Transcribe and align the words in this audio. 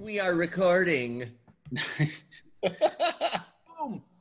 We 0.00 0.18
are 0.18 0.34
recording. 0.34 1.30
Boom. 1.70 4.02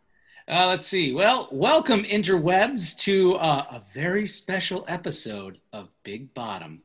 Uh, 0.48 0.68
let's 0.68 0.86
see. 0.86 1.12
Well, 1.12 1.50
welcome 1.52 2.04
interwebs 2.04 2.96
to 3.00 3.34
uh, 3.38 3.66
a 3.72 3.82
very 3.96 4.28
special 4.28 4.86
episode 4.88 5.58
of 5.74 5.90
Big 6.04 6.36
Bottom, 6.36 6.84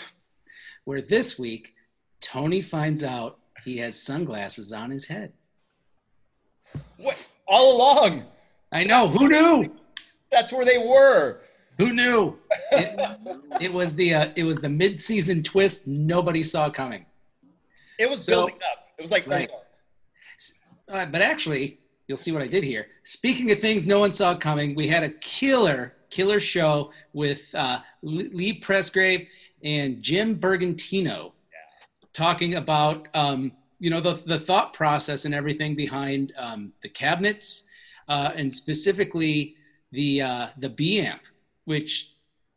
where 0.84 1.00
this 1.00 1.38
week 1.38 1.72
Tony 2.20 2.60
finds 2.60 3.02
out 3.02 3.38
he 3.64 3.78
has 3.78 3.98
sunglasses 3.98 4.70
on 4.70 4.90
his 4.90 5.06
head. 5.06 5.32
What? 6.98 7.26
All 7.48 7.78
along. 7.78 8.24
I 8.70 8.84
know. 8.84 9.08
Who 9.08 9.30
knew? 9.30 9.74
That's 10.30 10.52
where 10.52 10.66
they 10.66 10.76
were. 10.76 11.40
Who 11.78 11.92
knew? 11.92 12.36
It, 12.72 13.18
it 13.60 13.72
was 13.72 13.94
the 13.94 14.14
uh, 14.14 14.28
it 14.36 14.44
was 14.44 14.60
the 14.60 14.68
mid-season 14.68 15.42
twist 15.42 15.86
nobody 15.86 16.42
saw 16.42 16.70
coming. 16.70 17.06
It 17.98 18.08
was 18.08 18.20
So- 18.24 18.32
building 18.32 18.56
up. 18.72 18.88
It 18.98 19.02
was 19.02 19.10
like 19.10 19.26
Right. 19.26 19.50
Uh, 20.88 21.06
but 21.06 21.22
actually, 21.22 21.80
you'll 22.06 22.18
see 22.18 22.30
what 22.30 22.42
I 22.42 22.46
did 22.46 22.62
here. 22.62 22.86
Speaking 23.04 23.50
of 23.50 23.60
things 23.60 23.86
no 23.86 23.98
one 23.98 24.12
saw 24.12 24.36
coming, 24.36 24.74
we 24.74 24.86
had 24.86 25.02
a 25.02 25.08
killer, 25.08 25.94
killer 26.10 26.38
show 26.38 26.92
with 27.14 27.52
uh, 27.54 27.80
Lee 28.02 28.52
Presgrave 28.52 29.26
and 29.64 30.02
Jim 30.02 30.38
Bergantino 30.38 31.32
talking 32.12 32.54
about, 32.56 33.08
um, 33.14 33.50
you 33.80 33.88
know, 33.90 34.00
the, 34.00 34.14
the 34.26 34.38
thought 34.38 34.74
process 34.74 35.24
and 35.24 35.34
everything 35.34 35.74
behind 35.74 36.32
um, 36.36 36.72
the 36.82 36.88
cabinets 36.88 37.64
uh, 38.08 38.30
and 38.36 38.52
specifically 38.52 39.56
the 39.90 40.20
uh, 40.20 40.46
the 40.58 40.68
B 40.68 41.00
amp, 41.00 41.22
which 41.64 42.10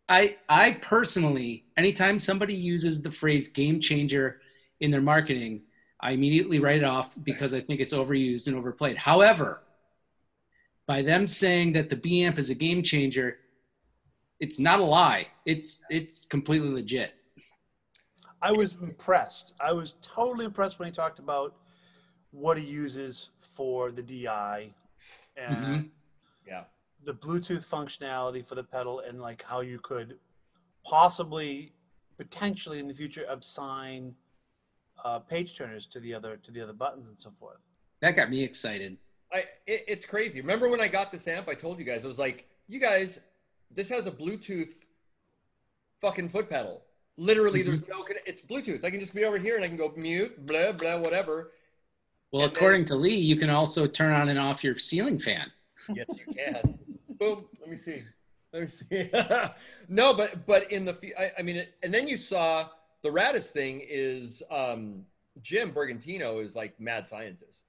I 0.09 0.38
I 0.47 0.71
personally, 0.81 1.66
anytime 1.77 2.20
somebody 2.20 2.53
uses 2.53 3.02
the 3.02 3.11
phrase 3.11 3.47
game 3.47 3.80
changer 3.80 4.41
in 4.80 4.91
their 4.91 5.02
marketing, 5.02 5.63
I 6.00 6.11
immediately 6.11 6.59
write 6.59 6.77
it 6.77 6.83
off 6.83 7.16
because 7.23 7.53
I 7.53 7.61
think 7.61 7.80
it's 7.81 7.94
overused 7.94 8.47
and 8.47 8.55
overplayed. 8.55 8.97
However, 8.97 9.61
by 10.88 11.02
them 11.02 11.28
saying 11.28 11.73
that 11.73 11.89
the 11.89 11.95
B 11.95 12.23
amp 12.23 12.39
is 12.39 12.50
a 12.50 12.55
game 12.55 12.83
changer, 12.83 13.39
it's 14.39 14.59
not 14.59 14.80
a 14.80 14.83
lie. 14.83 15.28
It's 15.45 15.80
it's 15.89 16.25
completely 16.25 16.69
legit. 16.69 17.13
I 18.41 18.52
was 18.52 18.75
impressed. 18.81 19.53
I 19.59 19.72
was 19.72 19.97
totally 20.02 20.45
impressed 20.45 20.78
when 20.80 20.88
he 20.88 20.91
talked 20.94 21.19
about 21.19 21.55
what 22.31 22.58
he 22.58 22.63
uses 22.63 23.31
for 23.55 23.91
the 23.91 24.02
DI 24.03 24.73
and 25.35 25.58
Mhm. 25.58 25.89
Yeah. 26.45 26.66
The 27.08 27.13
Bluetooth 27.13 27.66
functionality 27.66 28.45
for 28.45 28.55
the 28.55 28.63
pedal 28.63 29.00
and 29.00 29.22
like 29.22 29.41
how 29.41 29.61
you 29.61 29.80
could 29.80 30.17
possibly 30.86 31.72
potentially 32.17 32.80
in 32.80 32.88
the 32.88 32.94
future 32.94 33.25
assign 33.30 34.13
uh, 35.05 35.17
page 35.19 35.55
turners 35.58 35.85
to 35.88 36.00
the 36.02 36.13
other 36.13 36.35
to 36.35 36.52
the 36.52 36.61
other 36.61 36.73
buttons 36.73 37.08
and 37.08 37.17
so 37.17 37.31
forth. 37.39 37.59
That 38.02 38.11
got 38.11 38.30
me 38.30 38.44
excited. 38.44 38.97
I 39.31 39.45
it, 39.66 39.85
it's 39.88 40.05
crazy. 40.05 40.41
Remember 40.41 40.69
when 40.69 40.81
I 40.81 40.89
got 40.89 41.11
this 41.11 41.28
amp? 41.30 41.47
I 41.47 41.53
told 41.53 41.80
you 41.80 41.85
guys 41.85 42.03
I 42.03 42.08
was 42.08 42.19
like, 42.19 42.45
you 42.67 42.80
guys, 42.80 43.22
this 43.72 43.88
has 43.88 44.05
a 44.05 44.11
Bluetooth 44.11 44.73
fucking 46.02 46.28
foot 46.30 46.50
pedal. 46.50 46.83
Literally, 47.16 47.61
Mm-hmm. 47.61 47.69
there's 47.69 47.88
no. 47.88 48.05
It's 48.25 48.41
Bluetooth. 48.41 48.83
I 48.83 48.89
can 48.91 49.00
just 49.00 49.16
be 49.16 49.23
over 49.23 49.38
here 49.38 49.55
and 49.55 49.63
I 49.63 49.69
can 49.69 49.78
go 49.78 49.94
mute, 49.95 50.45
blah 50.45 50.73
blah, 50.73 50.97
whatever. 50.97 51.52
Well, 52.33 52.44
And 52.44 52.52
then- 52.52 52.58
according 52.58 52.85
to 52.85 52.95
Lee, 52.95 53.16
you 53.16 53.38
can 53.38 53.50
also 53.50 53.88
turn 53.88 54.11
on 54.13 54.28
and 54.28 54.38
off 54.38 54.61
your 54.61 54.75
ceiling 54.75 55.19
fan. 55.19 55.50
Yes, 55.95 56.08
you 56.17 56.33
can. 56.33 56.78
Boom. 57.19 57.45
Let 57.59 57.69
me 57.69 57.77
see. 57.77 58.03
Let 58.53 58.61
me 58.63 58.67
see. 58.69 59.09
no, 59.89 60.13
but 60.13 60.45
but 60.45 60.71
in 60.71 60.85
the 60.85 60.93
fe- 60.93 61.13
I, 61.17 61.31
I 61.39 61.41
mean, 61.41 61.57
it, 61.57 61.75
and 61.83 61.93
then 61.93 62.07
you 62.07 62.17
saw 62.17 62.69
the 63.03 63.09
raddest 63.09 63.49
thing 63.51 63.81
is 63.87 64.41
um, 64.49 65.05
Jim 65.41 65.71
Bergantino 65.71 66.43
is 66.43 66.55
like 66.55 66.79
mad 66.79 67.07
scientist, 67.07 67.63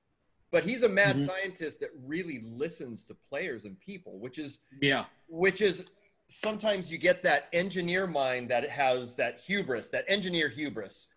but 0.50 0.64
he's 0.64 0.82
a 0.82 0.88
mad 0.88 1.16
Mhm. 1.16 1.26
scientist 1.26 1.80
that 1.80 1.90
really 2.06 2.40
listens 2.44 3.04
to 3.06 3.14
players 3.28 3.64
and 3.64 3.78
people, 3.80 4.18
which 4.18 4.38
is 4.38 4.60
Yeah. 4.80 5.04
which 5.28 5.60
is 5.60 5.86
sometimes 6.28 6.90
you 6.92 6.98
get 6.98 7.22
that 7.22 7.48
engineer 7.52 8.06
mind 8.06 8.50
that 8.50 8.68
has 8.68 9.16
that 9.16 9.40
hubris, 9.40 9.88
that 9.90 10.04
engineer 10.08 10.48
hubris, 10.48 11.08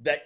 that 0.00 0.22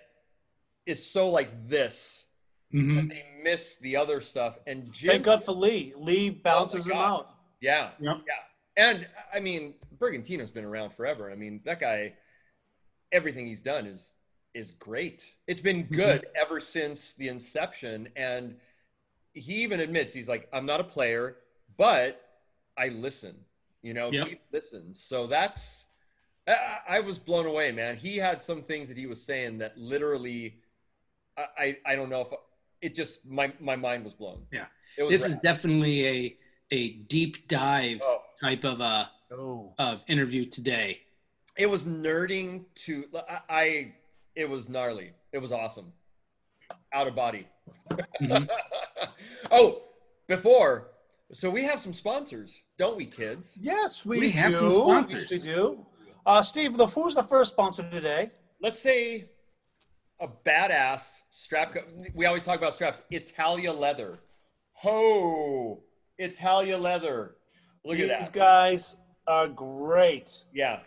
is 0.86 1.04
so 1.04 1.30
like 1.30 1.50
this. 1.68 2.26
hmm 2.70 2.96
that 2.96 3.08
They 3.08 3.24
miss 3.42 3.78
the 3.78 3.96
other 3.96 4.20
stuff, 4.20 4.58
and 4.66 4.92
Jim. 4.92 5.10
Thank 5.10 5.24
God 5.24 5.44
for 5.44 5.52
Lee. 5.52 5.94
Lee 5.96 6.28
bounces 6.30 6.84
him 6.86 6.92
out. 6.92 7.30
Yeah, 7.60 7.90
Yep. 8.00 8.16
yeah. 8.26 8.34
And 8.76 9.08
I 9.34 9.40
mean, 9.40 9.74
Bergantino's 9.98 10.50
been 10.50 10.64
around 10.64 10.90
forever. 10.90 11.30
I 11.30 11.34
mean, 11.34 11.60
that 11.64 11.80
guy, 11.80 12.14
everything 13.12 13.46
he's 13.46 13.62
done 13.62 13.86
is 13.86 14.14
is 14.54 14.70
great. 14.72 15.34
It's 15.46 15.60
been 15.60 15.84
mm-hmm. 15.84 15.94
good 15.94 16.26
ever 16.34 16.60
since 16.60 17.14
the 17.14 17.28
inception. 17.28 18.08
And 18.16 18.56
he 19.32 19.62
even 19.62 19.80
admits 19.80 20.14
he's 20.14 20.28
like, 20.28 20.48
I'm 20.52 20.66
not 20.66 20.80
a 20.80 20.84
player, 20.84 21.36
but 21.76 22.20
I 22.76 22.88
listen. 22.88 23.36
You 23.82 23.94
know, 23.94 24.10
Yep. 24.10 24.26
he 24.28 24.40
listens. 24.52 25.00
So 25.00 25.26
that's 25.26 25.86
I, 26.88 27.00
was 27.00 27.18
blown 27.18 27.46
away, 27.46 27.72
man. 27.72 27.96
He 27.96 28.16
had 28.16 28.42
some 28.42 28.62
things 28.62 28.88
that 28.88 28.96
he 28.96 29.06
was 29.06 29.22
saying 29.22 29.58
that 29.58 29.76
literally, 29.76 30.60
I 31.36 31.46
I, 31.58 31.76
I 31.86 31.96
don't 31.96 32.08
know 32.08 32.22
if 32.22 32.28
it 32.80 32.94
just 32.94 33.26
my 33.26 33.52
my 33.60 33.76
mind 33.76 34.04
was 34.04 34.14
blown. 34.14 34.46
Yeah. 34.52 34.66
was 34.98 35.10
This 35.10 35.26
is 35.26 35.36
definitely 35.36 36.06
a 36.06 36.36
a 36.70 36.90
deep 37.08 37.48
dive 37.48 38.00
Oh. 38.02 38.20
type 38.42 38.64
of 38.64 38.80
uh 38.80 39.06
Oh. 39.30 39.74
of 39.78 40.02
interview 40.08 40.46
today. 40.46 41.00
it 41.56 41.68
was 41.68 41.84
nerding 41.84 42.64
to 42.86 43.04
I, 43.28 43.40
I 43.50 43.94
it 44.34 44.48
was 44.48 44.68
gnarly 44.68 45.12
it 45.32 45.38
was 45.38 45.52
awesome 45.52 45.92
out 46.92 47.06
of 47.08 47.14
body 47.14 47.46
Mhm. 48.22 48.48
oh 49.50 49.82
before 50.28 50.88
so 51.32 51.50
we 51.50 51.62
have 51.64 51.80
some 51.80 51.92
sponsors 51.92 52.60
don't 52.78 52.96
we 52.96 53.04
kids 53.06 53.58
Yes, 53.60 54.04
we, 54.06 54.18
We 54.20 54.30
have 54.30 54.52
do. 54.52 54.58
some 54.58 54.70
sponsors. 54.70 55.26
Yes, 55.30 55.42
we 55.44 55.48
do. 55.50 55.86
Uh, 56.24 56.42
Steve, 56.42 56.76
the, 56.76 56.86
who's 56.86 57.14
the 57.14 57.22
first 57.22 57.52
sponsor 57.52 57.82
today? 57.90 58.30
let's 58.62 58.80
say 58.80 59.28
a 60.20 60.28
badass 60.28 61.20
strap 61.30 61.72
co- 61.74 61.84
we 62.14 62.24
always 62.26 62.44
talk 62.44 62.56
about 62.56 62.72
straps 62.74 63.02
italia 63.10 63.72
leather 63.72 64.18
ho 64.72 65.82
italia 66.18 66.76
leather 66.76 67.36
look 67.84 67.96
These 67.96 68.04
at 68.04 68.08
that 68.08 68.20
These 68.20 68.30
guys 68.30 68.96
are 69.26 69.48
great. 69.48 70.44
Yeah. 70.52 70.80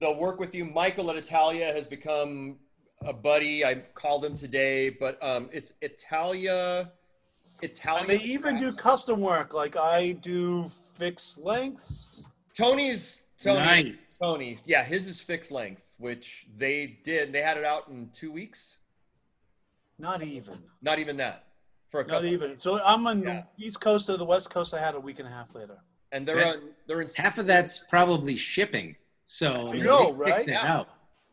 They'll 0.00 0.16
work 0.16 0.40
with 0.40 0.54
you. 0.54 0.64
Michael 0.64 1.10
at 1.10 1.16
Italia 1.16 1.72
has 1.72 1.86
become 1.86 2.58
a 3.04 3.12
buddy. 3.12 3.64
I 3.64 3.76
called 3.94 4.24
him 4.24 4.36
today, 4.36 4.90
but 4.90 5.22
um, 5.22 5.48
it's 5.52 5.74
Italia. 5.80 6.90
Italia. 7.62 8.00
And 8.00 8.08
they 8.10 8.24
even 8.24 8.58
do 8.58 8.72
custom 8.72 9.20
work. 9.20 9.54
Like 9.54 9.76
I 9.76 10.12
do 10.12 10.70
fixed 10.96 11.38
lengths. 11.38 12.26
Tony's 12.56 13.22
Tony. 13.42 13.60
Nice. 13.60 14.18
Tony. 14.20 14.58
Yeah, 14.64 14.84
his 14.84 15.08
is 15.08 15.20
fixed 15.20 15.50
length, 15.50 15.94
which 15.98 16.46
they 16.56 16.98
did. 17.04 17.32
They 17.32 17.42
had 17.42 17.56
it 17.56 17.64
out 17.64 17.88
in 17.88 18.10
two 18.12 18.32
weeks. 18.32 18.76
Not 19.98 20.22
even. 20.22 20.58
Not 20.82 20.98
even 20.98 21.16
that 21.18 21.45
for 21.90 22.00
a 22.00 22.04
Not 22.04 22.10
custom. 22.16 22.32
even. 22.32 22.58
So 22.58 22.80
I'm 22.82 23.06
on 23.06 23.22
Yeah. 23.22 23.42
the 23.56 23.64
east 23.66 23.80
coast 23.80 24.08
or 24.08 24.16
the 24.16 24.24
west 24.24 24.50
coast. 24.50 24.74
I 24.74 24.78
had 24.80 24.94
a 24.94 25.00
week 25.00 25.18
and 25.18 25.28
a 25.28 25.30
half 25.30 25.54
later. 25.54 25.78
And 26.12 26.26
they're 26.26 26.38
Yeah. 26.38 26.50
on. 26.52 26.74
They're 26.86 27.00
in. 27.02 27.08
Half 27.16 27.38
of 27.38 27.46
that's 27.46 27.80
probably 27.90 28.36
shipping. 28.36 28.96
So 29.24 29.72
I 29.72 29.78
know, 29.78 30.12
right? 30.12 30.48
it 30.48 30.52
Yeah. 30.52 30.66
out. 30.66 30.88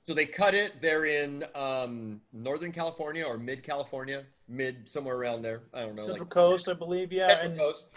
So 0.07 0.13
they 0.13 0.25
cut 0.25 0.53
it. 0.53 0.81
They're 0.81 1.05
in 1.05 1.45
um, 1.55 2.21
Northern 2.33 2.71
California 2.71 3.23
or 3.23 3.37
Mid 3.37 3.63
California, 3.63 4.25
mid 4.47 4.89
somewhere 4.89 5.15
around 5.15 5.43
there. 5.43 5.63
I 5.73 5.81
don't 5.81 5.95
know. 5.95 6.03
Central 6.03 6.25
like 6.25 6.33
Coast, 6.33 6.67
I 6.67 6.73
believe. 6.73 7.13
Yeah, 7.13 7.27
Central 7.29 7.49
and 7.51 7.59
Coast. 7.59 7.87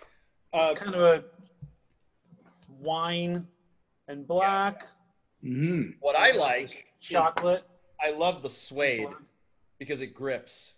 Uh, 0.53 0.75
kind 0.75 0.95
of 0.95 1.03
a 1.03 1.25
wine 2.69 3.47
and 4.09 4.27
black 4.27 4.87
hmm 5.43 5.91
what 6.01 6.17
I 6.17 6.33
like 6.33 6.71
is 6.71 7.09
chocolate. 7.09 7.65
I 8.01 8.11
love 8.11 8.43
the 8.43 8.51
suede 8.51 9.09
because 9.79 10.01
it 10.01 10.15
grips. 10.15 10.73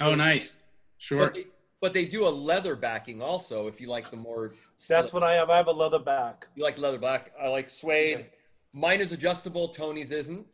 Oh, 0.00 0.14
nice. 0.14 0.56
Sure. 1.00 1.18
But 1.18 1.34
they, 1.34 1.44
but 1.80 1.92
they 1.94 2.04
do 2.04 2.28
a 2.28 2.28
leather 2.28 2.76
backing 2.76 3.20
also. 3.22 3.66
If 3.66 3.80
you 3.80 3.88
like 3.88 4.08
the 4.10 4.16
more, 4.16 4.52
That's 4.88 5.12
what 5.12 5.24
I 5.24 5.32
have. 5.34 5.50
I 5.50 5.56
have 5.56 5.66
a 5.66 5.72
leather 5.72 5.98
back. 5.98 6.46
you 6.54 6.62
like 6.62 6.78
leather 6.78 6.98
back. 6.98 7.32
I 7.42 7.48
like 7.48 7.68
suede. 7.70 8.18
Okay. 8.18 8.28
Mine 8.72 9.00
is 9.00 9.10
adjustable. 9.12 9.68
Tony's 9.68 10.12
isn't. 10.12 10.46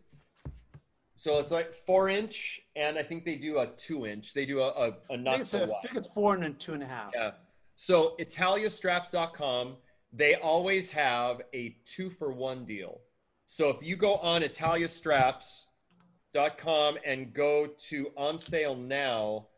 So 1.17 1.39
it's 1.41 1.51
like 1.51 1.75
four 1.75 2.09
inch, 2.09 2.61
and 2.77 2.97
I 2.97 3.03
think 3.03 3.25
they 3.25 3.35
do 3.37 3.59
a 3.59 3.67
two 3.67 4.07
inch. 4.07 4.33
They 4.35 4.47
do 4.47 4.61
a, 4.61 4.69
a, 4.69 4.71
a 4.71 4.89
I 4.89 4.93
think, 5.09 5.23
not 5.23 5.41
it's 5.41 5.51
so 5.51 5.59
a, 5.59 5.63
I 5.65 5.67
wide. 5.67 5.83
think 5.83 5.97
it's 5.97 6.09
four 6.09 6.35
and 6.35 6.45
a 6.45 6.51
two 6.51 6.75
and 6.75 6.83
a 6.83 6.87
half. 6.87 7.11
Yeah. 7.15 7.33
So 7.75 8.15
italiastraps.com, 8.21 9.77
they 10.13 10.37
always 10.37 10.91
have 10.91 11.43
a 11.53 11.77
two 11.85 12.09
for 12.11 12.31
one 12.33 12.65
deal. 12.65 13.01
So 13.47 13.69
if 13.71 13.79
you 13.83 13.97
go 13.97 14.17
on 14.17 14.43
italiastraps.com 14.43 16.99
and 17.05 17.33
go 17.33 17.67
to 17.89 18.13
on 18.17 18.39
sale 18.39 18.77
now, 18.77 19.49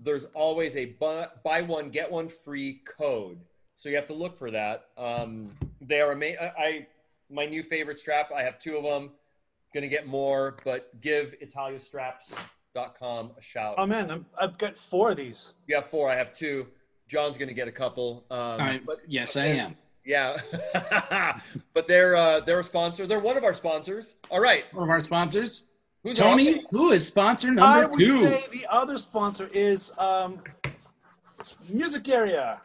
there's 0.00 0.26
always 0.34 0.76
a 0.76 0.86
buy, 0.86 1.28
buy 1.44 1.62
one 1.62 1.90
get 1.90 2.10
one 2.10 2.28
free 2.28 2.80
code. 2.98 3.38
So 3.76 3.88
you 3.88 3.96
have 3.96 4.06
to 4.08 4.14
look 4.14 4.38
for 4.38 4.50
that. 4.50 4.86
Um, 4.96 5.50
they 5.80 6.00
are 6.00 6.12
ama- 6.12 6.40
I, 6.40 6.52
I 6.58 6.86
my 7.30 7.46
new 7.46 7.62
favorite 7.62 7.98
strap. 7.98 8.30
I 8.34 8.42
have 8.42 8.58
two 8.58 8.76
of 8.76 8.84
them. 8.84 9.10
Gonna 9.74 9.88
get 9.88 10.06
more, 10.06 10.56
but 10.64 11.00
give 11.00 11.34
italiastraps.com 11.42 13.32
a 13.36 13.42
shout. 13.42 13.74
Oh 13.78 13.86
man, 13.86 14.10
I'm, 14.10 14.26
I've 14.40 14.56
got 14.58 14.76
four 14.78 15.10
of 15.10 15.16
these. 15.16 15.52
you 15.66 15.74
have 15.74 15.86
four. 15.86 16.10
I 16.10 16.16
have 16.16 16.32
two. 16.32 16.68
John's 17.08 17.36
gonna 17.36 17.52
get 17.52 17.68
a 17.68 17.72
couple. 17.72 18.24
Um, 18.30 18.60
I, 18.60 18.80
but 18.86 18.98
yes, 19.08 19.36
I 19.36 19.46
am. 19.46 19.76
yeah, 20.04 20.36
but 21.74 21.88
they're 21.88 22.16
uh, 22.16 22.40
they're 22.40 22.60
a 22.60 22.64
sponsor. 22.64 23.06
They're 23.06 23.18
one 23.20 23.36
of 23.36 23.44
our 23.44 23.54
sponsors. 23.54 24.14
All 24.30 24.40
right, 24.40 24.64
One 24.72 24.84
of 24.84 24.90
our 24.90 25.00
sponsors, 25.00 25.64
who's 26.04 26.16
Tony, 26.16 26.60
our- 26.60 26.60
who 26.70 26.92
is 26.92 27.06
sponsor 27.06 27.48
number 27.48 27.62
I 27.62 27.80
number 27.80 27.96
would 27.96 27.98
two. 27.98 28.20
say 28.20 28.44
the 28.52 28.66
other 28.70 28.96
sponsor 28.98 29.48
is 29.52 29.90
um, 29.98 30.38
Music 31.68 32.08
Area. 32.08 32.60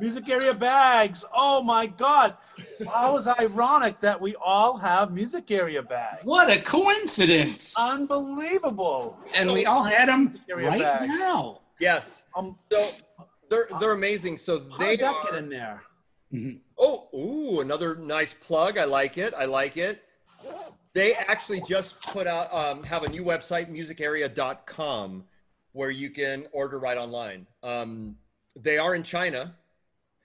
Music 0.00 0.28
Area 0.28 0.54
bags. 0.54 1.24
Oh 1.34 1.62
my 1.62 1.86
God. 1.86 2.36
How 2.88 3.16
is 3.18 3.26
ironic 3.28 4.00
that 4.00 4.20
we 4.20 4.34
all 4.36 4.76
have 4.78 5.12
Music 5.12 5.50
Area 5.50 5.82
bags. 5.82 6.24
What 6.24 6.50
a 6.50 6.60
coincidence! 6.60 7.78
Unbelievable. 7.78 9.18
and 9.34 9.52
we 9.52 9.66
all 9.66 9.82
had 9.84 10.08
them 10.08 10.38
right 10.54 10.80
bag. 10.80 11.08
now. 11.08 11.60
Yes. 11.78 12.24
Um, 12.34 12.56
So 12.70 12.88
they're 13.52 13.68
they're 13.78 13.92
amazing. 13.92 14.36
So 14.38 14.58
they 14.58 14.96
did 14.96 15.04
are. 15.06 15.24
get 15.24 15.34
in 15.34 15.48
there? 15.48 15.82
Oh, 16.78 17.08
ooh, 17.14 17.60
another 17.60 17.94
nice 17.96 18.32
plug. 18.32 18.78
I 18.78 18.84
like 18.84 19.18
it. 19.18 19.34
I 19.36 19.44
like 19.44 19.76
it. 19.76 20.02
They 20.94 21.14
actually 21.14 21.60
just 21.68 22.00
put 22.02 22.26
out 22.26 22.52
um, 22.52 22.82
have 22.84 23.02
a 23.04 23.08
new 23.08 23.22
website, 23.24 23.70
musicarea.com, 23.70 25.24
where 25.72 25.90
you 25.90 26.10
can 26.10 26.46
order 26.52 26.78
right 26.78 26.96
online. 26.98 27.46
Um, 27.62 28.16
they 28.56 28.78
are 28.78 28.94
in 28.94 29.02
China. 29.02 29.54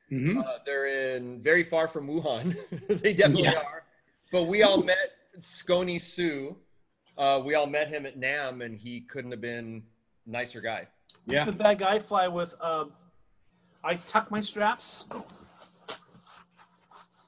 hmm 0.10 0.40
Uh, 0.40 0.44
they're 0.66 1.16
in 1.16 1.42
very 1.42 1.64
far 1.64 1.88
from 1.88 2.08
Wuhan. 2.08 2.56
they 3.02 3.14
definitely 3.14 3.44
Yeah. 3.44 3.60
are. 3.60 3.84
But 4.32 4.44
we 4.44 4.64
all 4.64 4.82
met 4.84 5.12
Scony 5.40 6.02
Sue. 6.02 6.56
Uh, 7.18 7.42
we 7.44 7.56
all 7.56 7.68
met 7.68 7.88
him 7.90 8.06
at 8.06 8.20
NAMM, 8.20 8.64
and 8.64 8.78
he 8.78 9.02
couldn't 9.02 9.32
have 9.32 9.42
been 9.42 9.84
a 10.26 10.30
nicer 10.30 10.62
guy. 10.62 10.88
This 11.26 11.36
Yeah. 11.36 11.42
is 11.42 11.46
the 11.48 11.54
bag 11.64 11.82
I 11.82 12.00
fly 12.00 12.28
with. 12.28 12.54
Um, 12.62 12.92
I 13.88 13.96
tuck 13.96 14.30
my 14.30 14.42
straps 14.42 15.06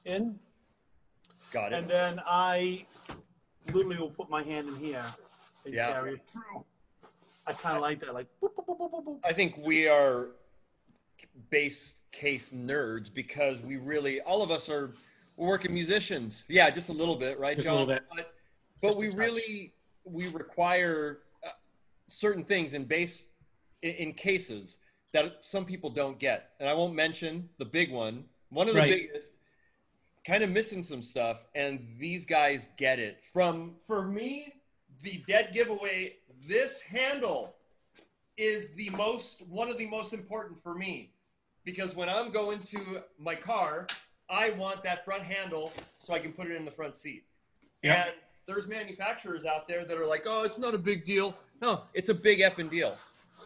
in, 0.04 0.38
Got 1.52 1.72
it. 1.72 1.78
and 1.78 1.88
then 1.88 2.20
I 2.26 2.84
literally 3.72 3.96
will 3.96 4.10
put 4.10 4.28
my 4.28 4.42
hand 4.42 4.68
in 4.68 4.76
here 4.76 5.02
and 5.64 5.72
Yeah. 5.72 5.90
carry 5.92 6.14
it 6.14 6.28
through. 6.28 6.62
I 7.46 7.54
kind 7.54 7.76
of 7.76 7.80
like 7.82 8.00
that, 8.00 8.12
like. 8.12 8.26
Boop, 8.42 8.54
boop, 8.54 8.66
boop, 8.66 8.78
boop, 8.78 8.90
boop, 8.92 9.04
boop. 9.06 9.20
I 9.24 9.32
think 9.32 9.56
we 9.56 9.88
are 9.88 10.32
bass 11.48 11.94
case 12.12 12.52
nerds 12.52 13.12
because 13.12 13.62
we 13.62 13.78
really, 13.78 14.20
all 14.20 14.42
of 14.42 14.50
us 14.50 14.68
are 14.68 14.92
we're 15.36 15.48
working 15.48 15.72
musicians. 15.72 16.42
Yeah, 16.48 16.68
just 16.68 16.90
a 16.90 16.92
little 16.92 17.16
bit, 17.16 17.38
right, 17.38 17.56
Just 17.56 17.68
a 17.68 17.70
John? 17.70 17.78
little 17.80 17.94
bit. 17.94 18.04
But, 18.14 18.34
but 18.82 18.88
Just 18.88 18.98
a 18.98 19.00
we 19.00 19.08
touch. 19.08 19.16
really 19.18 19.72
we 20.04 20.26
require 20.28 21.20
uh, 21.42 21.48
certain 22.08 22.44
things 22.44 22.74
in 22.74 22.84
bass 22.84 23.28
in, 23.80 23.94
in 23.94 24.12
cases 24.12 24.76
that 25.12 25.38
some 25.44 25.64
people 25.64 25.90
don't 25.90 26.18
get, 26.18 26.50
and 26.60 26.68
I 26.68 26.74
won't 26.74 26.94
mention 26.94 27.48
the 27.58 27.64
big 27.64 27.90
one. 27.90 28.24
One 28.50 28.68
of 28.68 28.74
the 28.74 28.80
Right. 28.80 29.08
biggest, 29.08 29.34
kind 30.24 30.42
of 30.44 30.50
missing 30.50 30.82
some 30.82 31.02
stuff, 31.02 31.44
and 31.54 31.96
these 31.98 32.24
guys 32.24 32.68
get 32.76 32.98
it. 32.98 33.24
From 33.24 33.76
for 33.86 34.02
me, 34.02 34.54
the 35.02 35.18
dead 35.26 35.52
giveaway. 35.52 36.16
This 36.46 36.80
handle 36.82 37.56
is 38.36 38.72
the 38.74 38.90
most 38.90 39.42
one 39.42 39.68
of 39.68 39.78
the 39.78 39.86
most 39.86 40.12
important 40.12 40.62
for 40.62 40.74
me 40.74 41.12
because 41.64 41.94
when 41.94 42.08
I'm 42.08 42.30
going 42.30 42.60
to 42.60 43.02
my 43.18 43.34
car, 43.34 43.86
I 44.28 44.50
want 44.50 44.82
that 44.84 45.04
front 45.04 45.22
handle 45.22 45.72
so 45.98 46.14
I 46.14 46.18
can 46.18 46.32
put 46.32 46.46
it 46.46 46.56
in 46.56 46.64
the 46.64 46.70
front 46.70 46.96
seat. 46.96 47.24
Yeah. 47.82 48.04
And 48.06 48.14
there's 48.46 48.66
manufacturers 48.66 49.44
out 49.44 49.68
there 49.68 49.84
that 49.84 49.98
are 49.98 50.06
like, 50.06 50.22
"Oh, 50.26 50.44
it's 50.44 50.58
not 50.58 50.74
a 50.74 50.78
big 50.78 51.04
deal." 51.04 51.36
No, 51.60 51.82
it's 51.92 52.08
a 52.08 52.14
big 52.14 52.38
effing 52.40 52.70
deal. 52.70 52.96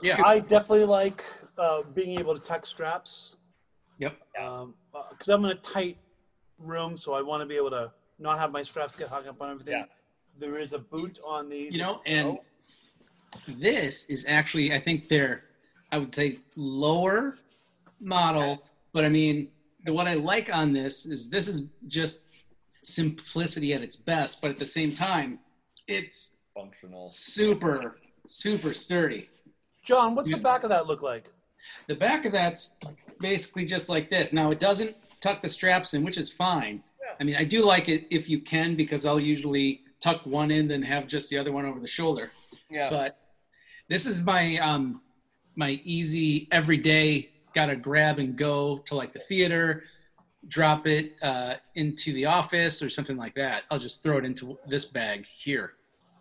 Yeah. 0.03 0.23
I 0.25 0.39
definitely 0.41 0.85
like 0.85 1.25
uh, 1.59 1.83
being 1.95 2.19
able 2.19 2.35
to 2.35 2.41
tuck 2.41 2.67
straps 2.67 3.37
Yep. 3.99 4.17
because 4.33 5.29
I'm 5.29 5.45
in 5.45 5.53
a 5.53 5.55
tight 5.57 5.97
room, 6.59 6.97
so 6.97 7.13
I 7.15 7.23
want 7.23 7.43
to 7.43 7.47
be 7.47 7.57
able 7.57 7.71
to 7.71 7.93
not 8.19 8.39
have 8.39 8.51
my 8.53 8.63
straps 8.63 8.97
get 8.97 9.09
hung 9.09 9.27
up 9.29 9.41
on 9.41 9.51
everything. 9.53 9.75
Yeah. 9.79 9.85
There 10.39 10.59
is 10.59 10.73
a 10.73 10.79
boot 10.79 11.19
on 11.25 11.49
these. 11.49 11.73
You 11.73 11.79
know, 11.79 12.01
and 12.07 12.39
this 13.47 14.05
is 14.07 14.25
actually, 14.29 14.73
I 14.73 14.81
think 14.81 15.09
they're, 15.09 15.45
I 15.93 15.99
would 15.99 16.13
say, 16.15 16.39
lower 16.57 17.39
model. 18.01 18.63
But 18.93 19.05
I 19.05 19.09
mean, 19.09 19.49
the 19.85 19.93
what 19.93 20.09
I 20.09 20.15
like 20.15 20.53
on 20.53 20.73
this 20.73 21.07
is 21.07 21.31
this 21.31 21.47
is 21.47 21.63
just 21.87 22.21
simplicity 22.83 23.73
at 23.75 23.83
its 23.83 23.97
best, 23.97 24.41
but 24.43 24.51
at 24.51 24.59
the 24.59 24.67
same 24.67 24.93
time, 24.93 25.39
it's 25.87 26.37
Functional. 26.55 27.07
super, 27.09 27.97
super 28.27 28.75
sturdy. 28.75 29.29
John, 29.85 30.15
what's 30.15 30.31
Yeah. 30.31 30.37
the 30.37 30.43
back 30.43 30.63
of 30.65 30.71
that 30.71 30.87
look 30.87 31.03
like? 31.03 31.31
The 31.87 31.95
back 31.95 32.25
of 32.25 32.33
that's 32.33 32.71
basically 33.21 33.65
just 33.65 33.89
like 33.89 34.11
this. 34.11 34.33
Now 34.33 34.51
it 34.51 34.59
doesn't 34.59 34.97
tuck 35.21 35.43
the 35.43 35.49
straps 35.49 35.95
in, 35.95 36.05
which 36.05 36.19
is 36.19 36.31
fine. 36.31 36.83
Yeah. 37.03 37.15
I 37.21 37.25
mean, 37.25 37.37
I 37.37 37.45
do 37.45 37.65
like 37.65 37.89
it 37.89 38.07
if 38.11 38.29
you 38.29 38.41
can 38.41 38.75
because 38.75 39.07
I'll 39.07 39.21
usually 39.21 39.83
tuck 40.01 40.25
one 40.27 40.51
in 40.51 40.71
and 40.71 40.85
have 40.85 41.07
just 41.07 41.31
the 41.31 41.39
other 41.39 41.53
one 41.53 41.65
over 41.65 41.81
the 41.81 41.87
shoulder. 41.87 42.31
Yeah. 42.71 42.91
But 42.91 43.19
this 43.89 44.07
is 44.07 44.23
my 44.23 44.59
um 44.59 45.01
my 45.57 45.81
easy 45.85 46.49
everyday 46.51 47.31
gotta 47.55 47.77
grab 47.77 48.19
and 48.19 48.37
go 48.37 48.79
to 48.87 48.95
like 48.95 49.13
the 49.13 49.21
theater, 49.21 49.85
drop 50.49 50.87
it 50.87 51.15
uh, 51.23 51.55
into 51.77 52.13
the 52.13 52.27
office 52.27 52.83
or 52.83 52.91
something 52.91 53.17
like 53.17 53.35
that. 53.37 53.63
I'll 53.71 53.79
just 53.79 54.03
throw 54.03 54.19
it 54.19 54.25
into 54.25 54.59
this 54.67 54.85
bag 54.85 55.27
here. 55.27 55.75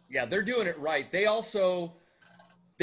Yeah, 0.10 0.26
they're 0.26 0.44
doing 0.44 0.68
it 0.68 0.78
right. 0.80 1.12
They 1.12 1.26
also 1.26 1.94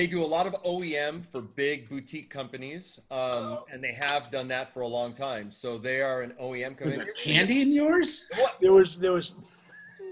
they 0.00 0.06
do 0.06 0.24
a 0.24 0.24
lot 0.24 0.46
of 0.46 0.54
OEM 0.62 1.26
for 1.26 1.42
big 1.42 1.86
boutique 1.86 2.30
companies, 2.30 2.98
um, 3.10 3.58
and 3.70 3.84
they 3.84 3.92
have 3.92 4.30
done 4.30 4.48
that 4.48 4.72
for 4.72 4.80
a 4.80 4.88
long 4.88 5.12
time. 5.12 5.52
So 5.52 5.76
they 5.76 6.00
are 6.00 6.22
an 6.22 6.32
OEM 6.40 6.70
Was 6.82 6.96
company. 6.96 6.96
there 6.96 7.12
candy 7.12 7.60
in 7.60 7.70
yours? 7.70 8.26
What? 8.34 8.56
There 8.62 8.72
was 8.72 8.98
there 8.98 9.12
was 9.12 9.34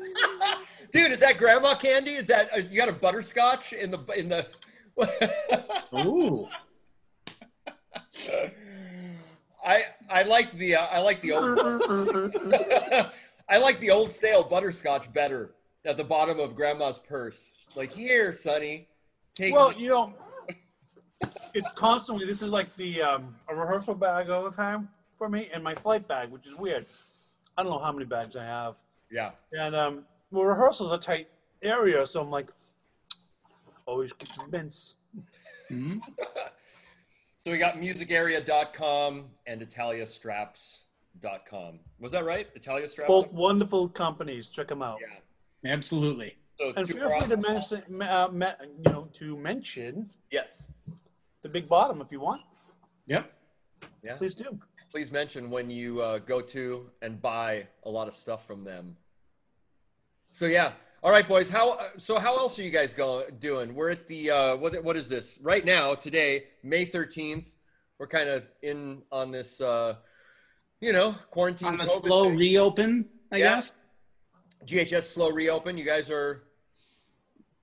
Dude, 0.92 1.10
is 1.10 1.20
that 1.20 1.38
grandma 1.38 1.74
candy? 1.74 2.10
Is 2.10 2.26
that 2.26 2.50
uh, 2.54 2.60
you 2.70 2.76
got 2.76 2.90
a 2.90 2.92
butterscotch 2.92 3.72
in 3.72 3.90
the 3.90 3.98
in 4.14 4.28
the? 4.28 4.46
Ooh. 6.06 6.46
I 9.64 9.84
I 10.10 10.22
like 10.24 10.52
the 10.52 10.76
uh, 10.76 10.86
I 10.90 11.00
like 11.00 11.22
the 11.22 11.32
old 11.32 11.58
I 13.48 13.56
like 13.56 13.80
the 13.80 13.90
old 13.90 14.12
stale 14.12 14.44
butterscotch 14.44 15.10
better 15.14 15.54
at 15.86 15.96
the 15.96 16.04
bottom 16.04 16.38
of 16.38 16.54
grandma's 16.54 16.98
purse. 16.98 17.54
Like 17.74 17.90
here, 17.90 18.34
Sonny, 18.34 18.87
take. 19.38 19.54
well, 19.54 19.72
you 19.72 19.88
know, 19.88 20.12
it's 21.54 21.70
constantly. 21.72 22.26
This 22.26 22.42
is 22.42 22.50
like 22.50 22.74
the 22.76 23.00
um, 23.02 23.34
a 23.48 23.54
rehearsal 23.54 23.94
bag 23.94 24.28
all 24.30 24.42
the 24.44 24.50
time 24.50 24.88
for 25.16 25.28
me, 25.28 25.48
and 25.52 25.62
my 25.62 25.74
flight 25.74 26.08
bag, 26.08 26.30
which 26.30 26.46
is 26.46 26.56
weird. 26.56 26.86
I 27.56 27.62
don't 27.62 27.70
know 27.72 27.78
how 27.78 27.92
many 27.92 28.04
bags 28.04 28.36
I 28.36 28.44
have, 28.44 28.76
yeah, 29.10 29.30
and 29.52 29.74
um, 29.74 30.04
well, 30.30 30.44
rehearsal's 30.44 30.92
a 30.92 30.98
tight 30.98 31.28
area, 31.62 32.06
so 32.06 32.20
I'm 32.20 32.30
like, 32.30 32.48
always 33.86 34.12
keep 34.12 34.30
some 34.32 34.50
mints. 34.50 34.94
Mhm. 35.70 36.00
so 37.44 37.50
we 37.50 37.58
got 37.58 37.74
musicarea.com 37.74 39.26
and 39.46 39.60
italiastraps.com. 39.60 41.80
Was 41.98 42.12
that 42.12 42.24
right? 42.24 42.46
Italia 42.54 42.88
Straps. 42.88 43.08
Both 43.08 43.32
wonderful 43.32 43.88
companies. 43.88 44.48
Check 44.50 44.68
them 44.68 44.82
out. 44.82 44.98
Yeah. 45.00 45.72
Absolutely. 45.72 46.36
So 46.58 46.72
And 46.76 46.88
feel 46.88 47.08
free 47.08 47.28
to 47.28 47.36
mention, 47.36 48.02
uh, 48.02 48.28
me, 48.32 48.46
you 48.84 48.90
know, 48.92 49.08
to 49.20 49.36
mention 49.36 50.10
Yeah. 50.32 50.42
the 51.42 51.48
big 51.48 51.68
bottom 51.68 52.00
if 52.00 52.10
you 52.10 52.18
want. 52.18 52.42
Yep. 53.06 53.32
Yeah. 54.02 54.16
Please 54.16 54.34
do. 54.34 54.58
Please 54.90 55.12
mention 55.12 55.50
when 55.50 55.70
you 55.70 56.02
uh, 56.02 56.18
go 56.18 56.40
to 56.40 56.90
and 57.00 57.22
buy 57.22 57.68
a 57.84 57.90
lot 57.90 58.08
of 58.08 58.14
stuff 58.14 58.44
from 58.44 58.64
them. 58.64 58.96
So 60.32 60.46
yeah. 60.46 60.72
All 61.04 61.12
right, 61.12 61.28
boys. 61.28 61.48
How 61.48 61.74
uh, 61.74 61.84
so? 61.96 62.18
How 62.18 62.36
else 62.36 62.58
are 62.58 62.62
you 62.62 62.72
guys 62.72 62.92
going 62.92 63.36
doing? 63.38 63.72
We're 63.72 63.90
at 63.90 64.08
the 64.08 64.30
uh, 64.32 64.56
what? 64.56 64.82
What 64.82 64.96
is 64.96 65.08
this 65.08 65.38
right 65.42 65.64
now? 65.64 65.94
Today, 65.94 66.48
May 66.64 66.84
thirteenth. 66.86 67.54
We're 67.98 68.08
kind 68.08 68.28
of 68.28 68.44
in 68.62 69.04
on 69.12 69.30
this, 69.30 69.60
uh, 69.60 69.94
you 70.80 70.92
know, 70.92 71.14
quarantine. 71.30 71.68
On 71.68 71.78
the 71.78 71.84
COVID 71.84 72.00
slow 72.04 72.24
thing. 72.24 72.36
reopen, 72.36 73.08
I 73.30 73.36
Yeah. 73.36 73.54
guess. 73.54 73.76
GHS 74.64 75.04
slow 75.08 75.30
reopen. 75.30 75.78
You 75.78 75.84
guys 75.84 76.10
are 76.10 76.47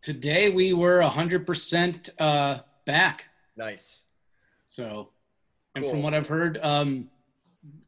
Today 0.09 0.49
we 0.49 0.71
were 0.71 0.99
100% 0.99 2.09
uh, 2.19 2.59
back. 2.85 3.27
nice. 3.57 4.03
So, 4.67 5.09
and 5.73 5.83
Cool. 5.83 5.89
from 5.93 6.03
what 6.03 6.13
I've 6.13 6.27
heard, 6.27 6.59
um, 6.61 7.09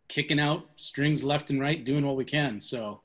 kicking 0.07 0.39
out 0.39 0.65
strings 0.77 1.23
left 1.23 1.51
and 1.51 1.61
right, 1.61 1.85
doing 1.85 2.03
what 2.03 2.15
we 2.15 2.25
can. 2.25 2.59
So, 2.59 3.01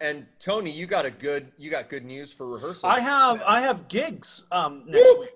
And 0.00 0.26
Tony, 0.38 0.70
you 0.70 0.86
got 0.86 1.06
a 1.06 1.10
good 1.10 1.50
you 1.58 1.72
got 1.72 1.88
good 1.88 2.04
news 2.04 2.32
for 2.32 2.46
rehearsal. 2.46 2.88
I 2.88 3.00
have 3.00 3.42
I 3.42 3.62
have 3.62 3.88
gigs 3.88 4.44
um, 4.52 4.84
next 4.86 5.18
week. 5.18 5.30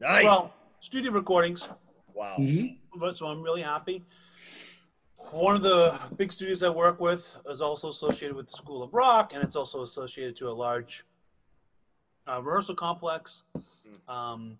nice. 0.00 0.24
Well, 0.24 0.54
studio 0.80 1.12
recordings. 1.12 1.68
Wow. 2.14 2.36
Mhm. 2.38 2.78
So 3.12 3.26
I'm 3.26 3.42
really 3.42 3.62
happy. 3.62 4.02
One 5.30 5.56
of 5.56 5.62
the 5.62 6.00
big 6.16 6.32
studios 6.32 6.62
I 6.62 6.70
work 6.70 7.00
with 7.00 7.36
is 7.50 7.60
also 7.60 7.90
associated 7.90 8.34
with 8.34 8.48
the 8.48 8.56
School 8.56 8.82
of 8.82 8.94
Rock, 8.94 9.34
and 9.34 9.42
it's 9.44 9.56
also 9.56 9.82
associated 9.82 10.36
to 10.36 10.48
a 10.48 10.54
large 10.66 11.04
uh, 12.28 12.42
rehearsal 12.42 12.74
complex. 12.74 13.44
Um, 14.08 14.58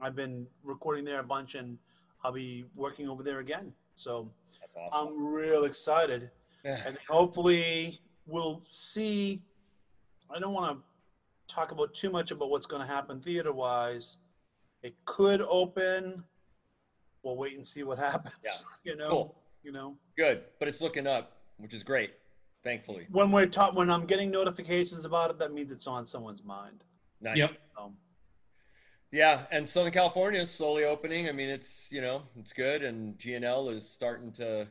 I've 0.00 0.16
been 0.16 0.46
recording 0.64 1.04
there 1.04 1.20
a 1.20 1.24
bunch, 1.24 1.54
and 1.54 1.78
I'll 2.24 2.32
be 2.32 2.64
working 2.76 3.08
over 3.08 3.22
there 3.22 3.38
again. 3.38 3.72
So 3.94 4.28
awesome. 4.76 5.08
I'm 5.08 5.26
real 5.26 5.64
excited, 5.64 6.30
and 6.64 6.96
hopefully 7.08 8.00
we'll 8.26 8.60
see. 8.64 9.42
I 10.34 10.38
don't 10.38 10.54
want 10.54 10.78
to 10.78 11.54
talk 11.54 11.72
about 11.72 11.94
too 11.94 12.10
much 12.10 12.30
about 12.30 12.50
what's 12.50 12.66
going 12.66 12.80
to 12.80 12.88
happen 12.92 13.20
theater-wise. 13.20 14.18
It 14.82 14.94
could 15.04 15.42
open. 15.42 16.24
We'll 17.22 17.36
wait 17.36 17.56
and 17.56 17.66
see 17.66 17.82
what 17.84 17.98
happens. 17.98 18.34
Yeah. 18.44 18.50
You 18.84 18.96
know. 18.96 19.08
Cool. 19.10 19.36
You 19.62 19.70
know. 19.70 19.96
Good, 20.16 20.42
but 20.58 20.66
it's 20.66 20.80
looking 20.80 21.06
up, 21.06 21.36
which 21.58 21.72
is 21.72 21.84
great. 21.84 22.14
Thankfully. 22.64 23.06
When 23.10 23.32
we're 23.32 23.46
ta- 23.46 23.72
when 23.72 23.90
I'm 23.90 24.06
getting 24.06 24.30
notifications 24.30 25.04
about 25.04 25.30
it, 25.30 25.38
that 25.38 25.52
means 25.52 25.70
it's 25.70 25.86
on 25.86 26.06
someone's 26.06 26.44
mind. 26.44 26.84
Nice. 27.20 27.36
Yep. 27.38 27.50
So, 27.76 27.92
Yeah, 29.10 29.42
and 29.50 29.68
Southern 29.68 29.92
California 29.92 30.40
is 30.40 30.50
slowly 30.50 30.84
opening. 30.84 31.28
I 31.28 31.32
mean, 31.32 31.48
it's 31.50 31.88
you 31.90 32.00
know 32.00 32.22
it's 32.38 32.52
good, 32.52 32.82
and 32.82 33.18
GNL 33.18 33.72
is 33.72 33.88
starting 33.88 34.30
to 34.32 34.68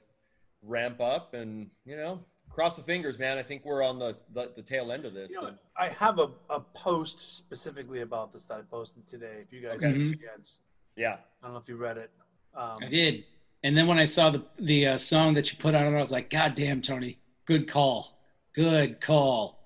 ramp 0.63 1.01
up, 1.01 1.33
and 1.33 1.69
you 1.85 1.95
know, 1.97 2.23
cross 2.49 2.77
the 2.77 2.83
fingers, 2.83 3.19
man. 3.19 3.37
I 3.37 3.43
think 3.43 3.65
we're 3.65 3.83
on 3.83 3.99
the 3.99 4.17
the, 4.33 4.51
the 4.55 4.61
tail 4.61 4.91
end 4.91 5.03
of 5.05 5.13
this. 5.13 5.31
you 5.31 5.41
know, 5.41 5.53
I 5.77 5.89
have 5.89 6.17
a, 6.19 6.29
a 6.49 6.59
post 6.59 7.35
specifically 7.37 8.01
about 8.01 8.31
this 8.31 8.45
that 8.45 8.57
I 8.57 8.61
posted 8.61 9.05
today. 9.05 9.39
If 9.41 9.51
you 9.51 9.61
guys 9.61 9.75
Okay. 9.77 9.87
have 9.87 9.95
Mhm. 9.95 10.13
a 10.13 10.27
chance, 10.27 10.61
yeah, 10.95 11.17
I 11.41 11.45
don't 11.47 11.53
know 11.53 11.59
if 11.59 11.67
you 11.67 11.75
read 11.75 11.97
it. 11.97 12.09
Um, 12.55 12.77
I 12.81 12.87
did. 12.87 13.25
And 13.63 13.77
then 13.77 13.85
when 13.85 13.99
I 13.99 14.05
saw 14.05 14.31
the 14.31 14.43
the 14.57 14.87
uh, 14.87 14.97
song 14.97 15.33
that 15.35 15.51
you 15.51 15.57
put 15.59 15.75
on 15.75 15.85
it, 15.85 15.95
I 15.95 16.01
was 16.01 16.11
like, 16.11 16.29
God 16.31 16.55
damn, 16.55 16.81
Tony, 16.81 17.19
good 17.45 17.67
call, 17.67 18.19
good 18.53 19.01
call. 19.01 19.59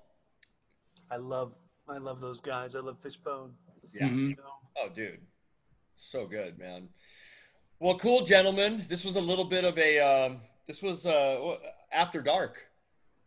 I 1.10 1.16
love 1.16 1.52
I 1.88 1.98
love 1.98 2.20
those 2.20 2.40
guys. 2.40 2.74
I 2.74 2.80
love 2.80 2.96
Fishbone. 3.02 3.52
yeah. 3.92 4.08
Mhm. 4.08 4.36
Oh, 4.78 4.88
dude, 4.94 5.20
so 5.96 6.26
good, 6.26 6.58
man. 6.58 6.88
Well, 7.78 7.98
cool, 7.98 8.24
gentlemen. 8.24 8.84
This 8.88 9.04
was 9.04 9.16
a 9.16 9.20
little 9.20 9.44
bit 9.44 9.64
of 9.64 9.78
a 9.78 10.00
um, 10.00 10.40
this 10.66 10.82
was 10.82 11.06
uh, 11.06 11.56
after 11.92 12.22
dark. 12.22 12.66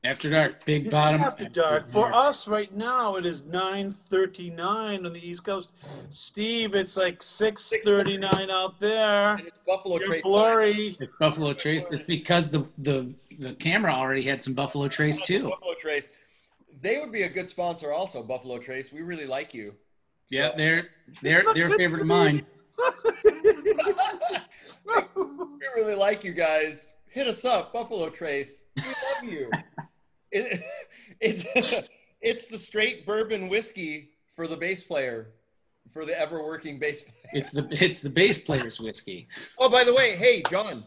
After 0.05 0.29
dark, 0.29 0.63
big 0.63 0.85
It's 0.85 0.91
bottom. 0.93 1.19
after 1.21 1.49
dark. 1.49 1.89
For 1.89 2.13
us 2.13 2.47
right 2.47 2.73
now, 2.73 3.17
it 3.17 3.25
is 3.25 3.43
nine 3.43 3.91
thirty 3.91 4.49
nine 4.49 5.05
on 5.05 5.11
the 5.11 5.19
East 5.19 5.43
Coast. 5.43 5.73
Steve, 6.09 6.73
it's 6.73 6.95
like 6.95 7.21
six 7.21 7.69
thirty 7.83 8.17
nine 8.17 8.49
out 8.49 8.79
there. 8.79 9.31
And 9.35 9.47
it's 9.47 9.57
Buffalo 9.67 9.97
You're 9.99 10.07
Trace. 10.07 10.21
blurry. 10.23 10.97
It's 11.01 11.11
Buffalo 11.19 11.53
Trace. 11.53 11.83
It's 11.91 12.05
because 12.05 12.47
the 12.47 12.65
the 12.77 13.13
the 13.39 13.53
camera 13.55 13.91
already 13.91 14.21
had 14.21 14.41
some 14.41 14.53
Buffalo 14.53 14.87
Trace 14.87 15.21
too. 15.21 15.49
Buffalo 15.49 15.73
Trace. 15.77 16.09
They 16.81 16.97
would 16.99 17.11
be 17.11 17.23
a 17.23 17.29
good 17.29 17.49
sponsor, 17.49 17.91
also. 17.91 18.23
Buffalo 18.23 18.57
Trace. 18.57 18.93
We 18.93 19.01
really 19.01 19.27
like 19.27 19.53
you. 19.53 19.75
Yeah, 20.29 20.51
they're 20.55 20.87
they're 21.21 21.43
they're 21.53 21.67
a 21.67 21.75
favorite 21.77 22.01
of 22.01 22.07
mine. 22.07 22.45
we 24.85 25.67
really 25.75 25.95
like 25.95 26.23
you 26.23 26.31
guys. 26.31 26.93
Hit 27.07 27.27
us 27.27 27.43
up, 27.43 27.73
Buffalo 27.73 28.09
Trace. 28.09 28.63
We 28.77 28.83
love 28.83 29.33
you. 29.33 29.51
it, 30.31 30.61
it's 31.19 31.45
it's 32.21 32.47
the 32.47 32.57
straight 32.57 33.05
bourbon 33.05 33.49
whiskey 33.49 34.11
for 34.35 34.47
the 34.47 34.57
bass 34.57 34.83
player, 34.83 35.31
for 35.91 36.05
the 36.05 36.19
ever 36.19 36.43
working 36.43 36.79
bass 36.79 37.03
player. 37.03 37.33
It's 37.33 37.51
the 37.51 37.67
it's 37.71 37.99
the 37.99 38.09
bass 38.09 38.37
player's 38.37 38.79
whiskey. 38.79 39.27
Oh, 39.57 39.69
by 39.69 39.83
the 39.83 39.93
way, 39.93 40.15
hey 40.15 40.43
John, 40.49 40.83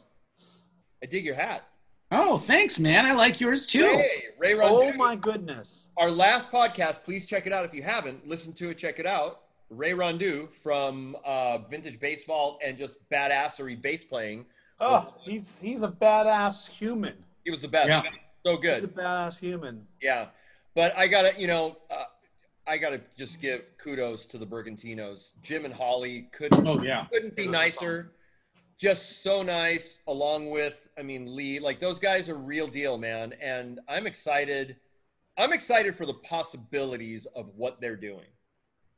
I 1.03 1.07
dig 1.07 1.25
your 1.25 1.35
hat. 1.35 1.69
Oh, 2.15 2.37
thanks, 2.37 2.79
man. 2.79 3.07
I 3.07 3.15
like 3.15 3.41
yours 3.41 3.67
too. 3.67 3.85
Hey, 3.85 4.25
Ray 4.39 4.53
Rondeau. 4.53 4.93
oh 4.93 4.93
my 4.99 5.17
goodness. 5.17 5.89
Our 5.97 6.11
last 6.11 6.53
podcast, 6.53 7.05
please 7.05 7.25
check 7.25 7.47
it 7.47 7.55
out 7.55 7.65
if 7.65 7.73
you 7.73 7.83
haven't. 7.83 8.29
Listen 8.29 8.53
to 8.55 8.69
it, 8.69 8.77
check 8.77 8.99
it 8.99 9.07
out. 9.07 9.41
Ray 9.71 9.93
Rondeau 9.93 10.51
from 10.51 11.17
uh, 11.25 11.59
Vintage 11.71 11.99
Bass 11.99 12.25
Vault 12.25 12.61
and 12.63 12.77
just 12.77 13.09
badassery 13.09 13.81
bass 13.81 14.05
playing. 14.05 14.45
Oh, 14.79 15.15
he's 15.23 15.59
he's 15.61 15.83
a 15.83 15.89
badass 15.89 16.69
human. 16.69 17.15
He 17.45 17.51
was 17.51 17.61
the 17.61 17.69
best. 17.69 17.89
Yeah. 17.89 18.03
So 18.45 18.57
He's 18.57 18.59
a 18.59 18.81
good. 18.81 18.95
badass 18.95 19.39
human. 19.39 19.87
Yeah. 20.01 20.27
But 20.75 20.97
I 20.97 21.07
got 21.07 21.33
to, 21.35 21.41
you 21.41 21.47
know, 21.47 21.77
uh, 21.91 22.05
I 22.67 22.79
got 22.79 22.91
to 22.91 23.01
just 23.17 23.41
give 23.41 23.77
kudos 23.79 24.27
to 24.27 24.39
the 24.39 24.47
Bergantinos. 24.47 25.33
Jim 25.43 25.65
and 25.65 25.75
Holly 25.75 26.29
couldn't, 26.33 26.67
Oh 26.67 26.81
yeah. 26.83 27.07
couldn't 27.13 27.37
be 27.37 27.47
nicer. 27.47 28.13
Just 28.79 29.23
so 29.23 29.43
nice, 29.43 30.01
along 30.09 30.51
with, 30.51 30.89
I 30.99 31.03
mean, 31.03 31.37
Lee. 31.37 31.61
Like, 31.61 31.79
those 31.79 31.99
guys 32.01 32.29
are 32.29 32.35
real 32.37 32.67
deal, 32.67 32.99
man. 32.99 33.33
And 33.41 33.79
I'm 33.89 34.07
excited. 34.09 34.77
I'm 35.39 35.53
excited 35.53 35.95
for 35.95 36.05
the 36.05 36.15
possibilities 36.15 37.27
of 37.27 37.51
what 37.57 37.81
they're 37.81 37.97
doing. 37.97 38.27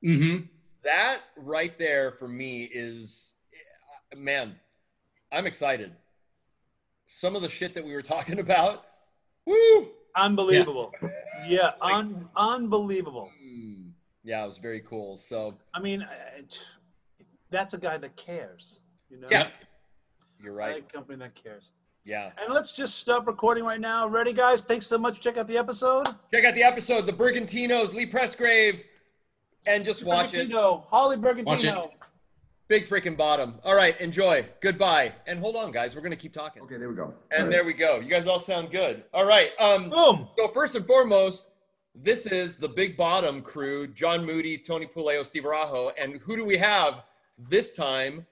Mm-hmm. 0.05 0.45
that 0.83 1.21
right 1.37 1.79
there 1.79 2.13
for 2.13 2.29
me 2.29 2.65
is 2.65 3.33
man 4.15 4.55
i'm 5.33 5.47
excited 5.47 5.93
some 7.07 7.35
of 7.35 7.41
the 7.41 7.49
shit 7.49 7.73
that 7.73 7.83
we 7.83 7.95
were 7.95 8.03
talking 8.03 8.39
about 8.47 8.85
woo 9.47 9.89
Unbelievable. 10.17 10.93
Yeah, 11.47 11.73
un- 11.81 12.29
unbelievable. 12.37 13.31
Mm, 13.45 13.91
yeah 14.23 14.45
it 14.45 14.47
was 14.47 14.59
very 14.59 14.81
cool 14.81 15.19
so 15.19 15.55
I 15.75 15.81
mean, 15.81 16.03
I- 16.03 16.39
I- 16.39 17.25
that's 17.51 17.75
a 17.75 17.79
guy 17.79 17.99
that 17.99 18.17
cares. 18.17 18.83
You 19.11 19.19
know, 19.21 19.29
yeah 19.31 19.49
you're 20.43 20.53
right 20.55 20.75
like 20.75 20.85
a 20.91 20.97
company 20.97 21.19
that 21.19 21.35
cares. 21.35 21.73
yeah 22.05 22.31
And 22.43 22.53
let's 22.53 22.73
just 22.73 22.99
stop 22.99 23.27
recording 23.27 23.65
right 23.65 23.81
now. 23.81 24.07
Ready, 24.09 24.33
guys? 24.33 24.63
Thanks 24.63 24.87
so 24.87 24.99
much. 24.99 25.21
Check 25.21 25.37
out 25.37 25.47
the 25.49 25.59
episode. 25.59 26.07
check 26.33 26.45
out 26.45 26.55
the 26.55 26.63
episode 26.63 27.07
the 27.07 27.13
bergantinos 27.13 27.93
lee 27.95 28.07
Presgrave 28.07 28.85
and 29.67 29.85
just 29.85 30.05
watch 30.05 30.35
it 30.35 30.51
Bergantino, 30.51 30.85
Holly 30.87 31.17
Watch 31.17 31.63
Bergantino. 31.63 31.91
Big 32.69 32.87
freaking 32.89 33.17
bottom 33.17 33.55
all 33.65 33.75
right 33.75 34.01
enjoy 34.01 34.45
goodbye 34.61 35.13
and 35.27 35.39
hold 35.39 35.55
on 35.57 35.71
guys 35.71 35.95
we're 35.95 36.01
gonna 36.03 36.17
keep 36.17 36.33
talking 36.33 36.63
Okay, 36.63 36.77
there 36.79 36.89
we 36.89 36.95
go. 36.95 37.15
and 37.31 37.45
All 37.45 37.51
there 37.51 37.65
we 37.65 37.75
go 37.75 38.01
you 38.01 38.09
guys 38.09 38.27
all 38.27 38.39
sound 38.39 38.71
good 38.71 39.05
all 39.13 39.27
right 39.27 39.51
um 39.61 39.91
Boom. 39.91 40.29
So 40.39 40.49
first 40.49 40.75
and 40.75 40.85
foremost, 40.87 41.49
this 41.95 42.27
is 42.27 42.57
the 42.57 42.69
Big 42.69 42.97
Bottom 42.97 43.41
crew: 43.41 43.87
John 43.87 44.25
Moody, 44.27 44.59
Tony 44.59 44.87
Puleo, 44.87 45.25
Steve 45.25 45.45
Arajo, 45.45 45.93
and 45.97 46.17
who 46.23 46.35
do 46.35 46.45
we 46.45 46.57
have 46.57 47.05
this 47.39 47.77
time? 47.77 48.27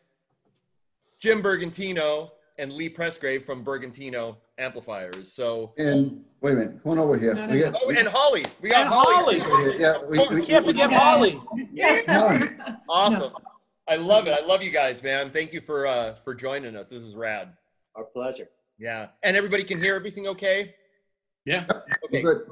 Jim 1.21 1.41
Bergantino 1.41 2.31
and 2.59 2.73
Lee 2.73 2.89
Presgrave 2.89 3.45
from 3.45 3.65
Bergantino 3.65 4.35
Amplifiers. 4.59 5.33
So, 5.33 5.73
And 5.79 6.25
wait 6.41 6.53
a 6.53 6.57
minute, 6.57 6.83
come 6.83 6.93
on 6.93 6.99
over 6.99 7.17
here. 7.17 7.35
We 7.49 7.61
got, 7.61 7.77
oh, 7.81 7.91
and 7.91 8.09
Holly, 8.09 8.45
we 8.61 8.71
got 8.71 8.89
Holly. 8.89 9.39
Holly. 9.39 9.79
yeah, 9.79 9.95
we, 10.11 10.19
we, 10.41 10.45
Can't 10.45 10.67
forget 10.67 10.93
Holly. 10.93 11.41
Yeah. 11.73 12.03
on. 12.09 12.79
Awesome. 12.89 13.33
I 13.89 13.97
love 13.97 14.29
it. 14.29 14.39
I 14.39 14.45
love 14.47 14.63
you 14.63 14.71
guys, 14.71 15.03
man. 15.03 15.31
Thank 15.31 15.53
you 15.53 15.61
for 15.61 15.87
uh, 15.87 16.15
for 16.25 16.35
joining 16.35 16.77
us. 16.77 16.89
This 16.91 17.03
is 17.03 17.15
rad. 17.15 17.53
Our 17.97 18.05
pleasure. 18.05 18.49
Yeah, 18.79 19.09
and 19.23 19.37
everybody 19.37 19.65
can 19.65 19.79
hear 19.79 19.95
everything 19.95 20.27
okay. 20.29 20.75
Yeah. 21.45 21.67
Okay, 22.07 22.23
good. 22.23 22.43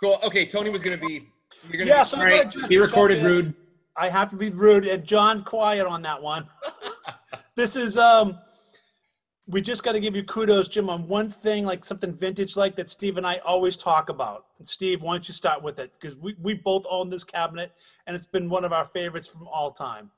cool. 0.00 0.18
Okay, 0.22 0.46
Tony 0.46 0.70
was 0.70 0.82
gonna 0.82 0.98
be. 0.98 1.28
You're 1.68 1.78
gonna 1.78 1.90
Yeah, 1.90 2.02
be- 2.04 2.08
so 2.08 2.16
All 2.16 2.22
I'm 2.22 2.28
right. 2.28 2.38
gonna 2.42 2.50
just 2.52 2.68
Be 2.68 2.78
recorded, 2.78 3.22
rude. 3.24 3.54
I 3.96 4.08
have 4.08 4.30
to 4.30 4.36
be 4.36 4.50
rude 4.50 4.86
and 4.86 5.04
John 5.04 5.44
quiet 5.44 5.86
on 5.86 6.02
that 6.02 6.20
one. 6.22 6.48
this 7.56 7.76
is 7.76 7.96
um 7.96 8.38
we 9.46 9.60
just 9.60 9.82
got 9.82 9.92
to 9.92 10.00
give 10.00 10.16
you 10.16 10.22
kudos, 10.22 10.68
Jim, 10.68 10.88
on 10.88 11.06
one 11.06 11.30
thing, 11.30 11.66
like 11.66 11.84
something 11.84 12.14
vintage 12.14 12.56
like 12.56 12.76
that 12.76 12.88
Steve 12.88 13.18
and 13.18 13.26
I 13.26 13.38
always 13.44 13.76
talk 13.76 14.08
about. 14.08 14.46
Steve, 14.62 15.02
why 15.02 15.12
don't 15.14 15.28
you 15.28 15.34
start 15.34 15.62
with 15.62 15.78
it? 15.78 15.92
Because 16.00 16.16
we, 16.16 16.34
we 16.40 16.54
both 16.54 16.86
own 16.88 17.10
this 17.10 17.24
cabinet 17.24 17.72
and 18.06 18.16
it's 18.16 18.26
been 18.26 18.48
one 18.48 18.64
of 18.64 18.72
our 18.72 18.86
favorites 18.86 19.28
from 19.28 19.46
all 19.46 19.70
time. 19.70 20.10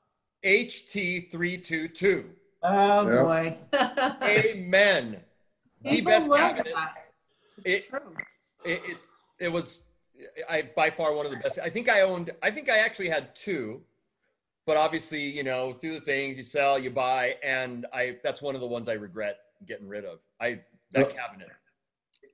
HT322. 0.45 2.25
Oh 2.63 3.07
Yeah. 3.07 3.23
boy. 3.23 3.57
Amen. 4.23 5.21
The 5.83 5.89
People 5.89 6.11
best 6.11 6.31
cabinet. 6.31 6.73
that. 6.73 6.93
It, 7.63 7.71
It's 7.71 7.85
true. 7.87 7.99
it, 8.65 8.81
it, 8.87 8.97
it 9.39 9.51
was 9.51 9.79
I 10.49 10.63
by 10.75 10.89
far 10.89 11.13
one 11.13 11.25
of 11.25 11.31
the 11.31 11.37
best. 11.37 11.59
I 11.59 11.69
think 11.69 11.89
I 11.89 12.01
owned. 12.01 12.31
I 12.41 12.49
think 12.51 12.69
I 12.69 12.79
actually 12.79 13.09
had 13.09 13.35
two, 13.35 13.81
but 14.65 14.75
obviously, 14.77 15.21
you 15.21 15.43
know, 15.43 15.73
through 15.73 15.93
the 15.93 16.01
things 16.01 16.37
you 16.39 16.43
sell, 16.43 16.79
you 16.79 16.89
buy, 16.89 17.35
and 17.43 17.85
I 17.93 18.17
that's 18.23 18.41
one 18.41 18.55
of 18.55 18.61
the 18.61 18.67
ones 18.67 18.89
I 18.89 18.93
regret 18.93 19.37
getting 19.67 19.87
rid 19.87 20.05
of. 20.05 20.19
I 20.41 20.61
that 20.93 21.11
Yeah. 21.13 21.15
cabinet. 21.21 21.49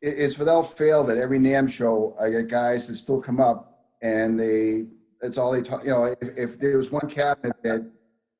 It's 0.01 0.37
without 0.37 0.77
fail 0.77 1.03
that 1.05 1.17
every 1.17 1.39
NAMM 1.39 1.69
show, 1.69 2.15
I 2.21 2.29
get 2.29 2.47
guys 2.49 2.87
that 2.87 2.95
still 2.95 3.21
come 3.21 3.39
up 3.39 3.85
and 4.01 4.37
they, 4.37 4.87
that's 5.23 5.37
all 5.37 5.53
they 5.53 5.61
talk, 5.61 5.83
you 5.85 5.89
know, 5.89 6.03
if, 6.03 6.17
if 6.37 6.59
there 6.59 6.77
was 6.77 6.91
one 6.91 7.09
cabinet 7.09 7.55
that 7.63 7.89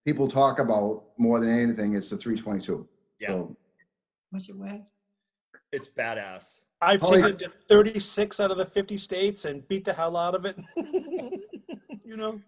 people 0.06 0.28
talk 0.28 0.60
about 0.60 1.04
more 1.18 1.40
than 1.40 1.50
anything, 1.50 1.96
it's 1.96 2.10
the 2.10 2.18
322. 2.18 2.86
Yeah, 3.20 3.28
So, 3.30 3.58
What's 4.30 4.48
your 4.50 4.58
way? 4.58 4.84
it's 5.72 5.88
badass. 5.88 6.60
I've 6.82 7.00
Holly- 7.00 7.22
taken 7.22 7.36
it 7.38 7.40
to 7.46 7.52
36 7.70 8.40
out 8.42 8.52
of 8.52 8.58
the 8.58 8.66
50 8.66 8.98
states 8.98 9.46
and 9.46 9.66
beat 9.70 9.86
the 9.86 9.94
hell 9.94 10.18
out 10.18 10.36
of 10.36 10.46
it. 10.46 10.58
you 12.04 12.18
know, 12.18 12.42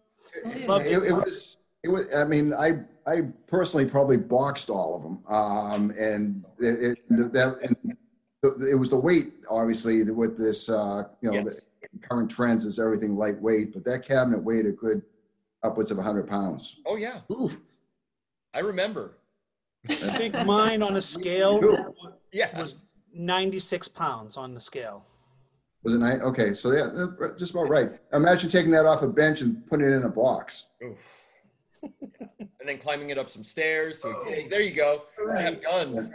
Love 0.67 0.81
it, 0.81 0.91
it 1.03 1.13
was, 1.13 1.57
It 1.83 1.87
was, 1.87 2.13
I 2.13 2.25
mean, 2.25 2.53
I, 2.53 2.79
I 3.07 3.21
personally 3.47 3.85
probably 3.85 4.17
boxed 4.17 4.69
all 4.69 4.95
of 4.97 5.03
them. 5.03 5.23
Um, 5.33 5.91
and 5.97 6.43
it, 6.59 6.97
it, 7.09 7.33
that, 7.33 7.57
and 7.63 7.97
the- 8.43 8.69
it 8.69 8.75
was 8.75 8.89
the 8.89 8.99
weight, 8.99 9.33
obviously, 9.49 10.03
with 10.11 10.37
this, 10.37 10.69
uh, 10.69 11.03
you 11.21 11.31
know, 11.31 11.37
Yes. 11.45 11.61
The 11.99 12.07
current 12.07 12.29
trends 12.29 12.65
is 12.65 12.79
everything 12.79 13.15
lightweight, 13.15 13.73
but 13.73 13.83
that 13.85 14.05
cabinet 14.05 14.43
weighed 14.43 14.65
a 14.65 14.71
good 14.71 15.01
upwards 15.63 15.91
of 15.91 15.97
hundred 15.97 16.27
pounds. 16.27 16.81
Oh 16.85 16.95
yeah, 16.95 17.21
Ooh, 17.31 17.51
I 18.53 18.59
remember. 18.59 19.17
I 19.89 19.95
think 19.95 20.33
mine 20.45 20.81
on 20.81 20.95
a 20.95 21.01
scale 21.01 21.61
Yeah. 22.31 22.59
was 22.59 22.75
96 23.13 23.87
pounds 23.89 24.35
on 24.35 24.53
the 24.53 24.59
scale. 24.59 25.05
Was 25.83 25.93
it 25.93 25.99
nine? 25.99 26.21
Okay, 26.21 26.53
so 26.53 26.71
yeah, 26.71 26.83
uh, 26.85 27.35
just 27.37 27.51
about 27.53 27.69
right. 27.69 27.91
Imagine 28.11 28.49
taking 28.49 28.71
that 28.71 28.85
off 28.87 29.03
a 29.03 29.07
bench 29.07 29.41
and 29.41 29.65
putting 29.67 29.85
it 29.87 29.91
in 29.93 30.03
a 30.03 30.09
box. 30.09 30.65
Oof. 30.83 31.21
and 31.83 32.67
then 32.67 32.79
climbing 32.79 33.11
it 33.11 33.17
up 33.19 33.29
some 33.29 33.43
stairs 33.43 33.99
to 33.99 34.07
a 34.09 34.25
gig. 34.25 34.49
There 34.49 34.61
you 34.61 34.71
go. 34.71 35.03
I 35.31 35.41
have 35.43 35.61
guns. 35.61 36.09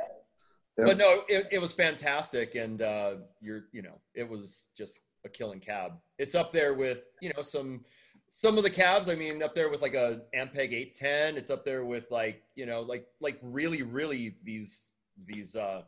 Yep. 0.76 0.86
But 0.88 0.98
no, 0.98 1.22
it, 1.28 1.46
it 1.52 1.60
was 1.60 1.72
fantastic, 1.72 2.56
and 2.56 2.82
uh, 2.82 3.14
you're, 3.40 3.64
you 3.70 3.82
know, 3.82 4.00
it 4.14 4.28
was 4.28 4.68
just 4.76 5.00
a 5.24 5.28
killing 5.28 5.60
cab. 5.60 5.92
It's 6.18 6.34
up 6.34 6.52
there 6.52 6.74
with, 6.74 7.02
you 7.20 7.32
know, 7.36 7.42
some 7.42 7.84
some 8.32 8.56
of 8.58 8.64
the 8.64 8.70
cabs. 8.70 9.08
I 9.08 9.14
mean, 9.14 9.42
up 9.42 9.54
there 9.54 9.68
with 9.70 9.82
like 9.82 9.94
a 9.94 10.22
Ampeg 10.34 10.72
810. 10.72 11.36
It's 11.36 11.50
up 11.50 11.64
there 11.64 11.84
with 11.84 12.10
like, 12.10 12.42
you 12.54 12.66
know, 12.66 12.80
like 12.80 13.06
like 13.20 13.38
really, 13.42 13.82
really 13.82 14.36
these 14.44 14.90
these 15.26 15.54
uh, 15.56 15.82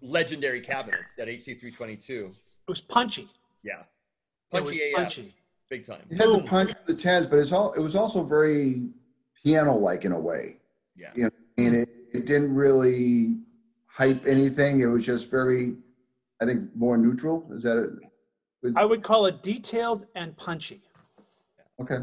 legendary 0.00 0.60
cabinets. 0.60 1.14
That 1.16 1.28
HT322. 1.28 2.08
It 2.08 2.34
was 2.68 2.80
punchy. 2.80 3.28
Yeah, 3.62 3.80
It 4.52 4.62
was 4.62 4.70
punchy 4.70 4.90
AF, 4.90 4.96
punchy. 4.96 5.34
big 5.68 5.84
time. 5.86 6.02
It 6.08 6.18
had 6.18 6.28
the 6.32 6.42
punch 6.46 6.70
of 6.70 6.86
the 6.86 6.94
tens, 6.94 7.26
but 7.26 7.38
it's 7.38 7.52
all, 7.52 7.72
it 7.74 7.80
was 7.80 7.94
also 7.94 8.22
very 8.22 8.88
piano-like 9.44 10.04
in 10.06 10.12
a 10.12 10.18
way. 10.18 10.56
Yeah. 10.96 11.10
You 11.14 11.24
know, 11.24 11.30
and 11.58 11.74
it, 11.74 11.88
it 12.12 12.26
didn't 12.26 12.54
really 12.54 13.36
hype 13.86 14.24
anything. 14.26 14.80
It 14.80 14.86
was 14.86 15.04
just 15.04 15.30
very, 15.30 15.76
I 16.40 16.46
think, 16.46 16.74
more 16.74 16.96
neutral. 16.96 17.46
Is 17.52 17.64
that 17.64 17.76
it? 17.76 17.90
I 18.76 18.84
would 18.84 19.02
call 19.02 19.26
it 19.26 19.42
detailed 19.42 20.06
and 20.14 20.36
punchy. 20.36 20.82
Okay. 21.80 21.98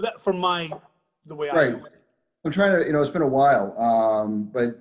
That 0.00 0.20
from 0.22 0.38
my 0.38 0.70
the 1.26 1.34
way 1.34 1.48
I 1.50 1.54
Right. 1.54 1.78
know 1.78 1.86
it. 1.86 1.92
I'm 2.44 2.52
trying 2.52 2.78
to, 2.80 2.86
you 2.86 2.92
know, 2.92 3.00
it's 3.00 3.10
been 3.10 3.22
a 3.22 3.26
while, 3.28 3.78
um, 3.80 4.44
but 4.52 4.80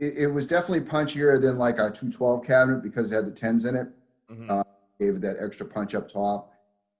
it, 0.00 0.18
it 0.18 0.26
was 0.32 0.48
definitely 0.48 0.80
punchier 0.80 1.40
than 1.40 1.58
like 1.58 1.74
a 1.76 1.90
212 1.90 2.44
cabinet 2.44 2.82
because 2.82 3.12
it 3.12 3.14
had 3.14 3.26
the 3.26 3.30
tens 3.30 3.64
in 3.64 3.76
it. 3.76 3.88
Mhm. 4.30 4.50
Uh, 4.50 4.64
Gave 5.00 5.16
it 5.16 5.22
that 5.22 5.36
extra 5.40 5.66
punch 5.66 5.94
up 5.94 6.08
top. 6.08 6.52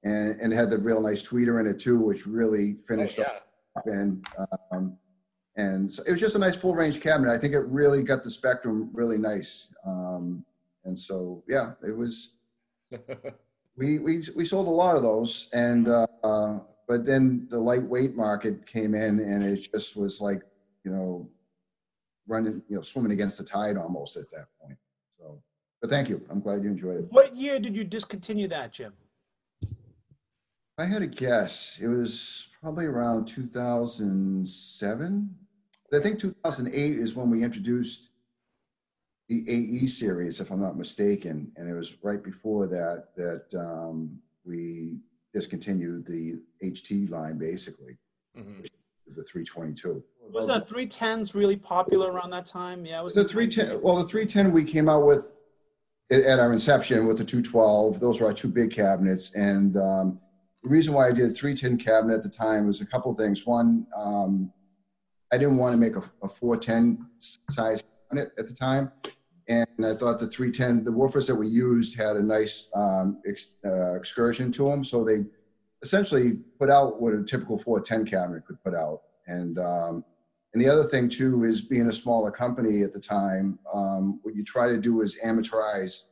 And, 0.03 0.39
and 0.41 0.53
it 0.53 0.57
had 0.57 0.69
the 0.69 0.79
real 0.79 1.01
nice 1.01 1.27
tweeter 1.27 1.59
in 1.61 1.67
it 1.67 1.81
too, 1.81 2.01
which 2.01 2.27
really 2.27 2.77
Oh, 2.79 2.83
finished 2.87 3.19
yeah. 3.19 3.25
up. 3.77 3.87
And, 3.87 4.25
um, 4.71 4.99
and 5.57 5.91
so 5.91 6.03
it 6.05 6.11
was 6.13 6.21
just 6.21 6.35
a 6.37 6.39
nice 6.39 6.57
full 6.57 6.75
range 6.75 7.01
cabinet. 7.01 7.33
I 7.33 7.39
think 7.39 7.55
it 7.55 7.61
really 7.61 8.03
got 8.03 8.23
the 8.23 8.31
spectrum 8.31 8.91
really 8.93 9.17
nice. 9.19 9.73
Um, 9.87 10.45
and 10.85 10.99
so, 10.99 11.43
yeah, 11.49 11.73
it 11.87 11.97
was, 11.97 12.33
we, 13.77 13.99
we, 13.99 14.23
we 14.37 14.45
sold 14.45 14.67
a 14.67 14.71
lot 14.71 14.97
of 14.97 15.03
those 15.03 15.49
and, 15.53 15.89
uh, 15.89 16.07
uh, 16.23 16.59
but 16.87 17.05
then 17.05 17.47
the 17.51 17.59
lightweight 17.59 18.15
market 18.15 18.67
came 18.67 18.95
in 18.95 19.19
and 19.19 19.45
it 19.45 19.69
just 19.73 19.97
was 19.97 20.21
like, 20.21 20.43
you 20.85 20.91
know, 20.91 21.29
running, 22.27 22.63
you 22.69 22.77
know, 22.77 22.83
swimming 22.83 23.13
against 23.13 23.39
the 23.39 23.45
tide 23.45 23.77
almost 23.77 24.17
at 24.17 24.31
that 24.31 24.47
point. 24.61 24.77
So, 25.19 25.43
but 25.81 25.91
thank 25.91 26.09
you. 26.09 26.23
I'm 26.31 26.41
glad 26.41 26.63
you 26.63 26.71
enjoyed 26.71 26.99
it. 26.99 27.07
What 27.11 27.37
year 27.37 27.59
did 27.59 27.75
you 27.75 27.85
discontinue 27.85 28.49
that, 28.49 28.73
Jim? 28.73 28.93
I 30.77 30.87
had 30.87 31.03
a 31.03 31.07
guess. 31.07 31.79
It 31.81 31.87
was 31.87 32.49
probably 32.61 32.87
around 32.87 33.27
2007. 33.27 35.37
I 35.93 35.99
think 36.01 36.19
2008 36.19 36.99
is 36.99 37.15
when 37.15 37.31
we 37.31 37.45
introduced 37.45 38.11
the 39.29 39.45
AE 39.49 39.87
series, 39.87 40.41
if 40.41 40.51
I'm 40.51 40.61
not 40.61 40.77
mistaken, 40.77 41.51
and 41.57 41.69
it 41.69 41.75
was 41.75 41.97
right 42.03 42.23
before 42.23 42.67
that 42.67 43.09
that 43.17 43.55
um, 43.59 44.19
we 44.45 44.99
discontinued 45.33 46.07
the 46.07 46.41
HT 46.63 47.09
line, 47.11 47.39
basically 47.39 47.97
Mhm. 48.37 48.67
the 49.07 49.25
322. 49.25 50.05
Was 50.33 50.47
the 50.47 50.61
310s 50.61 51.35
really 51.35 51.57
popular 51.57 52.11
around 52.13 52.31
that 52.31 52.47
time? 52.47 52.85
Yeah, 52.85 53.01
it 53.01 53.05
was 53.05 53.15
The 53.15 53.25
310, 53.25 53.81
well, 53.83 53.97
the 53.97 54.05
310 54.05 54.53
we 54.53 54.65
came 54.65 54.89
out 54.89 55.07
with 55.07 55.33
at 56.11 56.23
at 56.23 56.39
our 56.39 56.53
inception 56.53 57.07
with 57.07 57.19
the 57.19 57.25
212. 57.25 58.01
Those 58.01 58.21
were 58.21 58.27
our 58.27 58.33
two 58.35 58.49
big 58.49 58.71
cabinets. 58.71 59.35
And 59.35 59.77
um, 59.77 60.21
the 60.63 60.69
reason 60.69 60.93
why 60.95 61.09
I 61.09 61.13
did 61.13 61.35
310 61.37 61.79
cabinet 61.79 62.17
at 62.17 62.23
the 62.23 62.29
time 62.29 62.67
was 62.67 62.81
a 62.81 62.87
couple 62.87 63.11
of 63.11 63.17
things. 63.17 63.47
One, 63.47 63.87
um, 63.97 64.53
I 65.33 65.39
didn't 65.39 65.57
want 65.57 65.73
to 65.73 65.79
make 65.79 65.97
a, 65.97 66.03
a 66.23 66.29
410 66.29 67.07
size 67.51 67.83
cabinet 68.15 68.33
at 68.39 68.47
the 68.49 68.55
time. 68.55 68.91
And 69.47 69.67
I 69.85 69.95
thought 69.95 70.21
the 70.21 70.27
310, 70.27 70.85
the 70.85 70.91
woofers 70.91 71.27
that 71.27 71.35
we 71.35 71.47
used 71.47 71.99
had 71.99 72.17
a 72.17 72.23
nice 72.23 72.71
um, 72.75 73.21
ex, 73.27 73.57
uh, 73.65 73.95
excursion 73.95 74.51
to 74.53 74.71
them. 74.71 74.83
So 74.85 75.05
they 75.05 75.19
essentially 75.83 76.35
put 76.59 76.71
out 76.71 77.01
what 77.01 77.13
a 77.13 77.23
typical 77.23 77.59
410 77.59 78.07
cabinet 78.11 78.47
could 78.47 78.63
put 78.65 78.75
out. 78.75 79.03
And 79.27 79.59
um, 79.59 80.05
and 80.55 80.63
the 80.63 80.69
other 80.69 80.85
thing 80.85 81.09
too 81.09 81.43
is 81.43 81.63
being 81.63 81.89
a 81.89 81.93
smaller 81.93 82.31
company 82.31 82.83
at 82.83 82.93
the 82.93 83.01
time, 83.01 83.59
um, 83.73 84.21
what 84.23 84.37
you 84.37 84.45
try 84.45 84.69
to 84.69 84.79
do 84.79 85.01
is 85.03 85.19
amortize 85.27 86.03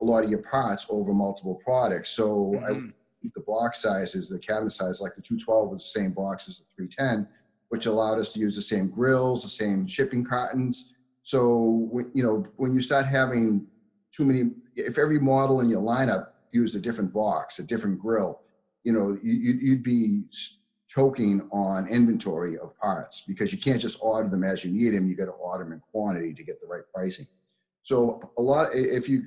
a 0.00 0.04
lot 0.04 0.24
of 0.24 0.30
your 0.30 0.42
parts 0.42 0.86
over 0.88 1.12
multiple 1.12 1.60
products. 1.62 2.08
So 2.10 2.54
I 2.66 2.70
Mhm. 2.70 2.92
keep 3.22 3.34
the 3.34 3.42
box 3.42 3.82
sizes, 3.82 4.30
the 4.30 4.38
cabinet 4.38 4.70
size, 4.70 5.02
like 5.02 5.14
the 5.16 5.20
212 5.20 5.70
was 5.70 5.82
the 5.82 6.00
same 6.00 6.12
box 6.12 6.48
as 6.48 6.58
the 6.60 6.64
310, 6.74 7.28
which 7.68 7.84
allowed 7.84 8.18
us 8.18 8.32
to 8.32 8.40
use 8.40 8.56
the 8.56 8.62
same 8.62 8.88
grills, 8.88 9.42
the 9.42 9.50
same 9.50 9.86
shipping 9.86 10.24
cartons. 10.24 10.94
So 11.30 12.02
you 12.12 12.24
know 12.24 12.44
when 12.56 12.74
you 12.74 12.80
start 12.80 13.06
having 13.06 13.64
too 14.12 14.24
many, 14.24 14.50
if 14.74 14.98
every 14.98 15.20
model 15.20 15.60
in 15.60 15.70
your 15.70 15.80
lineup 15.80 16.30
used 16.50 16.74
a 16.74 16.80
different 16.80 17.12
box, 17.12 17.60
a 17.60 17.62
different 17.62 18.00
grill, 18.00 18.40
you 18.82 18.92
know 18.92 19.16
you, 19.22 19.32
you'd 19.32 19.62
you'd 19.62 19.82
be 19.84 20.24
choking 20.88 21.48
on 21.52 21.86
inventory 21.86 22.58
of 22.58 22.76
parts 22.80 23.22
because 23.28 23.52
you 23.52 23.60
can't 23.60 23.80
just 23.80 23.96
order 24.02 24.28
them 24.28 24.42
as 24.42 24.64
you 24.64 24.72
need 24.72 24.90
them. 24.90 25.08
You 25.08 25.14
got 25.14 25.26
to 25.26 25.30
order 25.30 25.62
them 25.62 25.72
in 25.72 25.80
quantity 25.92 26.34
to 26.34 26.42
get 26.42 26.60
the 26.60 26.66
right 26.66 26.82
pricing. 26.92 27.28
So 27.84 28.20
a 28.36 28.42
lot, 28.42 28.70
if 28.74 29.08
you 29.08 29.22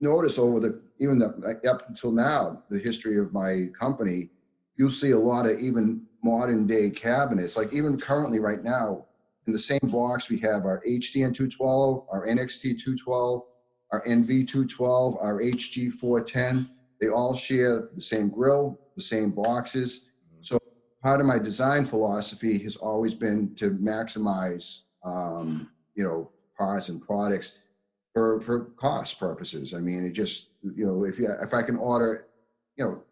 notice 0.00 0.38
over 0.38 0.60
the 0.60 0.80
even 0.98 1.18
the, 1.18 1.60
up 1.70 1.86
until 1.88 2.10
now, 2.10 2.62
the 2.70 2.78
history 2.78 3.18
of 3.18 3.34
my 3.34 3.66
company, 3.78 4.30
you'll 4.78 4.88
see 4.88 5.10
a 5.10 5.18
lot 5.18 5.44
of 5.44 5.60
even 5.60 6.06
modern 6.24 6.66
day 6.66 6.88
cabinets. 6.88 7.54
Like 7.54 7.74
even 7.74 8.00
currently, 8.00 8.38
right 8.38 8.64
now, 8.64 9.07
in 9.48 9.52
the 9.52 9.58
same 9.58 9.80
box, 9.84 10.28
we 10.28 10.38
have 10.40 10.66
our 10.66 10.82
HDN 10.86 11.34
212, 11.34 12.04
our 12.10 12.26
NXT 12.26 12.78
212, 12.78 13.42
our 13.92 14.04
NV 14.04 14.46
212, 14.46 15.16
our 15.22 15.40
HG 15.40 15.90
410. 15.90 16.68
They 17.00 17.08
all 17.08 17.34
share 17.34 17.88
the 17.94 18.00
same 18.00 18.28
grill, 18.28 18.78
the 18.94 19.02
same 19.02 19.30
boxes. 19.30 20.10
So 20.42 20.58
part 21.02 21.22
of 21.22 21.26
my 21.26 21.38
design 21.38 21.86
philosophy 21.86 22.58
has 22.58 22.76
always 22.76 23.14
been 23.14 23.54
to 23.54 23.70
maximize, 23.70 24.82
um, 25.02 25.70
you 25.94 26.04
know, 26.04 26.30
parts 26.58 26.90
and 26.90 27.00
products 27.00 27.58
for 28.12 28.42
for 28.42 28.66
cost 28.76 29.18
purposes. 29.18 29.72
I 29.72 29.80
mean, 29.80 30.04
it 30.04 30.12
just 30.12 30.50
you 30.62 30.84
know, 30.84 31.04
if 31.06 31.18
you 31.18 31.30
if 31.40 31.54
I 31.54 31.62
can 31.62 31.76
order, 31.76 32.26
you 32.76 32.84
know, 32.84 33.02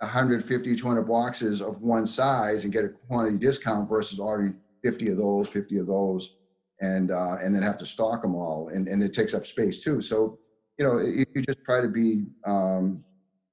150, 0.00 0.74
200 0.74 1.02
boxes 1.02 1.62
of 1.62 1.80
one 1.80 2.06
size 2.06 2.64
and 2.64 2.72
get 2.72 2.84
a 2.84 2.88
quantity 2.88 3.38
discount 3.38 3.88
versus 3.88 4.18
ordering 4.18 4.56
50 4.82 5.08
of 5.10 5.16
those, 5.18 5.48
50 5.48 5.78
of 5.78 5.86
those, 5.86 6.36
and 6.80 7.10
uh, 7.10 7.36
and 7.40 7.54
then 7.54 7.62
have 7.62 7.78
to 7.78 7.86
stock 7.86 8.22
them 8.22 8.34
all, 8.34 8.68
and 8.68 8.88
and 8.88 9.02
it 9.02 9.12
takes 9.12 9.34
up 9.34 9.46
space 9.46 9.80
too. 9.80 10.00
So 10.00 10.38
you 10.78 10.84
know, 10.84 10.98
you, 11.00 11.24
you 11.34 11.42
just 11.42 11.64
try 11.64 11.80
to 11.80 11.88
be 11.88 12.24
um, 12.46 13.04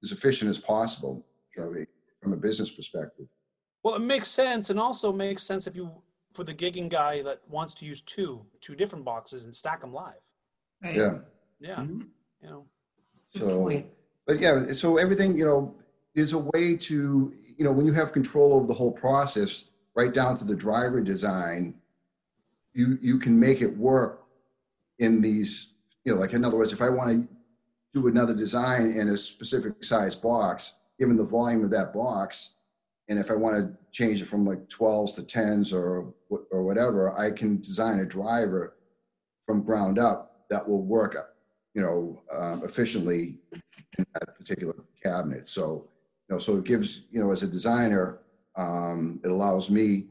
as 0.04 0.12
efficient 0.12 0.50
as 0.50 0.58
possible 0.58 1.26
you 1.56 1.64
know, 1.64 1.86
from 2.22 2.34
a 2.34 2.38
business 2.38 2.72
perspective. 2.72 3.28
Well, 3.84 3.96
it 3.96 4.00
makes 4.02 4.30
sense, 4.30 4.70
and 4.70 4.80
also 4.80 5.12
makes 5.12 5.44
sense 5.44 5.68
if 5.68 5.76
you 5.76 5.92
for 6.34 6.44
the 6.44 6.54
gigging 6.54 6.90
guy 6.90 7.22
that 7.24 7.42
wants 7.48 7.74
to 7.76 7.86
use 7.86 8.02
two 8.02 8.46
two 8.62 8.76
different 8.76 9.06
boxes 9.06 9.44
and 9.44 9.56
stack 9.56 9.82
them 9.82 9.94
live. 9.94 10.14
Right. 10.84 10.96
Yeah. 10.96 11.18
Yeah, 11.60 11.76
Mhm. 11.78 12.08
you 12.42 12.50
know. 12.50 12.66
So, 13.36 13.84
but 14.26 14.40
yeah, 14.40 14.72
so 14.74 14.98
everything, 14.98 15.38
you 15.38 15.44
know, 15.44 15.76
there's 16.16 16.34
a 16.34 16.40
way 16.40 16.78
to, 16.78 17.34
you 17.58 17.66
know, 17.66 17.72
when 17.72 17.86
you 17.86 17.94
have 17.94 18.12
control 18.14 18.54
over 18.54 18.66
the 18.66 18.74
whole 18.74 18.92
process, 18.92 19.66
right 20.00 20.14
down 20.14 20.36
to 20.38 20.46
the 20.46 20.56
driver 20.56 21.02
design, 21.02 21.76
you 22.74 22.98
you 23.02 23.20
can 23.20 23.38
make 23.38 23.62
it 23.62 23.76
work 23.78 24.24
in 25.00 25.22
these, 25.22 25.74
you 26.06 26.14
know, 26.14 26.20
like 26.20 26.34
in 26.34 26.46
other 26.46 26.58
words, 26.58 26.74
if 26.74 26.82
I 26.82 26.90
want 26.90 27.10
to 27.12 27.30
do 27.94 28.08
another 28.08 28.34
design 28.34 28.92
in 29.00 29.10
a 29.10 29.18
specific 29.18 29.84
size 29.84 30.16
box, 30.16 30.74
given 31.00 31.18
the 31.18 31.26
volume 31.26 31.64
of 31.64 31.72
that 31.72 31.94
box, 31.94 32.52
and 33.10 33.20
if 33.20 33.30
I 33.30 33.36
want 33.36 33.56
to 33.58 33.64
change 33.92 34.22
it 34.22 34.28
from 34.28 34.46
like 34.46 34.70
12s 34.70 35.16
to 35.16 35.24
10s 35.24 35.74
or 35.74 36.14
or 36.52 36.64
whatever, 36.64 37.02
I 37.26 37.32
can 37.32 37.60
design 37.60 38.00
a 38.00 38.06
driver 38.06 38.64
from 39.46 39.64
ground 39.64 39.98
up 40.00 40.46
that 40.52 40.66
will 40.68 40.84
work, 40.84 41.14
you 41.74 41.82
know, 41.82 42.22
um, 42.32 42.64
efficiently 42.64 43.40
in 43.98 44.06
that 44.14 44.38
particular 44.38 44.76
cabinet. 45.04 45.50
So, 45.50 45.66
you 46.26 46.36
know, 46.36 46.40
so 46.40 46.58
it 46.58 46.66
gives, 46.66 47.02
you 47.12 47.20
know, 47.22 47.32
as 47.32 47.44
a 47.44 47.48
designer, 47.48 48.20
Um, 48.60 49.22
it 49.24 49.32
allows 49.32 49.72
me, 49.72 50.08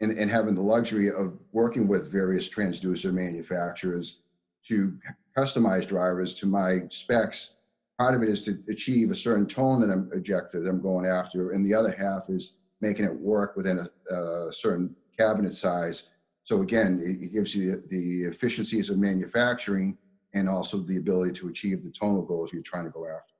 and, 0.00 0.12
and 0.12 0.30
having 0.30 0.54
the 0.54 0.60
luxury 0.60 1.08
of 1.08 1.38
working 1.52 1.88
with 1.88 2.12
various 2.12 2.48
transducer 2.48 3.12
manufacturers 3.12 4.20
to 4.66 4.98
customize 5.36 5.88
drivers 5.88 6.34
to 6.36 6.46
my 6.46 6.80
specs. 6.90 7.54
Part 7.98 8.14
of 8.14 8.22
it 8.22 8.28
is 8.28 8.44
to 8.44 8.62
achieve 8.68 9.10
a 9.10 9.14
certain 9.14 9.46
tone 9.46 9.80
that 9.80 9.90
I'm 9.90 10.10
objective 10.14 10.64
that 10.64 10.68
I'm 10.68 10.82
going 10.82 11.06
after, 11.06 11.52
and 11.52 11.64
the 11.64 11.74
other 11.74 11.94
half 11.96 12.28
is 12.28 12.58
making 12.82 13.06
it 13.06 13.14
work 13.14 13.56
within 13.56 13.78
a, 13.78 14.14
a 14.14 14.52
certain 14.52 14.94
cabinet 15.16 15.54
size. 15.54 16.10
So 16.42 16.60
again, 16.60 17.00
it, 17.02 17.32
gives 17.32 17.54
you 17.54 17.82
the 17.88 18.24
efficiencies 18.24 18.90
of 18.90 18.98
manufacturing 18.98 19.96
and 20.34 20.48
also 20.48 20.78
the 20.78 20.98
ability 20.98 21.32
to 21.40 21.48
achieve 21.48 21.82
the 21.82 21.90
tonal 21.90 22.22
goals 22.22 22.52
you're 22.52 22.62
trying 22.62 22.84
to 22.84 22.90
go 22.90 23.06
after. 23.06 23.32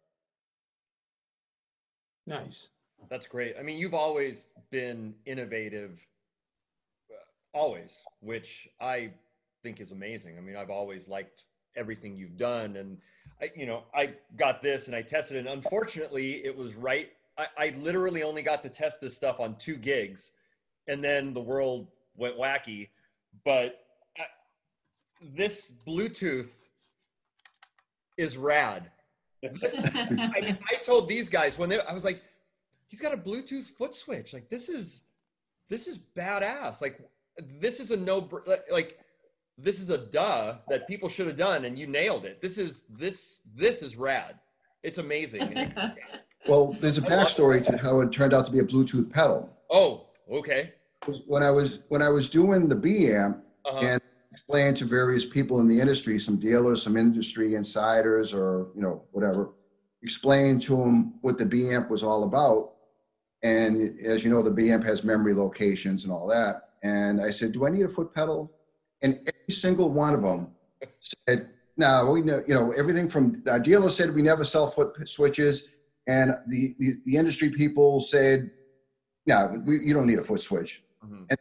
Nice. 2.27 2.71
That's 3.09 3.27
great. 3.27 3.55
I 3.59 3.62
mean, 3.62 3.79
you've 3.79 3.95
always 3.95 4.47
been 4.71 5.14
innovative, 5.27 6.01
uh, 7.11 7.14
always, 7.59 8.01
which 8.21 8.69
I 8.81 9.11
think 9.62 9.81
is 9.81 9.93
amazing. 9.93 10.37
I 10.38 10.40
mean, 10.40 10.57
I've 10.57 10.71
always 10.71 11.09
liked 11.09 11.45
everything 11.77 12.17
you've 12.17 12.37
done, 12.37 12.77
and 12.77 12.99
I, 13.40 13.51
you 13.57 13.67
know, 13.67 13.85
I 13.95 14.14
got 14.37 14.62
this 14.62 14.87
and 14.87 14.97
I 14.97 15.03
tested 15.03 15.37
it. 15.37 15.40
And 15.40 15.49
unfortunately, 15.49 16.45
it 16.45 16.57
was 16.57 16.75
right. 16.75 17.11
I, 17.37 17.47
I 17.59 17.75
literally 17.81 18.23
only 18.23 18.43
got 18.43 18.62
to 18.62 18.69
test 18.69 19.01
this 19.01 19.17
stuff 19.17 19.40
on 19.40 19.57
two 19.57 19.77
gigs, 19.77 20.33
and 20.87 21.03
then 21.03 21.33
the 21.33 21.40
world 21.40 21.88
went 22.17 22.38
wacky. 22.38 22.88
But 23.45 23.85
I, 24.17 24.25
this 25.21 25.73
Bluetooth 25.87 26.51
is 28.17 28.37
rad. 28.37 28.90
This- 29.61 29.79
I, 29.79 30.57
I 30.71 30.75
told 30.83 31.07
these 31.07 31.29
guys 31.29 31.59
when 31.59 31.69
they, 31.69 31.79
I 31.79 31.93
was 31.93 32.03
like, 32.03 32.23
he's 32.94 33.00
got 33.00 33.12
a 33.12 33.16
Bluetooth 33.16 33.70
foot 33.76 33.92
switch. 33.92 34.33
Like 34.33 34.48
this 34.48 34.68
is, 34.68 35.02
this 35.68 35.88
is 35.88 35.98
badass. 36.16 36.80
Like 36.80 37.00
this 37.61 37.80
is 37.80 37.90
a 37.90 37.96
no, 37.96 38.28
like 38.70 39.00
this 39.59 39.80
is 39.80 39.90
a 39.90 39.98
duh 39.98 40.59
that 40.68 40.87
people 40.87 41.09
should 41.09 41.26
have 41.26 41.37
done, 41.37 41.64
and 41.64 41.76
you 41.76 41.88
nailed 41.88 42.24
it. 42.24 42.40
This 42.40 42.57
is 42.57 42.85
this 42.88 43.40
this 43.52 43.83
is 43.83 43.96
rad. 43.96 44.38
It's 44.85 44.98
amazing. 44.98 45.72
Well, 46.46 46.76
there's 46.78 46.98
a 46.98 47.00
backstory 47.00 47.64
to 47.64 47.78
how 47.78 48.00
it 48.02 48.12
turned 48.12 48.35
out 48.35 48.44
to 48.44 48.52
be 48.52 48.59
a 48.59 48.64
Bluetooth 48.64 49.11
pedal. 49.11 49.48
oh, 49.70 50.11
okay. 50.30 50.74
When 51.26 51.42
I 51.42 51.50
was 51.50 51.80
when 51.88 52.02
I 52.02 52.11
was 52.11 52.28
doing 52.28 52.68
the 52.68 52.76
B 52.76 53.11
amp 53.11 53.38
Uh-huh. 53.64 53.80
and 53.83 54.00
explained 54.30 54.76
to 54.76 54.85
various 54.85 55.24
people 55.24 55.61
in 55.61 55.66
the 55.66 55.80
industry, 55.80 56.18
some 56.18 56.37
dealers, 56.38 56.83
some 56.83 56.98
industry 56.98 57.54
insiders, 57.54 58.35
or 58.35 58.68
you 58.76 58.83
know 58.83 59.04
whatever, 59.12 59.52
explained 60.02 60.61
to 60.68 60.76
them 60.76 61.14
what 61.22 61.38
the 61.38 61.46
B 61.46 61.70
amp 61.70 61.88
was 61.88 62.02
all 62.02 62.24
about. 62.24 62.74
And 63.44 64.00
as 64.00 64.24
you 64.24 64.30
know, 64.30 64.42
the 64.42 64.50
B 64.50 64.72
amp 64.72 64.85
has 64.85 65.04
memory 65.04 65.35
locations 65.35 66.02
and 66.04 66.12
all 66.12 66.26
that. 66.28 66.70
And 66.83 67.20
I 67.20 67.30
said, 67.30 67.52
"Do 67.52 67.66
I 67.66 67.70
need 67.70 67.83
a 67.83 67.88
foot 67.88 68.12
pedal?" 68.12 68.50
And 69.02 69.18
every 69.20 69.54
single 69.54 69.90
one 69.90 70.14
of 70.14 70.22
them 70.22 70.48
said, 71.28 71.50
"No, 71.76 72.11
we 72.11 72.22
know. 72.22 72.42
You 72.48 72.54
know 72.54 72.72
everything 72.72 73.09
from 73.09 73.42
our 73.48 73.61
dealer 73.61 73.90
said 73.90 74.12
we 74.12 74.22
never 74.22 74.44
sell 74.44 74.66
foot 74.66 75.09
switches." 75.09 75.68
And 76.07 76.33
the, 76.46 76.74
the, 76.78 76.94
the 77.07 77.16
industry 77.16 77.50
people 77.50 78.00
said, 78.00 78.50
no, 79.26 79.61
we, 79.64 79.80
you 79.80 79.94
don't 79.94 80.07
need 80.07 80.18
a 80.18 80.24
foot 80.24 80.40
switch. 80.40 80.83
Mhm. 81.04 81.35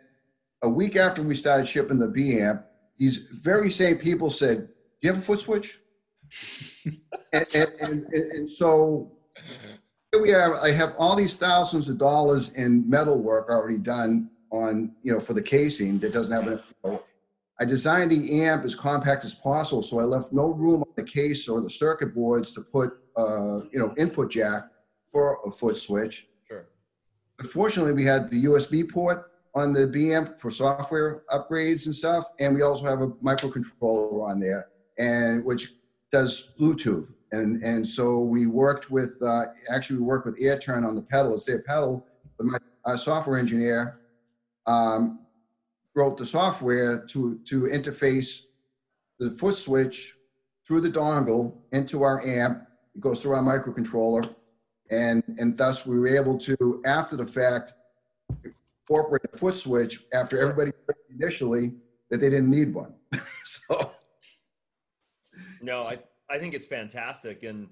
A 0.61 0.69
week 0.69 0.95
after 0.95 1.21
we 1.21 1.35
started 1.35 1.67
shipping 1.67 1.99
the 1.99 2.07
B 2.07 2.39
amp, 2.39 2.65
these 2.97 3.17
very 3.17 3.69
same 3.69 3.97
people 3.97 4.29
said, 4.29 4.67
do 4.67 5.07
you 5.07 5.13
have 5.13 5.21
a 5.21 5.25
foot 5.25 5.41
switch? 5.41 5.79
and, 7.33 7.45
and, 7.53 7.73
and, 7.81 8.03
and 8.13 8.49
so 8.49 9.11
we 10.21 10.33
are. 10.33 10.59
I 10.63 10.71
have 10.71 10.95
all 10.97 11.15
these 11.15 11.37
thousands 11.37 11.89
of 11.89 11.97
dollars 11.97 12.55
in 12.55 12.87
metal 12.89 13.17
work 13.17 13.49
already 13.49 13.79
done 13.79 14.29
on, 14.51 14.93
you 15.01 15.11
know, 15.11 15.19
for 15.19 15.33
the 15.33 15.41
casing 15.41 15.99
that 15.99 16.13
doesn't 16.13 16.35
have 16.35 16.61
an, 16.83 16.99
I 17.59 17.65
designed 17.65 18.11
the 18.11 18.41
amp 18.43 18.65
as 18.65 18.75
compact 18.75 19.25
as 19.25 19.35
possible, 19.35 19.81
so 19.81 19.99
I 19.99 20.03
left 20.03 20.33
no 20.33 20.51
room 20.51 20.81
on 20.81 20.89
the 20.95 21.03
case 21.03 21.47
or 21.47 21.61
the 21.61 21.69
circuit 21.69 22.13
boards 22.13 22.53
to 22.55 22.61
put, 22.61 22.93
uh, 23.15 23.61
you 23.71 23.79
know, 23.79 23.93
input 23.97 24.31
jack 24.31 24.63
for 25.11 25.39
a 25.45 25.51
foot 25.51 25.77
switch. 25.77 26.27
Sure. 26.47 26.67
Unfortunately, 27.39 27.93
we 27.93 28.03
had 28.03 28.29
the 28.29 28.45
USB 28.45 28.89
port 28.89 29.31
on 29.55 29.71
the 29.71 29.87
B 29.87 30.13
amp 30.13 30.39
for 30.39 30.49
software 30.49 31.23
upgrades 31.29 31.85
and 31.85 31.93
stuff, 31.93 32.25
and 32.39 32.55
we 32.55 32.63
also 32.63 32.85
have 32.85 33.01
a 33.01 33.07
microcontroller 33.07 34.27
on 34.27 34.39
there, 34.39 34.69
and 34.97 35.45
which 35.45 35.73
does 36.11 36.53
Bluetooth. 36.59 37.13
And 37.33 37.63
and 37.63 37.85
so 37.85 38.19
we 38.19 38.45
worked 38.45 38.91
with 38.91 39.19
uh, 39.23 39.45
actually 39.67 39.97
we 39.97 40.03
worked 40.03 40.27
with 40.27 40.39
AirTurn 40.39 40.87
on 40.87 40.95
the 40.95 41.01
pedal. 41.01 41.33
It's 41.33 41.45
their 41.45 41.63
pedal, 41.63 42.05
but 42.37 42.45
my 42.45 42.59
uh, 42.85 42.95
software 42.95 43.39
engineer 43.39 44.01
um, 44.67 45.19
wrote 45.95 46.19
the 46.19 46.27
software 46.27 47.03
to 47.07 47.39
to 47.45 47.61
interface 47.63 48.41
the 49.17 49.31
foot 49.31 49.57
switch 49.57 50.13
through 50.67 50.81
the 50.81 50.91
dongle 50.91 51.57
into 51.71 52.03
our 52.03 52.23
amp. 52.23 52.67
It 52.93 53.01
goes 53.01 53.23
through 53.23 53.33
our 53.33 53.41
microcontroller, 53.41 54.35
and 54.91 55.23
and 55.39 55.57
thus 55.57 55.87
we 55.87 55.99
were 55.99 56.15
able 56.15 56.37
to 56.37 56.83
after 56.85 57.15
the 57.15 57.25
fact 57.25 57.73
incorporate 58.87 59.23
a 59.33 59.37
foot 59.39 59.55
switch 59.55 60.03
after 60.13 60.39
everybody 60.39 60.71
initially 61.09 61.73
that 62.11 62.19
they 62.19 62.29
didn't 62.29 62.51
need 62.51 62.75
one. 62.75 62.93
so 63.43 63.91
No, 65.63 65.81
I, 65.81 65.97
I 66.29 66.37
think 66.39 66.53
it's 66.53 66.65
fantastic. 66.65 67.43
And 67.43 67.67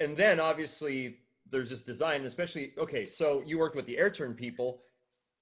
and 0.00 0.16
then 0.16 0.40
obviously 0.40 1.18
there's 1.50 1.70
this 1.70 1.82
design, 1.82 2.24
especially 2.24 2.72
okay, 2.78 3.04
so 3.04 3.42
you 3.46 3.58
worked 3.58 3.76
with 3.76 3.86
the 3.86 3.96
AirTurn 3.96 4.36
people. 4.36 4.82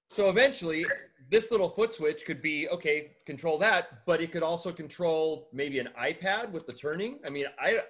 So 0.09 0.29
eventually 0.29 0.85
this 1.29 1.49
little 1.51 1.69
foot 1.69 1.93
switch 1.93 2.25
could 2.25 2.41
be 2.41 2.67
okay, 2.69 3.11
control 3.25 3.57
that, 3.59 4.05
but 4.05 4.21
it 4.21 4.31
could 4.31 4.43
also 4.43 4.71
control 4.71 5.49
maybe 5.53 5.79
an 5.79 5.89
iPad 5.99 6.51
with 6.51 6.67
the 6.67 6.73
turning. 6.73 7.19
I 7.25 7.29
mean, 7.29 7.45
I 7.59 7.81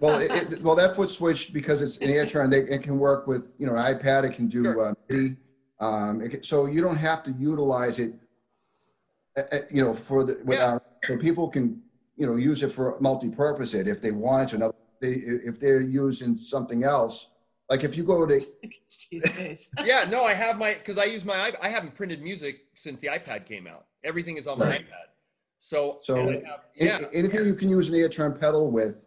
well, 0.00 0.18
it, 0.20 0.30
it, 0.52 0.62
well 0.62 0.74
that 0.76 0.96
foot 0.96 1.10
switch 1.10 1.52
because 1.52 1.80
it's 1.82 1.98
an 1.98 2.08
AirTurn, 2.08 2.50
they, 2.50 2.60
it 2.60 2.82
can 2.82 2.98
work 2.98 3.26
with 3.26 3.56
you 3.58 3.66
know 3.66 3.76
an 3.76 3.94
iPad. 3.94 4.24
It 4.24 4.34
can 4.34 4.48
do 4.48 4.64
Sure. 4.64 4.88
uh, 4.88 4.94
MIDI. 5.08 5.36
Um, 5.80 6.20
it 6.22 6.28
can, 6.30 6.42
so 6.42 6.66
you 6.66 6.80
don't 6.80 6.96
have 6.96 7.22
to 7.24 7.32
utilize 7.32 7.98
it. 7.98 8.14
uh, 9.36 9.42
uh, 9.52 9.58
You 9.70 9.84
know, 9.84 9.94
for 9.94 10.24
the 10.24 10.40
with 10.44 10.58
Yeah. 10.58 10.72
our, 10.72 10.82
so 11.04 11.18
people 11.18 11.48
can 11.48 11.82
you 12.16 12.26
know 12.26 12.36
use 12.36 12.62
it 12.62 12.70
for 12.70 12.98
multi-purpose 13.00 13.74
it 13.74 13.88
if 13.88 14.00
they 14.00 14.10
wanted 14.12 14.48
to. 14.48 14.58
Now, 14.58 14.72
they 15.00 15.08
if 15.50 15.58
they're 15.60 15.80
using 15.80 16.36
something 16.36 16.84
else, 16.84 17.28
like 17.68 17.84
if 17.84 17.96
you 17.96 18.04
go 18.04 18.24
to 18.26 18.44
yeah, 19.84 20.04
no, 20.08 20.24
I 20.24 20.34
have 20.34 20.58
my 20.58 20.74
because 20.74 20.98
I 20.98 21.04
use 21.04 21.24
my 21.24 21.48
iP- 21.48 21.58
I 21.62 21.68
haven't 21.68 21.94
printed 21.94 22.22
music 22.22 22.60
since 22.74 23.00
the 23.00 23.08
iPad 23.08 23.46
came 23.46 23.66
out. 23.66 23.86
Everything 24.02 24.36
is 24.36 24.46
on 24.46 24.58
my 24.58 24.68
Right. 24.68 24.80
iPad. 24.82 25.08
So, 25.58 25.98
So, 26.02 26.16
have- 26.30 26.64
yeah, 26.76 27.00
Anything 27.14 27.46
you 27.46 27.54
can 27.54 27.70
use 27.70 27.88
an 27.88 27.94
AirTurn 27.94 28.38
pedal 28.38 28.70
with, 28.70 29.06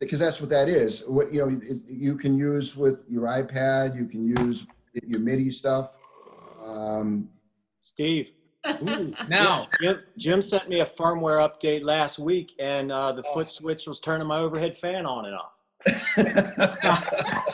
because 0.00 0.18
that's 0.20 0.38
what 0.38 0.50
that 0.50 0.68
is. 0.68 1.02
What, 1.06 1.32
you 1.32 1.40
know, 1.40 1.58
it- 1.62 1.80
you 1.88 2.16
can 2.16 2.36
use 2.36 2.76
with 2.76 3.06
your 3.08 3.22
iPad, 3.26 3.96
you 3.96 4.04
can 4.06 4.26
use 4.26 4.66
your 5.02 5.20
MIDI 5.20 5.50
stuff. 5.50 5.92
Um, 6.62 7.30
Steve. 7.80 8.32
Now, 9.28 9.68
Jim, 9.80 10.00
Jim 10.16 10.42
sent 10.42 10.68
me 10.68 10.80
a 10.80 10.86
firmware 10.86 11.48
update 11.48 11.82
last 11.82 12.18
week, 12.18 12.54
and 12.58 12.90
uh, 12.90 13.12
the 13.12 13.22
foot 13.22 13.50
switch 13.50 13.86
was 13.86 14.00
turning 14.00 14.26
my 14.26 14.38
overhead 14.38 14.76
fan 14.76 15.06
on 15.06 15.26
and 15.26 15.34
off. 15.34 15.50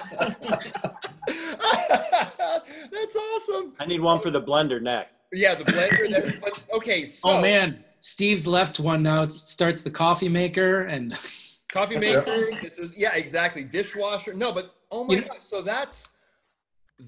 that's 2.92 3.16
awesome. 3.16 3.72
I 3.78 3.86
need 3.86 4.00
one 4.00 4.20
for 4.20 4.30
the 4.30 4.42
blender 4.42 4.80
next. 4.80 5.20
Yeah, 5.32 5.54
the 5.54 5.64
blender. 5.64 6.40
That's, 6.40 6.60
okay, 6.74 7.06
so 7.06 7.30
oh 7.30 7.40
man, 7.40 7.84
Steve's 8.00 8.46
left 8.46 8.80
one 8.80 9.02
now. 9.02 9.22
It 9.22 9.32
starts 9.32 9.82
the 9.82 9.90
coffee 9.90 10.28
maker 10.28 10.82
and 10.82 11.16
coffee 11.68 11.98
maker. 11.98 12.50
This 12.62 12.78
is 12.78 12.96
yeah, 12.96 13.14
exactly. 13.14 13.64
Dishwasher. 13.64 14.34
No, 14.34 14.52
but 14.52 14.74
oh 14.90 15.04
my 15.04 15.14
You- 15.14 15.22
god. 15.22 15.42
So 15.42 15.62
that's 15.62 16.10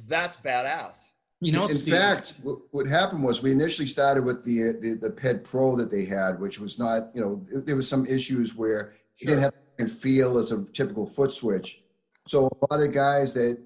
that's 0.08 0.36
badass. 0.38 0.98
You 1.42 1.50
know, 1.50 1.62
In 1.64 1.68
Steve. 1.68 1.94
fact, 1.94 2.34
what, 2.42 2.58
what 2.70 2.86
happened 2.86 3.24
was 3.24 3.42
we 3.42 3.50
initially 3.50 3.86
started 3.88 4.24
with 4.24 4.44
the, 4.44 4.72
the, 4.80 4.96
the 5.00 5.10
PED 5.10 5.42
Pro 5.44 5.74
that 5.76 5.90
they 5.90 6.04
had, 6.04 6.38
which 6.38 6.60
was 6.60 6.78
not, 6.78 7.10
you 7.14 7.20
know, 7.20 7.42
there- 7.50 7.60
there 7.60 7.76
was 7.76 7.88
some 7.88 8.06
issues 8.06 8.54
where 8.54 8.94
it 9.18 9.26
didn't 9.26 9.40
have 9.40 9.52
the 9.78 9.88
feel 9.88 10.38
as 10.38 10.52
a 10.52 10.64
typical 10.72 11.04
foot 11.06 11.32
switch. 11.32 11.82
So 12.28 12.46
a 12.46 12.72
lot 12.74 12.80
of 12.86 12.92
guys 12.92 13.34
that 13.34 13.58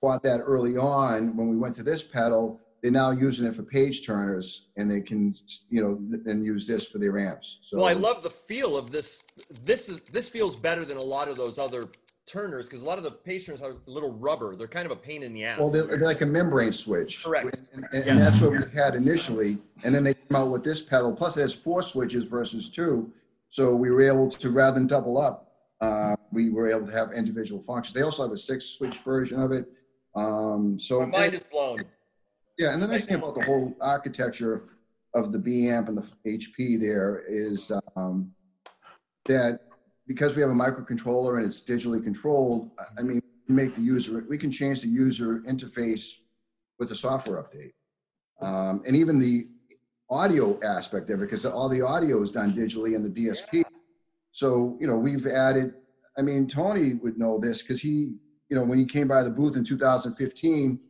bought 0.00 0.24
that 0.24 0.40
early 0.40 0.76
on, 0.76 1.36
when 1.36 1.48
we 1.48 1.56
went 1.56 1.76
to 1.76 1.84
this 1.84 2.02
pedal, 2.02 2.60
they're 2.82 2.90
now 2.90 3.12
using 3.12 3.46
it 3.46 3.54
for 3.54 3.62
page 3.62 4.04
turners 4.04 4.66
and 4.76 4.90
they 4.90 5.00
can, 5.00 5.32
you 5.70 5.80
know, 5.80 5.98
then 6.24 6.42
use 6.42 6.66
this 6.66 6.84
for 6.84 6.98
their 6.98 7.16
amps. 7.16 7.60
So 7.62 7.76
Well, 7.76 7.86
I 7.86 7.92
love 7.92 8.24
the 8.24 8.30
feel 8.30 8.76
of 8.76 8.90
this. 8.90 9.22
This 9.64 9.88
is 9.88 10.00
this 10.10 10.28
feels 10.28 10.56
better 10.56 10.84
than 10.84 10.96
a 10.96 11.02
lot 11.02 11.28
of 11.28 11.36
those 11.36 11.58
other 11.58 11.84
turners 12.26 12.66
because 12.66 12.82
a 12.82 12.84
lot 12.84 12.98
of 12.98 13.04
the 13.04 13.10
turners 13.10 13.60
are 13.62 13.72
a 13.72 13.90
little 13.90 14.12
rubber. 14.12 14.56
They're 14.56 14.68
kind 14.68 14.86
of 14.86 14.92
a 14.92 14.96
pain 14.96 15.22
in 15.22 15.32
the 15.32 15.44
ass. 15.44 15.58
Well, 15.58 15.70
they're, 15.70 15.84
they're 15.84 15.98
like 15.98 16.22
a 16.22 16.26
membrane 16.26 16.72
switch. 16.72 17.24
Correct. 17.24 17.60
And, 17.72 17.86
and- 17.92 18.04
and 18.08 18.18
that's 18.18 18.40
what 18.40 18.52
we 18.52 18.58
had 18.74 18.94
initially. 18.94 19.58
And 19.84 19.94
then 19.94 20.04
they 20.04 20.14
came 20.14 20.36
out 20.36 20.50
with 20.50 20.64
this 20.64 20.80
pedal. 20.82 21.14
Plus, 21.14 21.36
it 21.36 21.40
has 21.40 21.54
four 21.54 21.82
switches 21.82 22.24
versus 22.24 22.68
two. 22.68 23.10
So 23.48 23.74
we 23.74 23.90
were 23.90 24.02
able 24.02 24.30
to, 24.30 24.50
rather 24.50 24.78
than 24.78 24.86
double 24.86 25.18
up, 25.18 25.48
uh, 25.80 26.16
we 26.30 26.50
were 26.50 26.70
able 26.70 26.86
to 26.86 26.92
have 26.92 27.12
individual 27.12 27.60
functions. 27.60 27.94
They 27.94 28.02
also 28.02 28.22
have 28.22 28.32
a 28.32 28.38
six 28.38 28.64
switch 28.66 28.98
version 28.98 29.40
of 29.40 29.52
it. 29.52 29.66
Um, 30.14 30.78
so. 30.78 31.00
My 31.00 31.06
mind 31.06 31.34
is 31.34 31.44
blown. 31.50 31.78
Yeah, 32.58 32.72
and 32.72 32.82
the 32.82 32.86
nice 32.86 33.06
thing 33.06 33.16
about 33.16 33.34
the 33.34 33.42
whole 33.44 33.74
architecture 33.80 34.64
of 35.14 35.32
the 35.32 35.38
B 35.38 35.68
amp 35.68 35.88
and 35.88 35.98
the 35.98 36.06
HP 36.26 36.80
there 36.80 37.24
is 37.26 37.72
um, 37.96 38.30
that 39.24 39.60
because 40.06 40.34
we 40.34 40.42
have 40.42 40.50
a 40.50 40.54
microcontroller 40.54 41.36
and 41.36 41.46
it's 41.46 41.62
digitally 41.62 42.02
controlled, 42.02 42.70
I- 42.78 43.00
I 43.00 43.02
mean, 43.02 43.20
we 43.48 43.54
make 43.54 43.74
the 43.74 43.82
user, 43.82 44.24
we 44.28 44.38
can 44.38 44.50
change 44.50 44.82
the 44.82 44.88
user 44.88 45.40
interface 45.40 46.08
with 46.78 46.90
a 46.90 46.96
software 46.96 47.42
update. 47.42 47.72
Um, 48.40 48.82
and 48.86 48.96
even 48.96 49.18
the 49.18 49.48
audio 50.10 50.58
aspect 50.62 51.08
of 51.10 51.20
it, 51.20 51.24
because 51.24 51.46
all 51.46 51.68
the 51.68 51.82
audio 51.82 52.20
is 52.22 52.32
done 52.32 52.52
digitally 52.52 52.94
in 52.94 53.02
the 53.02 53.08
DSP. 53.10 53.64
So, 54.32 54.76
you 54.80 54.86
know, 54.86 54.96
we've 54.96 55.26
added, 55.26 55.74
I 56.18 56.22
mean, 56.22 56.46
Tony 56.46 56.94
would 56.94 57.18
know 57.18 57.38
this 57.38 57.62
because 57.62 57.80
he, 57.80 58.16
you 58.48 58.56
know, 58.56 58.64
when 58.64 58.78
he 58.78 58.84
came 58.84 59.08
by 59.08 59.22
the 59.22 59.30
booth 59.30 59.56
in 59.56 59.64
2015, 59.64 60.80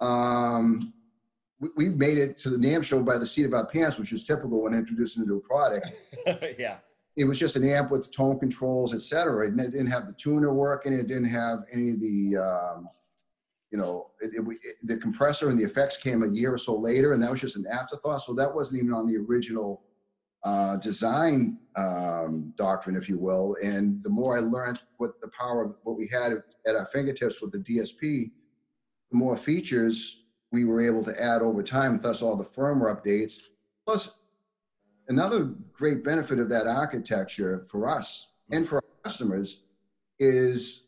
um, 0.00 0.92
we, 1.58 1.68
we 1.76 1.88
made 1.88 2.18
it 2.18 2.36
to 2.38 2.50
the 2.50 2.56
NAMM 2.56 2.84
show 2.84 3.02
by 3.02 3.18
the 3.18 3.26
seat 3.26 3.44
of 3.44 3.54
our 3.54 3.66
pants, 3.66 3.98
which 3.98 4.12
is 4.12 4.24
typical 4.24 4.62
when 4.62 4.74
introducing 4.74 5.22
a 5.22 5.26
new 5.26 5.40
product. 5.40 5.88
yeah. 6.58 6.78
It 7.16 7.24
was 7.24 7.38
just 7.38 7.56
an 7.56 7.64
amp 7.64 7.90
with 7.90 8.12
tone 8.12 8.38
controls, 8.38 8.94
et 8.94 9.00
cetera. 9.02 9.48
It 9.48 9.56
didn't 9.56 9.88
have 9.88 10.06
the 10.06 10.12
tuner 10.14 10.52
working. 10.54 10.92
It 10.92 11.06
didn't 11.08 11.24
have 11.24 11.64
any 11.72 11.90
of 11.90 12.00
the, 12.00 12.36
um, 12.36 12.88
you 13.70 13.78
know, 13.78 14.10
it, 14.20 14.30
it, 14.34 14.40
it- 14.48 14.76
the 14.84 14.96
compressor 14.96 15.48
and 15.50 15.58
the 15.58 15.64
effects 15.64 15.96
came 15.96 16.22
a 16.22 16.28
year 16.28 16.54
or 16.54 16.58
so 16.58 16.76
later, 16.78 17.12
and 17.12 17.22
that 17.22 17.30
was 17.30 17.40
just 17.40 17.56
an 17.56 17.66
afterthought. 17.66 18.22
So 18.22 18.32
that 18.34 18.54
wasn't 18.54 18.82
even 18.82 18.94
on 18.94 19.06
the 19.06 19.16
original 19.18 19.82
uh, 20.44 20.76
design 20.78 21.58
um, 21.76 22.52
doctrine, 22.56 22.96
if 22.96 23.08
you 23.08 23.18
will. 23.18 23.56
And 23.62 24.02
the 24.02 24.08
more 24.08 24.36
I 24.38 24.40
learned 24.40 24.80
what 24.96 25.20
the 25.20 25.30
power 25.38 25.62
of 25.64 25.76
what 25.82 25.98
we 25.98 26.08
had 26.10 26.32
at 26.66 26.76
our 26.76 26.86
fingertips 26.86 27.42
with 27.42 27.52
the 27.52 27.58
DSP, 27.58 28.30
the 29.10 29.16
more 29.16 29.36
features 29.36 30.24
we 30.52 30.64
were 30.64 30.80
able 30.80 31.04
to 31.04 31.22
add 31.22 31.42
over 31.42 31.62
time, 31.62 32.00
thus 32.00 32.22
all 32.22 32.36
the 32.36 32.44
firmware 32.44 32.94
updates. 32.96 33.34
Plus, 33.86 34.16
another 35.10 35.52
great 35.72 36.04
benefit 36.04 36.38
of 36.38 36.48
that 36.48 36.68
architecture 36.68 37.64
for 37.68 37.90
us 37.90 38.28
and 38.50 38.66
for 38.66 38.76
our 38.76 38.84
customers 39.02 39.62
is 40.20 40.84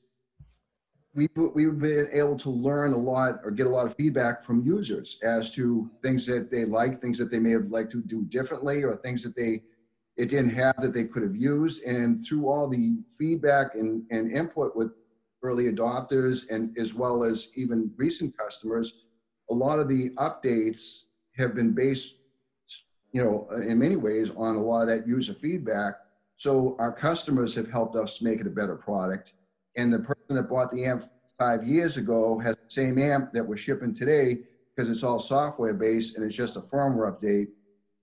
we, 1.14 1.28
we've 1.34 1.78
been 1.78 2.08
able 2.12 2.36
to 2.36 2.48
learn 2.48 2.92
a 2.92 2.96
lot 2.96 3.40
or 3.44 3.50
get 3.50 3.66
a 3.66 3.70
lot 3.70 3.86
of 3.86 3.96
feedback 3.96 4.42
from 4.42 4.62
users 4.62 5.18
as 5.22 5.52
to 5.54 5.90
things 6.02 6.24
that 6.26 6.50
they 6.50 6.64
like, 6.64 7.00
things 7.00 7.18
that 7.18 7.30
they 7.30 7.40
may 7.40 7.50
have 7.50 7.66
liked 7.66 7.90
to 7.90 8.00
do 8.00 8.24
differently, 8.26 8.82
or 8.84 8.96
things 8.96 9.22
that 9.24 9.36
they 9.36 9.62
it 10.16 10.28
didn't 10.28 10.50
have 10.50 10.76
that 10.78 10.92
they 10.92 11.04
could 11.04 11.22
have 11.22 11.34
used. 11.34 11.82
And 11.84 12.24
through 12.24 12.48
all 12.48 12.68
the 12.68 12.98
feedback 13.18 13.74
and, 13.74 14.04
and 14.10 14.30
input 14.30 14.76
with 14.76 14.92
early 15.42 15.64
adopters 15.72 16.48
and 16.50 16.76
as 16.78 16.94
well 16.94 17.24
as 17.24 17.48
even 17.56 17.90
recent 17.96 18.36
customers, 18.36 19.04
a 19.50 19.54
lot 19.54 19.78
of 19.78 19.88
the 19.88 20.10
updates 20.10 21.04
have 21.36 21.54
been 21.54 21.72
based, 21.72 22.14
you 23.12 23.22
know, 23.22 23.46
in 23.60 23.78
many 23.78 23.96
ways 23.96 24.30
on 24.36 24.56
a 24.56 24.62
lot 24.62 24.82
of 24.82 24.88
that 24.88 25.06
user 25.06 25.34
feedback. 25.34 25.94
So 26.36 26.76
our 26.78 26.92
customers 26.92 27.54
have 27.54 27.70
helped 27.70 27.94
us 27.94 28.22
make 28.22 28.40
it 28.40 28.46
a 28.46 28.50
better 28.50 28.76
product. 28.76 29.34
And 29.76 29.92
the 29.92 30.00
person 30.00 30.36
that 30.36 30.48
bought 30.48 30.70
the 30.70 30.84
amp 30.84 31.04
five 31.38 31.64
years 31.64 31.96
ago 31.96 32.38
has 32.38 32.56
the 32.56 32.70
same 32.70 32.98
amp 32.98 33.32
that 33.32 33.46
we're 33.46 33.56
shipping 33.56 33.94
today 33.94 34.38
because 34.74 34.88
it's 34.88 35.02
all 35.02 35.18
software 35.18 35.74
based 35.74 36.16
and 36.16 36.24
it's 36.24 36.36
just 36.36 36.56
a 36.56 36.60
firmware 36.60 37.12
update. 37.12 37.48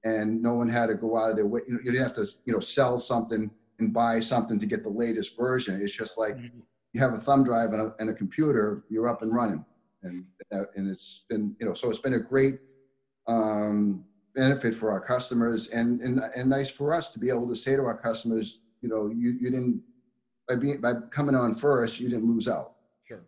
And 0.04 0.42
no 0.42 0.54
one 0.54 0.70
had 0.70 0.88
to 0.88 0.96
go 0.96 1.18
out 1.18 1.32
of 1.32 1.36
their 1.36 1.48
way. 1.48 1.62
You 1.68 1.74
know, 1.74 1.80
you 1.84 1.92
didn't 1.92 2.04
have 2.04 2.16
to, 2.16 2.26
you 2.46 2.54
know, 2.54 2.60
sell 2.60 3.00
something 3.00 3.52
and 3.80 3.94
buy 3.94 4.20
something 4.20 4.60
to 4.60 4.66
get 4.66 4.84
the 4.84 4.90
latest 4.90 5.36
version. 5.38 5.82
It's 5.82 5.96
just 5.96 6.18
like 6.18 6.38
you 6.94 7.02
have 7.02 7.14
a 7.14 7.18
thumb 7.18 7.44
drive 7.44 7.74
and 7.74 7.82
a, 7.82 7.96
and 8.00 8.10
a 8.10 8.14
computer, 8.14 8.84
you're 8.90 9.10
up 9.10 9.22
and 9.22 9.34
running. 9.34 9.66
And, 10.04 10.26
uh, 10.54 10.64
and 10.76 10.90
it's 10.90 11.26
been, 11.28 11.56
you 11.60 11.66
know, 11.66 11.74
so 11.74 11.90
it's 11.90 12.00
been 12.00 12.14
a 12.14 12.20
great 12.20 12.60
um, 13.28 14.06
benefit 14.40 14.74
for 14.74 14.90
our 14.90 15.02
customers 15.02 15.68
and, 15.68 16.00
and, 16.00 16.22
and 16.36 16.50
nice 16.50 16.70
for 16.70 16.94
us 16.94 17.12
to 17.12 17.20
be 17.20 17.30
able 17.30 17.48
to 17.48 17.56
say 17.56 17.76
to 17.76 17.84
our 17.84 17.98
customers, 17.98 18.60
you 18.82 18.88
know, 18.88 19.08
you, 19.08 19.32
you 19.42 19.50
didn't, 19.52 19.82
by 20.48 20.56
being, 20.56 20.80
by 20.80 20.94
coming 21.12 21.36
on 21.36 21.54
first, 21.54 22.00
you 22.00 22.08
didn't 22.08 22.28
lose 22.34 22.48
out. 22.48 22.76
Sure. 23.04 23.24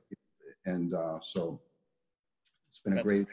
And 0.66 0.94
uh, 0.94 1.20
so 1.22 1.60
it's 2.70 2.80
been 2.80 2.94
a 2.94 2.96
That's 2.96 3.06
great, 3.06 3.28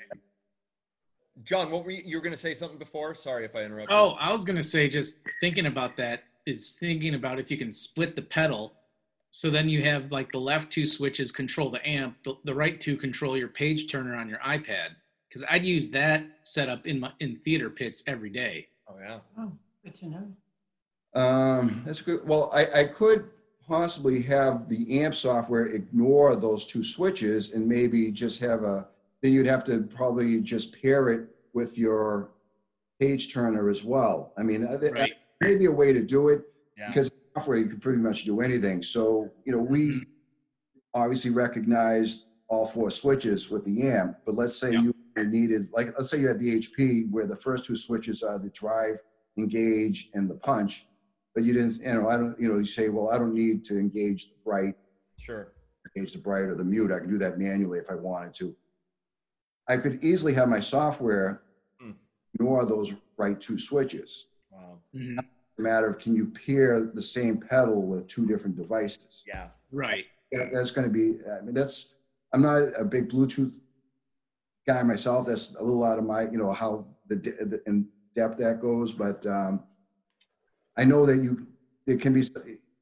John, 1.44 1.70
what 1.70 1.84
were 1.84 1.92
you, 1.92 2.02
you 2.04 2.16
were 2.16 2.22
going 2.22 2.34
to 2.34 2.44
say 2.48 2.52
something 2.52 2.80
before? 2.80 3.14
Sorry 3.14 3.44
if 3.44 3.54
I 3.54 3.62
interrupted. 3.62 3.96
Oh, 3.96 4.16
I 4.18 4.32
was 4.32 4.44
gonna 4.44 4.60
say, 4.60 4.88
just 4.88 5.20
thinking 5.40 5.66
about 5.66 5.96
that 5.98 6.24
is 6.46 6.76
thinking 6.80 7.14
about 7.14 7.38
if 7.38 7.48
you 7.48 7.56
can 7.56 7.70
split 7.70 8.16
the 8.16 8.22
pedal, 8.22 8.72
so 9.30 9.48
then 9.48 9.68
you 9.68 9.84
have 9.84 10.10
like 10.10 10.32
the 10.32 10.40
left 10.40 10.72
two 10.72 10.84
switches 10.84 11.30
control 11.30 11.70
the 11.70 11.88
amp, 11.88 12.16
the, 12.24 12.34
the 12.44 12.54
right 12.62 12.80
two 12.80 12.96
control 12.96 13.36
your 13.36 13.46
page 13.46 13.88
turner 13.88 14.16
on 14.16 14.28
your 14.28 14.40
iPad. 14.40 14.88
Because 15.28 15.44
I'd 15.50 15.64
use 15.64 15.88
that 15.90 16.24
setup 16.42 16.86
in 16.86 17.00
my 17.00 17.12
in 17.20 17.36
theater 17.36 17.68
pits 17.70 18.02
every 18.06 18.30
day. 18.30 18.68
Oh 18.88 18.96
yeah. 18.98 19.18
Oh, 19.38 19.52
good 19.84 19.94
to 19.96 20.06
know. 20.08 20.32
um, 21.14 21.82
that's 21.84 22.00
good. 22.02 22.26
Well, 22.26 22.50
I, 22.54 22.80
I 22.80 22.84
could 22.84 23.28
possibly 23.66 24.22
have 24.22 24.68
the 24.68 25.00
amp 25.02 25.14
software 25.14 25.66
ignore 25.66 26.36
those 26.36 26.64
two 26.64 26.82
switches 26.82 27.52
and 27.52 27.66
maybe 27.68 28.10
just 28.10 28.40
have 28.40 28.62
a, 28.62 28.88
then 29.22 29.32
you'd 29.32 29.46
have 29.46 29.64
to 29.64 29.82
probably 29.82 30.40
just 30.40 30.80
pair 30.80 31.10
it 31.10 31.28
with 31.52 31.76
your 31.76 32.30
page 32.98 33.32
turner 33.32 33.68
as 33.68 33.84
well. 33.84 34.32
I 34.38 34.42
mean, 34.42 34.64
uh, 34.64 34.78
Right. 34.92 35.12
maybe 35.42 35.66
a 35.66 35.70
way 35.72 35.92
to 35.92 36.02
do 36.02 36.28
it 36.30 36.42
Yeah. 36.78 36.88
because 36.88 37.10
software 37.34 37.58
you 37.58 37.66
can 37.66 37.78
pretty 37.78 37.98
much 38.00 38.24
do 38.24 38.40
anything. 38.40 38.82
So, 38.82 39.30
you 39.44 39.52
know, 39.52 39.60
we 39.60 40.06
obviously 40.94 41.30
recognized 41.30 42.24
all 42.48 42.66
four 42.66 42.90
switches 42.90 43.50
with 43.50 43.64
the 43.66 43.86
amp, 43.86 44.16
but 44.24 44.34
let's 44.34 44.56
say 44.56 44.72
Yeah. 44.72 44.80
you 44.82 44.94
needed, 45.24 45.68
like, 45.72 45.88
let's 45.96 46.10
say 46.10 46.20
you 46.20 46.28
had 46.28 46.38
the 46.38 46.58
HP 46.60 47.10
where 47.10 47.26
the 47.26 47.36
first 47.36 47.64
two 47.64 47.76
switches 47.76 48.22
are 48.22 48.38
the 48.38 48.50
drive, 48.50 48.96
engage, 49.36 50.10
and 50.14 50.28
the 50.28 50.34
punch, 50.34 50.86
but 51.34 51.44
you 51.44 51.52
didn't, 51.52 51.78
you 51.78 51.94
know, 51.94 52.08
I 52.08 52.16
don't, 52.16 52.38
you 52.40 52.48
know, 52.48 52.58
you 52.58 52.64
say, 52.64 52.88
well, 52.88 53.10
I 53.10 53.18
don't 53.18 53.34
need 53.34 53.64
to 53.66 53.78
engage 53.78 54.28
the 54.30 54.34
bright, 54.44 54.74
Sure. 55.16 55.52
Hmm. 61.80 61.92
ignore 62.34 62.64
those 62.66 62.94
right 63.16 63.40
two 63.40 63.58
switches 63.58 64.26
Wow. 64.50 64.80
Mhm. 64.94 65.18
a 65.18 65.60
matter 65.62 65.88
of 65.88 65.98
can 65.98 66.14
you 66.14 66.26
pair 66.30 66.84
the 66.84 67.02
same 67.02 67.38
pedal 67.38 67.82
with 67.86 68.06
two 68.08 68.26
different 68.26 68.56
devices? 68.56 69.22
Yeah. 69.26 69.50
Right. 69.72 70.06
That- 70.32 70.52
That's 70.52 70.70
going 70.70 70.86
to 70.86 70.92
be, 70.92 71.18
I 71.26 71.40
mean, 71.42 71.54
that's, 71.54 71.94
I'm 72.32 72.42
not 72.42 72.62
a 72.78 72.84
big 72.84 73.08
Bluetooth 73.08 73.58
guy 74.68 74.82
myself. 74.82 75.26
That's 75.26 75.54
a 75.54 75.64
little 75.66 75.84
out 75.90 75.98
of 75.98 76.04
my, 76.04 76.22
you 76.32 76.38
know, 76.42 76.52
how 76.52 76.86
the, 77.08 77.16
the 77.16 77.58
in 77.66 77.88
depth 78.14 78.36
that 78.38 78.60
goes, 78.60 78.92
but 79.04 79.24
um, 79.26 79.64
I 80.76 80.84
know 80.84 81.06
that 81.06 81.18
you, 81.24 81.46
it 81.86 82.00
can 82.00 82.12
be, 82.12 82.22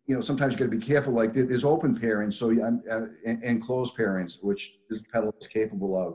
you 0.06 0.14
know, 0.14 0.20
sometimes 0.20 0.52
you 0.52 0.58
got 0.58 0.70
to 0.70 0.78
be 0.78 0.84
careful. 0.92 1.12
Like 1.12 1.32
there's 1.32 1.64
open 1.64 1.98
pairings, 1.98 2.34
so 2.34 2.50
I'm, 2.50 2.82
uh, 2.90 3.06
and, 3.24 3.42
and 3.42 3.62
closed 3.62 3.96
pairings, 3.96 4.38
which 4.42 4.62
this 4.90 5.00
pedal 5.12 5.32
is 5.40 5.46
capable 5.46 5.94
of. 6.04 6.12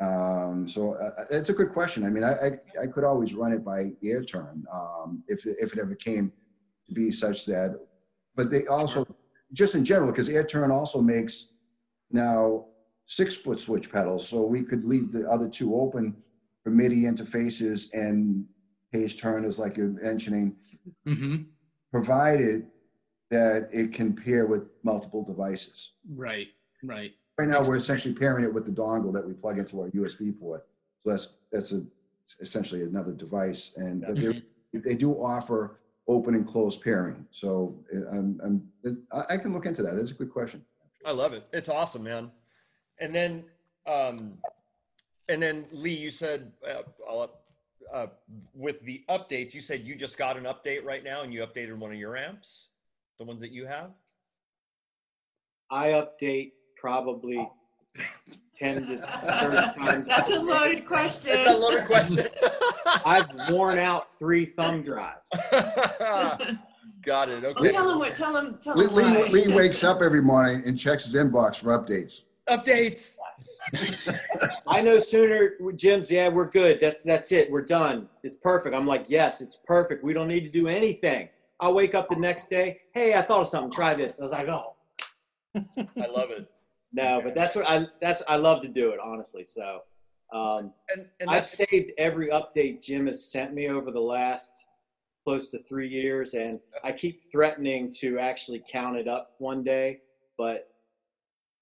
Um, 0.00 0.68
so 0.68 0.94
uh, 0.94 1.24
it's 1.30 1.50
a 1.50 1.58
good 1.60 1.72
question. 1.72 2.04
I 2.04 2.10
mean, 2.10 2.24
I, 2.24 2.32
I, 2.46 2.50
I 2.84 2.86
could 2.86 3.04
always 3.04 3.34
run 3.34 3.52
it 3.52 3.64
by 3.64 3.90
AirTurn 4.02 4.62
um, 4.72 5.22
if, 5.28 5.40
if 5.44 5.72
it 5.74 5.78
ever 5.78 5.96
came 5.96 6.32
to 6.86 6.94
be 6.94 7.10
such 7.10 7.44
that, 7.46 7.78
but 8.36 8.50
they 8.50 8.66
also, 8.66 9.06
just 9.52 9.74
in 9.74 9.84
general, 9.84 10.10
because 10.10 10.28
AirTurn 10.28 10.70
also 10.70 11.02
makes 11.02 11.34
now 12.10 12.66
six 13.08 13.34
foot 13.34 13.58
switch 13.58 13.90
pedals. 13.90 14.28
So 14.28 14.46
we 14.46 14.62
could 14.62 14.84
leave 14.84 15.10
the 15.10 15.28
other 15.28 15.48
two 15.48 15.74
open 15.74 16.14
for 16.62 16.70
MIDI 16.70 17.02
interfaces 17.04 17.88
and 17.94 18.44
page 18.92 19.20
turners 19.20 19.58
like 19.58 19.76
you're 19.76 19.88
mentioning, 19.88 20.56
hmm 21.04 21.36
provided 21.90 22.66
that 23.30 23.66
it 23.72 23.94
can 23.94 24.14
pair 24.14 24.46
with 24.46 24.64
multiple 24.82 25.24
devices. 25.24 25.92
Right. 26.14 26.48
Right. 26.82 27.14
Right 27.38 27.48
now, 27.48 27.62
we're 27.62 27.76
essentially 27.76 28.12
pairing 28.12 28.44
it 28.44 28.52
with 28.52 28.66
the 28.66 28.72
dongle 28.72 29.10
that 29.14 29.26
we 29.26 29.32
plug 29.32 29.58
into 29.58 29.80
our 29.80 29.88
USB 29.88 30.38
port. 30.38 30.66
So 31.02 31.10
that's, 31.10 31.28
that's 31.50 31.72
a, 31.72 31.82
essentially 32.40 32.82
another 32.82 33.12
device. 33.12 33.72
And, 33.76 34.02
but 34.06 34.20
they're, 34.20 34.34
they 34.74 34.96
do 34.96 35.12
offer 35.14 35.80
open 36.08 36.34
and 36.34 36.46
closed 36.46 36.82
pairing. 36.82 37.24
So 37.30 37.82
uh, 37.96 38.06
I'm, 38.10 38.38
I'm, 38.44 39.02
I- 39.10 39.34
I 39.34 39.36
can 39.38 39.54
look 39.54 39.64
into 39.64 39.82
that. 39.84 39.94
That's 39.94 40.10
a 40.10 40.14
good 40.14 40.30
question. 40.30 40.62
I 41.06 41.12
love 41.12 41.32
it. 41.32 41.46
It's 41.54 41.70
awesome, 41.70 42.02
man. 42.02 42.30
And 43.00 43.14
then, 43.14 43.44
um, 43.86 44.34
and 45.28 45.42
then 45.42 45.66
Lee, 45.72 45.96
you 45.96 46.10
said 46.10 46.52
uh, 46.68 46.82
I'll, 47.08 47.30
uh, 47.92 48.06
with 48.54 48.80
the 48.82 49.04
updates, 49.08 49.54
you 49.54 49.60
said 49.60 49.82
you 49.82 49.94
just 49.94 50.18
got 50.18 50.36
an 50.36 50.44
update 50.44 50.84
right 50.84 51.02
now, 51.04 51.22
and 51.22 51.32
you 51.32 51.46
updated 51.46 51.76
one 51.78 51.90
of 51.92 51.98
your 51.98 52.16
amps, 52.16 52.66
the 53.18 53.24
ones 53.24 53.40
that 53.40 53.50
you 53.52 53.66
have. 53.66 53.90
I 55.70 55.88
update 55.88 56.52
probably 56.76 57.48
10 58.54 58.86
to 58.86 58.98
30 58.98 59.00
times. 59.84 60.08
That's 60.08 60.30
a 60.30 60.38
loaded 60.40 60.86
question. 60.86 61.30
It's 61.34 61.48
a 61.48 61.56
loaded 61.56 61.84
question. 61.84 62.26
I've 63.04 63.26
worn 63.50 63.78
out 63.78 64.12
three 64.12 64.44
thumb 64.44 64.82
drives. 64.82 65.20
got 67.02 67.28
it. 67.28 67.42
Well, 67.42 67.52
Okay. 67.58 67.70
tell 67.70 67.90
him 67.90 67.98
what, 67.98 68.14
tell 68.14 68.36
him, 68.36 68.58
tell 68.60 68.74
Lee, 68.76 68.86
him 69.02 69.32
Lee. 69.32 69.46
Lee 69.46 69.54
wakes 69.54 69.84
up 69.84 70.00
every 70.02 70.22
morning 70.22 70.62
and 70.66 70.78
checks 70.78 71.04
his 71.04 71.14
inbox 71.14 71.56
for 71.56 71.78
updates. 71.78 72.22
Updates. 72.48 73.16
I 74.66 74.80
know 74.80 75.00
sooner. 75.00 75.54
Jim's, 75.74 76.10
yeah, 76.10 76.28
we're 76.28 76.48
good. 76.48 76.80
That's 76.80 77.02
that's 77.02 77.32
it. 77.32 77.50
We're 77.50 77.62
done. 77.62 78.08
It's 78.22 78.36
perfect. 78.36 78.74
I'm 78.74 78.86
like, 78.86 79.06
yes, 79.08 79.40
it's 79.40 79.56
perfect. 79.56 80.04
We 80.04 80.12
don't 80.14 80.28
need 80.28 80.44
to 80.44 80.50
do 80.50 80.68
anything. 80.68 81.28
I'll 81.60 81.74
wake 81.74 81.94
up 81.94 82.08
the 82.08 82.16
next 82.16 82.48
day. 82.48 82.80
Hey, 82.94 83.14
I 83.14 83.22
thought 83.22 83.42
of 83.42 83.48
something. 83.48 83.70
Try 83.70 83.94
this. 83.94 84.20
I 84.20 84.22
was 84.22 84.32
like, 84.32 84.48
oh 84.48 84.74
I 85.56 86.06
love 86.06 86.30
it. 86.30 86.50
no, 86.92 87.20
but 87.22 87.34
that's 87.34 87.56
what 87.56 87.68
I 87.68 87.86
that's 88.00 88.22
I 88.28 88.36
love 88.36 88.62
to 88.62 88.68
do 88.68 88.90
it 88.90 89.00
honestly. 89.02 89.44
So 89.44 89.82
um, 90.32 90.72
And 90.94 91.06
and 91.20 91.30
I've 91.30 91.46
saved 91.46 91.92
every 91.98 92.28
update 92.28 92.84
Jim 92.84 93.06
has 93.06 93.30
sent 93.30 93.54
me 93.54 93.68
over 93.68 93.90
the 93.90 94.00
last 94.00 94.52
close 95.24 95.50
to 95.50 95.58
three 95.64 95.88
years, 95.88 96.34
and 96.34 96.58
I 96.84 96.92
keep 96.92 97.20
threatening 97.20 97.92
to 97.98 98.18
actually 98.18 98.62
count 98.70 98.96
it 98.96 99.08
up 99.08 99.34
one 99.38 99.62
day, 99.62 100.00
but 100.38 100.70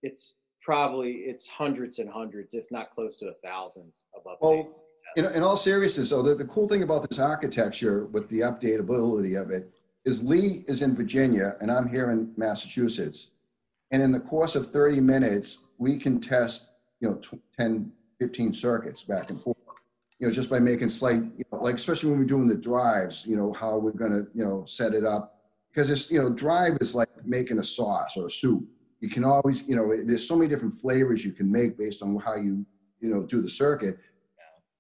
it's 0.02 0.36
probably 0.66 1.12
it's 1.12 1.46
hundreds 1.46 2.00
and 2.00 2.10
hundreds, 2.10 2.52
if 2.52 2.66
not 2.72 2.90
close 2.92 3.14
to 3.14 3.28
a 3.28 3.34
thousands 3.34 4.06
of 4.16 4.24
updates. 4.24 4.38
Well, 4.40 4.82
in, 5.16 5.24
in 5.26 5.44
all 5.44 5.56
seriousness, 5.56 6.10
though, 6.10 6.22
the, 6.22 6.34
the 6.34 6.44
cool 6.44 6.68
thing 6.68 6.82
about 6.82 7.08
this 7.08 7.20
architecture 7.20 8.06
with 8.06 8.28
the 8.30 8.40
updatability 8.40 9.40
of 9.40 9.52
it 9.52 9.70
is 10.04 10.24
Lee 10.24 10.64
is 10.66 10.82
in 10.82 10.96
Virginia 10.96 11.54
and 11.60 11.70
I'm 11.70 11.88
here 11.88 12.10
in 12.10 12.32
Massachusetts. 12.36 13.30
And 13.92 14.02
in 14.02 14.10
the 14.10 14.18
course 14.18 14.56
of 14.56 14.68
30 14.72 15.00
minutes, 15.00 15.58
we 15.78 15.98
can 15.98 16.20
test, 16.20 16.70
you 16.98 17.10
know, 17.10 17.14
tw- 17.18 17.40
10, 17.56 17.92
15 18.18 18.52
circuits 18.52 19.04
back 19.04 19.30
and 19.30 19.40
forth. 19.40 19.56
You 20.18 20.26
know, 20.26 20.32
just 20.32 20.50
by 20.50 20.58
making 20.58 20.88
slight, 20.88 21.22
you 21.36 21.44
know, 21.52 21.58
like 21.58 21.76
especially 21.76 22.10
when 22.10 22.18
we're 22.18 22.24
doing 22.24 22.48
the 22.48 22.56
drives, 22.56 23.24
you 23.24 23.36
know, 23.36 23.52
how 23.52 23.78
we're 23.78 23.92
gonna, 23.92 24.24
you 24.34 24.44
know, 24.44 24.64
set 24.64 24.94
it 24.94 25.04
up. 25.04 25.38
Because 25.68 25.90
it's, 25.90 26.10
you 26.10 26.20
know, 26.20 26.28
drive 26.28 26.78
is 26.80 26.94
like 26.94 27.08
making 27.24 27.60
a 27.60 27.62
sauce 27.62 28.16
or 28.16 28.26
a 28.26 28.30
soup. 28.30 28.66
You 29.00 29.08
can 29.08 29.24
always, 29.24 29.66
you 29.68 29.76
know, 29.76 29.94
there's 30.04 30.26
so 30.26 30.36
many 30.36 30.48
different 30.48 30.74
flavors 30.74 31.24
you 31.24 31.32
can 31.32 31.50
make 31.50 31.78
based 31.78 32.02
on 32.02 32.16
how 32.18 32.36
you, 32.36 32.64
you 33.00 33.10
know, 33.10 33.24
do 33.24 33.42
the 33.42 33.48
circuit. 33.48 33.98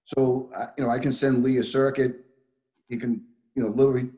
So, 0.04 0.50
you 0.78 0.84
know, 0.84 0.90
I 0.90 0.98
can 0.98 1.12
send 1.12 1.42
Lee 1.42 1.58
a 1.58 1.64
circuit. 1.64 2.24
He 2.88 2.96
can, 2.96 3.24
you 3.54 3.62
know, 3.62 3.68
literally, 3.68 4.10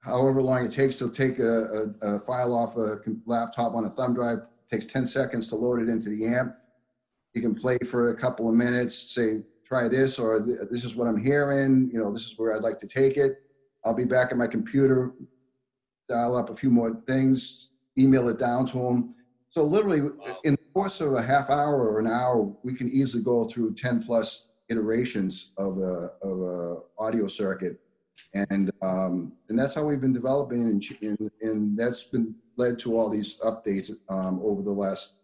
however 0.00 0.42
long 0.42 0.64
it 0.64 0.72
takes 0.72 0.98
to 0.98 1.10
take 1.10 1.38
a, 1.38 1.94
a, 2.02 2.16
a 2.16 2.20
file 2.20 2.54
off 2.54 2.76
a 2.76 2.98
laptop 3.24 3.74
on 3.74 3.86
a 3.86 3.90
thumb 3.90 4.14
drive, 4.14 4.38
takes 4.70 4.86
10 4.86 5.06
seconds 5.06 5.48
to 5.48 5.56
load 5.56 5.80
it 5.80 5.88
into 5.88 6.10
the 6.10 6.26
amp. 6.26 6.54
You 7.32 7.42
can 7.42 7.54
play 7.54 7.78
for 7.78 8.10
a 8.10 8.14
couple 8.14 8.48
of 8.48 8.54
minutes, 8.54 9.14
say, 9.14 9.42
try 9.66 9.88
this, 9.88 10.18
or 10.18 10.40
this 10.40 10.84
is 10.84 10.94
what 10.94 11.08
I'm 11.08 11.20
hearing, 11.20 11.90
you 11.92 11.98
know, 11.98 12.12
this 12.12 12.26
is 12.26 12.34
where 12.38 12.54
I'd 12.54 12.62
like 12.62 12.78
to 12.78 12.86
take 12.86 13.16
it. 13.16 13.42
I'll 13.84 13.94
be 13.94 14.04
back 14.04 14.30
at 14.30 14.38
my 14.38 14.46
computer, 14.46 15.12
dial 16.08 16.36
up 16.36 16.50
a 16.50 16.56
few 16.56 16.70
more 16.70 17.02
things, 17.06 17.70
email 17.98 18.28
it 18.28 18.38
down 18.38 18.66
to 18.66 18.78
him. 18.78 19.14
So 19.54 19.64
literally, 19.64 19.98
in 20.42 20.54
the 20.54 20.64
course 20.74 21.00
of 21.00 21.12
a 21.14 21.22
half 21.22 21.48
hour 21.48 21.88
or 21.88 22.00
an 22.00 22.08
hour, 22.08 22.52
we 22.64 22.74
can 22.74 22.88
easily 22.88 23.22
go 23.22 23.44
through 23.44 23.74
10 23.74 24.02
plus 24.02 24.48
iterations 24.68 25.52
of 25.56 25.78
a, 25.78 26.10
of 26.22 26.40
a 26.40 26.78
audio 26.98 27.28
circuit. 27.28 27.78
And, 28.50 28.72
um, 28.82 29.34
and 29.48 29.56
that's 29.56 29.72
how 29.72 29.84
we've 29.84 30.00
been 30.00 30.12
developing 30.12 30.62
and, 30.64 30.84
and, 31.02 31.30
and 31.40 31.78
that's 31.78 32.02
been 32.02 32.34
led 32.56 32.80
to 32.80 32.98
all 32.98 33.08
these 33.08 33.38
updates, 33.44 33.92
um, 34.08 34.40
over 34.42 34.60
the 34.60 34.72
last 34.72 35.18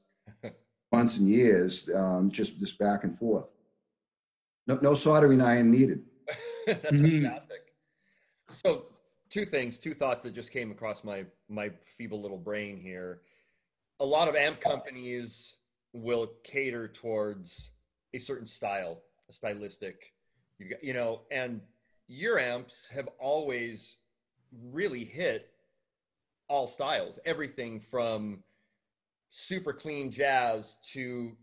months 0.93 1.19
and 1.19 1.27
years, 1.29 1.91
um, 1.93 2.31
just, 2.31 2.57
just 2.61 2.79
back 2.79 3.03
and 3.03 3.19
forth. 3.19 3.51
No, 4.69 4.79
no 4.81 4.95
soldering 4.95 5.41
iron 5.41 5.73
needed. 5.73 6.05
That's 6.69 6.85
Mhm. 7.01 7.23
fantastic. 7.25 7.75
So, 8.49 8.87
two 9.29 9.45
things, 9.45 9.81
two 9.81 9.93
thoughts 9.95 10.23
that 10.23 10.35
just 10.35 10.53
came 10.53 10.71
across 10.71 11.03
my 11.03 11.25
my 11.49 11.71
feeble 11.81 12.21
little 12.23 12.39
brain 12.39 12.77
here. 12.77 13.23
A 14.01 14.05
lot 14.05 14.29
of 14.29 14.35
amp 14.35 14.61
companies 14.61 15.57
will 15.93 16.33
cater 16.43 16.89
towards 16.89 17.71
a 18.15 18.19
certain 18.19 18.47
style, 18.47 19.03
a 19.29 19.33
stylistic, 19.33 20.13
you 20.59 20.75
you 20.83 20.95
know, 20.95 21.23
and 21.31 21.61
your 22.09 22.39
amps 22.39 22.89
have 22.93 23.09
always 23.19 23.97
really 24.73 25.05
hit 25.05 25.53
all 26.49 26.67
styles, 26.67 27.19
everything 27.25 27.79
from 27.79 28.43
super 29.31 29.73
clean 29.73 30.11
jazz 30.11 30.79
to 30.93 31.37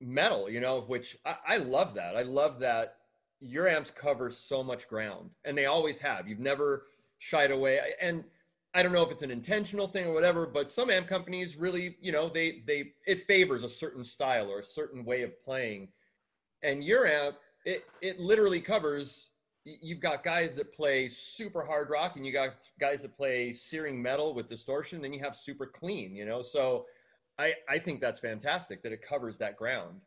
metal, 0.00 0.50
you 0.50 0.60
know, 0.60 0.80
which 0.82 1.16
I, 1.24 1.36
I 1.48 1.56
love 1.56 1.94
that. 1.94 2.16
I 2.16 2.22
love 2.22 2.60
that 2.60 2.96
your 3.40 3.66
amps 3.66 3.90
cover 3.90 4.30
so 4.30 4.62
much 4.62 4.88
ground 4.88 5.30
and 5.44 5.56
they 5.56 5.66
always 5.66 5.98
have. 6.00 6.28
You've 6.28 6.38
never 6.38 6.86
shied 7.18 7.50
away. 7.50 7.80
And 8.00 8.24
I 8.72 8.82
don't 8.82 8.92
know 8.92 9.02
if 9.02 9.10
it's 9.10 9.22
an 9.22 9.30
intentional 9.30 9.88
thing 9.88 10.06
or 10.06 10.12
whatever, 10.12 10.46
but 10.46 10.70
some 10.70 10.90
amp 10.90 11.08
companies 11.08 11.56
really, 11.56 11.96
you 12.00 12.12
know, 12.12 12.28
they 12.28 12.62
they 12.66 12.92
it 13.06 13.22
favors 13.22 13.64
a 13.64 13.68
certain 13.68 14.04
style 14.04 14.48
or 14.48 14.60
a 14.60 14.64
certain 14.64 15.04
way 15.04 15.22
of 15.22 15.42
playing. 15.42 15.88
And 16.62 16.84
your 16.84 17.06
amp, 17.06 17.36
it 17.64 17.84
it 18.00 18.20
literally 18.20 18.60
covers 18.60 19.30
you've 19.64 20.00
got 20.00 20.24
guys 20.24 20.54
that 20.56 20.72
play 20.72 21.08
super 21.08 21.62
hard 21.62 21.90
rock 21.90 22.16
and 22.16 22.24
you 22.24 22.32
got 22.32 22.54
guys 22.78 23.02
that 23.02 23.14
play 23.14 23.52
searing 23.52 24.00
metal 24.00 24.32
with 24.34 24.48
distortion, 24.48 25.02
then 25.02 25.12
you 25.12 25.20
have 25.20 25.36
super 25.36 25.66
clean, 25.66 26.14
you 26.14 26.24
know. 26.24 26.40
So 26.40 26.86
I 27.38 27.54
I 27.68 27.78
think 27.78 28.00
that's 28.00 28.20
fantastic 28.20 28.82
that 28.82 28.92
it 28.92 29.02
covers 29.02 29.36
that 29.38 29.56
ground. 29.56 30.00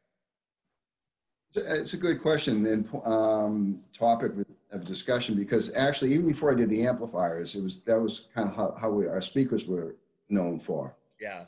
It's 1.56 1.93
a 1.93 1.97
good 1.97 2.21
question 2.21 2.65
and 2.65 2.89
um, 3.06 3.84
topic 3.95 4.32
of 4.74 4.84
discussion 4.86 5.36
because 5.36 5.74
actually, 5.76 6.14
even 6.14 6.28
before 6.28 6.52
I 6.52 6.56
did 6.56 6.70
the 6.70 6.86
amplifiers, 6.86 7.56
it 7.56 7.64
was 7.64 7.84
that 7.84 8.00
was 8.00 8.28
kind 8.36 8.50
of 8.50 8.56
how, 8.56 8.76
how 8.80 8.90
we, 8.90 9.08
our 9.08 9.22
speakers 9.22 9.68
were 9.68 9.96
known 10.30 10.60
for. 10.60 10.98
Yeah. 11.20 11.46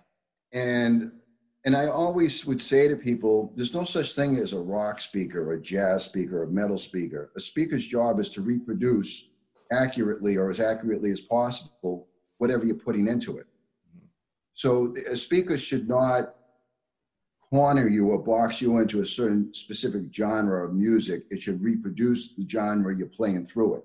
And 0.53 1.11
and 1.65 1.75
I 1.75 1.87
always 1.87 2.45
would 2.45 2.61
say 2.61 2.87
to 2.87 2.95
people, 2.95 3.51
there's 3.55 3.73
no 3.73 3.83
such 3.83 4.13
thing 4.13 4.37
as 4.37 4.53
a 4.53 4.59
rock 4.59 4.99
speaker, 4.99 5.51
a 5.53 5.61
jazz 5.61 6.05
speaker, 6.05 6.43
a 6.43 6.47
metal 6.47 6.77
speaker. 6.77 7.31
A 7.35 7.39
speaker's 7.39 7.87
job 7.87 8.19
is 8.19 8.29
to 8.31 8.41
reproduce 8.41 9.29
accurately 9.71 10.37
or 10.37 10.51
as 10.51 10.59
accurately 10.59 11.09
as 11.09 11.21
possible 11.21 12.07
whatever 12.37 12.65
you're 12.65 12.75
putting 12.75 13.07
into 13.07 13.37
it. 13.37 13.47
Mm-hmm. 13.89 14.05
So 14.53 14.93
a 15.11 15.17
speaker 15.17 15.57
should 15.57 15.89
not 15.89 16.34
corner 17.55 17.87
you 17.87 18.09
or 18.11 18.21
box 18.21 18.61
you 18.61 18.79
into 18.79 18.99
a 18.99 19.05
certain 19.05 19.53
specific 19.53 20.13
genre 20.13 20.67
of 20.67 20.73
music. 20.73 21.23
It 21.29 21.41
should 21.41 21.61
reproduce 21.61 22.35
the 22.35 22.45
genre 22.49 22.93
you're 22.95 23.07
playing 23.07 23.45
through 23.45 23.77
it. 23.77 23.83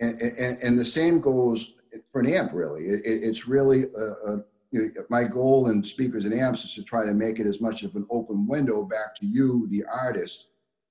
And, 0.00 0.20
and, 0.20 0.62
and 0.62 0.78
the 0.78 0.84
same 0.84 1.20
goes 1.20 1.72
for 2.12 2.20
an 2.20 2.26
amp, 2.26 2.52
really. 2.52 2.82
It, 2.84 3.00
it- 3.06 3.22
it's 3.28 3.48
really 3.48 3.84
a, 3.96 4.06
a, 4.30 4.44
you 4.72 4.92
know, 4.94 5.02
my 5.08 5.24
goal 5.24 5.68
in 5.70 5.82
speakers 5.82 6.26
and 6.26 6.34
amps 6.34 6.64
is 6.64 6.74
to 6.74 6.82
try 6.82 7.04
to 7.06 7.14
make 7.14 7.38
it 7.40 7.46
as 7.46 7.60
much 7.62 7.82
of 7.82 7.96
an 7.96 8.06
open 8.10 8.46
window 8.46 8.84
back 8.84 9.14
to 9.16 9.26
you, 9.26 9.66
the 9.70 9.82
artist, 9.92 10.48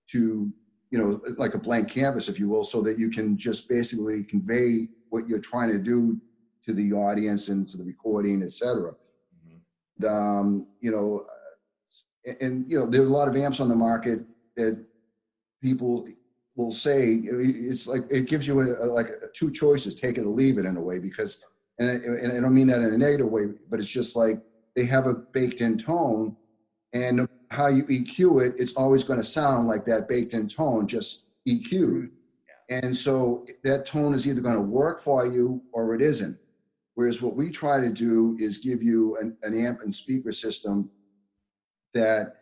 to, 0.07 0.51
you 0.89 0.97
know, 0.97 1.21
like 1.37 1.53
a 1.53 1.59
blank 1.59 1.87
canvas, 1.87 2.29
if 2.29 2.39
you 2.39 2.49
will, 2.49 2.63
so 2.63 2.81
that 2.81 2.97
you 2.97 3.09
can 3.11 3.37
just 3.37 3.69
basically 3.69 4.23
convey 4.23 4.87
what 5.11 5.29
you're 5.29 5.39
trying 5.39 5.69
to 5.69 5.79
do 5.79 6.19
to 6.65 6.73
the 6.73 6.91
audience 6.93 7.49
and 7.49 7.67
to 7.67 7.77
the 7.77 7.83
recording, 7.83 8.41
et 8.43 8.51
cetera 8.51 8.93
um, 10.07 10.67
you 10.79 10.91
know, 10.91 11.19
uh, 11.19 11.33
and, 12.41 12.69
you 12.71 12.77
know, 12.77 12.85
there 12.85 13.01
are 13.01 13.05
a 13.05 13.09
lot 13.09 13.27
of 13.27 13.35
amps 13.35 13.59
on 13.59 13.69
the 13.69 13.75
market 13.75 14.19
that 14.55 14.83
people 15.61 16.05
will 16.55 16.71
say 16.71 17.13
it's 17.23 17.87
like 17.87 18.03
it 18.09 18.27
gives 18.27 18.47
you 18.47 18.59
a, 18.59 18.85
a- 18.85 18.91
like 18.91 19.07
two 19.33 19.51
choices, 19.51 19.95
take 19.95 20.17
it 20.17 20.25
or 20.25 20.29
leave 20.29 20.57
it 20.57 20.65
in 20.65 20.77
a 20.77 20.81
way 20.81 20.99
because, 20.99 21.43
and 21.79 21.89
I, 21.89 21.93
and 21.93 22.33
I 22.33 22.41
don't 22.41 22.53
mean 22.53 22.67
that 22.67 22.81
in 22.81 22.93
a 22.93 22.97
negative 22.97 23.29
way, 23.29 23.45
but 23.69 23.79
it's 23.79 23.87
just 23.87 24.15
like 24.15 24.41
they 24.75 24.85
have 24.85 25.07
a 25.07 25.13
baked-in 25.13 25.77
tone, 25.77 26.35
and 26.93 27.27
how 27.51 27.67
you 27.67 27.83
EQ 27.85 28.45
it, 28.45 28.55
it's 28.57 28.73
always 28.73 29.03
going 29.03 29.19
to 29.19 29.25
sound 29.25 29.67
like 29.67 29.85
that 29.85 30.07
baked-in 30.07 30.47
tone, 30.47 30.87
just 30.87 31.25
EQ'd. 31.47 31.71
Mm-hmm. 31.71 32.05
And 32.69 32.95
so 32.95 33.45
that 33.63 33.85
tone 33.85 34.13
is 34.13 34.27
either 34.27 34.41
going 34.41 34.55
to 34.55 34.61
work 34.61 34.99
for 35.01 35.25
you 35.25 35.61
or 35.71 35.95
it 35.95 36.01
isn't. 36.01 36.37
Whereas 36.93 37.21
what 37.21 37.35
we 37.35 37.49
try 37.49 37.79
to 37.79 37.89
do 37.89 38.35
is 38.39 38.57
give 38.57 38.83
you 38.83 39.15
an, 39.17 39.37
an 39.43 39.57
amp 39.57 39.81
and 39.81 39.95
speaker 39.95 40.31
system 40.31 40.89
that 41.93 42.35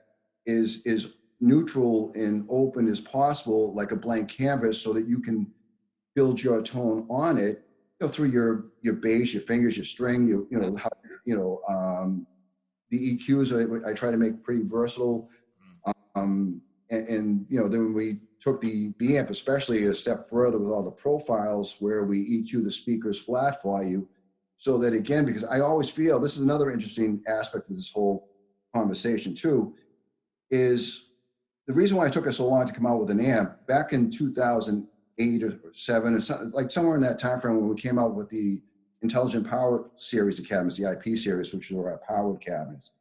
is 0.45 0.81
is 0.85 1.15
neutral 1.39 2.11
and 2.15 2.45
open 2.49 2.87
as 2.87 2.99
possible, 2.99 3.73
like 3.73 3.91
a 3.91 3.95
blank 3.95 4.29
canvas, 4.29 4.81
so 4.81 4.93
that 4.93 5.07
you 5.07 5.19
can 5.19 5.47
build 6.15 6.41
your 6.41 6.61
tone 6.61 7.05
on 7.09 7.37
it, 7.37 7.63
you 7.99 8.07
know, 8.07 8.07
through 8.07 8.29
your 8.29 8.65
your 8.81 8.95
bass, 8.95 9.33
your 9.33 9.43
fingers, 9.43 9.77
your 9.77 9.85
string, 9.85 10.27
you 10.27 10.47
you 10.49 10.59
know 10.59 10.75
how 10.75 10.89
you 11.25 11.35
know 11.35 11.61
um, 11.69 12.25
the 12.89 13.17
EQs. 13.17 13.85
I, 13.85 13.89
I 13.89 13.93
try 13.93 14.11
to 14.11 14.17
make 14.17 14.43
pretty 14.43 14.63
versatile, 14.63 15.29
um, 16.15 16.61
and, 16.89 17.07
and 17.07 17.45
you 17.49 17.59
know 17.59 17.67
then 17.67 17.93
we 17.93 18.19
took 18.39 18.61
the 18.61 18.89
B 18.99 19.17
amp 19.17 19.29
especially 19.29 19.85
a 19.85 19.93
step 19.93 20.27
further 20.29 20.59
with 20.59 20.69
all 20.69 20.83
the 20.83 20.91
profiles 20.91 21.75
where 21.79 22.05
we 22.05 22.43
EQ 22.43 22.63
the 22.63 22.71
speakers 22.71 23.19
flat 23.19 23.61
for 23.61 23.83
you 23.83 24.07
so 24.57 24.77
that 24.79 24.93
again 24.93 25.23
because 25.23 25.43
i 25.45 25.59
always 25.59 25.89
feel 25.89 26.19
this 26.19 26.35
is 26.35 26.43
another 26.43 26.71
interesting 26.71 27.21
aspect 27.27 27.69
of 27.69 27.75
this 27.75 27.91
whole 27.91 28.27
conversation 28.77 29.33
too 29.33 29.73
is 30.49 31.05
the 31.67 31.73
reason 31.73 31.97
why 31.97 32.05
it 32.05 32.13
took 32.13 32.27
us 32.27 32.37
so 32.37 32.47
long 32.47 32.65
to 32.65 32.73
come 32.73 32.85
out 32.85 32.99
with 32.99 33.11
an 33.11 33.19
amp 33.19 33.67
back 33.67 33.93
in 33.93 34.09
2008 34.09 35.43
or 35.43 35.59
7 35.73 36.13
or 36.13 36.21
something 36.21 36.51
like 36.51 36.71
somewhere 36.71 36.95
in 36.95 37.01
that 37.01 37.19
time 37.19 37.39
frame 37.39 37.57
when 37.57 37.69
we 37.69 37.75
came 37.75 37.99
out 37.99 38.15
with 38.15 38.29
the 38.29 38.61
intelligent 39.01 39.47
power 39.47 39.89
series 39.95 40.39
of 40.39 40.47
cabinets 40.47 40.77
the 40.77 40.91
ip 40.91 41.17
series 41.17 41.53
which 41.53 41.71
were 41.71 41.89
our 41.91 42.01
powered 42.07 42.39
cabinets 42.41 42.91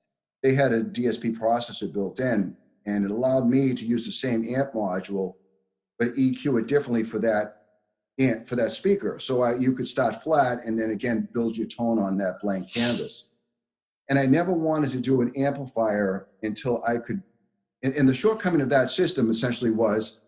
they 0.46 0.54
had 0.54 0.72
a 0.72 0.84
DSP 0.84 1.36
processor 1.36 1.92
built 1.92 2.20
in, 2.20 2.56
and 2.86 3.04
it 3.04 3.10
allowed 3.10 3.48
me 3.48 3.74
to 3.74 3.84
use 3.84 4.06
the 4.06 4.12
same 4.12 4.46
amp 4.54 4.74
module, 4.74 5.34
but 5.98 6.12
EQ 6.12 6.60
it 6.60 6.68
differently 6.68 7.02
for 7.02 7.18
that 7.18 7.62
amp 8.20 8.46
for 8.46 8.54
that 8.54 8.70
speaker. 8.70 9.18
So 9.18 9.42
I, 9.42 9.56
you 9.56 9.74
could 9.74 9.88
start 9.88 10.22
flat 10.22 10.64
and 10.64 10.78
then 10.78 10.90
again 10.90 11.28
build 11.32 11.56
your 11.56 11.66
tone 11.66 11.98
on 11.98 12.16
that 12.18 12.40
blank 12.40 12.72
canvas. 12.72 13.28
And 14.08 14.18
I 14.18 14.26
never 14.26 14.52
wanted 14.52 14.90
to 14.92 15.00
do 15.00 15.20
an 15.20 15.32
amplifier 15.36 16.28
until 16.42 16.82
I 16.86 16.98
could. 16.98 17.22
And, 17.82 17.94
and 17.94 18.08
the 18.08 18.14
shortcoming 18.14 18.60
of 18.60 18.68
that 18.70 18.90
system 18.90 19.30
essentially 19.30 19.70
was, 19.70 20.20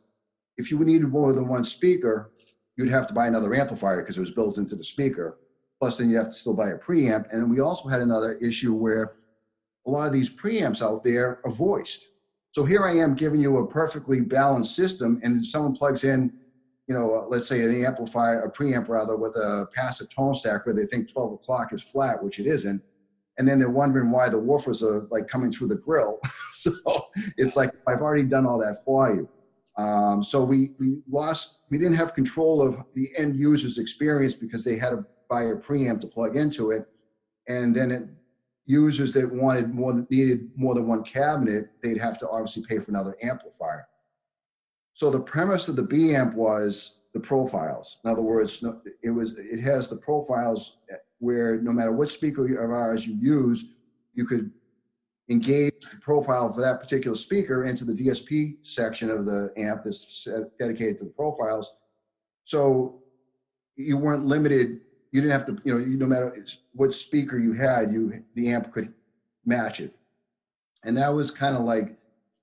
if 0.57 0.71
you 0.71 0.79
needed 0.81 1.09
more 1.09 1.33
than 1.33 1.49
one 1.49 1.65
speaker, 1.65 2.33
you'd 2.77 2.91
have 2.91 3.07
to 3.09 3.15
buy 3.15 3.27
another 3.27 3.55
amplifier 3.55 4.03
because 4.03 4.17
it 4.17 4.21
was 4.21 4.31
built 4.31 4.59
into 4.59 4.77
the 4.77 4.85
speaker. 4.85 5.39
Plus, 5.81 5.99
then 5.99 6.11
you'd 6.11 6.17
have 6.17 6.29
to 6.29 6.33
still 6.33 6.55
buy 6.55 6.71
a 6.71 6.79
preamp. 6.79 7.27
And 7.33 7.51
we 7.51 7.61
also 7.61 7.89
had 7.89 8.01
another 8.01 8.35
issue 8.35 8.75
where 8.75 9.15
a 9.87 9.91
lot 9.91 10.07
of 10.07 10.13
these 10.13 10.29
preamps 10.29 10.83
out 10.83 11.05
there 11.05 11.41
are 11.45 11.53
voiced. 11.53 12.09
So 12.51 12.65
here 12.65 12.85
I 12.85 12.97
am 12.97 13.15
giving 13.15 13.41
you 13.41 13.59
a 13.59 13.67
perfectly 13.67 14.21
balanced 14.21 14.75
system, 14.75 15.21
and 15.23 15.47
someone 15.47 15.77
plugs 15.77 16.05
in, 16.05 16.33
you 16.87 16.95
know, 16.95 17.15
uh, 17.15 17.27
let's 17.29 17.47
say 17.47 17.63
an 17.63 17.85
amplifier, 17.85 18.41
a 18.41 18.51
preamp 18.51 18.89
rather, 18.89 19.17
with 19.17 19.37
a 19.37 19.69
passive 19.75 20.09
tone 20.09 20.35
stack 20.35 20.67
where 20.67 20.75
They 20.75 20.87
think 20.87 21.13
12 21.13 21.35
o'clock 21.35 21.73
is 21.73 21.83
flat, 21.83 22.23
which 22.23 22.39
it 22.39 22.47
isn't, 22.47 22.83
and 23.39 23.47
then 23.47 23.59
they're 23.59 23.71
wondering 23.71 24.11
why 24.11 24.29
the 24.29 24.37
woofers 24.37 24.83
are 24.83 25.07
like 25.11 25.29
coming 25.29 25.51
through 25.51 25.69
the 25.69 25.77
grill. 25.77 26.19
so 26.53 26.73
it's 27.37 27.57
like 27.57 27.73
I've 27.87 28.01
already 28.01 28.25
done 28.25 28.47
all 28.47 28.59
that 28.59 28.85
for 28.85 29.15
you. 29.15 29.29
Um, 29.77 30.23
so 30.23 30.43
we 30.43 30.73
we 30.79 30.99
lost, 31.09 31.61
we 31.71 31.79
didn't 31.79 31.95
have 31.95 32.15
control 32.15 32.61
of 32.61 32.83
the 32.95 33.09
end 33.17 33.37
user's 33.37 33.79
experience 33.79 34.35
because 34.35 34.65
they 34.65 34.77
had 34.77 34.91
to 34.91 35.05
buy 35.31 35.43
a 35.45 35.57
preamp 35.57 36.01
to 36.01 36.09
plug 36.09 36.37
into 36.37 36.73
it, 36.73 36.87
and 37.49 37.75
then 37.75 37.91
it 37.91 38.09
users 38.69 39.15
that 39.15 39.33
wanted 39.33 39.75
more 39.75 40.07
needed 40.11 40.51
more 40.55 40.75
than 40.75 40.87
one 40.87 41.03
cabinet, 41.03 41.71
they'd 41.83 41.99
have 41.99 42.19
to 42.19 42.29
obviously 42.29 42.63
pay 42.69 42.79
for 42.79 42.91
another 42.91 43.17
amplifier. 43.23 43.89
So 44.93 45.11
the 45.11 45.21
premise 45.21 45.69
of 45.69 45.77
the 45.77 45.83
B 45.83 46.15
amp 46.15 46.35
was 46.35 47.01
the 47.15 47.21
profiles. 47.21 47.99
In 48.05 48.11
other 48.11 48.23
words, 48.23 48.63
it 49.03 49.11
was 49.11 49.39
it 49.39 49.61
has 49.61 49.89
the 49.89 49.97
profiles 49.97 50.77
where 51.19 51.61
no 51.61 51.73
matter 51.73 51.93
what 51.93 52.09
speaker 52.09 52.47
of 52.63 52.71
ours 52.71 53.07
you 53.07 53.15
use, 53.15 53.65
you 54.15 54.25
could 54.25 54.51
engage 55.29 55.75
the 55.81 55.97
profile 56.01 56.53
for 56.53 56.61
that 56.61 56.81
particular 56.81 57.17
speaker 57.17 57.65
into 57.65 57.85
the 57.85 57.93
DSP 57.93 58.57
section 58.63 59.11
of 59.11 59.27
the 59.27 59.53
amp 59.57 59.83
that's 59.85 60.27
dedicated 60.59 60.99
to 60.99 61.05
the 61.05 61.11
profiles. 61.11 61.73
So 62.45 63.03
you 63.77 63.97
weren't 63.99 64.27
limited 64.27 64.81
you 65.11 65.21
didn't 65.21 65.33
have 65.33 65.47
to, 65.47 65.59
you 65.65 65.75
know, 65.75 65.81
you, 65.81 65.97
no 65.97 66.07
matter 66.07 66.37
what 66.73 66.93
speaker 66.93 67.39
you 67.39 67.53
had, 67.53 67.93
you 67.93 68.23
the 68.35 68.51
amp 68.51 68.73
could 68.73 68.93
match 69.45 69.81
it, 69.81 69.95
and 70.85 70.97
that 70.97 71.09
was 71.09 71.31
kind 71.31 71.57
of 71.57 71.63
like 71.63 71.97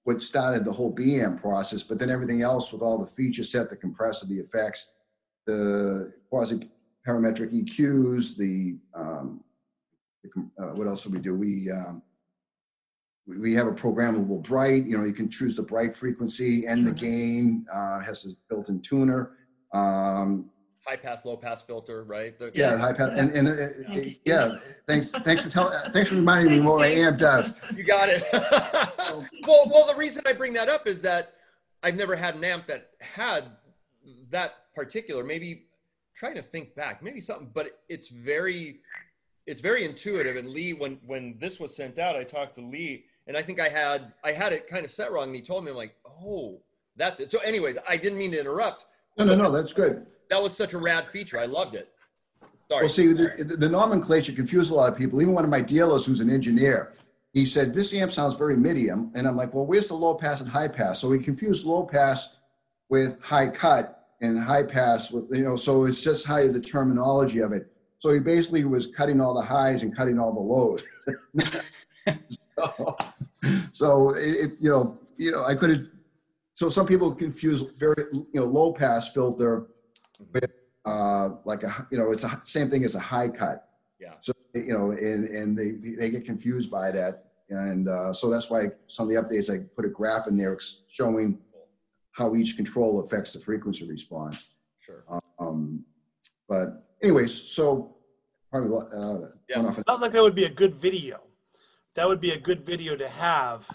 what 0.03 0.21
started 0.21 0.65
the 0.65 0.71
whole 0.71 0.91
B 0.91 1.19
amp 1.19 1.41
process. 1.41 1.83
But 1.83 1.99
then 1.99 2.09
everything 2.09 2.41
else 2.41 2.71
with 2.71 2.81
all 2.81 2.97
the 2.97 3.05
feature 3.05 3.43
set, 3.43 3.69
the 3.69 3.75
compressor, 3.75 4.25
the 4.25 4.35
effects, 4.35 4.93
the 5.45 6.13
quasi 6.29 6.69
parametric 7.05 7.53
EQs, 7.53 8.35
the, 8.35 8.77
um, 8.93 9.43
the 10.23 10.63
uh, 10.63 10.73
what 10.73 10.87
else 10.87 11.03
do 11.03 11.09
we 11.09 11.19
do? 11.19 11.35
We 11.35 11.69
um, 11.71 12.01
we, 13.27 13.37
we 13.37 13.53
have 13.53 13.67
a 13.67 13.71
programmable 13.71 14.41
bright. 14.43 14.85
You 14.85 14.97
know, 14.97 15.03
you 15.05 15.13
can 15.13 15.29
choose 15.29 15.55
the 15.55 15.63
bright 15.63 15.95
frequency 15.95 16.65
and 16.65 16.85
the 16.85 16.91
gain. 16.91 17.65
Uh, 17.71 17.99
has 17.99 18.25
a 18.25 18.29
built-in 18.49 18.81
tuner. 18.81 19.31
Um, 19.73 20.49
High 20.87 20.97
pass, 20.97 21.25
low 21.25 21.35
pass 21.35 21.63
filter, 21.63 22.03
right? 22.03 22.37
The- 22.37 22.51
yeah, 22.53 22.77
high 22.77 22.93
pass, 22.93 23.09
and, 23.09 23.31
and, 23.31 23.47
uh, 23.47 23.55
Thank 23.91 24.05
you, 24.05 24.11
yeah, 24.23 24.57
thanks, 24.87 25.09
thanks 25.09 25.41
for 25.41 25.49
telling, 25.49 25.73
thanks 25.91 26.09
for 26.09 26.15
reminding 26.15 26.53
me 26.53 26.59
what 26.59 26.79
my 26.79 26.89
Thanks, 26.89 27.07
amp 27.07 27.17
does. 27.17 27.75
You 27.75 27.83
got 27.83 28.07
it. 28.09 28.23
well, 28.31 29.67
well, 29.67 29.87
the 29.87 29.95
reason 29.97 30.21
I 30.27 30.33
bring 30.33 30.53
that 30.53 30.69
up 30.69 30.85
is 30.85 31.01
that 31.01 31.33
I've 31.81 31.95
never 31.95 32.15
had 32.15 32.35
an 32.35 32.43
amp 32.43 32.67
that 32.67 32.91
had 33.01 33.45
that 34.29 34.57
particular. 34.75 35.23
Maybe 35.23 35.63
trying 36.15 36.35
to 36.35 36.41
think 36.41 36.75
back, 36.75 37.03
maybe 37.03 37.19
something, 37.19 37.49
but 37.53 37.79
it's 37.89 38.07
very, 38.07 38.79
it's 39.45 39.61
very 39.61 39.85
intuitive. 39.85 40.37
And 40.37 40.49
Lee, 40.49 40.73
when 40.73 40.99
when 41.05 41.35
this 41.39 41.59
was 41.59 41.75
sent 41.75 41.99
out, 41.99 42.15
I 42.15 42.23
talked 42.23 42.55
to 42.55 42.61
Lee, 42.61 43.05
and 43.27 43.37
I 43.37 43.41
think 43.41 43.59
I 43.59 43.69
had 43.69 44.13
I 44.23 44.31
had 44.31 44.53
it 44.53 44.67
kind 44.67 44.85
of 44.85 44.91
set 44.91 45.11
wrong. 45.11 45.27
And 45.27 45.35
he 45.35 45.41
told 45.41 45.63
me, 45.63 45.71
I'm 45.71 45.77
like, 45.77 45.95
oh, 46.05 46.59
that's 46.95 47.19
it. 47.19 47.31
So, 47.31 47.39
anyways, 47.39 47.77
I 47.87 47.97
didn't 47.97 48.17
mean 48.17 48.31
to 48.31 48.39
interrupt. 48.39 48.85
No, 49.17 49.25
no, 49.25 49.35
no, 49.35 49.51
that's 49.51 49.73
good. 49.73 50.07
That 50.29 50.41
was 50.41 50.55
such 50.55 50.73
a 50.73 50.77
rad 50.77 51.07
feature. 51.07 51.39
I 51.39 51.45
loved 51.45 51.75
it. 51.75 51.89
Sorry. 52.69 52.83
Well, 52.83 52.89
see, 52.89 53.13
the, 53.13 53.57
the 53.57 53.69
nomenclature 53.69 54.33
confused 54.33 54.71
a 54.71 54.75
lot 54.75 54.91
of 54.91 54.97
people. 54.97 55.21
Even 55.21 55.33
one 55.33 55.43
of 55.43 55.51
my 55.51 55.61
dealers 55.61 56.05
who's 56.05 56.19
an 56.19 56.31
engineer, 56.31 56.93
he 57.31 57.45
said, 57.45 57.73
this 57.73 57.93
amp 57.93 58.11
sounds 58.11 58.33
very 58.35 58.57
medium. 58.57 59.11
And 59.13 59.27
I'm 59.27 59.35
like, 59.35 59.53
well, 59.53 59.65
where's 59.65 59.87
the 59.87 59.93
low 59.93 60.15
pass 60.15 60.41
and 60.41 60.49
high 60.49 60.67
pass? 60.67 60.99
So 60.99 61.11
he 61.11 61.19
confused 61.19 61.63
low 61.63 61.85
pass 61.85 62.37
with 62.89 63.21
high 63.21 63.49
cut 63.49 63.94
and 64.21 64.39
high 64.39 64.63
pass 64.63 65.11
with, 65.11 65.25
you 65.35 65.43
know, 65.43 65.55
so 65.55 65.85
it's 65.85 66.03
just 66.03 66.25
how 66.25 66.39
the 66.47 66.61
terminology 66.61 67.39
of 67.39 67.51
it. 67.51 67.71
So 67.99 68.11
he 68.11 68.19
basically 68.19 68.65
was 68.65 68.87
cutting 68.87 69.19
all 69.19 69.33
the 69.33 69.41
highs 69.41 69.83
and 69.83 69.95
cutting 69.95 70.19
all 70.19 70.33
the 70.33 70.39
lows. 70.39 70.83
so, 72.29 72.97
so 73.71 74.09
it, 74.15 74.53
you 74.59 74.69
know, 74.69 74.99
you 75.17 75.31
know, 75.31 75.43
I 75.43 75.55
could 75.55 75.69
have, 75.69 75.81
so 76.53 76.69
some 76.69 76.85
people 76.85 77.11
confuse 77.13 77.61
very, 77.77 78.05
you 78.13 78.27
know, 78.33 78.45
low 78.45 78.73
pass 78.73 79.09
filter 79.09 79.67
with 80.33 80.51
uh, 80.85 81.29
like 81.43 81.63
a, 81.63 81.87
you 81.91 81.97
know, 81.97 82.11
it's 82.11 82.21
the 82.21 82.39
same 82.43 82.69
thing 82.69 82.83
as 82.85 82.95
a 82.95 82.99
high 82.99 83.29
cut. 83.29 83.69
Yeah. 83.99 84.13
So, 84.19 84.33
you 84.53 84.73
know, 84.73 84.91
and, 84.91 85.25
and 85.25 85.57
they, 85.57 85.71
they 85.97 86.09
get 86.09 86.25
confused 86.25 86.69
by 86.69 86.91
that. 86.91 87.25
And 87.49 87.87
uh, 87.87 88.13
so 88.13 88.29
that's 88.29 88.49
why 88.49 88.67
some 88.87 89.09
of 89.09 89.13
the 89.13 89.21
updates, 89.21 89.53
I 89.53 89.65
put 89.75 89.85
a 89.85 89.89
graph 89.89 90.27
in 90.27 90.37
there 90.37 90.57
showing 90.87 91.39
how 92.15 92.33
each 92.33 92.55
control 92.55 93.01
affects 93.01 93.33
the 93.33 93.39
frequency 93.39 93.85
response. 93.87 94.55
Sure. 94.79 95.03
Um, 95.39 95.83
but 96.47 96.87
anyways, 97.03 97.33
so 97.33 97.95
probably, 98.49 98.77
uh, 98.93 99.27
Yeah. 99.49 99.57
went 99.59 99.67
off- 99.77 99.83
Sounds 99.87 100.01
like 100.01 100.13
that 100.13 100.21
would 100.23 100.35
be 100.35 100.45
a 100.45 100.49
good 100.49 100.75
video. 100.75 101.19
That 101.95 102.07
would 102.07 102.21
be 102.21 102.31
a 102.31 102.39
good 102.39 102.65
video 102.65 102.95
to 102.95 103.07
have 103.09 103.67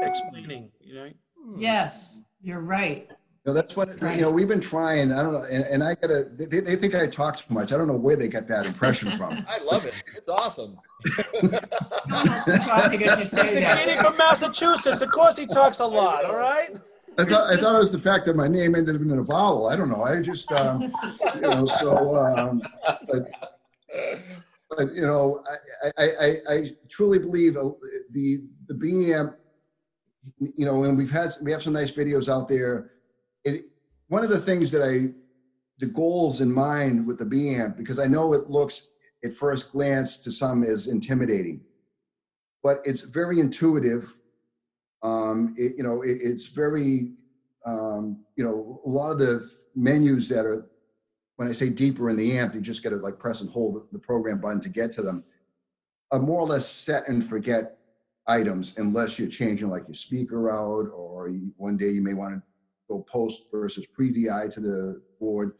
explaining, 0.00 0.70
you 0.80 0.94
know? 0.94 1.10
Yes, 1.58 2.20
you're 2.40 2.60
right. 2.60 3.10
No, 3.46 3.52
that's 3.52 3.74
what, 3.76 3.88
you 4.02 4.20
know, 4.22 4.30
we've 4.30 4.48
been 4.48 4.60
trying, 4.60 5.12
I 5.12 5.22
don't 5.22 5.32
know, 5.32 5.44
and, 5.50 5.64
and 5.64 5.82
I 5.82 5.94
gotta, 5.94 6.24
they, 6.24 6.60
they 6.60 6.76
think 6.76 6.94
I 6.96 7.06
talk 7.06 7.36
too 7.38 7.54
much. 7.54 7.72
I 7.72 7.76
don't 7.78 7.86
know 7.88 7.96
where 7.96 8.16
they 8.16 8.28
got 8.28 8.46
that 8.48 8.66
impression 8.66 9.16
from. 9.16 9.44
I 9.48 9.58
love 9.58 9.86
it. 9.86 9.94
It's 10.16 10.28
awesome. 10.28 10.76
John 11.42 12.26
has 12.26 12.90
because 12.90 13.18
you 13.18 13.24
say 13.26 13.54
The 13.54 13.60
Canadian 13.60 13.96
that. 13.96 14.06
from 14.06 14.16
Massachusetts, 14.16 15.00
of 15.00 15.10
course 15.10 15.36
he 15.36 15.46
talks 15.46 15.78
a 15.80 15.86
lot, 15.86 16.24
all 16.24 16.36
right? 16.36 16.76
I 17.18 17.24
thought, 17.24 17.52
I 17.52 17.56
thought 17.56 17.76
it 17.76 17.78
was 17.78 17.92
the 17.92 17.98
fact 17.98 18.26
that 18.26 18.36
my 18.36 18.48
name 18.48 18.74
ended 18.74 18.94
up 18.94 19.00
in 19.00 19.10
a 19.10 19.22
vowel. 19.22 19.68
I 19.68 19.76
don't 19.76 19.88
know. 19.88 20.02
I 20.02 20.20
just, 20.20 20.52
um, 20.52 20.92
you 21.34 21.40
know, 21.40 21.64
so, 21.64 22.14
um, 22.14 22.62
but, 23.08 23.22
but, 24.70 24.94
you 24.94 25.02
know, 25.02 25.42
I, 25.82 26.02
I, 26.02 26.08
I, 26.20 26.36
I 26.50 26.70
truly 26.90 27.18
believe 27.18 27.54
the, 27.54 28.46
the 28.66 28.74
B 28.74 29.14
amp, 29.14 29.36
you 30.38 30.66
know, 30.66 30.84
and 30.84 30.98
we've 30.98 31.10
had, 31.10 31.30
we 31.40 31.52
have 31.52 31.62
some 31.62 31.72
nice 31.72 31.90
videos 31.90 32.28
out 32.28 32.48
there. 32.48 32.90
It, 33.44 33.66
one 34.08 34.22
of 34.22 34.30
the 34.30 34.40
things 34.40 34.70
that 34.72 34.82
I, 34.82 35.14
the 35.78 35.86
goals 35.86 36.40
in 36.40 36.52
mind 36.52 37.06
with 37.06 37.18
the 37.18 37.26
B 37.26 37.54
amp, 37.54 37.76
because 37.76 37.98
I 37.98 38.06
know 38.06 38.34
it 38.34 38.50
looks 38.50 38.88
at 39.24 39.32
first 39.32 39.72
glance 39.72 40.16
to 40.18 40.30
some 40.30 40.62
as 40.62 40.86
intimidating, 40.86 41.62
but 42.62 42.80
it's 42.84 43.00
very 43.00 43.40
intuitive. 43.40 44.18
Um, 45.06 45.54
it, 45.56 45.74
you 45.76 45.84
know, 45.84 46.02
it, 46.02 46.18
it's 46.20 46.48
very, 46.48 47.12
um, 47.64 48.24
you 48.36 48.44
know, 48.44 48.80
a 48.84 48.88
lot 48.88 49.12
of 49.12 49.18
the 49.18 49.48
menus 49.74 50.28
that 50.30 50.44
are, 50.44 50.66
when 51.36 51.48
I 51.48 51.52
say 51.52 51.68
deeper 51.68 52.10
in 52.10 52.16
the 52.16 52.36
amp, 52.38 52.54
you 52.54 52.60
just 52.60 52.82
got 52.82 52.90
to 52.90 52.96
like 52.96 53.18
press 53.18 53.40
and 53.40 53.50
hold 53.50 53.86
the 53.92 53.98
program 53.98 54.40
button 54.40 54.60
to 54.60 54.68
get 54.68 54.90
to 54.92 55.02
them, 55.02 55.24
are 56.10 56.18
more 56.18 56.40
or 56.40 56.46
less 56.46 56.68
set 56.68 57.08
and 57.08 57.24
forget 57.24 57.78
items 58.26 58.76
unless 58.78 59.18
you're 59.18 59.28
changing 59.28 59.70
like 59.70 59.86
your 59.86 59.94
speaker 59.94 60.50
out 60.50 60.90
or 60.92 61.28
you, 61.28 61.52
one 61.56 61.76
day 61.76 61.90
you 61.90 62.02
may 62.02 62.14
want 62.14 62.34
to 62.34 62.42
go 62.88 63.02
post 63.02 63.42
versus 63.52 63.86
pre 63.86 64.10
DI 64.10 64.48
to 64.50 64.60
the 64.60 65.02
board. 65.20 65.52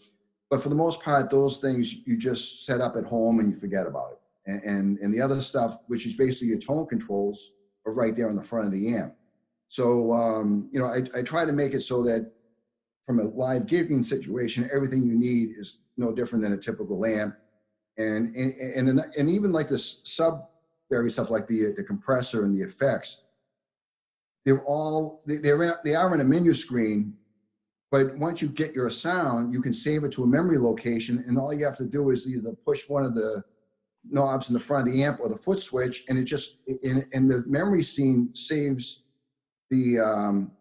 But 0.50 0.62
for 0.62 0.70
the 0.70 0.74
most 0.74 1.02
part, 1.02 1.30
those 1.30 1.58
things 1.58 2.06
you 2.06 2.16
just 2.16 2.64
set 2.64 2.80
up 2.80 2.96
at 2.96 3.04
home 3.04 3.38
and 3.38 3.50
you 3.50 3.56
forget 3.56 3.86
about 3.86 4.12
it. 4.12 4.18
And, 4.46 4.62
and, 4.62 4.98
and 4.98 5.14
the 5.14 5.20
other 5.20 5.40
stuff, 5.40 5.78
which 5.86 6.06
is 6.06 6.16
basically 6.16 6.48
your 6.48 6.58
tone 6.58 6.86
controls, 6.86 7.52
are 7.84 7.92
right 7.92 8.14
there 8.16 8.28
on 8.28 8.36
the 8.36 8.42
front 8.42 8.66
of 8.66 8.72
the 8.72 8.94
amp. 8.94 9.14
So, 9.76 10.10
um, 10.14 10.70
you 10.72 10.80
know, 10.80 10.86
I, 10.86 11.02
I 11.18 11.20
try 11.20 11.44
to 11.44 11.52
make 11.52 11.74
it 11.74 11.82
so 11.82 12.02
that 12.04 12.32
from 13.04 13.20
a 13.20 13.24
live 13.24 13.66
gigging 13.66 14.02
situation, 14.02 14.70
everything 14.72 15.06
you 15.06 15.14
need 15.14 15.50
is 15.50 15.80
no 15.98 16.14
different 16.14 16.42
than 16.42 16.54
a 16.54 16.56
typical 16.56 17.04
amp. 17.04 17.36
And, 17.98 18.34
and, 18.34 18.88
and, 18.88 19.00
and 19.18 19.28
even 19.28 19.52
like 19.52 19.68
the 19.68 19.76
sub 19.76 20.46
area 20.90 21.10
stuff 21.10 21.28
like 21.28 21.46
the, 21.46 21.74
the 21.76 21.84
compressor 21.84 22.46
and 22.46 22.56
the 22.56 22.62
effects, 22.62 23.24
they're 24.46 24.64
all, 24.64 25.22
they, 25.26 25.36
they're, 25.36 25.62
in- 25.62 25.82
they 25.84 25.94
are 25.94 26.14
in 26.14 26.22
a 26.22 26.24
menu 26.24 26.54
screen, 26.54 27.12
but 27.90 28.16
once 28.16 28.40
you 28.40 28.48
get 28.48 28.74
your 28.74 28.88
sound, 28.88 29.52
you 29.52 29.60
can 29.60 29.74
save 29.74 30.04
it 30.04 30.12
to 30.12 30.22
a 30.22 30.26
memory 30.26 30.56
location 30.56 31.22
and 31.26 31.38
all 31.38 31.52
you 31.52 31.66
have 31.66 31.76
to 31.76 31.84
do 31.84 32.08
is 32.08 32.26
either 32.26 32.52
push 32.64 32.88
one 32.88 33.04
of 33.04 33.14
the 33.14 33.42
knobs 34.08 34.48
in 34.48 34.54
the 34.54 34.60
front 34.60 34.88
of 34.88 34.94
the 34.94 35.04
amp 35.04 35.20
or 35.20 35.28
the 35.28 35.36
foot 35.36 35.60
switch, 35.60 36.04
and 36.08 36.16
it 36.16 36.24
just 36.24 36.62
and, 36.82 37.06
and 37.12 37.30
the 37.30 37.44
memory 37.46 37.82
scene 37.82 38.30
saves 38.34 39.02
the 39.70 40.00
um, 40.00 40.52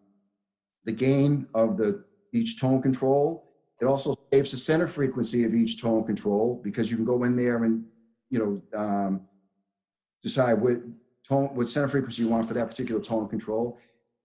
the 0.84 0.92
gain 0.92 1.46
of 1.54 1.76
the 1.76 2.04
each 2.32 2.60
tone 2.60 2.82
control. 2.82 3.44
It 3.80 3.84
also 3.84 4.16
saves 4.32 4.52
the 4.52 4.58
center 4.58 4.86
frequency 4.86 5.44
of 5.44 5.52
each 5.52 5.80
tone 5.80 6.04
control 6.04 6.60
because 6.64 6.90
you 6.90 6.96
can 6.96 7.04
go 7.04 7.24
in 7.24 7.36
there 7.36 7.64
and 7.64 7.84
you 8.30 8.38
know 8.72 8.78
um, 8.78 9.22
decide 10.22 10.54
what 10.54 10.78
tone 11.26 11.48
what 11.54 11.68
center 11.68 11.88
frequency 11.88 12.22
you 12.22 12.28
want 12.28 12.48
for 12.48 12.54
that 12.54 12.68
particular 12.68 13.00
tone 13.00 13.28
control. 13.28 13.78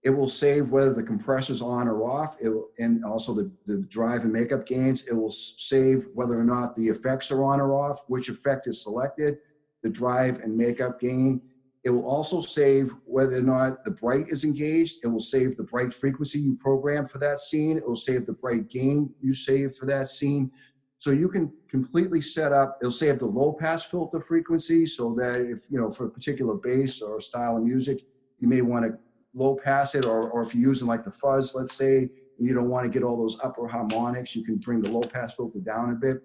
It 0.03 0.09
will 0.09 0.27
save 0.27 0.69
whether 0.69 0.93
the 0.93 1.03
compressor's 1.03 1.61
on 1.61 1.87
or 1.87 2.03
off, 2.03 2.35
it 2.41 2.49
will, 2.49 2.69
and 2.79 3.05
also 3.05 3.35
the, 3.35 3.51
the 3.67 3.85
drive 3.87 4.23
and 4.23 4.33
makeup 4.33 4.65
gains. 4.65 5.07
It 5.07 5.13
will 5.13 5.29
save 5.29 6.07
whether 6.15 6.39
or 6.39 6.43
not 6.43 6.75
the 6.75 6.87
effects 6.87 7.29
are 7.29 7.43
on 7.43 7.61
or 7.61 7.75
off, 7.75 8.03
which 8.07 8.27
effect 8.27 8.65
is 8.65 8.81
selected, 8.81 9.37
the 9.83 9.91
drive 9.91 10.39
and 10.39 10.57
makeup 10.57 10.99
gain. 10.99 11.41
It 11.83 11.89
will 11.89 12.05
also 12.05 12.41
save 12.41 12.91
whether 13.05 13.37
or 13.37 13.41
not 13.41 13.83
the 13.83 13.91
bright 13.91 14.27
is 14.27 14.43
engaged. 14.43 15.03
It 15.03 15.07
will 15.07 15.19
save 15.19 15.57
the 15.57 15.63
bright 15.63 15.93
frequency 15.93 16.39
you 16.39 16.55
program 16.55 17.07
for 17.07 17.17
that 17.17 17.39
scene. 17.39 17.77
It 17.77 17.87
will 17.87 17.95
save 17.95 18.27
the 18.27 18.33
bright 18.33 18.69
gain 18.69 19.13
you 19.19 19.33
save 19.33 19.75
for 19.75 19.87
that 19.87 20.09
scene. 20.09 20.51
So 20.99 21.09
you 21.09 21.29
can 21.29 21.51
completely 21.67 22.21
set 22.21 22.53
up, 22.53 22.77
it'll 22.79 22.91
save 22.91 23.17
the 23.17 23.25
low 23.25 23.53
pass 23.53 23.83
filter 23.83 24.21
frequency 24.21 24.85
so 24.85 25.15
that 25.15 25.41
if, 25.41 25.61
you 25.71 25.79
know, 25.79 25.89
for 25.89 26.05
a 26.05 26.09
particular 26.11 26.53
bass 26.53 27.01
or 27.01 27.19
style 27.19 27.57
of 27.57 27.63
music, 27.63 28.03
you 28.37 28.47
may 28.47 28.61
want 28.61 28.85
to 28.85 28.99
low 29.33 29.55
pass 29.55 29.95
it, 29.95 30.05
or, 30.05 30.29
or 30.29 30.43
if 30.43 30.53
you're 30.53 30.69
using 30.69 30.87
like 30.87 31.03
the 31.03 31.11
fuzz, 31.11 31.55
let's 31.55 31.73
say, 31.73 32.09
you 32.37 32.53
don't 32.53 32.69
want 32.69 32.85
to 32.85 32.91
get 32.91 33.03
all 33.03 33.17
those 33.17 33.39
upper 33.43 33.67
harmonics, 33.67 34.35
you 34.35 34.43
can 34.43 34.57
bring 34.57 34.81
the 34.81 34.89
low 34.89 35.01
pass 35.01 35.35
filter 35.35 35.59
down 35.59 35.91
a 35.91 35.95
bit, 35.95 36.17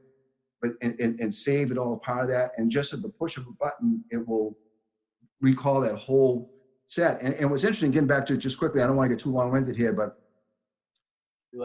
but 0.61 0.73
and, 0.83 0.99
and, 1.01 1.21
and 1.21 1.33
save 1.33 1.71
it 1.71 1.79
all 1.79 1.99
part 1.99 2.25
of 2.25 2.29
that. 2.31 2.51
And 2.59 2.71
just 2.71 2.93
at 2.93 3.01
the 3.01 3.09
push 3.09 3.37
of 3.37 3.47
a 3.47 3.53
button, 3.53 4.05
it 4.11 4.27
will 4.27 4.59
recall 5.41 5.81
that 5.81 5.97
whole 5.97 6.53
set. 6.87 7.21
And, 7.23 7.35
and 7.35 7.51
what's 7.51 7.65
interesting, 7.65 7.91
getting 7.91 8.09
back 8.09 8.27
to 8.27 8.35
it 8.35 8.39
just 8.39 8.59
quickly, 8.59 8.83
I 8.83 8.87
don't 8.87 8.97
want 8.97 9.11
to 9.11 9.17
get 9.17 9.23
too 9.23 9.33
long 9.33 9.51
winded 9.53 9.77
here, 9.77 9.93
but 9.93 10.19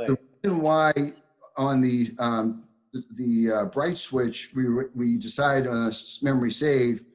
the 0.07 0.17
reason 0.43 0.61
why 0.61 0.93
on 1.57 1.81
the 1.81 2.11
um, 2.19 2.63
the, 3.15 3.51
uh, 3.51 3.65
bright 3.65 3.97
switch 3.97 4.51
we 4.55 4.65
we 4.95 5.17
decided 5.17 5.67
on 5.67 5.89
a 5.89 5.93
memory 6.21 6.51
save 6.51 7.05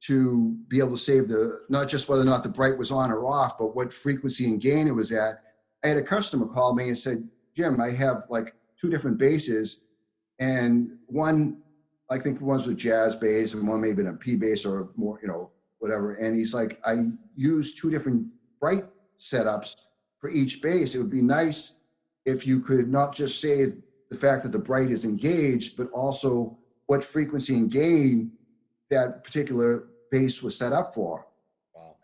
to 0.00 0.56
be 0.68 0.78
able 0.78 0.92
to 0.92 0.96
save 0.96 1.28
the 1.28 1.60
not 1.68 1.88
just 1.88 2.08
whether 2.08 2.22
or 2.22 2.26
not 2.26 2.42
the 2.42 2.48
bright 2.48 2.76
was 2.76 2.90
on 2.90 3.10
or 3.10 3.24
off, 3.24 3.56
but 3.58 3.76
what 3.76 3.92
frequency 3.92 4.46
and 4.46 4.60
gain 4.60 4.88
it 4.88 4.94
was 4.94 5.12
at. 5.12 5.42
I 5.84 5.88
had 5.88 5.96
a 5.96 6.02
customer 6.02 6.46
call 6.46 6.74
me 6.74 6.88
and 6.88 6.98
said, 6.98 7.28
"Jim, 7.56 7.80
I 7.80 7.90
have 7.90 8.24
like 8.28 8.54
two 8.80 8.90
different 8.90 9.18
basses, 9.18 9.80
and 10.38 10.98
one 11.06 11.62
I 12.10 12.18
think 12.18 12.40
one's 12.40 12.66
with 12.66 12.76
jazz 12.76 13.16
bass 13.16 13.54
and 13.54 13.66
one 13.66 13.80
maybe 13.80 14.02
in 14.02 14.08
a 14.08 14.14
P 14.14 14.36
bass 14.36 14.66
or 14.66 14.90
more, 14.96 15.18
you 15.22 15.28
know, 15.28 15.50
whatever." 15.82 16.14
And 16.14 16.34
he's 16.34 16.54
like, 16.54 16.80
"I 16.84 16.94
use 17.36 17.74
two 17.74 17.90
different 17.90 18.28
bright 18.60 18.84
setups 19.18 19.76
for 20.18 20.30
each 20.30 20.62
bass. 20.62 20.94
It 20.94 20.98
would 20.98 21.10
be 21.10 21.22
nice." 21.22 21.78
if 22.24 22.46
you 22.46 22.60
could 22.60 22.88
not 22.88 23.14
just 23.14 23.40
say 23.40 23.66
the 24.10 24.16
fact 24.16 24.42
that 24.42 24.52
the 24.52 24.58
bright 24.58 24.90
is 24.90 25.04
engaged, 25.04 25.76
but 25.76 25.90
also 25.90 26.56
what 26.86 27.02
frequency 27.02 27.54
and 27.54 27.70
gain 27.70 28.32
that 28.90 29.24
particular 29.24 29.88
bass 30.10 30.42
was 30.42 30.56
set 30.56 30.72
up 30.72 30.94
for. 30.94 31.26
Wow. 31.74 31.96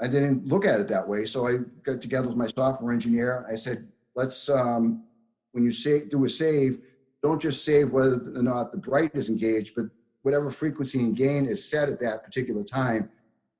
I 0.00 0.06
didn't 0.06 0.46
look 0.46 0.64
at 0.64 0.80
it 0.80 0.88
that 0.88 1.06
way, 1.06 1.26
so 1.26 1.46
I 1.46 1.58
got 1.82 2.00
together 2.00 2.28
with 2.28 2.36
my 2.36 2.46
software 2.46 2.92
engineer. 2.92 3.46
I 3.50 3.56
said, 3.56 3.86
let's, 4.14 4.48
um, 4.48 5.04
when 5.52 5.62
you 5.64 5.72
say, 5.72 6.06
do 6.06 6.24
a 6.24 6.28
save, 6.28 6.78
don't 7.22 7.40
just 7.40 7.64
save 7.64 7.90
whether 7.90 8.14
or 8.14 8.42
not 8.42 8.72
the 8.72 8.78
bright 8.78 9.10
is 9.14 9.28
engaged, 9.28 9.74
but 9.76 9.86
whatever 10.22 10.50
frequency 10.50 11.00
and 11.00 11.16
gain 11.16 11.44
is 11.44 11.68
set 11.68 11.88
at 11.88 12.00
that 12.00 12.24
particular 12.24 12.64
time, 12.64 13.10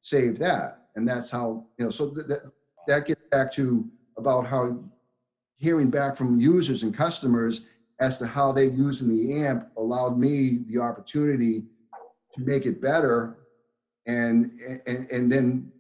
save 0.03 0.39
that. 0.39 0.87
And 0.97 1.07
that's 1.07 1.31
how, 1.31 1.67
you 1.79 1.85
know, 1.85 1.91
so 1.91 2.07
that, 2.11 2.29
that, 2.29 2.53
that 2.87 3.07
gets 3.07 3.23
back 3.31 3.53
to 3.53 3.89
about 4.17 4.47
how 4.47 4.83
hearing 5.57 5.91
back 5.91 6.17
from 6.17 6.41
users 6.41 6.83
and 6.83 6.97
customers 6.97 7.63
as 8.01 8.19
to 8.19 8.27
how 8.27 8.51
they 8.51 8.65
using 8.65 9.09
the 9.09 9.45
amp 9.45 9.69
allowed 9.77 10.19
me 10.19 10.65
the 10.69 10.79
opportunity 10.79 11.65
to 12.35 12.41
make 12.43 12.67
it 12.67 12.81
better 12.81 13.39
and 14.07 14.59
and, 14.87 15.11
and 15.11 15.31
then 15.31 15.71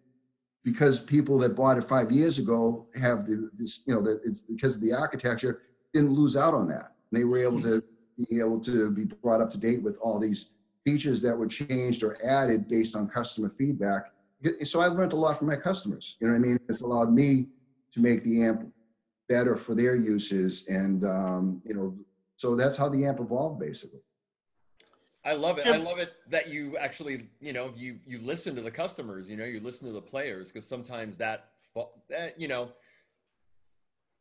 because 0.62 1.00
people 1.00 1.38
that 1.38 1.56
bought 1.56 1.78
it 1.78 1.84
five 1.84 2.12
years 2.12 2.38
ago 2.38 2.86
have 3.00 3.26
the 3.26 3.50
this 3.54 3.82
you 3.86 3.94
know 3.94 4.02
that 4.02 4.20
it's 4.24 4.42
because 4.42 4.74
of 4.74 4.82
the 4.82 4.92
architecture 4.92 5.62
didn't 5.94 6.12
lose 6.12 6.36
out 6.36 6.54
on 6.54 6.68
that 6.68 6.92
they 7.10 7.24
were 7.24 7.38
able 7.38 7.60
to 7.60 7.82
be 8.18 8.38
able 8.38 8.60
to 8.60 8.90
be 8.90 9.04
brought 9.04 9.40
up 9.40 9.50
to 9.50 9.58
date 9.58 9.82
with 9.82 9.96
all 10.02 10.18
these 10.18 10.50
features 10.84 11.22
that 11.22 11.36
were 11.36 11.46
changed 11.46 12.02
or 12.02 12.18
added 12.24 12.68
based 12.68 12.96
on 12.96 13.08
customer 13.08 13.50
feedback 13.50 14.12
so 14.64 14.80
i 14.80 14.86
learned 14.86 15.12
a 15.12 15.16
lot 15.16 15.38
from 15.38 15.46
my 15.46 15.56
customers 15.56 16.16
you 16.20 16.26
know 16.26 16.32
what 16.32 16.38
i 16.38 16.42
mean 16.42 16.58
it's 16.68 16.80
allowed 16.80 17.12
me 17.12 17.46
to 17.92 18.00
make 18.00 18.22
the 18.22 18.42
amp 18.42 18.72
better 19.28 19.56
for 19.56 19.74
their 19.74 19.94
uses 19.94 20.66
and 20.68 21.04
um, 21.04 21.60
you 21.64 21.74
know 21.74 21.96
so 22.36 22.56
that's 22.56 22.76
how 22.76 22.88
the 22.88 23.04
amp 23.04 23.20
evolved 23.20 23.60
basically 23.60 24.00
I 25.24 25.34
love 25.34 25.58
it. 25.58 25.66
I 25.66 25.76
love 25.76 25.98
it 25.98 26.14
that 26.30 26.48
you 26.48 26.78
actually, 26.78 27.28
you 27.40 27.52
know, 27.52 27.72
you 27.76 27.98
you 28.06 28.20
listen 28.20 28.54
to 28.56 28.62
the 28.62 28.70
customers. 28.70 29.28
You 29.28 29.36
know, 29.36 29.44
you 29.44 29.60
listen 29.60 29.86
to 29.86 29.92
the 29.92 30.00
players 30.00 30.50
because 30.50 30.66
sometimes 30.66 31.18
that, 31.18 31.50
that, 32.08 32.40
you 32.40 32.48
know, 32.48 32.70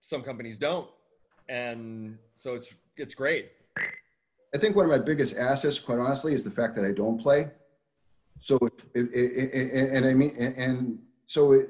some 0.02 0.22
companies 0.22 0.58
don't, 0.58 0.90
and 1.48 2.18
so 2.36 2.54
it's 2.54 2.74
it's 2.98 3.14
great. 3.14 3.52
I 4.54 4.58
think 4.58 4.76
one 4.76 4.86
of 4.86 4.92
my 4.92 4.98
biggest 4.98 5.36
assets 5.38 5.80
quite 5.80 6.00
honestly 6.00 6.34
is 6.34 6.44
the 6.44 6.52
fact 6.52 6.76
that 6.76 6.86
i 6.86 6.92
don't 6.92 7.22
play. 7.22 7.50
So 8.42 8.56
it, 8.56 8.74
it, 8.96 9.10
it, 9.14 9.90
and 9.96 10.06
i 10.06 10.14
mean 10.14 10.32
and, 10.40 11.00
so 11.26 11.62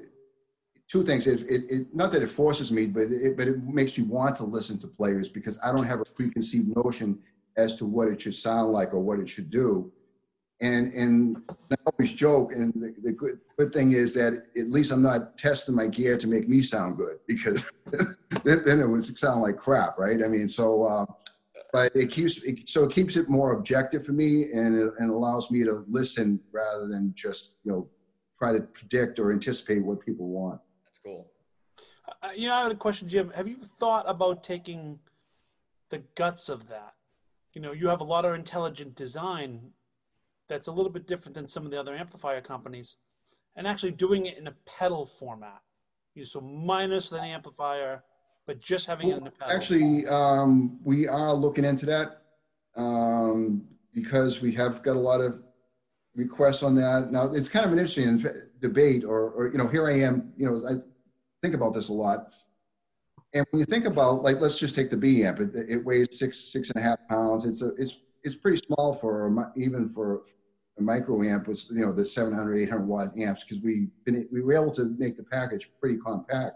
two 0.88 1.04
things. 1.04 1.28
It, 1.28 1.94
not 1.94 2.12
that 2.14 2.24
it 2.24 2.30
forces 2.30 2.72
me 2.72 2.88
but 2.88 3.04
it, 3.04 3.36
but 3.38 3.48
it 3.48 3.62
makes 3.64 3.98
me 3.98 4.04
want 4.04 4.36
to 4.38 4.44
listen 4.44 4.78
to 4.80 4.88
players 4.88 5.28
because 5.30 5.60
i 5.64 5.72
don't 5.72 5.86
have 5.86 6.02
a 6.02 6.06
preconceived 6.06 6.76
notion 6.76 7.20
as 7.60 7.76
to 7.76 7.86
what 7.86 8.08
it 8.08 8.22
should 8.22 8.36
sound 8.36 8.72
like 8.72 8.94
or 8.94 9.00
what 9.00 9.20
it 9.20 9.30
should 9.30 9.50
do. 9.50 9.92
And 10.62 10.94
and 10.94 11.42
I 11.72 11.76
always 11.86 12.12
joke, 12.12 12.52
and 12.52 12.74
the, 12.74 12.94
the 13.02 13.14
good, 13.14 13.40
good 13.58 13.72
thing 13.72 13.94
is 13.94 14.14
that 14.16 14.34
at 14.58 14.70
least 14.70 14.92
I'm 14.92 15.02
not 15.02 15.38
testing 15.38 15.74
my 15.74 15.88
gear 15.88 16.18
to 16.18 16.28
make 16.28 16.50
me 16.50 16.62
sound 16.62 16.98
good 16.98 17.18
because 17.28 17.72
then, 18.44 18.64
then 18.66 18.80
it 18.82 18.88
would 18.88 19.18
sound 19.18 19.42
like 19.42 19.56
crap, 19.56 19.98
right? 19.98 20.22
I 20.22 20.28
mean, 20.28 20.50
so 20.50 20.84
uh, 20.84 21.06
but 21.72 21.96
it 21.96 22.12
keeps 22.12 22.44
it, 22.44 22.68
so 22.68 22.84
it 22.84 22.92
keeps 22.92 23.16
it 23.16 23.30
more 23.30 23.54
objective 23.54 24.06
for 24.06 24.14
me, 24.14 24.52
and 24.52 24.76
it 24.76 24.94
and 25.00 25.12
allows 25.12 25.52
me 25.52 25.64
to 25.64 25.86
listen 25.90 26.40
rather 26.52 26.88
than 26.88 27.14
just 27.16 27.58
you 27.64 27.72
know 27.72 27.88
try 28.38 28.54
to 28.54 28.62
predict 28.62 29.20
or 29.20 29.32
anticipate 29.32 29.84
what 29.84 30.00
people 30.00 30.28
want. 30.28 30.60
That's 30.86 31.00
cool. 31.04 31.32
Uh, 32.24 32.30
you 32.36 32.48
know, 32.48 32.56
I 32.56 32.64
had 32.64 32.72
a 32.72 32.76
question, 32.76 33.08
Jim. 33.10 33.32
Have 33.36 33.48
you 33.48 33.58
thought 33.80 34.06
about 34.08 34.44
taking 34.44 35.00
the 35.90 36.00
guts 36.16 36.50
of 36.50 36.68
that? 36.70 36.94
You 37.54 37.62
know, 37.62 37.72
you 37.72 37.88
have 37.90 38.02
a 38.02 38.06
lot 38.06 38.26
of 38.26 38.34
intelligent 38.34 38.96
design 38.96 39.72
that's 40.48 40.68
a 40.68 40.72
little 40.72 40.92
bit 40.92 41.08
different 41.08 41.36
than 41.36 41.48
some 41.48 41.66
of 41.66 41.72
the 41.72 41.80
other 41.80 41.96
amplifier 41.96 42.42
companies, 42.42 42.96
and 43.56 43.68
actually 43.68 43.92
doing 43.92 44.26
it 44.26 44.38
in 44.38 44.48
a 44.48 44.56
pedal 44.66 45.06
format. 45.06 45.62
You 46.16 46.26
so 46.26 46.42
minus 46.42 47.12
an 47.12 47.24
amplifier, 47.24 48.04
but 48.50 48.60
just 48.60 48.88
having 48.88 49.10
it 49.10 49.18
in 49.18 49.28
a 49.28 49.30
pedal. 49.30 49.56
Actually, 49.56 50.08
um, 50.08 50.80
we 50.84 51.08
are 51.08 51.36
looking 51.36 51.64
into 51.64 51.86
that 51.86 52.24
um, 52.76 53.64
because 53.94 54.42
we 54.42 54.52
have 54.54 54.82
got 54.82 54.96
a 54.96 55.00
lot 55.00 55.22
of 55.22 55.40
requests 56.16 56.64
on 56.64 56.74
that. 56.74 57.12
Now, 57.12 57.28
it's 57.32 57.48
kind 57.48 57.64
of 57.64 57.72
an 57.72 57.78
interesting 57.78 58.26
debate, 58.60 59.04
or, 59.04 59.30
or 59.30 59.52
you 59.52 59.60
know, 59.60 59.68
here 59.68 59.88
I 59.88 60.00
am. 60.00 60.34
You 60.36 60.48
know, 60.48 60.68
I 60.68 60.82
think 61.44 61.54
about 61.54 61.76
this 61.76 61.90
a 61.90 61.94
lot. 61.94 62.34
And 63.36 63.46
when 63.52 63.60
you 63.60 63.66
think 63.66 63.86
about, 63.86 64.24
like, 64.24 64.42
let's 64.42 64.58
just 64.58 64.74
take 64.74 64.90
the 64.90 64.98
B 64.98 65.24
amp. 65.24 65.42
It, 65.42 65.52
it 65.54 65.86
weighs 65.86 66.18
six 66.18 66.52
six 66.52 66.72
and 66.72 66.84
a 66.84 66.88
half 66.88 66.98
pounds. 67.08 67.46
It's 67.46 67.62
a 67.62 67.76
it's 67.76 68.00
it's 68.24 68.36
pretty 68.36 68.58
small 68.58 68.94
for 68.96 69.54
even 69.58 69.90
for 69.90 70.24
a 70.80 70.82
micro 70.82 71.22
amp 71.22 71.48
was 71.48 71.70
you 71.72 71.86
know 71.86 71.94
the 71.94 72.04
700 72.04 72.58
800 72.58 72.88
watt 72.88 73.16
amps 73.16 73.44
because 73.44 73.62
we've 73.62 73.90
been 74.06 74.28
we 74.32 74.42
were 74.42 74.54
able 74.54 74.72
to 74.72 74.96
make 74.98 75.18
the 75.18 75.24
package 75.24 75.70
pretty 75.80 75.98
compact. 75.98 76.56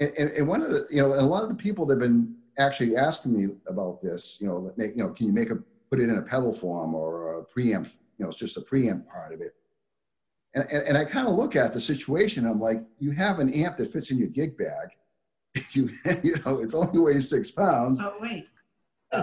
And, 0.00 0.12
and, 0.18 0.30
and 0.30 0.48
one 0.48 0.62
of 0.62 0.70
the, 0.70 0.86
you 0.90 1.02
know, 1.02 1.14
a 1.14 1.22
lot 1.22 1.42
of 1.42 1.50
the 1.50 1.54
people 1.54 1.86
that 1.86 1.94
have 1.94 2.00
been 2.00 2.34
actually 2.58 2.96
asking 2.96 3.36
me 3.36 3.54
about 3.66 4.00
this, 4.00 4.38
you 4.40 4.46
know, 4.46 4.72
make, 4.76 4.96
you 4.96 5.02
know, 5.02 5.10
can 5.10 5.26
you 5.26 5.32
make 5.32 5.50
a, 5.50 5.56
put 5.90 6.00
it 6.00 6.08
in 6.08 6.16
a 6.16 6.22
pedal 6.22 6.52
form 6.52 6.94
or 6.94 7.38
a 7.38 7.44
preamp, 7.44 7.92
you 8.18 8.24
know, 8.24 8.28
it's 8.28 8.38
just 8.38 8.56
a 8.56 8.60
preamp 8.60 9.06
part 9.08 9.34
of 9.34 9.40
it. 9.40 9.54
And, 10.54 10.64
and, 10.70 10.82
and 10.88 10.98
I 10.98 11.04
kind 11.04 11.28
of 11.28 11.34
look 11.34 11.54
at 11.54 11.72
the 11.72 11.80
situation, 11.80 12.46
I'm 12.46 12.60
like, 12.60 12.82
you 12.98 13.12
have 13.12 13.38
an 13.38 13.52
amp 13.52 13.76
that 13.76 13.92
fits 13.92 14.10
in 14.10 14.18
your 14.18 14.28
gig 14.28 14.56
bag. 14.56 14.88
you, 15.72 15.90
you 16.22 16.36
know, 16.44 16.60
it's 16.60 16.74
only 16.74 16.98
weighs 16.98 17.28
six 17.28 17.50
pounds. 17.50 18.00
Oh, 18.02 18.14
wait. 18.20 18.46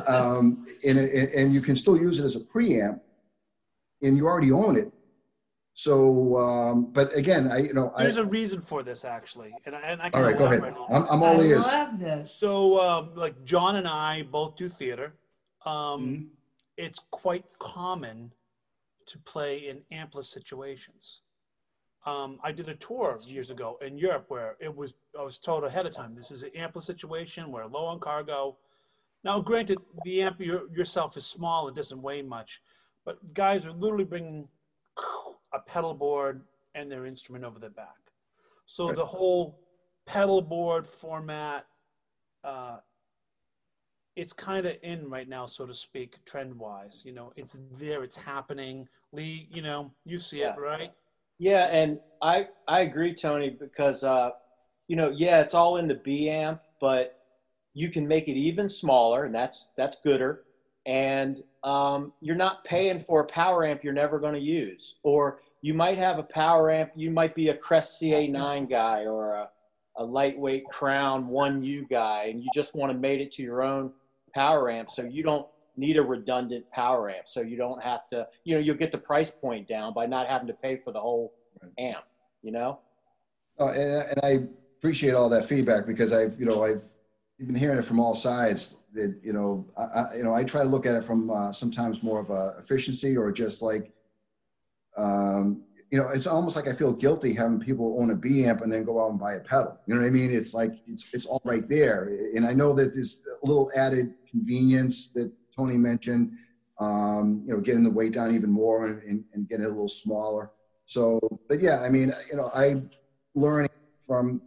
Um, 0.08 0.66
and, 0.86 1.00
and 1.00 1.54
you 1.54 1.62
can 1.62 1.76
still 1.76 1.98
use 1.98 2.20
it 2.20 2.26
as 2.26 2.36
a 2.36 2.42
preamp 2.42 3.00
and 4.02 4.18
you 4.18 4.26
already 4.26 4.52
own 4.52 4.78
it. 4.78 4.92
So, 5.88 6.36
um, 6.40 6.86
but 6.92 7.16
again, 7.16 7.52
I, 7.52 7.60
you 7.60 7.74
know, 7.76 7.94
There's 7.96 8.18
a 8.18 8.26
reason 8.26 8.62
for 8.62 8.82
this 8.82 9.06
actually, 9.06 9.54
and 9.64 9.76
I, 9.76 9.80
and 9.82 10.02
I 10.02 10.10
can 10.10 10.22
all 10.24 10.28
right, 10.28 10.36
go 10.36 10.46
ahead. 10.46 10.58
elaborate 10.58 10.76
on 10.90 10.92
it. 10.92 10.96
I'm, 10.96 11.04
I'm 11.12 11.22
all 11.24 11.40
I 11.40 11.44
ears. 11.44 11.68
love 11.68 12.00
this. 12.00 12.34
So, 12.34 12.82
um, 12.82 13.12
like 13.14 13.46
John 13.46 13.76
and 13.76 13.88
I 13.88 14.24
both 14.24 14.56
do 14.56 14.70
theater. 14.70 15.14
Um, 15.68 15.74
Mhm. 16.02 16.28
It's 16.78 17.00
quite 17.12 17.46
common 17.60 18.32
to 19.06 19.20
play 19.20 19.68
in 19.70 19.82
ampless 19.92 20.26
situations. 20.26 21.22
Um, 22.08 22.40
I 22.44 22.52
did 22.52 22.70
a 22.70 22.76
tour 22.76 23.16
years 23.28 23.50
ago 23.52 23.78
in 23.82 24.00
Europe 24.00 24.26
where 24.30 24.56
it 24.60 24.76
was 24.76 24.96
I 25.20 25.24
was 25.24 25.38
told 25.38 25.64
ahead 25.64 25.86
of 25.86 25.94
time 25.94 26.16
this 26.16 26.32
is 26.32 26.42
an 26.42 26.52
ampless 26.56 26.84
situation. 26.86 27.52
We're 27.52 27.66
low 27.68 27.86
on 27.86 28.00
cargo. 28.00 28.58
Now, 29.24 29.42
granted, 29.42 29.78
the 30.04 30.24
amp 30.24 30.40
your, 30.40 30.72
yourself 30.72 31.16
is 31.18 31.26
small; 31.28 31.68
it 31.68 31.76
doesn't 31.76 32.02
weigh 32.02 32.24
much, 32.24 32.62
but 33.06 33.34
guys 33.36 33.64
are 33.66 33.72
literally 33.74 34.06
bringing 34.06 34.48
a 35.58 35.62
pedal 35.62 35.94
board 35.94 36.44
and 36.76 36.92
their 36.92 37.06
instrument 37.06 37.44
over 37.44 37.60
their 37.60 37.70
back. 37.70 37.98
So 38.66 38.88
Right. 38.88 38.96
the 38.96 39.06
whole 39.06 39.60
pedal 40.06 40.42
board 40.42 40.88
format, 40.88 41.66
uh, 42.44 42.78
it's 44.16 44.34
kind 44.34 44.66
of 44.66 44.78
in 44.82 45.10
right 45.10 45.28
now, 45.28 45.46
so 45.46 45.66
to 45.66 45.74
speak, 45.74 46.24
trend 46.26 46.58
wise. 46.58 47.04
You 47.06 47.14
know, 47.14 47.34
it's 47.36 47.58
there, 47.72 48.04
it's 48.04 48.16
happening. 48.18 48.88
Lee, 49.12 49.48
you 49.52 49.62
know, 49.62 49.92
you 50.06 50.20
see 50.20 50.42
it, 50.42 50.56
right? 50.58 50.92
Yeah, 51.40 51.66
and 51.66 52.00
I 52.22 52.48
I 52.68 52.82
agree, 52.82 53.14
Tony, 53.14 53.50
because 53.50 54.04
uh, 54.04 54.32
you 54.88 54.96
know, 54.96 55.12
yeah, 55.16 55.42
it's 55.42 55.54
all 55.54 55.78
in 55.78 55.88
the 55.88 55.96
B 55.96 56.30
amp, 56.30 56.62
but 56.82 57.20
you 57.74 57.90
can 57.90 58.08
make 58.08 58.28
it 58.28 58.36
even 58.36 58.68
smaller, 58.70 59.26
and 59.26 59.36
that's 59.36 59.68
that's 59.78 59.98
gooder. 60.04 60.44
And 60.88 61.44
um, 61.64 62.14
you're 62.22 62.36
not 62.36 62.64
paying 62.64 62.98
for 62.98 63.22
a 63.22 63.28
power 63.28 63.66
amp 63.66 63.84
you're 63.84 63.94
never 63.94 64.20
going 64.20 64.34
to 64.34 64.40
use, 64.40 64.96
or 65.04 65.42
you 65.62 65.74
might 65.74 65.98
have 65.98 66.20
a 66.20 66.24
power 66.24 66.70
amp. 66.70 66.92
You 66.96 67.12
might 67.12 67.36
be 67.36 67.50
a 67.50 67.54
Crest 67.54 68.02
CA9 68.02 68.70
guy 68.70 69.06
or 69.06 69.34
a, 69.34 69.50
a 69.98 70.04
lightweight 70.04 70.66
Crown 70.66 71.28
One 71.28 71.64
U 71.64 71.86
guy, 71.90 72.26
and 72.26 72.42
you 72.42 72.48
just 72.54 72.76
want 72.76 72.92
to 72.92 72.98
mate 72.98 73.22
it 73.22 73.32
to 73.34 73.44
your 73.44 73.64
own 73.64 73.92
power 74.34 74.70
amp, 74.70 74.90
so 74.90 75.04
you 75.04 75.24
don't 75.24 75.48
need 75.76 75.98
a 75.98 76.02
redundant 76.02 76.70
power 76.72 77.10
amp. 77.10 77.28
So 77.28 77.42
you 77.42 77.58
don't 77.58 77.82
have 77.84 78.08
to, 78.10 78.28
you 78.44 78.56
know, 78.56 78.60
you'll 78.60 78.76
get 78.76 78.92
the 78.92 78.98
price 78.98 79.32
point 79.32 79.68
down 79.68 79.94
by 79.94 80.06
not 80.06 80.28
having 80.28 80.48
to 80.48 80.54
pay 80.54 80.76
for 80.76 80.92
the 80.92 81.00
whole 81.00 81.34
amp. 81.78 82.04
You 82.44 82.52
know. 82.52 82.80
Oh, 83.60 83.70
and, 83.70 84.06
and 84.12 84.20
I 84.24 84.48
appreciate 84.78 85.14
all 85.14 85.30
that 85.30 85.46
feedback 85.46 85.88
because 85.88 86.14
I've, 86.14 86.40
you 86.40 86.46
know, 86.46 86.64
I've 86.64 86.84
been 87.40 87.56
hearing 87.56 87.80
it 87.80 87.86
from 87.86 88.00
all 88.00 88.16
sides. 88.16 88.78
That 88.94 89.20
you 89.24 89.34
know, 89.34 89.66
I, 89.78 89.82
I 89.84 90.16
you 90.18 90.24
know, 90.24 90.34
I 90.34 90.44
try 90.44 90.64
to 90.64 90.70
look 90.70 90.86
at 90.86 90.96
it 90.96 91.04
from 91.04 91.30
uh, 91.30 91.52
sometimes 91.52 92.04
more 92.04 92.20
of 92.20 92.30
a 92.30 92.56
efficiency 92.60 93.18
or 93.18 93.32
just 93.32 93.62
like, 93.62 93.92
um, 94.98 95.62
you 95.92 95.98
know, 95.98 96.10
it's 96.10 96.28
almost 96.28 96.56
like 96.56 96.68
I 96.68 96.74
feel 96.74 96.92
guilty 96.92 97.34
having 97.34 97.60
people 97.60 97.98
own 98.00 98.12
a 98.12 98.16
B 98.16 98.46
amp 98.46 98.62
and 98.62 98.72
then 98.72 98.84
go 98.84 99.04
out 99.04 99.12
and 99.12 99.20
buy 99.20 99.36
a 99.36 99.40
pedal. 99.40 99.80
You 99.86 99.96
know 99.96 100.02
what 100.02 100.08
I 100.08 100.12
mean? 100.12 100.32
It's 100.32 100.54
like 100.54 100.72
it's 100.86 101.08
it's 101.14 101.26
all 101.26 101.42
right 101.46 101.68
there, 101.70 102.10
and 102.36 102.46
I 102.46 102.54
know 102.54 102.74
that 102.74 102.94
this 102.94 103.26
little 103.44 103.72
added 103.76 104.14
convenience 104.30 105.10
that 105.12 105.32
Tony 105.56 105.78
mentioned. 105.78 106.34
Um, 106.80 107.42
you 107.48 107.56
know, 107.56 107.60
getting 107.60 107.84
the 107.84 107.90
weight 107.90 108.14
down 108.14 108.36
even 108.36 108.52
more 108.52 108.86
and, 108.86 109.02
and, 109.02 109.24
and 109.34 109.50
getting 109.50 109.66
it 109.66 109.70
a 109.70 109.72
little 109.72 109.88
smaller. 109.88 110.52
So, 110.86 111.20
but 111.50 111.60
yeah, 111.60 111.82
I 111.82 111.90
mean, 111.90 112.14
you 112.30 112.38
know, 112.38 112.52
I 112.54 112.84
learning 113.34 113.72
from 114.06 114.44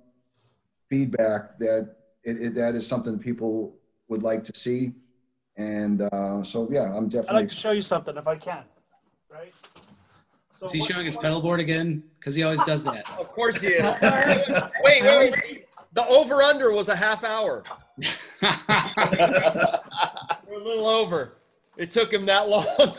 feedback 0.89 1.59
that 1.59 1.97
it, 2.23 2.37
it, 2.41 2.55
that 2.55 2.75
is 2.75 2.87
something 2.87 3.19
people 3.19 3.77
would 4.09 4.23
like 4.23 4.45
to 4.45 4.53
see. 4.55 4.93
And 5.57 6.03
uh, 6.03 6.43
so, 6.43 6.69
yeah, 6.71 6.97
I'm 6.97 7.09
definitely. 7.09 7.31
I'd 7.31 7.41
like 7.41 7.51
to 7.51 7.57
show 7.57 7.73
you 7.73 7.83
something 7.83 8.17
if 8.17 8.27
I 8.27 8.37
can, 8.37 8.65
right? 9.29 9.53
So 10.61 10.67
Is 10.67 10.73
he 10.73 10.81
showing 10.81 11.05
his 11.07 11.17
pedal 11.17 11.41
board 11.41 11.59
again? 11.61 12.03
Because 12.19 12.35
he 12.35 12.43
always 12.43 12.63
does 12.65 12.85
that. 12.85 13.09
Of 13.19 13.33
course 13.33 13.61
he 13.63 13.69
is. 13.69 13.83
That's 13.83 14.03
all 14.03 14.11
right. 14.11 14.47
wait, 14.85 15.03
wait, 15.03 15.19
wait, 15.19 15.35
wait. 15.45 15.67
The 15.95 16.07
over 16.07 16.43
under 16.43 16.71
was 16.71 16.89
a 16.89 16.97
half 16.97 17.25
hour. 17.25 17.65
We're 18.43 18.49
a 20.55 20.59
little 20.63 20.87
over. 20.87 21.33
It 21.77 21.91
took 21.91 22.13
him 22.13 22.27
that 22.27 22.49
long. 22.49 22.67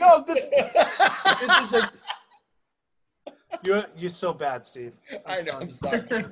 No, 0.00 0.22
this, 0.26 0.48
this 0.48 1.62
is 1.62 1.72
a. 1.74 1.90
You're 3.64 3.86
you're 3.96 4.10
so 4.10 4.32
bad, 4.32 4.66
Steve. 4.66 4.94
I 5.24 5.40
know. 5.40 5.58
I'm 5.60 5.70
sorry. 5.72 6.02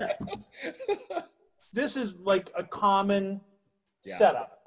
This 1.72 1.96
is 1.96 2.14
like 2.16 2.50
a 2.56 2.64
common 2.64 3.40
Yeah. 4.04 4.18
setup. 4.18 4.58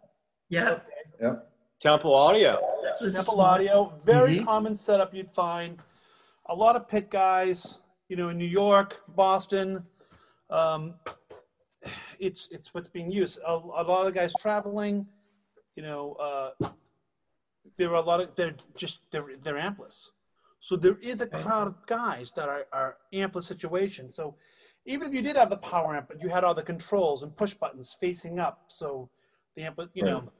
Yeah. 0.47 0.80
Yep. 1.22 1.52
Temple 1.84 2.15
Audio. 2.15 2.61
This 3.01 3.13
Temple 3.13 3.34
small- 3.34 3.41
audio, 3.45 3.93
very 4.05 4.39
Mhm. 4.39 4.45
common 4.45 4.75
setup 4.77 5.13
you'd 5.13 5.29
find. 5.31 5.81
A 6.45 6.55
lot 6.55 6.77
of 6.77 6.88
pit 6.88 7.09
guys, 7.09 7.79
you 8.07 8.15
know, 8.15 8.29
in 8.29 8.38
New 8.38 8.45
York, 8.45 9.03
Boston. 9.09 9.86
Um, 10.49 10.97
it's 12.19 12.47
it's 12.51 12.73
what's 12.73 12.88
being 12.88 13.11
used. 13.11 13.38
A, 13.45 13.51
a 13.51 13.84
lot 13.84 14.07
of 14.07 14.13
guys 14.13 14.34
traveling, 14.39 15.09
you 15.75 15.84
know, 15.84 16.13
uh, 16.13 16.69
there 17.77 17.89
are 17.89 17.95
a 17.95 18.01
lot 18.01 18.21
of 18.21 18.34
they're 18.36 18.55
just 18.77 18.99
they're 19.11 19.36
they're 19.41 19.55
ampless. 19.55 20.07
So 20.61 20.77
there 20.77 20.97
is 20.99 21.19
a 21.19 21.27
crowd 21.27 21.67
of 21.67 21.86
guys 21.86 22.31
that 22.34 22.47
are 22.47 22.65
are 22.71 22.97
ampless 23.13 23.43
situations. 23.43 24.15
So 24.15 24.38
even 24.86 25.05
if 25.09 25.13
you 25.13 25.21
did 25.21 25.36
have 25.36 25.49
the 25.49 25.57
power 25.57 25.97
amp, 25.97 26.07
but 26.07 26.21
you 26.21 26.29
had 26.29 26.45
all 26.45 26.53
the 26.53 26.63
controls 26.63 27.23
and 27.23 27.36
push 27.36 27.53
buttons 27.53 27.93
facing 27.93 28.39
up, 28.39 28.65
so 28.67 29.09
the 29.55 29.63
amp, 29.63 29.79
you 29.93 30.03
know, 30.05 30.31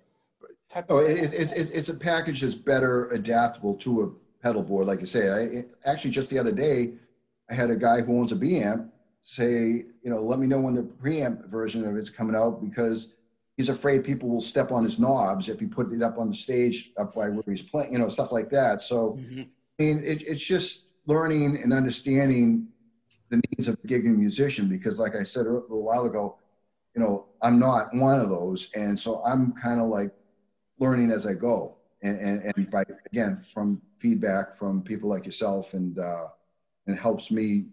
type 0.70 0.90
Oh, 0.90 0.98
of 0.98 1.06
it, 1.06 1.20
it, 1.20 1.34
it's 1.34 1.52
it's 1.54 1.90
a 1.90 1.94
package 1.96 2.42
that's 2.42 2.56
better 2.56 3.10
adaptable 3.12 3.76
to 3.76 4.02
a 4.04 4.44
pedal 4.44 4.64
board, 4.64 4.88
like 4.88 5.00
you 5.00 5.06
say. 5.06 5.30
I 5.30 5.40
it, 5.60 5.74
actually 5.86 6.12
just 6.12 6.30
the 6.30 6.40
other 6.40 6.52
day, 6.52 6.94
I 7.50 7.54
had 7.54 7.70
a 7.70 7.76
guy 7.76 8.02
who 8.02 8.20
owns 8.20 8.32
a 8.32 8.36
B 8.36 8.58
amp 8.60 8.92
say, 9.22 9.86
you 10.04 10.12
know, 10.12 10.22
let 10.22 10.40
me 10.40 10.48
know 10.48 10.60
when 10.60 10.74
the 10.74 10.84
preamp 10.84 11.50
version 11.50 11.86
of 11.86 11.96
it's 11.96 12.10
coming 12.10 12.36
out 12.36 12.62
because 12.62 13.14
he's 13.56 13.70
afraid 13.70 14.04
people 14.04 14.28
will 14.28 14.42
step 14.42 14.72
on 14.72 14.84
his 14.84 15.00
knobs 15.00 15.48
if 15.48 15.60
he 15.62 15.66
put 15.66 15.92
it 15.94 16.02
up 16.04 16.18
on 16.18 16.28
the 16.28 16.36
stage 16.36 16.92
up 16.98 17.14
by 17.16 17.30
where 17.30 17.44
he's 17.48 17.62
playing, 17.62 17.94
you 17.94 18.00
know, 18.00 18.10
stuff 18.10 18.34
like 18.34 18.50
that. 18.50 18.82
So, 18.82 19.18
Mhm. 19.18 19.48
I 19.80 19.84
mean, 19.84 20.00
it, 20.04 20.24
it's 20.28 20.46
just 20.46 20.88
learning 21.06 21.58
and 21.64 21.74
understanding 21.74 22.68
the 23.30 23.42
needs 23.50 23.68
of 23.68 23.76
a 23.84 23.88
gigging 23.88 24.18
musician 24.18 24.68
because, 24.70 25.00
like 25.00 25.16
I 25.16 25.24
said 25.24 25.46
a 25.48 25.52
little 25.52 25.84
while 25.84 26.06
ago, 26.06 26.38
you 26.96 27.02
know, 27.02 27.26
I'm 27.42 27.60
not 27.60 27.94
one 27.96 28.20
of 28.20 28.30
those, 28.30 28.70
and 28.76 29.00
so 29.00 29.24
I'm 29.26 29.54
kind 29.54 29.82
of 29.82 29.88
like 29.88 30.12
learning 30.80 31.12
as 31.12 31.26
I 31.26 31.34
go, 31.34 31.78
and, 32.02 32.20
and, 32.20 32.54
and 32.56 32.70
by 32.72 32.84
again 33.12 33.36
from 33.36 33.82
feedback 33.98 34.54
from 34.54 34.82
people 34.82 35.10
like 35.10 35.26
yourself, 35.26 35.74
and 35.74 35.98
uh, 36.00 36.28
and 36.88 36.98
helps 36.98 37.32
me 37.32 37.66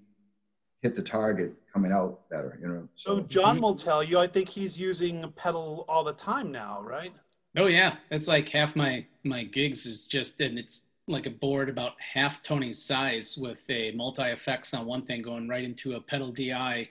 hit 0.83 0.97
the 0.97 1.03
target 1.03 1.55
coming 1.73 1.93
out 1.93 2.29
better, 2.31 2.59
you 2.61 2.69
know. 2.69 2.89
So 2.95 3.21
John 3.21 3.61
will 3.61 3.75
tell 3.75 4.03
you. 4.03 4.19
I 4.19 4.27
think 4.27 4.49
he's 4.49 4.79
using 4.79 5.25
a 5.25 5.29
pedal 5.29 5.85
all 5.89 6.05
the 6.05 6.13
time 6.13 6.51
now, 6.51 6.81
right? 6.83 7.13
Oh 7.57 7.67
yeah, 7.67 7.97
that's 8.11 8.29
like 8.29 8.49
half 8.49 8.77
my 8.77 9.05
my 9.25 9.45
gigs 9.45 9.87
is 9.87 10.07
just 10.07 10.41
and 10.41 10.59
it's 10.59 10.83
like 11.09 11.27
a 11.27 11.31
board 11.31 11.69
about 11.69 11.93
half 12.15 12.43
Tony's 12.43 12.81
size 12.81 13.37
with 13.37 13.69
a 13.69 13.91
multi 13.93 14.23
effects 14.23 14.73
on 14.75 14.87
one 14.87 15.03
thing 15.03 15.23
going 15.23 15.49
right 15.49 15.65
into 15.65 15.95
a 15.95 16.01
pedal 16.01 16.31
DI, 16.31 16.89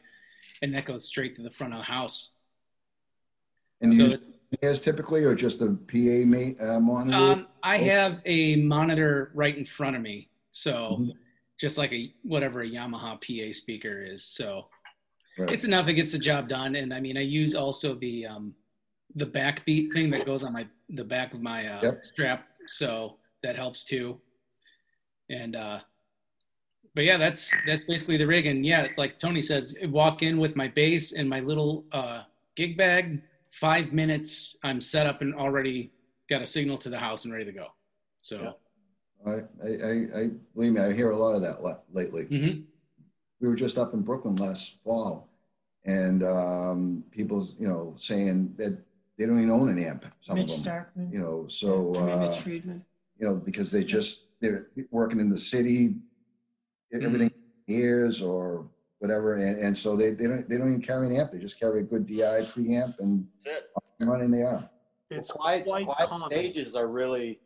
and 0.62 0.76
that 0.76 0.86
goes 0.86 1.05
straight 1.05 1.36
to 1.36 1.41
the 1.41 1.51
front 1.51 1.74
of 1.74 1.80
the 1.80 1.86
house. 1.86 2.30
and 3.82 3.93
you 3.93 3.99
So 3.99 4.05
use 4.05 4.24
ears 4.63 4.81
typically, 4.81 5.23
or 5.23 5.35
just 5.35 5.59
the 5.59 5.67
PA 5.87 6.25
ma- 6.25 6.75
uh, 6.75 6.79
monitor? 6.79 7.17
um, 7.17 7.47
I 7.63 7.77
have 7.77 8.21
a 8.25 8.55
monitor 8.57 9.31
right 9.33 9.55
in 9.55 9.65
front 9.65 9.95
of 9.95 10.01
me, 10.01 10.29
so 10.51 10.97
Mhm. 10.99 11.11
just 11.59 11.77
like 11.77 11.91
a 11.93 12.13
whatever 12.23 12.61
a 12.61 12.67
Yamaha 12.69 13.19
PA 13.21 13.51
speaker 13.53 14.03
is. 14.03 14.23
So 14.25 14.69
Right. 15.37 15.51
it's 15.51 15.65
enough. 15.65 15.87
It 15.87 15.93
gets 15.93 16.11
the 16.11 16.19
job 16.19 16.47
done. 16.49 16.75
And 16.75 16.93
I 16.93 16.99
mean, 16.99 17.17
I 17.17 17.21
use 17.21 17.53
also 17.55 17.95
the 17.95 18.25
um, 18.25 18.55
the 19.15 19.25
backbeat 19.25 19.91
thing 19.93 20.09
that 20.11 20.25
goes 20.25 20.43
on 20.43 20.53
my 20.53 20.67
the 20.89 21.03
back 21.03 21.33
of 21.33 21.41
my 21.41 21.67
uh, 21.67 21.81
Yep. 21.83 22.03
strap, 22.05 22.47
so 22.67 23.17
that 23.43 23.55
helps 23.55 23.83
too. 23.83 24.19
And 25.29 25.55
uh, 25.55 25.79
but 26.95 27.03
yeah, 27.03 27.17
that's 27.17 27.53
that's 27.65 27.85
basically 27.85 28.17
the 28.17 28.25
rig. 28.27 28.45
And 28.47 28.65
yeah, 28.65 28.87
like 28.97 29.19
Tony 29.19 29.41
says, 29.41 29.75
walk 29.89 30.23
in 30.23 30.39
with 30.39 30.55
my 30.55 30.67
bass 30.67 31.11
and 31.11 31.29
my 31.29 31.39
little 31.39 31.85
uh, 31.91 32.23
gig 32.55 32.77
bag. 32.77 33.21
Five 33.51 33.93
minutes, 33.93 34.55
I'm 34.63 34.79
set 34.81 35.07
up 35.07 35.21
and 35.21 35.33
already 35.33 35.91
got 36.29 36.41
a 36.41 36.45
signal 36.45 36.77
to 36.79 36.89
the 36.89 36.97
house 36.99 37.25
and 37.25 37.33
ready 37.33 37.45
to 37.45 37.51
go. 37.51 37.67
So. 38.21 38.37
Yeah. 38.41 38.51
I, 39.25 39.31
I, 39.31 39.67
I, 39.67 40.21
I 40.21 40.29
believe 40.55 40.73
me, 40.73 40.79
I 40.81 40.93
hear 40.93 41.09
a 41.11 41.15
lot 41.17 41.35
of 41.35 41.41
that 41.41 41.61
la- 41.61 41.79
lately. 41.91 42.25
mhm. 42.27 42.63
we 43.41 43.47
were 43.49 43.55
just 43.55 43.77
up 43.77 43.93
in 43.93 44.01
Brooklyn 44.01 44.35
last 44.37 44.77
fall, 44.81 45.27
and 45.85 46.23
um, 46.23 47.03
people, 47.11 47.45
you 47.59 47.67
know, 47.67 47.93
saying 47.97 48.53
that 48.57 48.81
they 49.17 49.25
don't 49.25 49.37
even 49.37 49.51
own 49.51 49.67
an 49.67 49.77
amp. 49.77 50.05
Some 50.21 50.35
Mitch 50.37 50.53
of 50.53 50.63
them, 50.63 50.73
Starkman. 50.73 51.11
you 51.11 51.19
know, 51.19 51.47
so 51.49 51.95
I 51.95 52.11
uh, 52.13 52.19
Mitch 52.29 52.39
Friedman. 52.39 52.85
you 53.19 53.27
know 53.27 53.35
because 53.35 53.73
they 53.73 53.83
just 53.83 54.27
they're 54.39 54.67
working 54.89 55.19
in 55.19 55.29
the 55.29 55.37
city, 55.37 55.95
Mm-hmm. 56.93 57.05
everything 57.05 57.31
ears 57.67 58.19
or 58.21 58.65
whatever, 58.99 59.35
and, 59.35 59.59
and 59.59 59.77
so 59.77 59.95
they, 59.95 60.11
they 60.11 60.27
don't 60.27 60.47
they 60.49 60.57
don't 60.57 60.69
even 60.69 60.81
carry 60.81 61.07
an 61.07 61.15
amp. 61.15 61.31
They 61.31 61.39
just 61.39 61.59
carry 61.59 61.81
a 61.81 61.83
good 61.83 62.05
DI 62.05 62.43
preamp 62.51 62.99
and 62.99 63.27
That's 63.43 63.65
it. 63.99 64.05
running 64.05 64.31
they 64.31 64.43
are. 64.43 64.69
It's 65.09 65.31
quiet, 65.31 65.65
quite 65.65 65.85
quiet 65.85 66.09
common. 66.09 66.29
stages 66.29 66.75
are 66.75 66.87
really, 66.87 67.39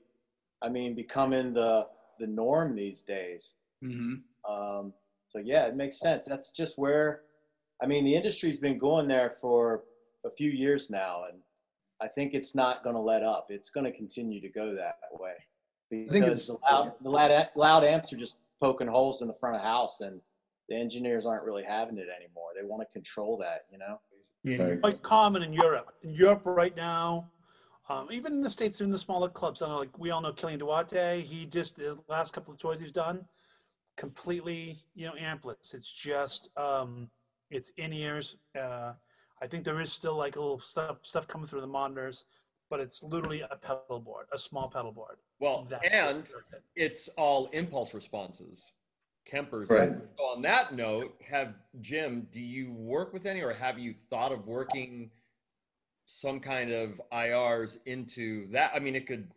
I 0.62 0.70
mean, 0.70 0.96
becoming 0.96 1.54
the 1.54 1.88
the 2.20 2.28
norm 2.28 2.76
these 2.76 3.02
days. 3.02 3.54
Mhm. 3.84 4.22
Um, 4.48 4.94
so 5.30 5.40
yeah, 5.44 5.66
it 5.66 5.76
makes 5.76 6.00
sense. 6.00 6.26
That's 6.26 6.52
just 6.52 6.78
where, 6.78 7.22
I 7.82 7.88
mean, 7.88 8.04
the 8.06 8.16
industry's 8.16 8.60
been 8.60 8.78
going 8.78 9.08
there 9.08 9.32
for 9.42 9.84
a 10.26 10.30
few 10.30 10.52
years 10.52 10.90
now, 10.90 11.24
and 11.30 11.40
I 12.02 12.08
think 12.08 12.34
it's 12.34 12.54
not 12.54 12.84
going 12.84 12.96
to 12.96 13.02
let 13.02 13.24
up. 13.24 13.48
It's 13.50 13.70
going 13.70 13.86
to 13.86 13.92
continue 13.92 14.42
to 14.42 14.50
go 14.50 14.76
that 14.76 14.98
way 15.14 15.34
think 15.90 16.12
because 16.12 16.48
it's- 16.48 16.48
the 16.48 16.58
loud, 16.76 16.94
the 17.02 17.10
loud, 17.10 17.50
loud 17.56 17.84
amps 17.84 18.12
are 18.14 18.18
just 18.18 18.40
poking 18.62 18.88
holes 18.88 19.22
in 19.22 19.28
the 19.28 19.34
front 19.34 19.56
of 19.56 19.62
the 19.62 19.68
house 19.68 20.02
and 20.02 20.22
the 20.70 20.76
engineers 20.76 21.26
aren't 21.26 21.44
really 21.44 21.64
having 21.64 21.98
it 21.98 22.08
anymore. 22.16 22.50
They 22.60 22.66
want 22.66 22.82
to 22.82 22.94
control 22.94 23.38
that, 23.38 23.66
you 23.72 23.78
know? 23.78 24.00
Right. 24.46 24.82
quite 24.82 25.02
common 25.02 25.42
in 25.42 25.54
Europe. 25.54 25.94
In 26.04 26.14
Europe 26.14 26.42
right 26.46 26.76
now, 26.76 27.30
um, 27.90 28.10
even 28.12 28.34
in 28.34 28.42
the 28.42 28.50
states, 28.50 28.82
in 28.82 28.92
the 28.92 28.98
smaller 29.00 29.30
clubs, 29.30 29.62
I 29.62 29.68
know, 29.68 29.78
like 29.80 29.98
we 29.98 30.12
all 30.12 30.22
know 30.22 30.34
Kilian 30.34 30.60
Duarte. 30.60 31.22
He 31.22 31.46
just 31.46 31.78
his 31.78 31.98
last 32.10 32.34
couple 32.34 32.54
of 32.54 32.60
tours 32.60 32.80
he's 32.82 32.92
done, 32.92 33.26
completely, 33.98 34.80
you 34.96 35.06
know, 35.06 35.14
ampless. 35.14 35.74
It's 35.74 35.92
just, 35.92 36.50
um, 36.58 37.10
it's 37.52 37.72
in 37.78 37.94
ears. 37.94 38.36
Uh, 38.58 38.94
I 39.42 39.48
think 39.48 39.64
there 39.64 39.80
is 39.82 39.92
still 39.92 40.16
like 40.18 40.36
a 40.36 40.42
little 40.42 40.60
stuff 40.60 40.98
stuff 41.04 41.28
coming 41.28 41.48
through 41.48 41.62
the 41.62 41.68
monitors, 41.68 42.26
but 42.70 42.80
it's 42.80 43.04
literally 43.04 43.42
a 43.42 43.56
pedal 43.56 44.00
board, 44.00 44.26
a 44.34 44.40
small 44.40 44.70
pedal 44.70 44.92
board. 44.92 45.18
Well, 45.40 45.68
That's 45.70 45.88
and 45.90 46.20
it. 46.20 46.64
it's 46.76 47.10
all 47.18 47.48
impulse 47.48 47.94
responses. 47.94 48.72
Kemper's. 49.26 49.70
Right. 49.70 49.92
So 50.18 50.24
on 50.24 50.42
that 50.44 50.74
note, 50.74 51.16
have 51.30 51.56
Jim, 51.82 52.28
do 52.32 52.40
you 52.40 52.72
work 52.72 53.14
with 53.14 53.26
any 53.26 53.42
or 53.42 53.54
have 53.54 53.80
you 53.80 53.94
thought 53.94 54.32
of 54.32 54.48
working 54.48 55.10
some 56.06 56.40
kind 56.40 56.72
of 56.72 57.02
IRs 57.12 57.78
into 57.86 58.48
that? 58.52 58.72
I 58.76 58.80
mean, 58.80 58.96
it 58.96 59.08
could, 59.08 59.30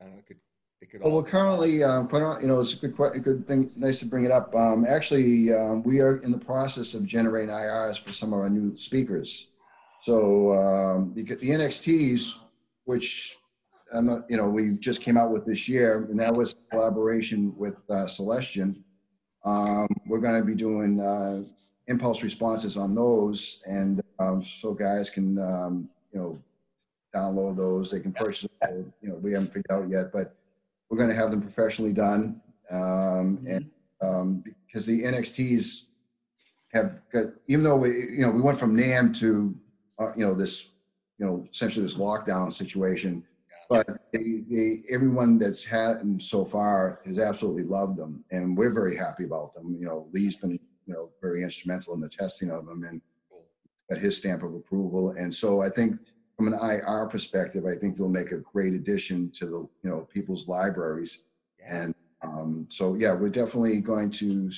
I 0.00 0.04
don't 0.04 0.14
know, 0.14 0.18
it 0.20 0.26
could, 0.26 0.36
it 0.80 0.90
could. 0.90 1.02
Well, 1.02 1.12
we're 1.12 1.24
currently, 1.24 1.82
um, 1.82 2.08
you 2.12 2.46
know, 2.46 2.60
it's 2.60 2.74
a 2.74 2.76
good, 2.76 2.96
que- 2.96 3.04
a 3.04 3.18
good 3.18 3.46
thing, 3.46 3.70
nice 3.76 3.98
to 4.00 4.06
bring 4.06 4.24
it 4.24 4.30
up. 4.30 4.54
Um, 4.54 4.84
actually, 4.84 5.52
um, 5.52 5.82
we 5.82 6.00
are 6.00 6.18
in 6.18 6.30
the 6.30 6.38
process 6.38 6.94
of 6.94 7.06
generating 7.06 7.50
IRs 7.50 8.00
for 8.00 8.12
some 8.12 8.32
of 8.32 8.40
our 8.40 8.50
new 8.50 8.76
speakers. 8.76 9.48
So, 10.02 10.52
um, 10.52 11.10
because 11.10 11.38
the 11.38 11.50
NXTs, 11.50 12.38
which 12.84 13.36
I'm 13.94 14.06
not, 14.06 14.22
you 14.28 14.36
know, 14.36 14.48
we 14.48 14.72
just 14.78 15.02
came 15.02 15.16
out 15.16 15.30
with 15.30 15.44
this 15.44 15.68
year, 15.68 16.06
and 16.10 16.18
that 16.18 16.34
was 16.34 16.56
collaboration 16.70 17.54
with, 17.56 17.82
uh, 17.88 18.06
Celestion. 18.06 18.74
Um, 19.44 19.86
we're 20.06 20.20
gonna 20.20 20.44
be 20.44 20.54
doing, 20.54 21.00
uh, 21.00 21.42
impulse 21.86 22.22
responses 22.22 22.76
on 22.76 22.94
those, 22.94 23.62
and, 23.66 24.02
um, 24.18 24.42
so 24.42 24.74
guys 24.74 25.08
can, 25.08 25.38
um, 25.38 25.88
you 26.12 26.18
know, 26.18 26.42
download 27.14 27.56
those, 27.56 27.90
they 27.90 28.00
can 28.00 28.12
purchase, 28.12 28.48
them, 28.60 28.92
you 29.00 29.08
know, 29.08 29.16
we 29.16 29.32
haven't 29.32 29.48
figured 29.48 29.70
out 29.70 29.88
yet, 29.88 30.12
but 30.12 30.34
we're 30.88 30.98
going 30.98 31.08
to 31.08 31.14
have 31.14 31.30
them 31.30 31.40
professionally 31.40 31.92
done. 31.92 32.40
Um, 32.70 33.44
and 33.48 33.70
um, 34.02 34.44
because 34.66 34.86
the 34.86 35.02
NXTs 35.02 35.86
have 36.72 37.00
got, 37.10 37.26
even 37.48 37.64
though 37.64 37.76
we, 37.76 37.88
you 37.88 38.20
know, 38.20 38.30
we 38.30 38.40
went 38.40 38.58
from 38.58 38.76
NAMM 38.76 39.16
to, 39.20 39.54
uh, 39.98 40.12
you 40.16 40.24
know, 40.26 40.34
this, 40.34 40.70
you 41.18 41.24
know, 41.24 41.46
essentially 41.50 41.84
this 41.84 41.94
lockdown 41.94 42.52
situation, 42.52 43.24
but 43.68 43.86
they, 44.12 44.42
they, 44.48 44.82
everyone 44.90 45.38
that's 45.38 45.64
had 45.64 45.98
them 45.98 46.20
so 46.20 46.44
far 46.44 47.00
has 47.06 47.18
absolutely 47.18 47.64
loved 47.64 47.96
them, 47.96 48.24
and 48.30 48.56
we're 48.56 48.72
very 48.72 48.96
happy 48.96 49.24
about 49.24 49.54
them. 49.54 49.76
You 49.78 49.86
know, 49.86 50.08
Lee's 50.12 50.36
been, 50.36 50.58
you 50.86 50.94
know, 50.94 51.10
very 51.20 51.42
instrumental 51.42 51.94
in 51.94 52.00
the 52.00 52.08
testing 52.08 52.50
of 52.50 52.66
them 52.66 52.84
and 52.84 53.00
got 53.90 54.00
his 54.00 54.16
stamp 54.16 54.42
of 54.42 54.54
approval. 54.54 55.10
And 55.12 55.32
so 55.32 55.62
I 55.62 55.68
think 55.68 55.96
from 56.36 56.52
an 56.52 56.58
IR 56.60 57.06
perspective, 57.06 57.64
I 57.66 57.74
think 57.74 57.96
they'll 57.96 58.08
make 58.08 58.32
a 58.32 58.40
great 58.40 58.74
addition 58.74 59.30
to 59.32 59.46
the, 59.46 59.58
you 59.82 59.90
know, 59.90 60.06
people's 60.12 60.46
libraries. 60.48 61.24
And 61.64 61.94
um, 62.22 62.66
so, 62.68 62.94
yeah, 62.94 63.14
we're 63.14 63.30
definitely 63.30 63.80
going 63.80 64.10
to 64.12 64.50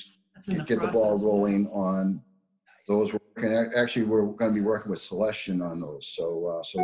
in 0.47 0.57
the 0.57 0.63
get 0.63 0.81
the 0.81 0.87
ball 0.87 1.17
rolling 1.17 1.67
on 1.67 2.21
those. 2.87 3.13
Working- 3.13 3.71
Actually, 3.75 4.05
we're 4.05 4.25
going 4.25 4.51
to 4.51 4.55
be 4.55 4.65
working 4.65 4.89
with 4.89 5.01
Celestion 5.01 5.61
on 5.61 5.79
those. 5.79 6.07
So, 6.07 6.45
uh, 6.47 6.63
so 6.63 6.79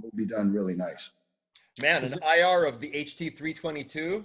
we'll 0.00 0.12
be 0.14 0.26
done 0.26 0.52
really 0.52 0.76
nice. 0.76 1.10
Man, 1.80 2.04
an 2.04 2.18
IR 2.22 2.64
of 2.64 2.80
the 2.80 2.90
HT 2.90 3.36
322. 3.36 4.24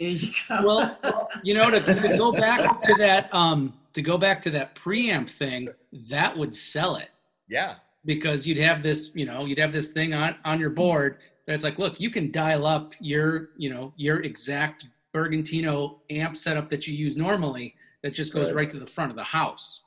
There. 0.00 0.16
Well, 0.64 1.28
you 1.44 1.54
know, 1.54 1.70
to, 1.70 1.78
to 1.80 2.16
go 2.18 2.32
back 2.32 2.82
to 2.82 2.94
that, 2.98 3.32
um, 3.32 3.74
to 3.92 4.02
go 4.02 4.18
back 4.18 4.42
to 4.42 4.50
that 4.50 4.74
preamp 4.74 5.30
thing, 5.30 5.68
that 6.08 6.36
would 6.36 6.54
sell 6.56 6.96
it 6.96 7.10
Yeah. 7.48 7.76
because 8.04 8.46
you'd 8.46 8.58
have 8.58 8.82
this, 8.82 9.10
you 9.14 9.26
know, 9.26 9.44
you'd 9.44 9.58
have 9.58 9.72
this 9.72 9.90
thing 9.90 10.12
on 10.12 10.34
on 10.44 10.58
your 10.58 10.70
board 10.70 11.18
that's 11.46 11.62
like, 11.62 11.78
look, 11.78 12.00
you 12.00 12.10
can 12.10 12.30
dial 12.32 12.66
up 12.66 12.94
your, 13.00 13.50
you 13.56 13.70
know, 13.72 13.92
your 13.96 14.22
exact 14.22 14.86
Bergantino 15.14 15.98
amp 16.10 16.36
setup 16.36 16.68
that 16.70 16.86
you 16.88 16.94
use 16.94 17.16
normally. 17.16 17.74
That 18.02 18.12
just 18.14 18.32
goes 18.32 18.46
Right. 18.46 18.54
right 18.56 18.70
to 18.72 18.80
the 18.80 18.86
front 18.86 19.10
of 19.12 19.16
the 19.16 19.22
house. 19.24 19.82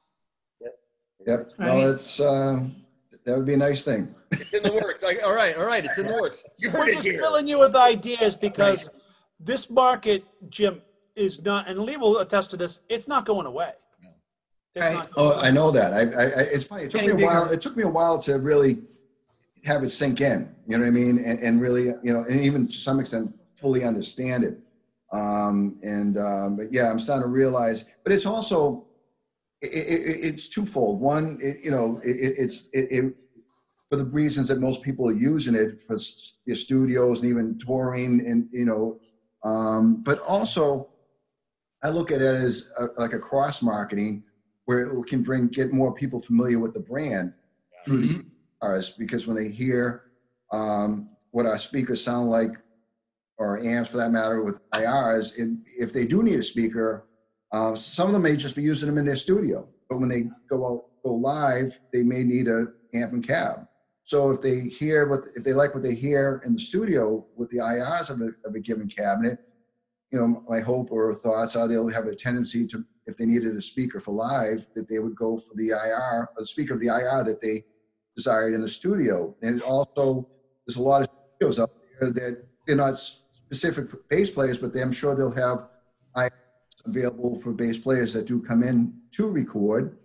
Yep. 0.61 1.51
Right. 1.57 1.67
No, 1.67 1.89
it's, 1.89 2.19
uh, 2.19 2.63
that 3.25 3.35
would 3.35 3.45
be 3.47 3.55
a 3.55 3.57
nice 3.57 3.83
thing. 3.83 4.13
It's 4.41 4.53
in 4.53 4.63
the 4.63 4.73
works. 4.73 5.03
Like, 5.03 5.19
all 5.23 5.33
right, 5.33 5.55
all 5.57 5.65
right, 5.65 5.83
it's 5.85 5.97
in 5.97 6.05
the 6.05 6.15
works. 6.15 6.43
You 6.57 6.69
heard 6.69 6.79
We're 6.79 6.89
it 6.89 6.95
just 6.95 7.07
here. 7.07 7.19
filling 7.21 7.47
you 7.47 7.59
with 7.59 7.75
ideas 7.75 8.35
because 8.35 8.89
this 9.39 9.69
market, 9.69 10.23
Jim, 10.49 10.81
is 11.15 11.41
not, 11.41 11.67
and 11.67 11.79
Lee 11.81 11.97
will 11.97 12.19
attest 12.19 12.51
to 12.51 12.57
this. 12.57 12.81
It's 12.89 13.07
not 13.07 13.25
going 13.25 13.45
away. 13.45 13.71
No. 14.03 14.09
Right. 14.81 14.93
not 14.93 15.11
going 15.11 15.27
Oh, 15.31 15.31
away. 15.39 15.47
I 15.47 15.51
know 15.51 15.71
that. 15.71 15.93
I, 15.93 15.99
I, 15.99 16.23
I 16.25 16.41
it's 16.53 16.65
funny. 16.65 16.83
It 16.83 16.91
took 16.91 17.01
me 17.01 17.07
a 17.07 17.11
Getting 17.11 17.25
while. 17.25 17.49
It 17.49 17.61
took 17.61 17.75
me 17.77 17.83
a 17.83 17.87
while 17.89 18.17
to 18.19 18.37
really 18.39 18.79
have 19.65 19.83
it 19.83 19.89
sink 19.89 20.21
in. 20.21 20.53
You 20.67 20.77
know 20.77 20.83
what 20.83 20.87
I 20.87 20.91
mean? 20.91 21.17
And, 21.19 21.39
and 21.39 21.61
really, 21.61 21.85
you 22.03 22.13
know, 22.13 22.23
and 22.29 22.39
even 22.41 22.67
to 22.67 22.73
some 22.75 22.99
extent, 22.99 23.33
fully 23.55 23.83
understand 23.83 24.43
it. 24.43 24.57
Um, 25.13 25.77
and 25.83 26.17
um, 26.17 26.57
but 26.57 26.71
yeah, 26.73 26.89
I'm 26.91 26.99
starting 26.99 27.23
to 27.23 27.29
realize. 27.29 27.95
But 28.03 28.11
it's 28.11 28.25
also, 28.25 28.85
it, 29.61 29.67
it, 29.67 30.25
it's 30.25 30.49
twofold. 30.49 30.99
One, 30.99 31.39
it, 31.41 31.57
you 31.63 31.71
know, 31.71 31.99
it, 32.03 32.09
it- 32.09 32.35
it's 32.37 32.69
it, 32.73 32.87
it 32.91 33.15
for 33.95 34.03
the 34.03 34.09
reasons 34.09 34.49
that 34.49 34.59
most 34.59 34.81
people 34.81 35.07
are 35.09 35.13
using 35.13 35.55
it 35.55 35.81
for 35.81 35.97
your 36.45 36.57
studios 36.57 37.21
and 37.21 37.31
even 37.31 37.57
touring, 37.57 38.25
and 38.27 38.49
you 38.51 38.65
know, 38.65 38.99
um, 39.43 40.03
but 40.03 40.19
also 40.19 40.89
I 41.81 41.89
look 41.89 42.11
at 42.11 42.21
it 42.21 42.35
as 42.35 42.69
a, 42.77 42.87
like 42.99 43.13
a 43.13 43.19
cross 43.19 43.61
marketing 43.61 44.23
where 44.65 44.81
it 44.81 45.07
can 45.07 45.21
bring 45.23 45.47
get 45.47 45.71
more 45.71 45.93
people 45.93 46.19
familiar 46.19 46.59
with 46.59 46.73
the 46.73 46.79
brand 46.79 47.33
through 47.85 48.01
the 48.01 48.07
Mhm. 48.09 48.25
IRs 48.61 48.97
because 48.97 49.27
when 49.27 49.37
they 49.37 49.49
hear 49.49 50.01
um, 50.51 51.09
what 51.31 51.45
our 51.45 51.57
speakers 51.57 52.03
sound 52.03 52.29
like 52.29 52.51
or 53.37 53.59
amps 53.59 53.91
for 53.91 53.97
that 53.97 54.11
matter 54.11 54.41
with 54.41 54.59
IRs, 54.71 55.39
and 55.39 55.65
if 55.77 55.93
they 55.93 56.05
do 56.05 56.21
need 56.23 56.39
a 56.39 56.43
speaker, 56.43 57.07
uh, 57.51 57.75
some 57.75 58.07
of 58.07 58.13
them 58.13 58.23
may 58.23 58.35
just 58.35 58.55
be 58.55 58.63
using 58.63 58.87
them 58.87 58.97
in 58.97 59.05
their 59.05 59.15
studio, 59.15 59.67
but 59.89 59.99
when 59.99 60.09
they 60.09 60.23
go 60.49 60.65
out 60.65 60.83
go 61.03 61.13
live, 61.13 61.79
they 61.93 62.03
may 62.03 62.23
need 62.23 62.47
a 62.49 62.67
amp 62.93 63.13
and 63.13 63.25
cab. 63.25 63.67
So 64.05 64.29
if 64.29 64.41
they 64.41 64.61
hear 64.61 65.07
what 65.07 65.25
if 65.35 65.43
they 65.43 65.53
like 65.53 65.73
what 65.73 65.83
they 65.83 65.95
hear 65.95 66.41
in 66.45 66.53
the 66.53 66.59
studio 66.59 67.25
with 67.35 67.49
the 67.49 67.57
IRs 67.57 68.09
of 68.09 68.21
a, 68.21 68.29
of 68.47 68.53
a 68.55 68.59
given 68.59 68.87
cabinet, 68.87 69.39
you 70.11 70.19
know, 70.19 70.43
my 70.47 70.59
hope 70.61 70.91
or 70.91 71.13
thoughts 71.13 71.55
are 71.55 71.67
they'll 71.67 71.89
have 71.89 72.05
a 72.05 72.15
tendency 72.15 72.65
to, 72.67 72.85
if 73.07 73.17
they 73.17 73.25
needed 73.25 73.55
a 73.55 73.61
speaker 73.61 73.99
for 73.99 74.13
live, 74.13 74.65
that 74.75 74.87
they 74.87 74.99
would 74.99 75.15
go 75.15 75.37
for 75.37 75.55
the 75.55 75.69
IR, 75.69 76.29
the 76.37 76.45
speaker 76.45 76.75
of 76.75 76.79
the 76.79 76.87
IR 76.87 77.23
that 77.23 77.41
they 77.41 77.65
desired 78.15 78.53
in 78.53 78.61
the 78.61 78.69
studio. 78.69 79.35
And 79.41 79.61
also, 79.61 80.27
there's 80.65 80.77
a 80.77 80.81
lot 80.81 81.01
of 81.01 81.09
studios 81.35 81.59
out 81.59 81.71
there 81.99 82.11
that 82.11 82.45
they're 82.65 82.75
not 82.75 82.99
specific 82.99 83.89
for 83.89 83.99
bass 84.09 84.29
players, 84.29 84.57
but 84.57 84.73
they, 84.73 84.81
I'm 84.81 84.91
sure 84.91 85.15
they'll 85.15 85.31
have 85.31 85.67
IRs 86.15 86.31
available 86.85 87.35
for 87.35 87.53
bass 87.53 87.77
players 87.77 88.13
that 88.13 88.27
do 88.27 88.41
come 88.41 88.63
in 88.63 88.93
to 89.11 89.29
record. 89.29 89.97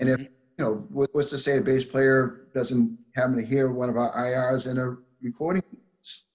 And 0.00 0.08
if, 0.08 0.18
mm-hmm. 0.18 0.32
you 0.58 0.64
know, 0.64 0.74
what- 0.88 1.10
what's 1.12 1.30
to 1.30 1.38
say 1.38 1.58
a 1.58 1.60
bass 1.60 1.84
player 1.84 2.46
doesn't 2.54 2.98
happen 3.18 3.36
to 3.36 3.44
hear 3.44 3.70
one 3.70 3.88
of 3.88 3.96
our 3.96 4.12
IRs 4.12 4.70
in 4.70 4.78
a 4.78 4.96
recording 5.20 5.62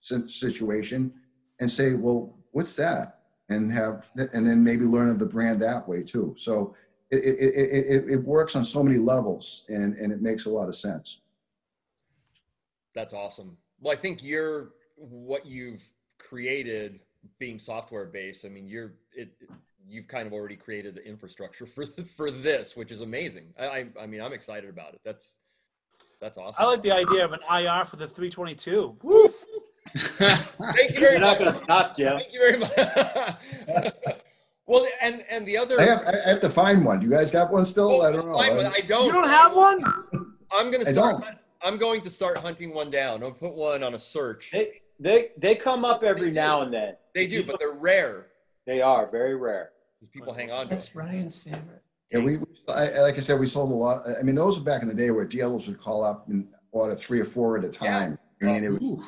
situation 0.02 1.14
and 1.60 1.70
say, 1.70 1.94
well, 1.94 2.36
what's 2.52 2.76
that? 2.76 3.20
And 3.50 3.72
have, 3.72 4.12
and 4.16 4.46
then 4.46 4.64
maybe 4.64 4.86
learn 4.86 5.10
of 5.10 5.20
the 5.20 5.26
brand 5.26 5.62
that 5.62 5.88
way 5.88 6.04
too. 6.04 6.36
So 6.38 6.76
it, 7.12 7.18
it, 7.18 8.06
it, 8.06 8.12
it, 8.12 8.24
works 8.24 8.56
on 8.56 8.64
so 8.66 8.82
many 8.82 8.98
levels 8.98 9.66
and, 9.70 9.96
and 9.96 10.12
it 10.12 10.22
makes 10.22 10.46
a 10.46 10.50
lot 10.50 10.68
of 10.68 10.76
sense. 10.76 11.22
That's 12.96 13.14
awesome. 13.14 13.58
Well, 13.80 13.94
I 13.94 13.96
think 13.96 14.24
you're 14.24 14.72
what 14.96 15.46
you've 15.46 15.88
created 16.18 17.00
being 17.40 17.60
software 17.60 18.06
based. 18.06 18.46
I 18.46 18.50
mean, 18.50 18.68
you're 18.68 18.94
it. 19.14 19.34
You've 19.86 20.08
kind 20.08 20.26
of 20.26 20.34
already 20.34 20.56
created 20.56 20.96
the 20.96 21.06
infrastructure 21.06 21.66
for 21.66 21.86
for 21.86 22.32
this, 22.32 22.76
which 22.76 22.92
is 22.92 23.02
amazing. 23.02 23.54
I, 23.60 23.88
I 24.00 24.06
mean, 24.06 24.22
I'm 24.22 24.34
excited 24.34 24.70
about 24.70 24.94
it. 24.94 25.02
That's 25.04 25.40
that's 26.24 26.38
awesome. 26.38 26.64
I 26.64 26.66
like 26.68 26.82
the 26.82 26.92
idea 26.94 27.26
of 27.26 27.34
an 27.34 27.42
IR 27.52 27.84
for 27.86 27.98
the 27.98 28.08
322. 28.08 28.98
Woof. 29.04 29.46
Thank 29.94 30.92
you 30.94 31.00
very 31.00 31.12
You're 31.14 31.20
not 31.20 31.32
much. 31.32 31.40
going 31.40 31.52
to 31.52 31.54
stop, 31.56 31.96
Jim. 31.96 32.18
Thank 32.18 32.34
you 32.34 32.40
very 32.40 32.58
much. 32.58 32.72
well, 34.66 34.88
and 35.02 35.22
and 35.30 35.46
the 35.46 35.58
other. 35.58 35.80
I 35.80 35.84
have, 35.84 36.02
I 36.08 36.30
have 36.30 36.40
to 36.40 36.50
find 36.50 36.86
one. 36.86 37.00
Do 37.02 37.06
you 37.06 37.12
guys 37.12 37.30
got 37.32 37.52
one 37.52 37.66
still? 37.66 38.02
I 38.02 38.12
don't 38.14 38.26
know. 38.26 38.34
Fine, 38.38 38.66
I 38.66 38.80
don't. 38.88 39.06
You 39.08 39.12
don't 39.12 39.28
have 39.28 39.54
one? 39.54 39.84
I'm 40.52 40.72
gonna 40.72 40.88
I 40.88 40.94
start. 40.94 41.24
don't. 41.26 41.38
I'm 41.62 41.78
going 41.78 42.02
to 42.02 42.10
start 42.10 42.38
hunting 42.38 42.74
one 42.74 42.90
down. 42.90 43.24
I'll 43.24 43.32
put 43.32 43.54
one 43.54 43.84
on 43.84 43.94
a 43.94 44.00
search. 44.00 44.50
They, 44.52 44.82
they, 45.00 45.28
they 45.38 45.56
come 45.56 45.86
up 45.86 46.04
every 46.04 46.30
now 46.30 46.62
and 46.62 46.74
then. 46.74 46.96
They 47.16 47.26
do, 47.26 47.42
but 47.44 47.58
they're 47.58 47.76
rare 47.76 48.28
They 48.68 48.82
are 48.82 49.10
very 49.10 49.36
rare. 49.38 49.70
because 50.00 50.12
people 50.12 50.34
hang 50.34 50.52
on 50.52 50.66
to 50.66 50.70
That's 50.72 50.90
it. 50.90 50.96
Ryan's 50.96 51.38
favorite. 51.38 51.82
Yeah, 52.14 52.20
we, 52.20 52.38
we- 52.38 52.46
I, 52.70 53.00
like 53.02 53.18
I 53.18 53.22
said, 53.22 53.40
we 53.40 53.46
sold 53.46 53.72
a 53.72 53.74
lot. 53.74 54.04
I 54.20 54.24
mean, 54.24 54.36
those 54.36 54.58
were 54.58 54.64
back 54.64 54.82
in 54.84 54.88
the 54.88 54.94
day 54.96 55.12
where 55.12 55.26
dealers 55.26 55.68
would 55.68 55.80
call 55.80 56.04
up 56.04 56.30
and 56.30 56.48
order 56.72 56.96
three 56.96 57.20
or 57.20 57.26
four 57.26 57.58
at 57.58 57.66
a 57.66 57.70
time. 57.70 58.18
Yeah. 58.42 58.50
I 58.50 58.54
mean, 58.54 58.64
it 58.64 58.70
was, 58.72 59.00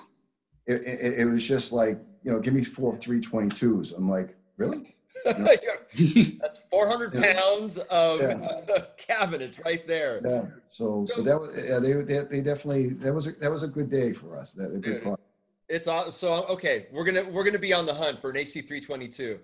it, 0.68 0.82
it, 0.86 1.20
it 1.22 1.26
was 1.26 1.48
just 1.48 1.72
like, 1.72 2.00
you 2.24 2.32
know, 2.34 2.40
give 2.40 2.54
me 2.54 2.64
four 2.66 2.94
322s. 2.96 3.96
I'm 3.96 4.10
like, 4.10 4.36
really? 4.58 4.96
That's 5.26 6.60
400 6.70 7.14
Yeah. 7.14 7.34
pounds 7.40 7.78
of 7.78 8.20
Yeah. 8.22 8.58
cabinets 8.98 9.60
right 9.64 9.86
there. 9.88 10.22
Yeah. 10.26 10.46
So, 10.70 11.08
but 11.16 11.24
that 11.26 11.40
was, 11.40 11.52
yeah, 11.68 11.80
they, 11.80 11.94
they, 11.94 12.24
they 12.26 12.42
definitely, 12.42 12.90
that 12.96 13.14
was, 13.14 13.28
a, 13.28 13.32
that 13.34 13.52
was 13.52 13.64
a 13.64 13.68
good 13.68 13.90
day 13.90 14.12
for 14.14 14.38
us. 14.38 14.54
That 14.54 14.74
a 14.74 14.78
good 14.80 15.04
part. 15.04 15.20
It's 15.68 15.88
all 15.88 16.12
so 16.12 16.44
okay. 16.46 16.86
We're 16.92 17.04
gonna 17.06 17.24
we're 17.24 17.44
gonna 17.44 17.58
be 17.58 17.74
on 17.74 17.88
the 17.88 17.94
hunt 17.96 18.22
for 18.22 18.30
an 18.30 18.36
HT322. 18.36 19.40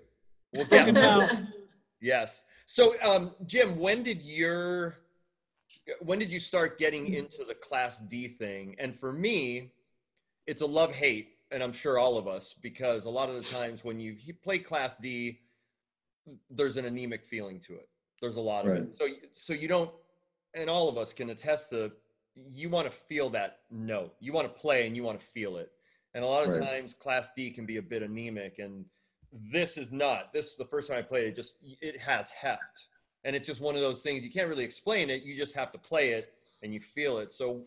We'll 0.52 0.66
get 0.70 0.94
Now- 0.94 1.28
yes. 2.00 2.44
So, 2.72 2.94
um, 3.02 3.34
Jim, 3.44 3.78
when 3.78 4.02
did 4.02 4.22
your 4.22 4.96
when 6.00 6.18
did 6.18 6.32
you 6.32 6.40
start 6.40 6.78
getting 6.78 7.12
into 7.12 7.44
the 7.44 7.52
Class 7.52 8.00
D 8.00 8.28
thing? 8.28 8.76
And 8.78 8.96
for 8.96 9.12
me, 9.12 9.72
it's 10.46 10.62
a 10.62 10.66
love 10.66 10.94
hate, 10.94 11.34
and 11.50 11.62
I'm 11.62 11.74
sure 11.74 11.98
all 11.98 12.16
of 12.16 12.26
us 12.26 12.54
because 12.62 13.04
a 13.04 13.10
lot 13.10 13.28
of 13.28 13.34
the 13.34 13.42
times 13.42 13.84
when 13.84 14.00
you, 14.00 14.16
play 14.42 14.58
Class 14.58 14.96
D, 14.96 15.40
there's 16.48 16.78
an 16.78 16.86
anemic 16.86 17.26
feeling 17.26 17.60
to 17.60 17.74
it. 17.74 17.90
There's 18.22 18.36
a 18.36 18.40
lot 18.40 18.66
of 18.66 18.72
it. 18.72 18.96
So 18.98 19.06
so 19.34 19.52
you 19.52 19.68
don't, 19.68 19.90
and 20.54 20.70
all 20.70 20.88
of 20.88 20.96
us 20.96 21.12
can 21.12 21.28
attest 21.28 21.68
to. 21.70 21.92
You 22.34 22.70
want 22.70 22.90
to 22.90 22.90
feel 22.90 23.28
that 23.30 23.58
note. 23.70 24.14
You 24.18 24.32
want 24.32 24.46
to 24.46 24.60
play, 24.60 24.86
and 24.86 24.96
you 24.96 25.02
want 25.02 25.20
to 25.20 25.26
feel 25.26 25.58
it. 25.58 25.72
And 26.14 26.24
a 26.24 26.26
lot 26.26 26.48
of 26.48 26.48
Right. 26.48 26.70
times, 26.70 26.94
Class 26.94 27.32
D 27.36 27.50
can 27.50 27.66
be 27.66 27.76
a 27.76 27.82
bit 27.82 28.02
anemic, 28.02 28.60
and 28.60 28.86
this 29.32 29.76
is 29.78 29.90
not. 29.92 30.32
This 30.32 30.46
is 30.46 30.56
the 30.56 30.64
first 30.64 30.88
time 30.90 30.98
I 30.98 31.02
played 31.02 31.26
it. 31.28 31.36
Just 31.36 31.54
it 31.62 31.98
has 31.98 32.30
heft, 32.30 32.84
and 33.24 33.34
it's 33.34 33.46
just 33.46 33.60
one 33.60 33.74
of 33.74 33.80
those 33.80 34.02
things 34.02 34.22
you 34.24 34.30
can't 34.30 34.48
really 34.48 34.64
explain 34.64 35.10
it. 35.10 35.22
You 35.22 35.36
just 35.36 35.54
have 35.54 35.72
to 35.72 35.78
play 35.78 36.10
it, 36.10 36.32
and 36.62 36.72
you 36.74 36.80
feel 36.80 37.18
it. 37.18 37.32
So, 37.32 37.62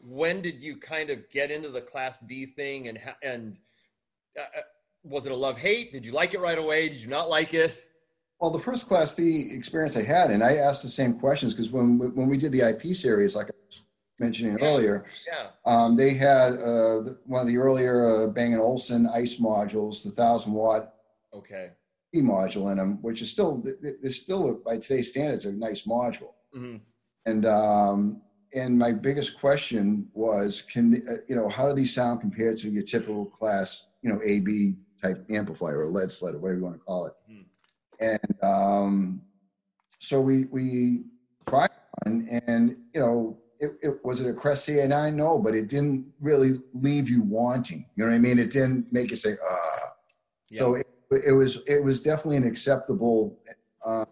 when 0.00 0.40
did 0.42 0.62
you 0.62 0.76
kind 0.76 1.10
of 1.10 1.28
get 1.30 1.50
into 1.50 1.70
the 1.70 1.80
Class 1.80 2.20
D 2.20 2.46
thing, 2.46 2.88
and 2.88 2.98
and 3.22 3.56
uh, 4.38 4.42
uh, 4.42 4.60
was 5.02 5.26
it 5.26 5.32
a 5.32 5.36
love 5.36 5.58
hate? 5.58 5.92
Did 5.92 6.04
you 6.04 6.12
like 6.12 6.34
it 6.34 6.40
right 6.40 6.58
away? 6.58 6.88
Did 6.88 6.98
you 7.00 7.08
not 7.08 7.28
like 7.30 7.54
it? 7.54 7.74
Well, 8.40 8.50
the 8.50 8.58
first 8.58 8.86
Class 8.86 9.14
D 9.14 9.48
experience 9.52 9.96
I 9.96 10.02
had, 10.02 10.30
and 10.30 10.44
I 10.44 10.56
asked 10.56 10.82
the 10.82 10.88
same 10.90 11.14
questions 11.18 11.54
because 11.54 11.70
when 11.72 11.98
we- 11.98 12.08
when 12.08 12.28
we 12.28 12.36
did 12.36 12.52
the 12.52 12.62
IP 12.62 12.94
series, 12.94 13.34
like 13.34 13.46
I 13.48 13.54
was 13.66 13.82
mentioning 14.20 14.56
Yeah. 14.58 14.64
earlier, 14.66 15.04
Yeah. 15.26 15.50
um, 15.64 15.96
they 15.96 16.14
had 16.14 16.62
uh, 16.62 17.00
one 17.24 17.40
of 17.40 17.46
the 17.48 17.56
earlier 17.56 18.04
uh, 18.06 18.26
Bang 18.28 18.54
& 18.54 18.60
Olufsen 18.60 19.06
ice 19.08 19.36
modules, 19.40 20.04
the 20.04 20.10
thousand 20.10 20.52
watt 20.52 20.94
Okay. 21.34 21.70
P 22.12 22.20
module 22.20 22.70
in 22.70 22.78
them, 22.78 22.98
which 23.02 23.20
is 23.22 23.30
still 23.30 23.62
it's 23.82 24.16
still 24.16 24.60
by 24.64 24.78
today's 24.78 25.10
standards 25.10 25.44
a 25.44 25.52
nice 25.52 25.82
module. 25.86 26.32
hmm 26.52 26.76
And 27.26 27.44
um, 27.46 28.22
and 28.54 28.78
my 28.78 28.92
biggest 28.92 29.38
question 29.38 30.08
was, 30.14 30.62
can 30.62 30.90
the- 30.90 31.02
uh, 31.12 31.16
you 31.28 31.36
know 31.36 31.48
how 31.48 31.68
do 31.68 31.74
these 31.74 31.94
sound 31.94 32.20
compared 32.20 32.56
to 32.58 32.70
your 32.70 32.82
typical 32.82 33.26
class, 33.26 33.84
you 34.02 34.10
know, 34.10 34.20
AB 34.24 34.76
type 35.02 35.24
amplifier 35.30 35.82
or 35.84 35.90
lead 35.90 36.10
sled 36.10 36.34
or 36.34 36.38
whatever 36.38 36.58
you 36.58 36.64
want 36.64 36.76
to 36.76 36.84
call 36.84 37.06
it? 37.06 37.12
Hmm. 37.30 37.42
And 38.00 38.34
um, 38.42 39.22
so 39.98 40.20
we 40.20 40.46
we 40.46 41.02
tried 41.46 41.70
one, 42.04 42.26
and 42.46 42.76
you 42.94 43.00
know, 43.00 43.38
it, 43.60 43.72
it 43.82 44.04
was 44.04 44.22
it 44.22 44.28
a 44.30 44.32
Crest 44.32 44.66
CA9? 44.66 45.14
No, 45.14 45.38
but 45.38 45.54
it 45.54 45.68
didn't 45.68 46.06
really 46.20 46.62
leave 46.72 47.10
you 47.10 47.20
wanting. 47.20 47.84
You 47.96 48.04
know 48.04 48.10
what 48.10 48.16
I 48.16 48.18
mean? 48.18 48.38
It 48.38 48.50
didn't 48.50 48.90
make 48.92 49.10
you 49.10 49.16
say, 49.16 49.34
ah. 49.46 49.88
Yeah. 50.50 50.60
So 50.60 50.74
it, 50.76 50.87
it 51.10 51.32
was 51.32 51.62
it 51.66 51.82
was 51.82 52.00
definitely 52.00 52.36
an 52.36 52.44
acceptable 52.44 53.38
uh, 53.84 54.04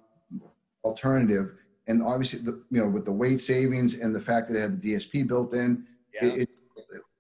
alternative, 0.85 1.53
and 1.87 2.03
obviously 2.03 2.41
the 2.41 2.63
you 2.71 2.81
know 2.81 2.89
with 2.89 3.05
the 3.05 3.13
weight 3.13 3.41
savings 3.41 3.99
and 3.99 4.15
the 4.15 4.21
fact 4.21 4.49
that 4.49 4.57
it 4.57 4.61
had 4.61 4.81
the 4.81 4.95
DSP 4.95 5.29
built 5.29 5.53
in, 5.55 5.85
yeah. 6.15 6.29
it, 6.29 6.43
it 6.43 6.49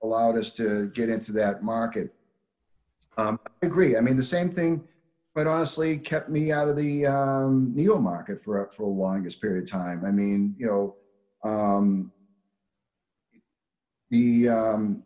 allowed 0.02 0.36
us 0.36 0.52
to 0.52 0.88
get 0.90 1.08
into 1.08 1.32
that 1.32 1.62
market. 1.62 2.14
Um, 3.18 3.38
I 3.62 3.66
agree. 3.66 3.96
I 3.96 4.00
mean, 4.00 4.16
the 4.16 4.24
same 4.24 4.50
thing, 4.50 4.86
quite 5.34 5.46
honestly, 5.46 5.98
kept 5.98 6.28
me 6.28 6.52
out 6.52 6.68
of 6.68 6.76
the 6.76 7.06
um, 7.06 7.72
neo 7.74 7.98
market 7.98 8.40
for 8.40 8.70
for 8.70 8.84
a 8.84 8.88
longest 8.88 9.40
period 9.40 9.64
of 9.64 9.70
time. 9.70 10.04
I 10.04 10.10
mean, 10.10 10.54
you 10.58 10.66
know, 10.66 10.96
um, 11.44 12.12
the 14.10 14.48
um, 14.48 15.02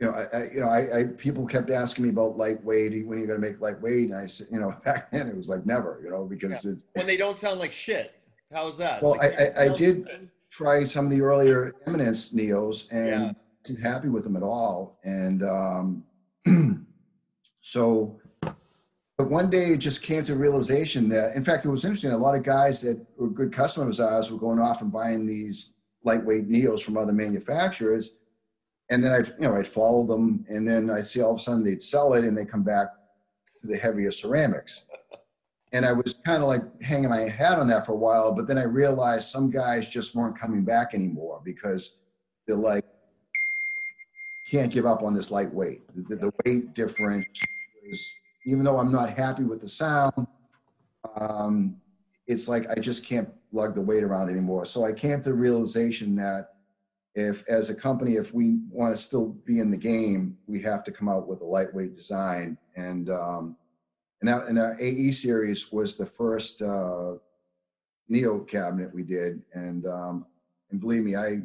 you 0.00 0.06
know, 0.08 0.12
I, 0.12 0.36
I 0.36 0.50
you 0.52 0.60
know, 0.60 0.68
I, 0.68 1.00
I 1.00 1.04
people 1.16 1.46
kept 1.46 1.70
asking 1.70 2.04
me 2.04 2.10
about 2.10 2.36
lightweight. 2.36 3.06
When 3.06 3.18
are 3.18 3.20
you 3.20 3.26
going 3.26 3.40
to 3.40 3.46
make 3.46 3.60
lightweight? 3.60 4.10
And 4.10 4.14
I 4.14 4.26
said, 4.26 4.48
you 4.50 4.58
know, 4.58 4.74
back 4.84 5.10
then 5.10 5.28
it 5.28 5.36
was 5.36 5.48
like 5.48 5.64
never. 5.66 6.00
You 6.04 6.10
know, 6.10 6.24
because 6.24 6.64
it's 6.64 6.84
when 6.94 7.06
they 7.06 7.16
don't 7.16 7.38
sound 7.38 7.60
like 7.60 7.72
shit. 7.72 8.14
How 8.52 8.68
is 8.68 8.76
that? 8.78 9.02
Well, 9.02 9.16
Like, 9.16 9.38
I- 9.58 9.64
I- 9.64 9.68
did- 9.74 10.30
try 10.50 10.84
some 10.84 11.06
of 11.06 11.10
the 11.10 11.20
earlier 11.20 11.74
Eminence 11.84 12.32
Neos 12.32 12.84
and 12.92 13.08
Yeah. 13.08 13.32
wasn't 13.64 13.80
happy 13.84 14.08
with 14.08 14.22
them 14.22 14.36
at 14.36 14.42
all. 14.44 15.00
And 15.02 15.42
um, 15.42 16.04
so, 17.60 18.20
but 18.40 19.30
one 19.30 19.50
day 19.50 19.70
it 19.72 19.78
just 19.78 20.00
came 20.02 20.22
to 20.24 20.36
realization 20.36 21.08
that, 21.08 21.34
in 21.34 21.42
fact, 21.42 21.64
it 21.64 21.68
was 21.70 21.84
interesting. 21.84 22.12
A 22.12 22.16
lot 22.16 22.36
of 22.36 22.44
guys 22.44 22.80
that 22.82 23.04
were 23.16 23.28
good 23.30 23.52
customers 23.52 23.98
of 23.98 24.12
ours 24.12 24.30
were 24.30 24.38
going 24.38 24.60
off 24.60 24.80
and 24.80 24.92
buying 24.92 25.26
these 25.26 25.72
lightweight 26.04 26.48
Neos 26.48 26.82
from 26.82 26.96
other 26.96 27.12
manufacturers. 27.12 28.14
And 28.90 29.02
then 29.02 29.12
I'd, 29.12 29.28
you 29.40 29.48
know, 29.48 29.56
I'd 29.56 29.66
follow 29.66 30.06
them 30.06 30.44
and 30.48 30.68
then 30.68 30.90
I'd 30.90 31.06
see 31.06 31.22
all 31.22 31.32
of 31.32 31.38
a 31.38 31.42
sudden 31.42 31.64
they'd 31.64 31.82
sell 31.82 32.14
it 32.14 32.24
and 32.24 32.36
they 32.36 32.44
come 32.44 32.62
back 32.62 32.88
to 33.60 33.66
the 33.66 33.76
heavier 33.76 34.10
ceramics. 34.10 34.84
And 35.72 35.84
I 35.84 35.90
was 35.92 36.14
kind 36.24 36.40
of 36.40 36.48
like 36.48 36.62
hanging 36.82 37.10
my 37.10 37.22
hat 37.22 37.58
on 37.58 37.66
that 37.66 37.84
for 37.84 37.94
a 37.94 37.96
while, 37.96 38.30
but 38.30 38.46
then 38.46 38.58
I 38.58 38.62
realized 38.62 39.24
some 39.24 39.50
guys 39.50 39.88
just 39.88 40.14
weren't 40.14 40.38
coming 40.38 40.64
back 40.64 40.94
anymore 40.94 41.42
because 41.44 41.98
they're 42.46 42.56
like, 42.56 42.84
can't 44.48 44.72
give 44.72 44.86
up 44.86 45.02
on 45.02 45.14
this 45.14 45.32
lightweight. 45.32 45.82
The, 45.96 46.02
the, 46.02 46.16
the 46.16 46.32
weight 46.46 46.74
difference 46.74 47.26
is, 47.88 48.14
even 48.46 48.62
though 48.62 48.78
I'm 48.78 48.92
not 48.92 49.18
happy 49.18 49.42
with 49.42 49.60
the 49.60 49.68
sound, 49.68 50.28
um, 51.16 51.76
it's 52.26 52.48
like 52.48 52.70
I 52.70 52.78
just 52.78 53.04
can't 53.04 53.28
lug 53.52 53.74
the 53.74 53.80
weight 53.80 54.02
around 54.02 54.30
anymore. 54.30 54.64
So 54.66 54.84
I 54.84 54.92
came 54.92 55.18
to 55.22 55.30
the 55.30 55.34
realization 55.34 56.14
that 56.16 56.53
if, 57.14 57.48
as 57.48 57.70
a 57.70 57.74
company, 57.74 58.14
if 58.14 58.34
we 58.34 58.58
want 58.70 58.94
to 58.94 59.00
still 59.00 59.28
be 59.44 59.60
in 59.60 59.70
the 59.70 59.76
game, 59.76 60.36
we 60.46 60.60
have 60.62 60.82
to 60.84 60.92
come 60.92 61.08
out 61.08 61.28
with 61.28 61.40
a 61.40 61.44
lightweight 61.44 61.94
design. 61.94 62.58
And 62.76 63.08
um, 63.08 63.56
and 64.20 64.28
that 64.28 64.48
and 64.48 64.58
our 64.58 64.76
AE 64.80 65.12
series 65.12 65.70
was 65.70 65.96
the 65.96 66.06
first 66.06 66.62
uh, 66.62 67.14
Neo 68.08 68.40
cabinet 68.40 68.94
we 68.94 69.02
did, 69.02 69.42
and 69.52 69.86
um, 69.86 70.26
and 70.70 70.80
believe 70.80 71.02
me, 71.02 71.14
I 71.14 71.42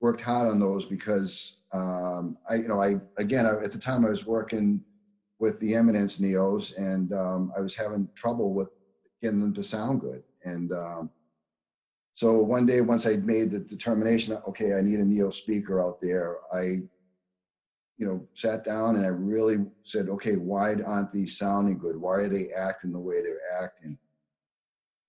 worked 0.00 0.20
hard 0.20 0.48
on 0.48 0.60
those 0.60 0.84
because 0.84 1.62
um, 1.72 2.38
I, 2.48 2.54
you 2.54 2.68
know, 2.68 2.80
I 2.80 2.94
again 3.18 3.44
I, 3.44 3.62
at 3.64 3.72
the 3.72 3.78
time 3.78 4.06
I 4.06 4.10
was 4.10 4.24
working 4.24 4.82
with 5.40 5.58
the 5.58 5.74
Eminence 5.74 6.20
Neos, 6.20 6.76
and 6.76 7.12
um, 7.12 7.52
I 7.56 7.60
was 7.60 7.74
having 7.74 8.08
trouble 8.14 8.54
with 8.54 8.68
getting 9.20 9.40
them 9.40 9.54
to 9.54 9.64
sound 9.64 10.00
good, 10.00 10.22
and 10.44 10.72
um, 10.72 11.10
so 12.20 12.34
one 12.34 12.66
day 12.66 12.82
once 12.82 13.06
I 13.06 13.16
made 13.16 13.50
the 13.50 13.60
determination, 13.60 14.36
okay, 14.46 14.74
I 14.74 14.82
need 14.82 15.00
a 15.00 15.04
Neo 15.06 15.30
speaker 15.30 15.82
out 15.82 16.02
there, 16.02 16.36
I 16.52 16.82
you 17.96 18.06
know, 18.06 18.28
sat 18.34 18.62
down 18.62 18.96
and 18.96 19.06
I 19.06 19.08
really 19.08 19.64
said, 19.84 20.10
okay, 20.10 20.34
why 20.34 20.74
aren't 20.82 21.12
these 21.12 21.38
sounding 21.38 21.78
good? 21.78 21.96
Why 21.96 22.16
are 22.16 22.28
they 22.28 22.48
acting 22.54 22.92
the 22.92 22.98
way 22.98 23.22
they're 23.22 23.64
acting? 23.64 23.96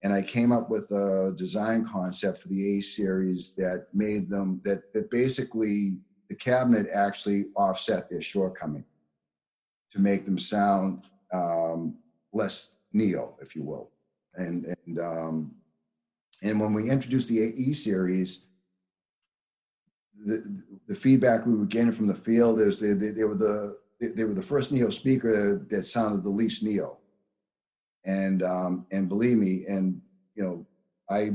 And 0.02 0.14
I 0.14 0.22
came 0.22 0.54
up 0.54 0.70
with 0.70 0.90
a 0.92 1.34
design 1.36 1.86
concept 1.86 2.40
for 2.40 2.48
the 2.48 2.78
A 2.78 2.80
series 2.80 3.56
that 3.56 3.88
made 3.94 4.30
them 4.30 4.62
that 4.64 4.94
that 4.94 5.12
basically 5.12 5.98
the 6.30 6.36
cabinet 6.36 6.88
actually 6.94 7.48
offset 7.58 8.10
their 8.10 8.22
shortcoming 8.22 8.86
to 9.92 10.00
make 10.00 10.24
them 10.24 10.40
sound 10.40 11.04
um, 11.34 11.98
less 12.32 12.76
neo, 12.94 13.36
if 13.42 13.54
you 13.54 13.64
will. 13.64 13.92
And 14.36 14.74
and 14.86 14.98
um, 15.00 15.56
and 16.42 16.60
when 16.60 16.74
we 16.74 16.90
introduced 16.90 17.30
the 17.30 17.42
AE 17.42 17.74
series, 17.74 18.46
the, 20.24 20.64
the 20.88 20.96
feedback 20.96 21.46
we 21.46 21.56
were 21.56 21.66
getting 21.66 21.92
from 21.92 22.08
the 22.08 22.16
field 22.16 22.60
is 22.60 22.80
they, 22.80 22.94
they, 22.94 23.12
they 23.12 23.24
were 23.24 23.36
the 23.36 23.78
they 24.00 24.24
were 24.24 24.34
the 24.34 24.42
first 24.42 24.72
neo 24.72 24.90
speaker 24.90 25.66
that 25.70 25.84
sounded 25.84 26.24
the 26.24 26.30
least 26.30 26.64
neo 26.64 26.98
and 28.06 28.42
um 28.42 28.86
and 28.92 29.08
believe 29.08 29.38
me 29.38 29.64
and 29.68 30.02
you 30.36 30.44
know 30.44 30.66
i 31.10 31.30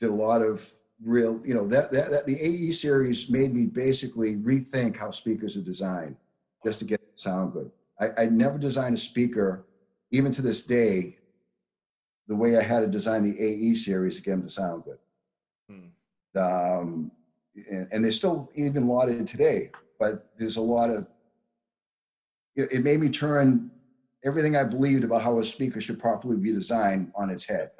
did 0.00 0.10
a 0.10 0.14
lot 0.14 0.40
of 0.40 0.66
real 1.02 1.40
you 1.44 1.54
know 1.54 1.66
that 1.66 1.90
that, 1.90 2.10
that 2.10 2.26
the 2.26 2.38
ae 2.40 2.70
series 2.70 3.30
made 3.30 3.54
me 3.54 3.66
basically 3.66 4.36
rethink 4.36 4.96
how 4.96 5.10
speakers 5.10 5.56
are 5.56 5.62
designed 5.62 6.16
just 6.64 6.78
to 6.78 6.84
get 6.84 7.00
sound 7.16 7.52
good. 7.52 7.70
I 8.00 8.08
i 8.22 8.26
never 8.26 8.58
designed 8.58 8.94
a 8.94 8.98
speaker 8.98 9.66
even 10.10 10.32
to 10.32 10.42
this 10.42 10.64
day 10.64 11.18
the 12.28 12.36
way 12.36 12.56
i 12.56 12.62
had 12.62 12.80
to 12.80 12.86
design 12.86 13.22
the 13.22 13.38
ae 13.40 13.74
series 13.74 14.16
to 14.16 14.22
get 14.22 14.32
them 14.32 14.42
to 14.42 14.48
sound 14.48 14.84
good 14.84 14.98
Hmm. 15.68 16.38
um, 16.38 17.10
and, 17.70 17.88
and 17.92 18.04
they're 18.04 18.12
still 18.12 18.50
even 18.54 18.86
lauded 18.86 19.26
today. 19.26 19.70
But 19.98 20.30
there's 20.38 20.56
a 20.56 20.62
lot 20.62 20.90
of 20.90 21.06
it, 22.54 22.72
it 22.72 22.84
made 22.84 23.00
me 23.00 23.08
turn 23.08 23.70
everything 24.24 24.56
I 24.56 24.64
believed 24.64 25.04
about 25.04 25.22
how 25.22 25.38
a 25.38 25.44
speaker 25.44 25.80
should 25.80 25.98
properly 25.98 26.36
be 26.36 26.52
designed 26.52 27.12
on 27.14 27.30
its 27.30 27.44
head. 27.44 27.70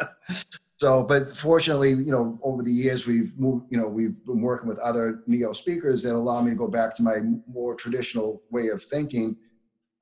So, 0.78 1.04
but 1.04 1.30
fortunately, 1.30 1.90
you 1.90 2.10
know, 2.10 2.40
over 2.42 2.64
the 2.64 2.72
years, 2.72 3.06
we've 3.06 3.38
moved, 3.38 3.66
you 3.70 3.78
know, 3.78 3.86
we've 3.86 4.16
been 4.26 4.40
working 4.40 4.66
with 4.68 4.80
other 4.80 5.22
Neo 5.28 5.52
speakers 5.52 6.02
that 6.02 6.16
allow 6.16 6.40
me 6.40 6.50
to 6.50 6.56
go 6.56 6.66
back 6.66 6.96
to 6.96 7.04
my 7.04 7.18
more 7.46 7.76
traditional 7.76 8.42
way 8.50 8.66
of 8.66 8.82
thinking. 8.82 9.36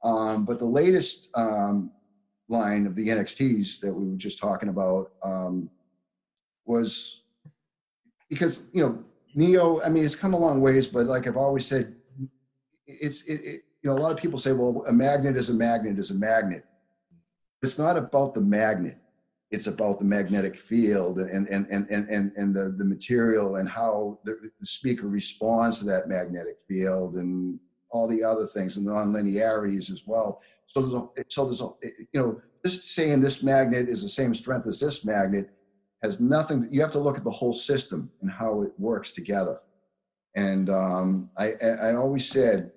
Um, 0.02 0.46
but 0.46 0.58
the 0.58 0.64
latest 0.64 1.36
um, 1.36 1.90
line 2.50 2.86
of 2.86 2.94
the 2.94 3.08
NXTs 3.08 3.80
that 3.80 3.92
we 3.92 4.08
were 4.08 4.16
just 4.16 4.38
talking 4.38 4.68
about 4.68 5.12
um, 5.22 5.70
was 6.66 7.22
because, 8.28 8.64
you 8.72 8.84
know, 8.84 9.04
Neo, 9.34 9.80
I 9.82 9.88
mean, 9.88 10.04
it's 10.04 10.14
come 10.14 10.34
a 10.34 10.38
long 10.38 10.60
ways, 10.60 10.86
but 10.86 11.06
like 11.06 11.26
I've 11.26 11.36
always 11.36 11.66
said, 11.66 11.94
it's, 12.86 13.22
it, 13.22 13.40
it, 13.44 13.60
you 13.82 13.90
know, 13.90 13.96
a 13.96 14.00
lot 14.00 14.12
of 14.12 14.18
people 14.18 14.38
say, 14.38 14.52
well, 14.52 14.84
a 14.86 14.92
magnet 14.92 15.36
is 15.36 15.50
a 15.50 15.54
magnet 15.54 15.98
is 15.98 16.10
a 16.10 16.14
magnet. 16.14 16.64
It's 17.62 17.78
not 17.78 17.96
about 17.96 18.34
the 18.34 18.40
magnet 18.40 18.98
it's 19.50 19.66
about 19.66 19.98
the 19.98 20.04
magnetic 20.04 20.56
field 20.56 21.18
and 21.18 21.48
and 21.48 21.66
and 21.70 21.88
and 21.90 22.08
and, 22.08 22.32
and 22.36 22.54
the, 22.54 22.74
the 22.76 22.84
material 22.84 23.56
and 23.56 23.68
how 23.68 24.18
the, 24.24 24.50
the 24.60 24.66
speaker 24.66 25.08
responds 25.08 25.80
to 25.80 25.84
that 25.86 26.08
magnetic 26.08 26.58
field 26.68 27.16
and 27.16 27.58
all 27.90 28.06
the 28.06 28.22
other 28.22 28.46
things 28.46 28.76
and 28.76 28.86
non-linearities 28.86 29.90
as 29.90 30.04
well 30.06 30.40
so 30.70 30.80
there's 30.80 30.94
a 30.94 31.24
so 31.28 31.44
there's 31.44 31.60
a 31.60 31.68
you 32.12 32.20
know 32.20 32.40
just 32.64 32.94
saying 32.94 33.20
this 33.20 33.42
magnet 33.42 33.88
is 33.88 34.02
the 34.02 34.08
same 34.08 34.34
strength 34.34 34.66
as 34.66 34.80
this 34.80 35.04
magnet 35.04 35.50
has 36.02 36.20
nothing 36.20 36.66
you 36.70 36.80
have 36.80 36.92
to 36.92 36.98
look 36.98 37.16
at 37.16 37.24
the 37.24 37.30
whole 37.30 37.52
system 37.52 38.10
and 38.22 38.30
how 38.30 38.62
it 38.62 38.72
works 38.78 39.12
together 39.12 39.60
and 40.36 40.70
um, 40.70 41.28
I, 41.36 41.52
I 41.82 41.94
always 41.94 42.28
said 42.28 42.70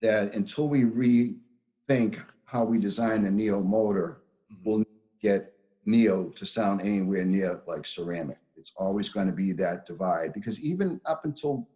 that 0.00 0.34
until 0.34 0.68
we 0.68 0.82
rethink 0.82 2.20
how 2.44 2.64
we 2.64 2.78
design 2.78 3.22
the 3.22 3.30
neo 3.30 3.62
motor 3.62 4.22
we'll 4.64 4.84
get 5.22 5.52
neo 5.84 6.28
to 6.30 6.46
sound 6.46 6.80
anywhere 6.80 7.24
near 7.24 7.62
like 7.66 7.86
ceramic. 7.86 8.38
It's 8.56 8.72
always 8.76 9.08
going 9.08 9.26
to 9.26 9.32
be 9.32 9.52
that 9.52 9.86
divide 9.86 10.32
because 10.32 10.62
even 10.62 11.00
up 11.06 11.24
until 11.24 11.68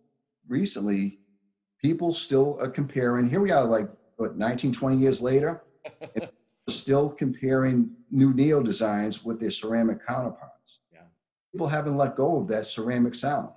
recently, 0.48 1.18
people 1.82 2.12
still 2.12 2.59
are 2.61 2.68
comparing. 2.68 3.28
Here 3.28 3.40
we 3.40 3.50
are, 3.50 3.64
like 3.64 3.88
what 4.16 4.36
19, 4.36 4.72
20 4.72 4.96
years 4.96 5.20
later, 5.20 5.62
still 6.68 7.10
comparing 7.10 7.90
new 8.10 8.32
neo 8.34 8.62
designs 8.62 9.24
with 9.24 9.40
their 9.40 9.50
ceramic 9.50 10.04
counterparts. 10.04 10.80
Yeah. 10.92 11.00
People 11.52 11.68
haven't 11.68 11.96
let 11.96 12.16
go 12.16 12.40
of 12.40 12.48
that 12.48 12.66
ceramic 12.66 13.14
sound. 13.14 13.50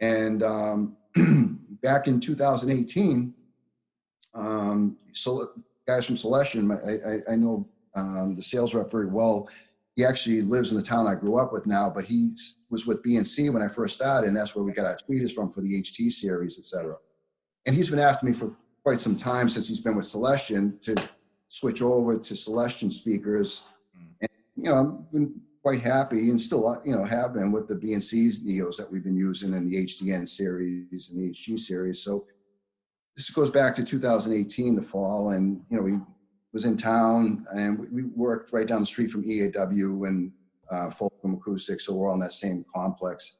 And 0.00 0.42
um, 0.42 0.96
back 1.82 2.06
in 2.06 2.20
2018, 2.20 3.34
um, 4.34 4.96
so 5.12 5.52
guys 5.86 6.06
from 6.06 6.16
Celestion, 6.16 6.70
I, 6.70 7.10
I, 7.10 7.32
I 7.32 7.36
know 7.36 7.68
um, 7.94 8.34
the 8.36 8.42
sales 8.42 8.74
rep 8.74 8.90
very 8.90 9.06
well. 9.06 9.48
He 9.94 10.04
actually 10.04 10.40
lives 10.42 10.70
in 10.70 10.78
the 10.78 10.82
town 10.82 11.06
I 11.06 11.14
grew 11.14 11.38
up 11.38 11.52
with 11.52 11.66
now, 11.66 11.90
but 11.90 12.04
he 12.04 12.34
was 12.70 12.86
with 12.86 13.02
B&C 13.02 13.50
when 13.50 13.62
I 13.62 13.68
first 13.68 13.96
started, 13.96 14.26
and 14.26 14.36
that's 14.36 14.56
where 14.56 14.64
we 14.64 14.72
got 14.72 14.86
our 14.86 14.96
tweeters 14.96 15.32
from 15.32 15.50
for 15.50 15.60
the 15.60 15.82
HT 15.82 16.10
series, 16.10 16.58
et 16.58 16.64
cetera. 16.64 16.96
And 17.66 17.76
he's 17.76 17.90
been 17.90 17.98
after 17.98 18.24
me 18.24 18.32
for 18.32 18.56
quite 18.82 19.00
some 19.00 19.16
time 19.16 19.48
since 19.48 19.68
he's 19.68 19.80
been 19.80 19.96
with 19.96 20.04
Celestion 20.04 20.78
to 20.80 20.94
switch 21.48 21.82
over 21.82 22.18
to 22.18 22.36
Celestion 22.36 22.90
speakers. 22.90 23.64
And, 24.20 24.30
you 24.56 24.64
know, 24.64 24.76
I've 24.76 25.12
been 25.12 25.40
quite 25.62 25.82
happy 25.82 26.30
and 26.30 26.40
still, 26.40 26.80
you 26.84 26.96
know, 26.96 27.04
have 27.04 27.34
been 27.34 27.52
with 27.52 27.68
the 27.68 27.76
B&C 27.76 28.32
Neos 28.44 28.76
that 28.76 28.90
we've 28.90 29.04
been 29.04 29.16
using 29.16 29.54
in 29.54 29.68
the 29.68 29.84
HDN 29.84 30.26
series 30.26 31.10
and 31.10 31.22
the 31.22 31.30
HG 31.30 31.58
series. 31.58 32.02
So 32.02 32.26
this 33.16 33.30
goes 33.30 33.50
back 33.50 33.74
to 33.76 33.84
2018, 33.84 34.74
the 34.74 34.82
fall, 34.82 35.30
and, 35.30 35.62
you 35.70 35.76
know, 35.76 35.82
we 35.82 35.98
was 36.52 36.64
in 36.64 36.76
town 36.76 37.46
and 37.54 37.78
we, 37.90 38.02
worked 38.02 38.52
right 38.52 38.66
down 38.66 38.80
the 38.80 38.86
street 38.86 39.10
from 39.10 39.24
EAW 39.24 40.06
and 40.06 40.32
uh, 40.70 40.90
Fulcrum 40.90 41.34
Acoustics, 41.34 41.86
so 41.86 41.94
we're 41.94 42.08
all 42.08 42.14
in 42.14 42.20
that 42.20 42.32
same 42.32 42.64
complex. 42.74 43.38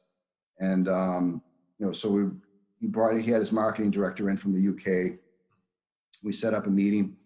And 0.59 0.87
um, 0.87 1.41
you 1.79 1.85
know, 1.85 1.91
so 1.91 2.09
we 2.09 2.23
he 2.79 2.87
brought 2.87 3.19
he 3.19 3.31
had 3.31 3.39
his 3.39 3.51
marketing 3.51 3.91
director 3.91 4.29
in 4.29 4.37
from 4.37 4.53
the 4.53 4.69
UK. 4.69 5.19
We 6.23 6.31
set 6.31 6.53
up 6.53 6.67
a 6.67 6.69
meeting, 6.69 7.17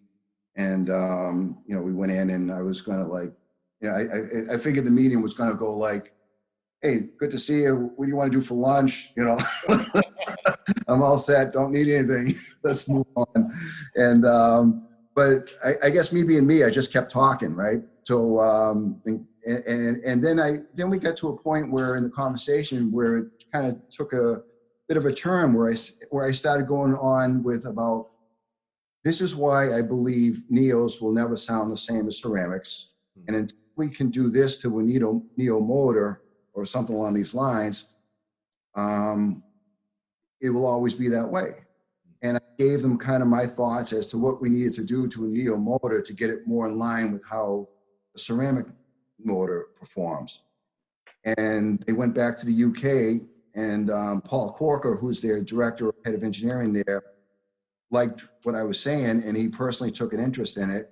and 0.56 0.90
um, 0.90 1.58
you 1.66 1.74
know, 1.74 1.82
we 1.82 1.92
went 1.92 2.12
in, 2.12 2.30
and 2.30 2.52
I 2.52 2.62
was 2.62 2.80
gonna 2.80 3.06
like, 3.06 3.32
yeah, 3.80 3.92
I, 3.92 4.00
I, 4.00 4.54
I 4.54 4.58
figured 4.58 4.84
the 4.84 4.90
meeting 4.90 5.22
was 5.22 5.34
gonna 5.34 5.54
go 5.54 5.76
like, 5.76 6.12
hey, 6.82 7.08
good 7.18 7.30
to 7.30 7.38
see 7.38 7.62
you. 7.62 7.92
What 7.96 8.06
do 8.06 8.10
you 8.10 8.16
want 8.16 8.32
to 8.32 8.38
do 8.38 8.44
for 8.44 8.54
lunch? 8.54 9.12
You 9.16 9.24
know. 9.24 9.38
I'm 10.88 11.02
all 11.02 11.18
set. 11.18 11.52
Don't 11.52 11.72
need 11.72 11.88
anything. 11.88 12.38
Let's 12.62 12.88
move 12.88 13.06
on. 13.14 13.52
And 13.94 14.24
um, 14.24 14.88
but 15.14 15.50
I, 15.64 15.74
I, 15.84 15.90
guess 15.90 16.12
me 16.12 16.22
being 16.22 16.46
me, 16.46 16.64
I 16.64 16.70
just 16.70 16.92
kept 16.92 17.10
talking, 17.10 17.54
right? 17.54 17.80
So 18.04 18.40
um, 18.40 19.00
and, 19.04 19.26
and 19.44 19.96
and 20.02 20.24
then 20.24 20.40
I 20.40 20.58
then 20.74 20.90
we 20.90 20.98
got 20.98 21.16
to 21.18 21.28
a 21.28 21.36
point 21.36 21.70
where 21.70 21.96
in 21.96 22.04
the 22.04 22.10
conversation 22.10 22.90
where 22.90 23.18
it 23.18 23.26
kind 23.52 23.66
of 23.66 23.76
took 23.90 24.12
a 24.12 24.42
bit 24.88 24.96
of 24.96 25.04
a 25.04 25.12
turn 25.12 25.52
where 25.52 25.70
I 25.70 25.76
where 26.10 26.26
I 26.26 26.32
started 26.32 26.66
going 26.66 26.94
on 26.94 27.42
with 27.42 27.66
about 27.66 28.08
this 29.08 29.22
is 29.22 29.34
why 29.34 29.74
I 29.74 29.80
believe 29.80 30.44
neos 30.52 31.00
will 31.00 31.12
never 31.12 31.34
sound 31.34 31.72
the 31.72 31.78
same 31.78 32.08
as 32.08 32.20
ceramics, 32.20 32.90
and 33.26 33.34
until 33.34 33.58
we 33.74 33.88
can 33.88 34.10
do 34.10 34.28
this 34.28 34.60
to 34.60 34.78
a 34.78 34.82
neo 34.82 35.22
neo 35.34 35.60
motor 35.60 36.20
or 36.52 36.66
something 36.66 36.94
along 36.94 37.14
these 37.14 37.34
lines, 37.34 37.88
um, 38.74 39.42
it 40.42 40.50
will 40.50 40.66
always 40.66 40.94
be 40.94 41.08
that 41.08 41.26
way. 41.26 41.54
And 42.20 42.36
I 42.36 42.40
gave 42.58 42.82
them 42.82 42.98
kind 42.98 43.22
of 43.22 43.28
my 43.30 43.46
thoughts 43.46 43.94
as 43.94 44.08
to 44.08 44.18
what 44.18 44.42
we 44.42 44.50
needed 44.50 44.74
to 44.74 44.84
do 44.84 45.08
to 45.08 45.24
a 45.24 45.28
neo 45.28 45.56
motor 45.56 46.02
to 46.02 46.12
get 46.12 46.28
it 46.28 46.46
more 46.46 46.68
in 46.68 46.78
line 46.78 47.10
with 47.10 47.24
how 47.24 47.66
a 48.14 48.18
ceramic 48.18 48.66
motor 49.24 49.68
performs. 49.80 50.40
And 51.24 51.80
they 51.86 51.94
went 51.94 52.14
back 52.14 52.36
to 52.38 52.46
the 52.46 52.64
UK, 52.68 53.26
and 53.54 53.90
um, 53.90 54.20
Paul 54.20 54.50
Corker, 54.50 54.96
who's 54.96 55.22
their 55.22 55.40
director, 55.40 55.94
head 56.04 56.14
of 56.14 56.22
engineering 56.22 56.74
there, 56.74 57.02
liked 57.90 58.26
what 58.42 58.54
I 58.54 58.62
was 58.62 58.80
saying, 58.80 59.22
and 59.24 59.36
he 59.36 59.48
personally 59.48 59.92
took 59.92 60.12
an 60.12 60.20
interest 60.20 60.56
in 60.56 60.70
it, 60.70 60.90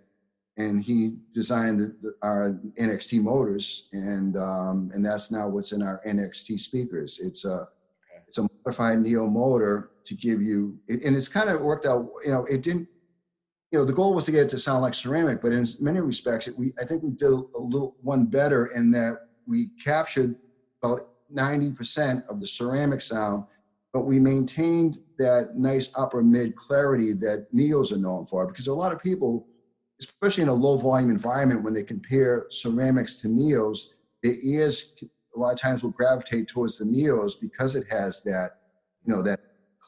and 0.57 0.83
he 0.83 1.17
designed 1.33 1.81
the, 1.81 1.97
the, 2.01 2.15
our 2.23 2.59
NXT 2.81 3.23
motors, 3.23 3.89
and 3.93 4.37
um, 4.37 4.91
and 4.95 5.05
that's 5.05 5.31
now 5.31 5.49
what's 5.49 5.73
in 5.73 5.83
our 5.83 6.01
NXT 6.07 6.59
speakers. 6.61 7.19
It's 7.23 7.45
a 7.45 7.69
it's 8.27 8.39
a 8.39 8.49
modified 8.65 9.01
neo 9.01 9.27
motor 9.27 9.91
to 10.05 10.15
give 10.15 10.41
you, 10.41 10.79
and 10.89 11.17
it's 11.17 11.29
kind 11.29 11.51
of 11.51 11.61
worked 11.61 11.87
out. 11.87 12.09
You 12.25 12.33
know, 12.33 12.45
it 12.45 12.63
didn't. 12.63 12.89
You 13.73 13.81
know, 13.81 13.85
the 13.85 13.93
goal 13.93 14.15
was 14.15 14.27
to 14.27 14.33
get 14.33 14.47
it 14.47 14.51
to 14.51 14.59
sound 14.61 14.83
like 14.83 14.95
ceramic, 14.95 15.43
but 15.43 15.53
in 15.53 15.67
many 15.81 16.01
respects, 16.01 16.47
it, 16.47 16.57
we 16.57 16.73
I 16.81 16.85
think 16.85 17.03
we 17.03 17.11
did 17.11 17.31
a 17.31 17.59
little 17.59 17.97
one 18.01 18.27
better 18.27 18.67
in 18.67 18.93
that 18.93 19.19
we 19.47 19.69
captured 19.85 20.37
about 20.83 21.09
ninety 21.29 21.71
percent 21.71 22.25
of 22.31 22.41
the 22.41 22.47
ceramic 22.47 23.03
sound, 23.03 23.45
but 23.93 24.03
we 24.03 24.19
maintained 24.21 24.99
that 25.19 25.57
nice 25.57 25.91
upper 25.97 26.23
mid 26.23 26.55
clarity 26.57 27.13
that 27.15 27.47
neos 27.55 27.93
are 27.93 27.99
known 27.99 28.27
for. 28.27 28.47
Because 28.47 28.67
a 28.67 28.75
lot 28.75 28.93
of 28.93 29.03
people, 29.03 29.47
especially 30.01 30.43
in 30.43 30.49
a 30.49 30.55
low 30.55 30.77
volume 30.77 31.11
environment, 31.11 31.63
when 31.63 31.75
they 31.75 31.83
compare 31.83 32.47
ceramics 32.51 33.21
to 33.21 33.29
neos, 33.29 33.79
their 34.23 34.37
ears 34.43 34.95
a 35.35 35.39
lot 35.39 35.53
of 35.53 35.61
times 35.61 35.83
will 35.83 35.91
gravitate 35.91 36.49
towards 36.49 36.79
the 36.79 36.85
neos 36.85 37.33
because 37.41 37.77
it 37.77 37.87
has 37.91 38.23
that, 38.23 38.53
you 39.05 39.15
know, 39.15 39.23
that 39.23 39.41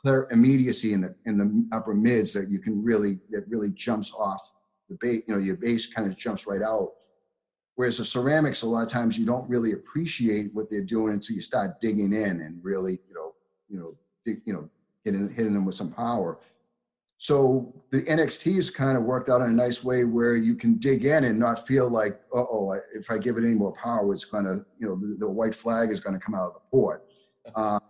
clear 0.02 0.28
immediacy 0.30 0.92
in 0.92 1.00
the 1.00 1.14
in 1.26 1.38
the 1.38 1.76
upper 1.76 1.94
mids 1.94 2.32
that 2.32 2.50
you 2.50 2.58
can 2.58 2.82
really 2.82 3.18
that 3.30 3.44
really 3.48 3.70
jumps 3.70 4.12
off 4.12 4.52
the 4.88 4.96
bass. 5.00 5.22
You 5.26 5.34
know, 5.34 5.40
your 5.40 5.56
bass 5.56 5.92
kind 5.92 6.06
of 6.06 6.16
jumps 6.16 6.46
right 6.46 6.62
out. 6.62 6.92
Whereas 7.74 7.98
the 7.98 8.04
ceramics, 8.04 8.62
a 8.62 8.66
lot 8.66 8.84
of 8.84 8.92
times 8.92 9.16
you 9.16 9.24
don't 9.24 9.48
really 9.48 9.72
appreciate 9.72 10.50
what 10.52 10.68
they're 10.68 10.84
doing 10.84 11.12
until 11.12 11.36
you 11.36 11.42
start 11.42 11.80
digging 11.80 12.12
in 12.12 12.40
and 12.40 12.58
really, 12.62 12.98
you 13.08 13.14
know, 13.14 13.34
you 13.68 13.78
know, 13.78 13.96
dig, 14.24 14.42
you 14.44 14.52
know, 14.52 14.68
hitting 15.08 15.34
hitting 15.34 15.52
them 15.52 15.64
with 15.64 15.74
some 15.74 15.90
power. 15.90 16.38
So 17.18 17.74
the 17.90 18.02
NXTs 18.02 18.72
kind 18.72 18.96
of 18.96 19.02
worked 19.02 19.28
out 19.28 19.40
in 19.40 19.48
a 19.48 19.52
nice 19.52 19.82
way 19.82 20.04
where 20.04 20.36
you 20.36 20.54
can 20.54 20.78
dig 20.78 21.04
in 21.04 21.24
and 21.24 21.36
not 21.36 21.66
feel 21.66 21.90
like, 21.90 22.20
oh, 22.32 22.78
if 22.94 23.10
I 23.10 23.18
give 23.18 23.36
it 23.36 23.44
any 23.44 23.56
more 23.56 23.72
power, 23.72 24.12
it's 24.14 24.24
going 24.24 24.44
to, 24.44 24.64
you 24.78 24.86
know, 24.86 24.94
the, 24.94 25.16
the, 25.18 25.28
white 25.28 25.54
flag 25.54 25.90
is 25.90 25.98
going 25.98 26.14
to 26.14 26.24
come 26.24 26.36
out 26.36 26.46
of 26.46 26.54
the 26.54 26.60
port. 26.70 27.04
Um, 27.56 27.80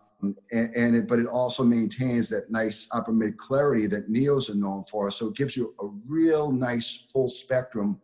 and, 0.53 0.75
and 0.77 0.97
it, 0.97 1.09
but 1.09 1.19
it 1.19 1.27
also 1.27 1.65
maintains 1.65 2.29
that 2.31 2.51
nice 2.51 2.89
upper 2.93 3.13
mid 3.13 3.37
clarity 3.37 3.87
that 3.89 4.11
Neos 4.11 4.51
are 4.51 4.55
known 4.55 4.85
for. 4.85 5.11
So 5.11 5.29
it 5.29 5.37
gives 5.37 5.57
you 5.57 5.75
a 5.81 5.87
real 6.07 6.53
nice 6.53 7.07
full 7.13 7.29
spectrum 7.29 8.01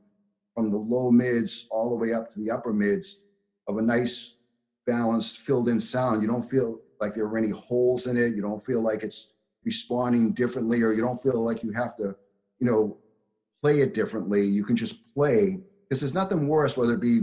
from 0.55 0.71
the 0.71 0.77
low 0.77 1.11
mids 1.11 1.67
all 1.71 1.91
the 1.91 1.97
way 1.97 2.13
up 2.13 2.29
to 2.31 2.41
the 2.41 2.51
upper 2.51 2.73
mids 2.73 3.21
of 3.69 3.79
a 3.79 3.83
nice 3.83 4.37
balanced 4.87 5.39
filled 5.39 5.69
in 5.69 5.81
sound. 5.81 6.23
You 6.23 6.29
don't 6.29 6.49
feel 6.49 6.81
like 7.01 7.15
there 7.15 7.25
are 7.25 7.39
any 7.39 7.51
holes 7.51 8.07
in 8.07 8.17
it. 8.17 8.35
You 8.35 8.43
don't 8.43 8.65
feel 8.65 8.81
like 8.81 9.03
it's 9.03 9.35
responding 9.65 10.33
differently 10.33 10.83
or 10.83 10.93
you 10.93 11.01
don't 11.01 11.23
feel 11.23 11.43
like 11.43 11.63
you 11.63 11.73
have 11.73 11.97
to 11.97 12.15
you 12.59 12.67
know 12.67 12.99
play 13.63 13.81
it 13.81 13.95
differently 13.95 14.43
you 14.43 14.65
can 14.65 14.77
just 14.77 15.13
play 15.15 15.59
because 15.83 16.01
there's 16.01 16.15
nothing 16.15 16.49
worse 16.49 16.77
whether 16.77 16.95
it 16.95 17.01
be 17.01 17.23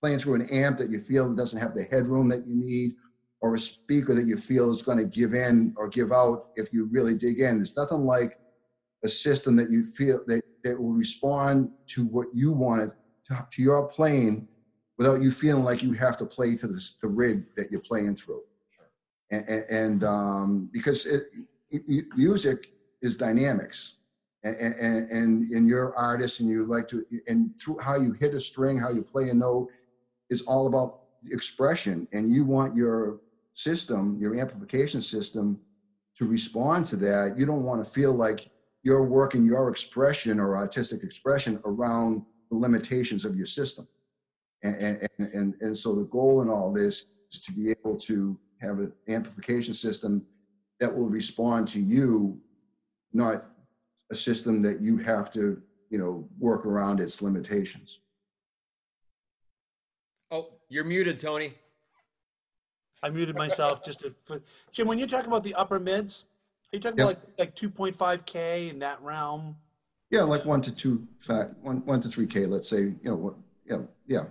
playing 0.00 0.18
through 0.18 0.34
an 0.34 0.50
amp 0.50 0.78
that 0.78 0.90
you 0.90 1.00
feel 1.00 1.32
doesn't 1.34 1.60
have 1.60 1.74
the 1.74 1.84
headroom 1.84 2.28
that 2.28 2.46
you 2.46 2.56
need 2.56 2.92
or 3.40 3.54
a 3.54 3.58
speaker 3.58 4.14
that 4.14 4.26
you 4.26 4.36
feel 4.36 4.70
is 4.70 4.82
going 4.82 4.98
to 4.98 5.04
give 5.04 5.34
in 5.34 5.74
or 5.76 5.88
give 5.88 6.10
out 6.10 6.48
if 6.56 6.72
you 6.72 6.86
really 6.86 7.14
dig 7.14 7.40
in 7.40 7.58
there's 7.58 7.76
nothing 7.76 8.04
like 8.04 8.38
a 9.04 9.08
system 9.08 9.56
that 9.56 9.70
you 9.70 9.84
feel 9.84 10.20
that, 10.26 10.42
that 10.64 10.80
will 10.80 10.92
respond 10.92 11.70
to 11.86 12.06
what 12.06 12.26
you 12.34 12.50
wanted 12.50 12.90
to, 13.26 13.46
to 13.52 13.62
your 13.62 13.86
playing 13.88 14.48
without 14.96 15.20
you 15.20 15.30
feeling 15.30 15.64
like 15.64 15.82
you 15.82 15.92
have 15.92 16.16
to 16.16 16.24
play 16.24 16.56
to 16.56 16.66
the 16.66 16.82
rig 17.02 17.44
that 17.56 17.70
you're 17.70 17.80
playing 17.82 18.16
through. 18.16 18.42
And, 19.30 19.64
and, 19.70 20.04
um, 20.04 20.70
because 20.72 21.04
it, 21.06 21.24
music 22.16 22.70
is 23.02 23.16
dynamics 23.16 23.94
and, 24.44 24.56
and, 24.56 25.10
and, 25.10 25.50
and 25.50 25.68
you're 25.68 25.96
artist 25.96 26.40
and 26.40 26.48
you 26.48 26.64
like 26.64 26.86
to, 26.88 27.04
and 27.26 27.50
through 27.60 27.78
how 27.78 27.96
you 27.96 28.12
hit 28.20 28.34
a 28.34 28.40
string, 28.40 28.78
how 28.78 28.90
you 28.90 29.02
play 29.02 29.28
a 29.30 29.34
note 29.34 29.68
is 30.30 30.42
all 30.42 30.66
about 30.68 31.00
expression. 31.32 32.06
And 32.12 32.32
you 32.32 32.44
want 32.44 32.76
your 32.76 33.20
system, 33.54 34.16
your 34.20 34.38
amplification 34.40 35.02
system 35.02 35.60
to 36.18 36.26
respond 36.26 36.86
to 36.86 36.96
that. 36.96 37.34
You 37.36 37.46
don't 37.46 37.64
want 37.64 37.84
to 37.84 37.90
feel 37.90 38.12
like 38.12 38.48
you're 38.82 39.02
working 39.04 39.44
your 39.44 39.68
expression 39.68 40.38
or 40.38 40.56
artistic 40.56 41.02
expression 41.02 41.60
around 41.64 42.22
the 42.50 42.56
limitations 42.56 43.24
of 43.24 43.34
your 43.34 43.46
system. 43.46 43.88
And, 44.62 44.76
and- 44.76 45.08
and, 45.18 45.54
and 45.60 45.76
so 45.76 45.94
the 45.96 46.04
goal 46.04 46.42
in 46.42 46.48
all 46.48 46.72
this 46.72 47.06
is 47.32 47.40
to 47.40 47.52
be 47.52 47.70
able 47.70 47.96
to 47.96 48.38
have 48.60 48.78
an 48.78 48.92
amplification 49.08 49.74
system 49.74 50.24
that 50.80 50.94
will 50.94 51.08
respond 51.08 51.68
to 51.68 51.80
you, 51.80 52.40
not 53.12 53.46
a 54.10 54.14
system 54.14 54.62
that 54.62 54.80
you 54.80 54.98
have 54.98 55.30
to, 55.32 55.62
you 55.90 55.98
know, 55.98 56.28
work 56.38 56.64
around 56.66 57.00
its 57.00 57.22
limitations. 57.22 58.00
Oh, 60.30 60.48
you're 60.68 60.84
muted, 60.84 61.20
Tony. 61.20 61.54
I 63.02 63.10
muted 63.10 63.36
myself 63.36 63.84
just 63.84 64.00
to. 64.00 64.14
for- 64.24 64.42
Jim, 64.72 64.88
when 64.88 64.98
you 64.98 65.06
talk 65.06 65.26
about 65.26 65.44
the 65.44 65.54
upper 65.54 65.78
mids, 65.78 66.24
are 66.72 66.76
you 66.76 66.80
talking 66.80 66.98
Yep. 66.98 67.08
about 67.10 67.28
like 67.38 67.54
like 67.56 67.56
2.5k 67.56 68.70
in 68.70 68.78
that 68.80 69.00
realm? 69.02 69.56
Yeah, 70.10 70.22
like 70.22 70.44
one 70.44 70.60
to 70.62 70.72
two, 70.72 71.06
fact, 71.20 71.56
one, 71.62 71.84
one 71.84 72.00
to 72.00 72.08
three 72.08 72.26
K, 72.26 72.46
let's 72.46 72.68
say, 72.68 72.82
you 72.82 72.98
know, 73.04 73.16
what, 73.16 73.34
you 73.64 73.72
know, 73.76 73.88
yeah. 74.06 74.24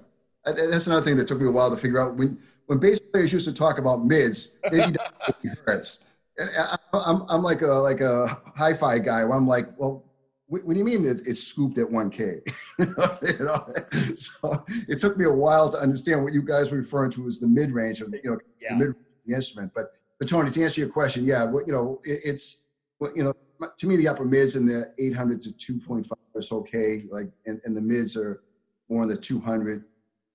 And- 0.45 0.57
and 0.57 0.71
That's 0.73 0.87
another 0.87 1.05
thing 1.05 1.17
that 1.17 1.27
took 1.27 1.39
me 1.39 1.47
a 1.47 1.51
while 1.51 1.69
to 1.69 1.77
figure 1.77 1.99
out. 1.99 2.15
When, 2.15 2.39
when 2.67 2.79
bass 2.79 2.99
players 2.99 3.31
used 3.31 3.45
to 3.47 3.53
talk 3.53 3.77
about 3.77 4.05
mids, 4.05 4.55
they'd 4.71 4.87
be 4.87 4.91
down 4.93 5.07
to 5.27 5.33
50 5.33 5.49
hertz. 5.65 6.05
And 6.37 6.49
I'm, 6.93 7.23
I'm 7.29 7.41
like 7.43 7.61
a, 7.61 7.67
like 7.67 8.01
a 8.01 8.41
hi-fi 8.55 8.99
guy 8.99 9.23
where 9.23 9.33
I'm 9.35 9.47
like, 9.47 9.67
well, 9.79 10.03
what, 10.47 10.63
what 10.65 10.73
do 10.73 10.79
you 10.79 10.85
mean 10.85 11.01
that 11.03 11.25
it's 11.27 11.43
scooped 11.43 11.77
at 11.77 11.89
one 11.89 12.09
K? 12.09 12.41
You 12.79 13.45
know, 13.45 13.65
So 14.13 14.63
it 14.87 14.99
took 14.99 15.17
me 15.17 15.25
a 15.25 15.31
while 15.31 15.69
to 15.69 15.77
understand 15.77 16.23
what 16.23 16.33
you 16.33 16.41
guys 16.41 16.71
were 16.71 16.77
referring 16.77 17.11
to 17.11 17.27
as 17.27 17.39
the 17.39 17.47
mid-range 17.47 18.01
of, 18.01 18.11
the 18.11 18.19
you 18.23 18.31
know, 18.31 18.37
the 18.69 18.75
mid 18.75 18.95
the 19.25 19.33
instrument. 19.35 19.71
But, 19.73 19.93
but 20.19 20.27
Tony, 20.27 20.51
to 20.51 20.63
answer 20.63 20.81
your 20.81 20.89
question, 20.89 21.25
yeah, 21.25 21.43
what, 21.45 21.65
you 21.67 21.73
know, 21.73 21.99
it, 22.03 22.19
it's, 22.25 22.65
well, 22.99 23.11
you 23.15 23.23
know, 23.23 23.33
to 23.77 23.87
me, 23.87 23.95
the 23.95 24.07
upper 24.07 24.25
mids 24.25 24.55
in 24.55 24.65
the 24.65 24.93
800 24.99 25.41
to 25.43 25.49
2.5 25.51 26.11
is 26.35 26.51
okay. 26.51 27.05
Like, 27.09 27.29
and, 27.45 27.59
and 27.63 27.75
the 27.75 27.81
mids 27.81 28.17
are 28.17 28.41
more 28.89 29.03
in 29.03 29.09
the 29.09 29.17
200 29.17 29.83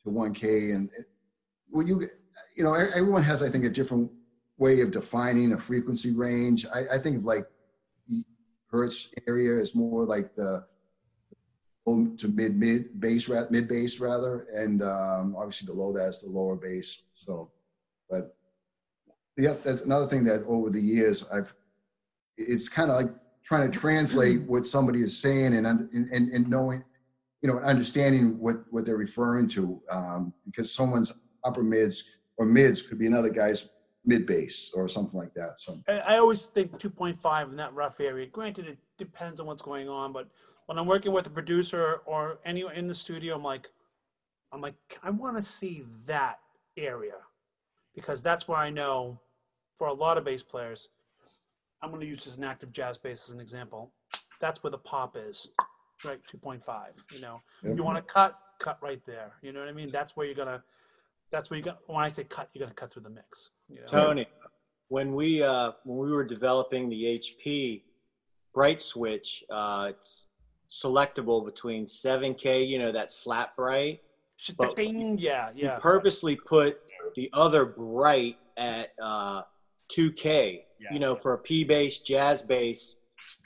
to 0.05 0.11
1K. 0.11 0.75
And 0.75 0.91
it- 0.99 1.07
well, 1.71 1.87
you, 1.87 2.09
you 2.57 2.65
know, 2.65 2.75
everyone 2.75 3.23
has, 3.23 3.43
I 3.43 3.49
think, 3.49 3.65
a 3.65 3.71
different 3.71 4.11
way 4.59 4.81
of 4.81 4.91
defining 4.91 5.53
a 5.53 5.59
frequency 5.59 6.13
range. 6.13 6.67
I, 6.67 6.97
I 6.97 6.99
think 6.99 7.19
of 7.19 7.25
like 7.25 7.47
hertz 8.71 9.09
area 9.27 9.61
is 9.61 9.75
more 9.75 10.05
like 10.05 10.35
the 10.35 10.65
low 11.87 12.07
to 12.19 12.29
mid 12.29 12.57
mid 12.57 13.01
bass 13.01 13.29
mid 13.51 13.69
bass 13.69 14.01
rather, 14.01 14.47
and 14.55 14.83
um, 14.83 15.35
obviously 15.37 15.67
below 15.67 15.93
that 15.93 16.09
is 16.09 16.21
the 16.21 16.29
lower 16.29 16.57
bass. 16.57 17.03
So, 17.15 17.51
but 18.09 18.37
yes, 19.37 19.61
that's 19.61 19.83
another 19.83 20.07
thing 20.07 20.25
that 20.25 20.45
over 20.47 20.71
the 20.71 20.81
years 20.81 21.29
I've 21.31 21.55
it's 22.37 22.69
kind 22.69 22.91
of 22.91 22.97
like 22.97 23.11
trying 23.45 23.71
to 23.71 23.79
translate 23.79 24.43
what 24.43 24.67
somebody 24.67 25.01
is 25.01 25.21
saying 25.21 25.55
and 25.55 25.67
and, 25.67 25.91
and, 25.93 26.29
and 26.31 26.49
knowing 26.49 26.85
you 27.43 27.49
know 27.49 27.59
understanding 27.59 28.39
what 28.39 28.57
what 28.71 28.85
they're 28.85 28.97
referring 28.97 29.49
to 29.49 29.83
um, 29.91 30.33
because 30.47 30.73
someone's 30.73 31.23
upper 31.45 31.63
mids 31.63 32.05
or 32.41 32.47
mids 32.47 32.81
could 32.81 32.99
be 32.99 33.07
another 33.07 33.29
guy's 33.29 33.69
mid 34.07 34.27
bass 34.27 34.71
or 34.75 34.89
something 34.89 35.21
like 35.21 35.35
that 35.35 35.61
so 35.61 35.79
I, 35.87 36.17
always 36.17 36.47
think 36.47 36.73
2.5 36.79 37.51
in 37.51 37.57
that 37.57 37.75
rough 37.75 38.01
area. 38.01 38.27
Granted, 38.27 38.67
it 38.67 38.79
depends 38.97 39.41
on 39.41 39.47
what's 39.47 39.61
going 39.61 39.91
on, 39.91 40.15
but 40.15 40.27
when 40.65 40.79
I'm 40.79 40.87
working 40.87 41.13
with 41.13 41.27
a 41.27 41.31
producer 41.31 42.01
or 42.07 42.39
anyone 42.47 42.75
in 42.75 42.89
the 42.89 42.95
studio, 42.95 43.35
I'm 43.37 43.45
like, 43.45 43.69
I'm 44.53 44.63
like, 44.63 44.75
I 45.03 45.11
want 45.11 45.37
to 45.37 45.43
see 45.43 45.85
that 46.07 46.39
area 46.79 47.17
because 47.95 48.23
that's 48.23 48.49
where 48.49 48.57
I 48.57 48.71
know 48.71 49.21
for 49.77 49.89
a 49.89 49.93
lot 49.93 50.17
of 50.17 50.25
bass 50.25 50.43
players, 50.43 50.89
I'm 51.83 51.91
going 51.91 52.01
to 52.01 52.07
use 52.07 52.25
just 52.25 52.39
an 52.39 52.45
active 52.45 52.73
jazz 52.73 52.97
bass 52.97 53.29
as 53.29 53.35
an 53.35 53.41
example. 53.41 53.93
That's 54.41 54.63
where 54.63 54.71
the 54.71 54.79
pop 54.79 55.15
is, 55.15 55.49
right? 56.05 56.21
2.5. 56.33 56.63
You 57.13 57.21
know, 57.21 57.43
you 57.63 57.83
want 57.83 57.99
to 57.99 58.03
cut, 58.03 58.39
cut 58.59 58.79
right 58.83 59.05
there. 59.07 59.33
You 59.43 59.53
know 59.53 59.61
what 59.61 59.69
I 59.69 59.73
mean? 59.73 59.91
That's 59.91 60.17
where 60.17 60.25
you're 60.25 60.35
gonna. 60.35 60.63
That's 61.31 61.51
where 61.51 61.59
you 61.59 61.65
got. 61.65 61.79
When 61.87 62.05
I 62.05 62.09
say 62.09 62.25
cut, 62.25 62.51
you're 62.53 62.65
gonna 62.67 62.75
cut 62.75 62.93
through 62.93 63.03
the 63.03 63.11
mix. 63.11 63.51
You 63.69 63.81
know? 63.81 63.87
Tony, 63.87 64.27
when 64.89 65.15
we 65.15 65.43
uh, 65.43 65.73
when 65.85 65.99
we 65.99 66.13
were 66.13 66.25
developing 66.25 66.89
the 66.89 67.05
HP 67.21 67.83
bright 68.53 68.81
switch, 68.81 69.45
uh, 69.51 69.87
it's 69.91 70.27
selectable 70.69 71.45
between 71.45 71.85
7K, 71.85 72.69
you 72.69 72.79
know, 72.79 72.93
that 72.93 73.11
slap 73.11 73.57
bright. 73.57 74.01
But- 74.57 74.77
Ding, 74.77 75.19
yeah, 75.19 75.51
We 75.55 75.63
yeah. 75.63 75.79
purposely 75.81 76.35
put 76.37 76.81
the 77.17 77.29
other 77.33 77.65
bright 77.65 78.39
at 78.57 78.93
uh, 79.03 79.43
2K, 79.93 80.63
Yeah. 80.81 80.93
you 80.93 80.99
know, 80.99 81.15
for 81.17 81.35
a 81.35 81.39
P 81.39 81.65
bass, 81.65 81.99
jazz 82.01 82.43
bass. 82.43 82.97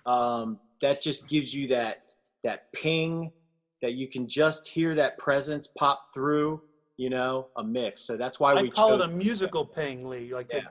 Um, 0.06 0.60
that 0.80 1.00
just 1.02 1.28
gives 1.28 1.54
you 1.54 1.68
that 1.68 2.02
that 2.44 2.70
ping 2.72 3.32
that 3.80 3.94
you 3.94 4.06
can 4.06 4.28
just 4.28 4.66
hear 4.66 4.94
that 4.94 5.16
presence 5.18 5.66
pop 5.66 6.12
through, 6.12 6.62
you 6.96 7.10
know, 7.10 7.48
a 7.56 7.64
mix. 7.64 8.02
So 8.02 8.16
that's 8.16 8.38
why 8.38 8.52
I 8.52 8.62
we 8.62 8.70
call 8.70 8.90
chose 8.90 9.00
it 9.00 9.10
a 9.10 9.12
musical 9.12 9.64
ping, 9.64 10.08
Lee. 10.08 10.32
Like, 10.32 10.48
the, 10.48 10.62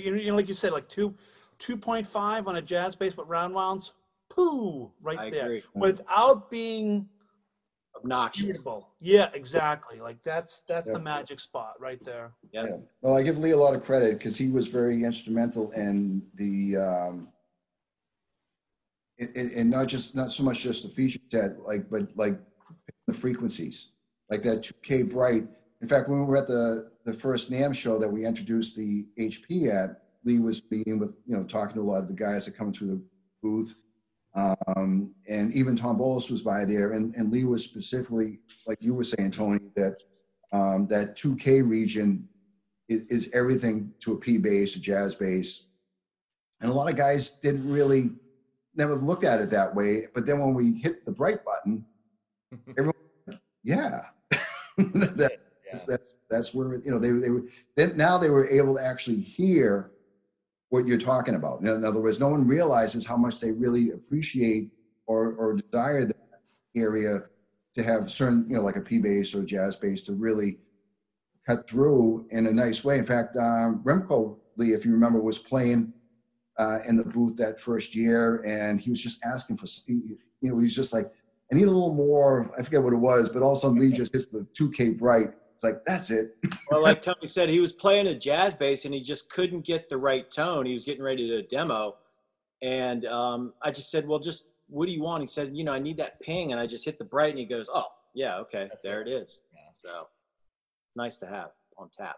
you 0.00 0.26
know, 0.26 0.36
like 0.36 0.48
you 0.48 0.54
said, 0.54 0.72
like 0.72 0.88
two, 0.88 1.14
two 1.58 1.76
point 1.76 2.06
five 2.06 2.46
on 2.46 2.56
a 2.56 2.62
jazz 2.62 2.94
bass, 2.94 3.14
but 3.14 3.28
round 3.28 3.54
rounds, 3.54 3.92
poo, 4.30 4.90
right 5.00 5.18
I 5.18 5.30
there, 5.30 5.46
agree. 5.46 5.62
without 5.74 6.50
being 6.50 7.08
obnoxious. 7.96 8.44
irritable. 8.44 8.88
Yeah, 9.00 9.30
exactly. 9.34 10.00
Like 10.00 10.22
that's 10.22 10.62
that's 10.68 10.86
Yeah. 10.88 10.94
the 10.94 11.00
magic 11.00 11.40
spot 11.40 11.74
right 11.80 12.02
there. 12.04 12.32
Yeah. 12.52 12.64
Yeah. 12.64 12.76
Well, 13.00 13.16
I 13.16 13.22
give 13.22 13.38
Lee 13.38 13.50
a 13.50 13.56
lot 13.56 13.74
of 13.74 13.82
credit 13.84 14.18
because 14.18 14.36
he 14.36 14.50
was 14.50 14.68
very 14.68 15.02
instrumental 15.02 15.72
in 15.72 16.22
the, 16.34 16.76
um, 16.76 17.28
in, 19.18 19.28
in, 19.34 19.50
in 19.50 19.70
not 19.70 19.88
just, 19.88 20.14
not 20.14 20.32
so 20.32 20.42
much 20.42 20.62
just 20.62 20.84
the 20.84 20.88
feature 20.88 21.20
set, 21.28 21.60
like, 21.60 21.90
but 21.90 22.16
like 22.16 22.40
the 23.06 23.14
frequencies, 23.14 23.88
like 24.30 24.42
that 24.42 24.62
2K 24.62 25.10
bright. 25.10 25.44
In 25.82 25.88
fact, 25.88 26.08
when 26.08 26.20
we 26.20 26.24
were 26.24 26.36
at 26.36 26.46
the, 26.46 26.92
the 27.04 27.12
first 27.12 27.50
NAMM 27.50 27.74
show 27.74 27.98
that 27.98 28.08
we 28.08 28.24
introduced 28.24 28.76
the 28.76 29.04
HP 29.18 29.68
at, 29.68 30.02
Lee 30.24 30.38
was 30.38 30.62
meeting 30.70 31.00
with, 31.00 31.16
you 31.26 31.36
know, 31.36 31.42
talking 31.42 31.74
to 31.74 31.80
a 31.80 31.82
lot 31.82 32.02
of 32.02 32.08
the 32.08 32.14
guys 32.14 32.46
that 32.46 32.56
come 32.56 32.72
through 32.72 32.86
the 32.86 33.02
booth. 33.42 33.74
Um, 34.34 35.12
and 35.28 35.52
even 35.52 35.74
Tom 35.74 35.98
Bolus 35.98 36.30
was 36.30 36.42
by 36.42 36.64
there 36.64 36.92
and, 36.92 37.14
and 37.16 37.32
Lee 37.32 37.44
was 37.44 37.64
specifically, 37.64 38.38
like 38.64 38.78
you 38.80 38.94
were 38.94 39.02
saying, 39.02 39.32
Tony, 39.32 39.58
that, 39.74 39.96
um, 40.52 40.86
that 40.86 41.18
2K 41.18 41.68
region 41.68 42.28
is, 42.88 43.02
is 43.06 43.30
everything 43.34 43.92
to 44.00 44.12
a 44.12 44.16
P 44.16 44.38
bass, 44.38 44.76
a 44.76 44.80
jazz 44.80 45.16
bass. 45.16 45.64
And 46.60 46.70
a 46.70 46.74
lot 46.74 46.88
of 46.88 46.96
guys 46.96 47.40
didn't 47.40 47.68
really, 47.68 48.10
never 48.76 48.94
looked 48.94 49.24
at 49.24 49.40
it 49.40 49.50
that 49.50 49.74
way. 49.74 50.04
But 50.14 50.26
then 50.26 50.38
when 50.38 50.54
we 50.54 50.74
hit 50.74 51.04
the 51.04 51.10
bright 51.10 51.40
button, 51.44 51.84
everyone, 52.78 52.94
yeah, 53.64 54.02
that, 54.78 55.41
that's, 55.72 55.84
that's, 55.84 56.08
that's 56.30 56.54
where, 56.54 56.74
you 56.76 56.90
know, 56.90 56.98
they, 56.98 57.10
they 57.10 57.30
were, 57.30 57.44
then 57.76 57.96
now 57.96 58.18
they 58.18 58.30
were 58.30 58.48
able 58.48 58.74
to 58.76 58.84
actually 58.84 59.20
hear 59.20 59.90
what 60.68 60.86
you're 60.86 60.98
talking 60.98 61.34
about. 61.34 61.60
In 61.60 61.84
other 61.84 62.00
words, 62.00 62.18
no 62.18 62.28
one 62.28 62.46
realizes 62.46 63.06
how 63.06 63.16
much 63.16 63.40
they 63.40 63.52
really 63.52 63.90
appreciate 63.90 64.70
or, 65.06 65.34
or 65.34 65.54
desire 65.54 66.06
that 66.06 66.16
area 66.74 67.20
to 67.74 67.82
have 67.82 68.10
certain, 68.10 68.46
you 68.48 68.56
know, 68.56 68.62
like 68.62 68.76
a 68.76 68.80
P 68.80 68.98
bass 68.98 69.34
or 69.34 69.44
jazz 69.44 69.76
bass 69.76 70.02
to 70.04 70.14
really 70.14 70.58
cut 71.46 71.68
through 71.68 72.26
in 72.30 72.46
a 72.46 72.52
nice 72.52 72.84
way. 72.84 72.98
In 72.98 73.04
fact, 73.04 73.36
um, 73.36 73.82
Remco 73.84 74.38
Lee, 74.56 74.68
if 74.68 74.84
you 74.84 74.92
remember, 74.92 75.20
was 75.20 75.38
playing 75.38 75.92
uh, 76.58 76.78
in 76.88 76.96
the 76.96 77.04
booth 77.04 77.36
that 77.36 77.60
first 77.60 77.94
year, 77.94 78.42
and 78.46 78.80
he 78.80 78.90
was 78.90 79.02
just 79.02 79.22
asking 79.24 79.56
for, 79.56 79.66
you 79.86 80.18
know, 80.42 80.58
he 80.58 80.64
was 80.64 80.76
just 80.76 80.92
like, 80.92 81.10
I 81.50 81.54
need 81.54 81.64
a 81.64 81.70
little 81.70 81.94
more. 81.94 82.50
I 82.58 82.62
forget 82.62 82.82
what 82.82 82.92
it 82.92 82.96
was, 82.96 83.28
but 83.28 83.42
all 83.42 83.52
of 83.52 83.58
a 83.58 83.60
sudden 83.60 83.78
Lee 83.78 83.92
just 83.92 84.14
hits 84.14 84.26
the 84.26 84.46
2K 84.58 84.98
bright. 84.98 85.28
It's 85.62 85.72
like 85.72 85.84
that's 85.84 86.10
it. 86.10 86.36
Well, 86.70 86.82
like 86.82 87.02
Tony 87.02 87.26
said, 87.26 87.48
he 87.50 87.60
was 87.60 87.72
playing 87.72 88.06
a 88.06 88.14
jazz 88.14 88.54
bass 88.54 88.86
and 88.86 88.94
he 88.94 89.00
just 89.00 89.30
couldn't 89.30 89.60
get 89.66 89.88
the 89.90 89.96
right 89.96 90.30
tone. 90.30 90.64
He 90.64 90.72
was 90.72 90.86
getting 90.86 91.02
ready 91.02 91.28
to 91.28 91.42
demo. 91.42 91.96
And 92.62 93.04
um, 93.06 93.52
I 93.62 93.70
just 93.70 93.90
said, 93.90 94.08
Well, 94.08 94.18
just 94.18 94.46
what 94.68 94.86
do 94.86 94.92
you 94.92 95.02
want? 95.02 95.20
He 95.22 95.26
said, 95.26 95.54
You 95.54 95.64
know, 95.64 95.72
I 95.72 95.78
need 95.78 95.98
that 95.98 96.18
ping. 96.20 96.52
And 96.52 96.60
I 96.60 96.66
just 96.66 96.84
hit 96.84 96.98
the 96.98 97.04
bright 97.04 97.30
and 97.30 97.38
he 97.38 97.44
goes, 97.44 97.66
Oh, 97.72 97.84
yeah, 98.14 98.38
okay, 98.38 98.68
That's 98.70 98.82
there 98.82 99.02
it. 99.02 99.08
it 99.08 99.12
is. 99.12 99.42
Yeah. 99.52 99.60
So 99.72 100.06
nice 100.96 101.18
to 101.18 101.26
have 101.26 101.50
on 101.76 101.90
tap 101.96 102.16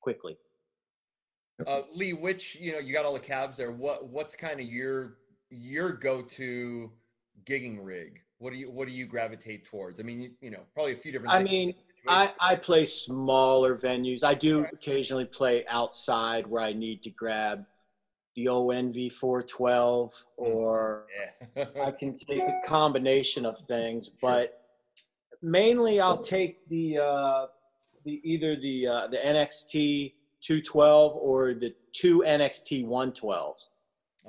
quickly. 0.00 0.38
Uh, 1.66 1.82
Lee, 1.92 2.12
which 2.12 2.56
you 2.60 2.72
know 2.72 2.78
you 2.78 2.92
got 2.92 3.04
all 3.04 3.14
the 3.14 3.18
cabs 3.18 3.56
there. 3.56 3.72
What 3.72 4.08
what's 4.08 4.36
kind 4.36 4.60
of 4.60 4.66
your 4.66 5.18
your 5.50 5.92
go 5.92 6.22
to 6.22 6.90
gigging 7.44 7.78
rig? 7.80 8.20
What 8.38 8.52
do 8.52 8.58
you 8.58 8.70
what 8.70 8.86
do 8.86 8.94
you 8.94 9.06
gravitate 9.06 9.64
towards? 9.64 9.98
I 9.98 10.04
mean, 10.04 10.20
you, 10.20 10.30
you 10.40 10.50
know, 10.50 10.60
probably 10.72 10.92
a 10.92 10.96
few 10.96 11.10
different. 11.10 11.34
I 11.34 11.38
things, 11.38 11.50
mean, 11.50 11.74
I, 12.08 12.32
I 12.40 12.56
play 12.56 12.84
smaller 12.84 13.76
venues. 13.76 14.24
I 14.24 14.34
do 14.34 14.64
occasionally 14.72 15.26
play 15.26 15.64
outside 15.68 16.46
where 16.46 16.62
I 16.62 16.72
need 16.72 17.02
to 17.02 17.10
grab 17.10 17.64
the 18.34 18.46
ONV 18.46 19.12
412 19.12 20.24
or 20.36 21.06
Yeah. 21.56 21.64
I 21.82 21.90
can 21.90 22.16
take 22.16 22.40
a 22.40 22.60
combination 22.66 23.44
of 23.44 23.58
things, 23.58 24.10
but 24.22 24.62
mainly 25.42 26.00
I'll 26.00 26.20
take 26.20 26.68
the 26.68 26.98
uh, 26.98 27.46
the 28.04 28.20
either 28.24 28.56
the 28.56 28.86
uh, 28.86 29.06
the 29.08 29.18
NXT 29.18 30.14
212 30.40 31.16
or 31.16 31.54
the 31.54 31.74
two 31.92 32.22
NXT 32.26 32.86
112s. 32.86 33.66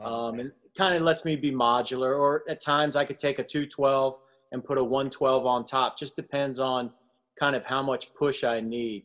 Um, 0.01 0.39
and 0.39 0.49
it 0.63 0.75
kind 0.77 0.95
of 0.95 1.01
lets 1.01 1.25
me 1.25 1.35
be 1.35 1.51
modular, 1.51 2.17
or 2.17 2.43
at 2.49 2.61
times 2.61 2.95
I 2.95 3.05
could 3.05 3.19
take 3.19 3.37
a 3.37 3.43
212 3.43 4.17
and 4.51 4.63
put 4.63 4.77
a 4.77 4.83
112 4.83 5.45
on 5.45 5.65
top. 5.65 5.99
Just 5.99 6.15
depends 6.15 6.59
on 6.59 6.91
kind 7.39 7.55
of 7.55 7.65
how 7.65 7.81
much 7.81 8.13
push 8.13 8.43
I 8.43 8.59
need. 8.59 9.03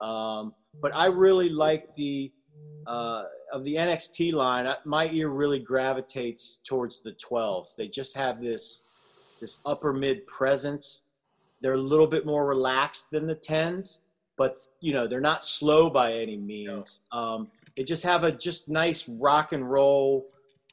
Um, 0.00 0.54
but 0.80 0.94
I 0.94 1.06
really 1.06 1.48
like 1.48 1.94
the 1.96 2.32
uh, 2.86 3.24
of 3.52 3.64
the 3.64 3.74
NXT 3.74 4.32
line. 4.32 4.66
I- 4.66 4.76
My 4.84 5.08
ear 5.10 5.28
really 5.28 5.58
gravitates 5.58 6.58
towards 6.66 7.02
the 7.02 7.12
12s. 7.12 7.74
They 7.76 7.88
just 7.88 8.16
have 8.16 8.40
this 8.40 8.82
this 9.40 9.58
upper 9.66 9.92
mid 9.92 10.26
presence. 10.26 11.02
They're 11.60 11.74
a 11.74 11.78
little 11.92 12.06
bit 12.06 12.24
more 12.26 12.46
relaxed 12.46 13.10
than 13.10 13.26
the 13.26 13.34
10s, 13.36 14.00
but 14.36 14.62
you 14.80 14.92
know 14.92 15.06
they're 15.06 15.20
not 15.20 15.44
slow 15.44 15.90
by 15.90 16.12
any 16.14 16.36
means. 16.36 17.00
Um, 17.12 17.48
they 17.76 17.84
just 17.84 18.02
have 18.04 18.24
a 18.24 18.32
just 18.32 18.68
nice 18.68 19.08
rock 19.08 19.52
and 19.52 19.68
roll 19.70 20.28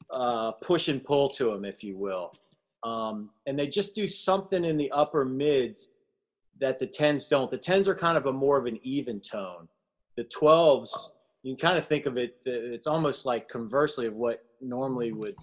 uh, 0.09 0.51
push 0.53 0.87
and 0.89 1.03
pull 1.03 1.29
to 1.29 1.45
them, 1.51 1.65
if 1.65 1.83
you 1.83 1.97
will. 1.97 2.33
Um, 2.83 3.29
and 3.47 3.57
they 3.57 3.67
just 3.67 3.95
do 3.95 4.07
something 4.07 4.63
in 4.65 4.75
the 4.77 4.91
upper 4.91 5.23
mids 5.25 5.89
that 6.63 6.79
the 6.79 6.87
10s 6.87 7.27
don't. 7.27 7.51
The 7.51 7.57
10s 7.57 7.87
are 7.87 7.95
kind 7.95 8.17
of 8.17 8.25
a 8.25 8.31
more 8.31 8.57
of 8.57 8.67
an 8.67 8.79
even 8.83 9.19
tone. 9.19 9.67
The 10.15 10.23
12s, 10.23 11.09
you 11.43 11.53
can 11.53 11.61
kind 11.61 11.77
of 11.77 11.85
think 11.85 12.05
of 12.05 12.17
it, 12.17 12.37
uh, 12.47 12.51
it's 12.51 12.87
almost 12.87 13.25
like 13.25 13.49
conversely 13.49 14.07
of 14.07 14.13
what 14.13 14.45
normally 14.61 15.11
would 15.11 15.35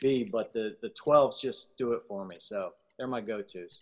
be, 0.00 0.22
but 0.22 0.52
the, 0.52 0.76
the 0.80 0.90
12s 0.90 1.40
just 1.40 1.76
do 1.76 1.94
it 1.94 2.02
for 2.06 2.24
me. 2.24 2.36
So 2.38 2.74
they're 2.96 3.08
my 3.08 3.20
go 3.20 3.42
tos. 3.42 3.80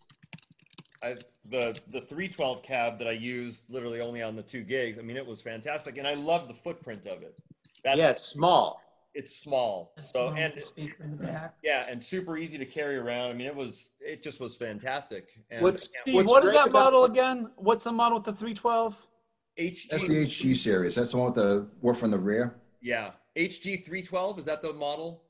I, 1.03 1.17
the 1.51 1.79
the 1.93 2.01
312 2.01 2.63
cab 2.63 2.99
that 2.99 3.07
I 3.07 3.13
used 3.13 3.65
literally 3.69 4.01
only 4.01 4.23
on 4.23 4.35
the 4.35 4.43
two 4.43 4.63
gigs. 4.63 4.99
I 4.99 5.03
mean, 5.03 5.19
it 5.19 5.27
was 5.27 5.43
fantastic, 5.43 5.99
and 5.99 6.09
I 6.09 6.15
love 6.15 6.49
the 6.49 6.55
footprint 6.55 7.05
of 7.05 7.21
it. 7.23 7.37
That's, 7.85 7.99
Yeah, 7.99 8.11
it's 8.11 8.27
small. 8.27 8.81
It's 9.17 9.35
small. 9.37 9.93
That's 9.97 10.13
So 10.13 10.31
the 10.31 10.37
and 10.37 10.61
Speaker 10.61 11.03
in 11.05 11.17
the 11.17 11.25
back. 11.25 11.55
yeah, 11.65 11.87
and 11.89 12.03
super 12.03 12.37
easy 12.37 12.59
to 12.59 12.67
carry 12.67 12.97
around. 12.97 13.31
I 13.31 13.33
mean, 13.33 13.47
it 13.47 13.55
was 13.57 13.91
it 14.01 14.23
just 14.23 14.39
was 14.41 14.55
fantastic. 14.55 15.29
And 15.51 15.63
What's- 15.63 15.85
Steve, 15.85 16.15
What's 16.15 16.31
what 16.31 16.45
is 16.45 16.51
great 16.51 16.59
that 16.59 16.69
about- 16.69 16.85
model 16.93 17.05
again? 17.05 17.51
What's 17.57 17.85
the 17.85 17.93
model 17.93 18.19
with 18.19 18.27
the 18.27 18.33
312? 18.33 19.07
HG? 19.59 19.89
That's 19.89 20.07
the 20.07 20.27
HG 20.27 20.55
series. 20.55 20.95
That's 20.95 21.11
the 21.13 21.17
one 21.17 21.27
with 21.33 21.37
the 21.37 21.69
woof 21.81 22.05
on 22.05 22.11
the 22.11 22.19
rear. 22.19 22.61
Yeah, 22.83 23.13
HG 23.37 23.85
312 23.85 24.39
is 24.39 24.45
that 24.45 24.61
the 24.63 24.73
model? 24.75 25.23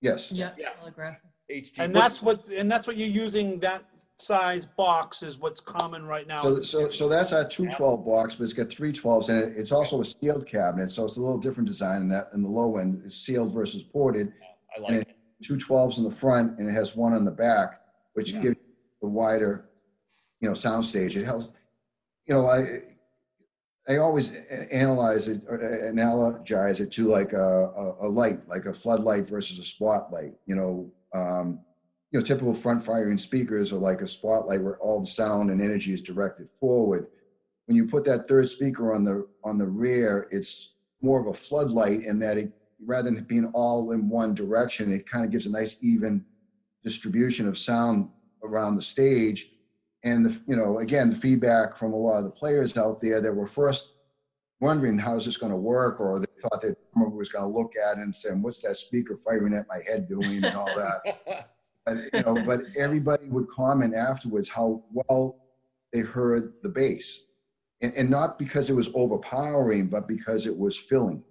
Yes. 0.00 0.32
Yeah, 0.32 0.50
Yeah. 0.58 0.70
holographic. 0.82 1.18
HG. 1.50 1.78
And 1.78 1.94
that's 1.94 2.20
what 2.20 2.48
and 2.48 2.70
that's 2.70 2.86
what 2.86 2.96
you're 2.96 3.08
using 3.08 3.60
that 3.60 3.84
size 4.20 4.66
box 4.66 5.22
is 5.22 5.38
what's 5.38 5.60
common 5.60 6.04
right 6.04 6.26
now. 6.26 6.42
So, 6.42 6.60
so, 6.60 6.90
so 6.90 7.08
that's 7.08 7.32
our 7.32 7.46
two 7.46 7.68
twelve 7.68 8.04
box, 8.04 8.34
but 8.34 8.44
it's 8.44 8.52
got 8.52 8.68
three 8.68 8.92
twelves 8.92 9.28
in 9.28 9.36
it. 9.36 9.52
It's 9.56 9.72
also 9.72 10.00
a 10.00 10.04
sealed 10.04 10.46
cabinet, 10.46 10.90
so 10.90 11.04
it's 11.04 11.16
a 11.16 11.20
little 11.20 11.38
different 11.38 11.68
design 11.68 12.02
in 12.02 12.08
that, 12.08 12.28
in 12.34 12.42
the 12.42 12.48
low 12.48 12.76
end, 12.78 13.02
it's 13.04 13.16
sealed 13.16 13.52
versus 13.54 13.82
ported. 13.82 14.32
I 14.76 14.80
like 14.80 14.90
and 14.92 15.00
it. 15.02 15.16
Two 15.42 15.56
twelves 15.56 15.98
in 15.98 16.04
the 16.04 16.10
front 16.10 16.58
and 16.58 16.68
it 16.68 16.72
has 16.72 16.96
one 16.96 17.14
on 17.14 17.24
the 17.24 17.30
back, 17.30 17.80
which 18.14 18.32
Yeah. 18.32 18.40
gives 18.40 18.56
the 19.00 19.08
wider, 19.08 19.68
you 20.40 20.48
know, 20.48 20.54
sound 20.54 20.84
stage. 20.84 21.16
It 21.16 21.24
helps, 21.24 21.50
you 22.26 22.34
know, 22.34 22.48
I, 22.48 22.64
I 23.88 23.98
always 23.98 24.36
a- 24.36 24.74
analyze 24.74 25.28
it, 25.28 25.42
or 25.48 25.58
analogize 25.58 26.80
it 26.80 26.90
to 26.92 27.08
like 27.08 27.32
a, 27.34 27.38
a, 27.38 28.06
a 28.06 28.08
light, 28.08 28.48
like 28.48 28.66
a 28.66 28.72
floodlight 28.74 29.28
versus 29.28 29.60
a 29.60 29.62
spotlight, 29.64 30.34
you 30.46 30.56
know, 30.56 30.92
um, 31.14 31.60
you 32.10 32.18
know, 32.18 32.24
typical 32.24 32.54
front 32.54 32.82
firing 32.82 33.18
speakers 33.18 33.72
are 33.72 33.78
like 33.78 34.00
a 34.00 34.06
spotlight 34.06 34.62
where 34.62 34.78
all 34.78 35.00
the 35.00 35.06
sound 35.06 35.50
and 35.50 35.60
energy 35.60 35.92
is 35.92 36.02
directed 36.02 36.48
forward. 36.48 37.06
When 37.66 37.76
you 37.76 37.86
put 37.86 38.04
that 38.04 38.28
third 38.28 38.48
speaker 38.48 38.94
on 38.94 39.04
the 39.04 39.28
on 39.44 39.58
the 39.58 39.66
rear, 39.66 40.26
it's 40.30 40.74
more 41.02 41.20
of 41.20 41.26
a 41.26 41.34
floodlight 41.34 42.02
in 42.02 42.18
that 42.20 42.38
it 42.38 42.52
rather 42.84 43.10
than 43.10 43.24
being 43.24 43.50
all 43.54 43.92
in 43.92 44.08
one 44.08 44.34
direction, 44.34 44.92
it 44.92 45.06
kind 45.06 45.24
of 45.24 45.30
gives 45.30 45.46
a 45.46 45.50
nice 45.50 45.82
even 45.82 46.24
distribution 46.84 47.48
of 47.48 47.58
sound 47.58 48.08
around 48.42 48.76
the 48.76 48.82
stage. 48.82 49.50
And 50.04 50.24
the, 50.24 50.40
you 50.46 50.56
know, 50.56 50.78
again, 50.78 51.10
the 51.10 51.16
feedback 51.16 51.76
from 51.76 51.92
a 51.92 51.96
lot 51.96 52.18
of 52.18 52.24
the 52.24 52.30
players 52.30 52.78
out 52.78 53.00
there 53.00 53.20
that 53.20 53.32
were 53.32 53.48
first 53.48 53.94
wondering 54.60 54.98
how's 54.98 55.24
this 55.24 55.36
going 55.36 55.52
to 55.52 55.58
work, 55.58 56.00
or 56.00 56.20
they 56.20 56.26
thought 56.40 56.62
that 56.62 56.76
was 56.94 57.28
going 57.28 57.44
to 57.44 57.58
look 57.58 57.72
at 57.76 57.98
it 57.98 58.02
and 58.02 58.14
say, 58.14 58.30
"What's 58.30 58.62
that 58.62 58.76
speaker 58.76 59.16
firing 59.16 59.54
at 59.54 59.66
my 59.68 59.80
head 59.86 60.08
doing?" 60.08 60.44
and 60.44 60.56
all 60.56 60.66
that. 60.66 61.50
But, 61.88 62.04
you 62.12 62.22
know, 62.22 62.44
but 62.44 62.60
everybody 62.76 63.28
would 63.28 63.48
comment 63.48 63.94
afterwards 63.94 64.48
how 64.48 64.82
well 64.92 65.36
they 65.92 66.00
heard 66.00 66.54
the 66.62 66.68
bass, 66.68 67.20
and, 67.80 67.92
and 67.94 68.10
not 68.10 68.38
because 68.38 68.70
it 68.70 68.74
was 68.74 68.90
overpowering, 68.94 69.86
but 69.88 70.06
because 70.06 70.46
it 70.46 70.56
was 70.56 70.76
filling. 70.76 71.22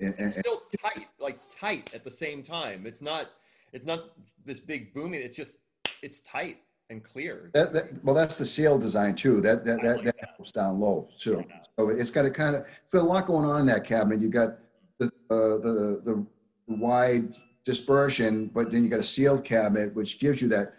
And, 0.00 0.14
and- 0.18 0.26
it's 0.28 0.38
still 0.38 0.62
tight, 0.82 1.06
like 1.20 1.38
tight 1.48 1.92
at 1.94 2.04
the 2.04 2.10
same 2.10 2.42
time. 2.42 2.86
It's 2.86 3.02
not 3.02 3.30
it's 3.72 3.86
not 3.86 4.10
this 4.44 4.60
big 4.60 4.92
booming. 4.92 5.20
It's 5.20 5.36
just 5.36 5.58
it's 6.02 6.20
tight 6.22 6.58
and 6.90 7.02
clear. 7.02 7.50
that, 7.54 7.72
that, 7.72 8.04
well, 8.04 8.14
that's 8.14 8.36
the 8.36 8.44
sail 8.44 8.78
design 8.78 9.14
too. 9.14 9.40
That 9.40 9.64
that 9.64 9.82
that, 9.82 10.04
that 10.04 10.16
helps 10.36 10.52
down 10.52 10.80
low 10.80 11.08
too. 11.18 11.44
So 11.78 11.88
it's 11.88 12.10
got 12.10 12.26
a 12.26 12.30
kind 12.30 12.56
of 12.56 12.66
it's 12.82 12.92
got 12.92 13.02
a 13.02 13.06
lot 13.06 13.26
going 13.26 13.46
on 13.46 13.60
in 13.60 13.66
that 13.66 13.84
cabinet. 13.84 14.20
You 14.20 14.28
got 14.28 14.58
the 14.98 15.06
uh, 15.30 15.58
the 15.58 16.02
the 16.04 16.26
wide 16.66 17.34
dispersion, 17.64 18.46
but 18.52 18.70
then 18.70 18.84
you 18.84 18.90
got 18.90 19.00
a 19.00 19.04
sealed 19.04 19.44
cabinet, 19.44 19.94
which 19.94 20.18
gives 20.18 20.42
you 20.42 20.48
that 20.48 20.74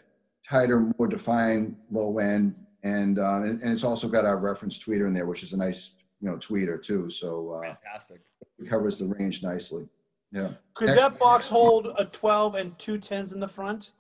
tighter, 0.50 0.92
more 0.98 1.08
defined 1.08 1.76
low 1.92 2.18
end, 2.18 2.56
and 2.84 3.20
uh, 3.20 3.42
and, 3.42 3.62
and 3.62 3.72
it's 3.72 3.84
also 3.84 4.08
got 4.08 4.26
our 4.26 4.38
reference 4.38 4.84
tweeter 4.84 5.08
in 5.08 5.14
there, 5.14 5.26
which 5.26 5.44
is 5.44 5.54
a 5.54 5.58
nice 5.58 5.94
you 6.22 6.30
know 6.30 6.38
tweeter 6.38 6.82
too. 6.82 7.10
So 7.10 7.52
uh, 7.52 7.62
Fantastic. 7.62 8.22
it 8.60 8.70
covers 8.70 9.00
the 9.00 9.08
range 9.08 9.44
nicely. 9.44 9.88
Yeah. 10.32 10.50
Could 10.74 10.90
that 10.90 11.20
box 11.20 11.48
hold 11.48 11.94
a 11.98 12.06
12 12.06 12.56
and 12.56 12.80
two 12.80 12.98
10s 12.98 13.34
in 13.34 13.40
the 13.40 13.48
front? 13.48 13.92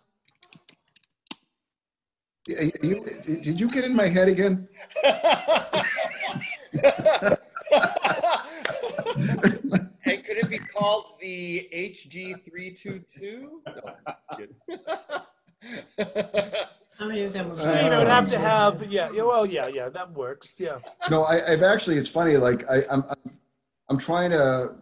You- 2.47 2.71
you- 2.81 3.05
did 3.41 3.59
you 3.59 3.69
get 3.69 3.85
in 3.85 3.95
my 3.95 4.07
head 4.07 4.27
again? 4.27 4.67
and 10.05 10.23
could 10.23 10.37
it 10.37 10.49
be 10.49 10.59
called 10.73 11.05
the 11.21 11.69
HG322? 11.73 13.47
How 16.99 17.07
many 17.07 17.23
of 17.23 17.33
them 17.33 17.49
were? 17.49 17.55
So 17.55 17.73
you 17.73 17.89
know, 17.89 17.97
it'd 17.97 18.07
have 18.07 18.29
to 18.29 18.39
have 18.39 18.83
yeah, 18.91 19.09
yeah, 19.11 19.23
well, 19.23 19.45
yeah, 19.45 19.67
yeah, 19.67 19.89
that 19.89 20.11
works. 20.13 20.55
Yeah. 20.59 20.77
No, 21.09 21.23
I, 21.23 21.51
I've 21.51 21.63
actually, 21.63 21.97
it's 21.97 22.07
funny, 22.07 22.37
like, 22.37 22.69
I, 22.69 22.85
I'm, 22.89 23.03
I'm, 23.09 23.31
I'm 23.89 23.97
trying 23.97 24.31
to 24.31 24.75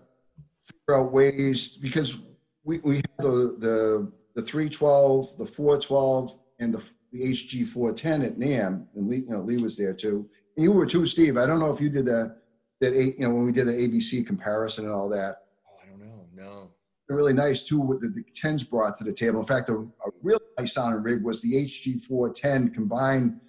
figure 0.61 0.99
out 0.99 1.11
ways, 1.11 1.77
because 1.77 2.17
we, 2.63 2.79
we 2.79 2.95
have 2.97 3.03
the, 3.19 3.55
the, 3.59 4.11
the 4.35 4.41
three 4.41 4.69
twelve, 4.69 5.37
the 5.37 5.45
four 5.45 5.79
twelve, 5.79 6.37
and 6.59 6.73
the, 6.73 6.83
the 7.11 7.19
HG 7.33 7.67
four 7.67 7.93
ten 7.93 8.21
at 8.21 8.37
NAMM, 8.37 8.87
and 8.95 9.07
Lee, 9.09 9.17
you 9.17 9.29
know, 9.29 9.41
Lee 9.41 9.57
was 9.57 9.77
there 9.77 9.93
too. 9.93 10.29
And 10.55 10.63
you 10.63 10.71
were 10.71 10.85
too, 10.85 11.05
Steve. 11.05 11.37
I 11.37 11.45
don't 11.45 11.59
know 11.59 11.73
if 11.73 11.79
you 11.81 11.89
did 11.89 12.05
the, 12.05 12.35
that, 12.81 12.93
you 12.93 13.15
know, 13.19 13.29
when 13.29 13.45
we 13.45 13.51
did 13.51 13.67
the 13.67 13.73
ABC 13.73 14.25
comparison 14.25 14.85
and 14.85 14.93
all 14.93 15.07
that. 15.09 15.37
oh, 15.67 15.77
I 15.81 15.89
don't 15.89 15.99
know. 15.99 16.25
No. 16.33 16.51
They're 16.63 16.71
really 17.13 17.33
nice 17.33 17.63
too, 17.63 17.79
what 17.79 18.01
the, 18.01 18.09
the 18.09 18.23
tens 18.33 18.63
brought 18.63 18.95
to 18.97 19.03
the 19.03 19.13
table. 19.13 19.39
In 19.39 19.45
fact, 19.45 19.69
a, 19.69 19.73
a 19.75 20.11
real 20.21 20.39
nice 20.57 20.73
sounding 20.73 21.03
rig 21.03 21.23
was 21.23 21.41
the 21.41 21.53
HG 21.53 22.01
four 22.01 22.31
ten 22.31 22.69
combined 22.69 23.39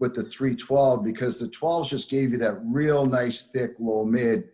with 0.00 0.14
the 0.14 0.22
312 0.22 1.04
because 1.04 1.38
the 1.38 1.48
12s 1.48 1.90
just 1.90 2.10
gave 2.10 2.32
you 2.32 2.38
that 2.38 2.58
real 2.64 3.04
nice 3.04 3.46
thick 3.46 3.72
low 3.78 4.04
mid 4.04 4.44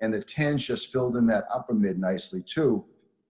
and 0.00 0.12
the 0.12 0.18
10s 0.18 0.58
just 0.58 0.92
filled 0.92 1.16
in 1.16 1.26
that 1.28 1.44
upper 1.54 1.72
mid 1.72 1.98
nicely 1.98 2.42
too. 2.42 2.84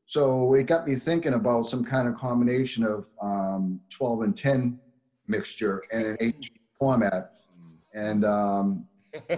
So 0.06 0.54
it 0.54 0.66
got 0.66 0.88
me 0.88 0.94
thinking 0.94 1.34
about 1.34 1.64
some 1.66 1.84
kind 1.84 2.08
of 2.08 2.14
combination 2.14 2.84
of 2.84 3.06
um, 3.22 3.80
12 3.90 4.22
and 4.22 4.36
10 4.36 4.80
mixture 5.26 5.82
and 5.92 6.06
an 6.06 6.16
8 6.20 6.50
format. 6.78 7.34
And 7.92 8.24
um, 8.24 8.86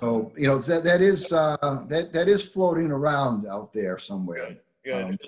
so 0.00 0.32
you 0.36 0.46
know 0.46 0.58
that 0.58 0.84
that 0.84 1.00
is 1.00 1.32
uh, 1.32 1.84
that 1.88 2.12
that 2.12 2.28
is 2.28 2.44
floating 2.44 2.90
around 2.90 3.46
out 3.46 3.72
there 3.72 3.98
somewhere 3.98 4.58
Good. 4.86 5.04
Um, 5.04 5.18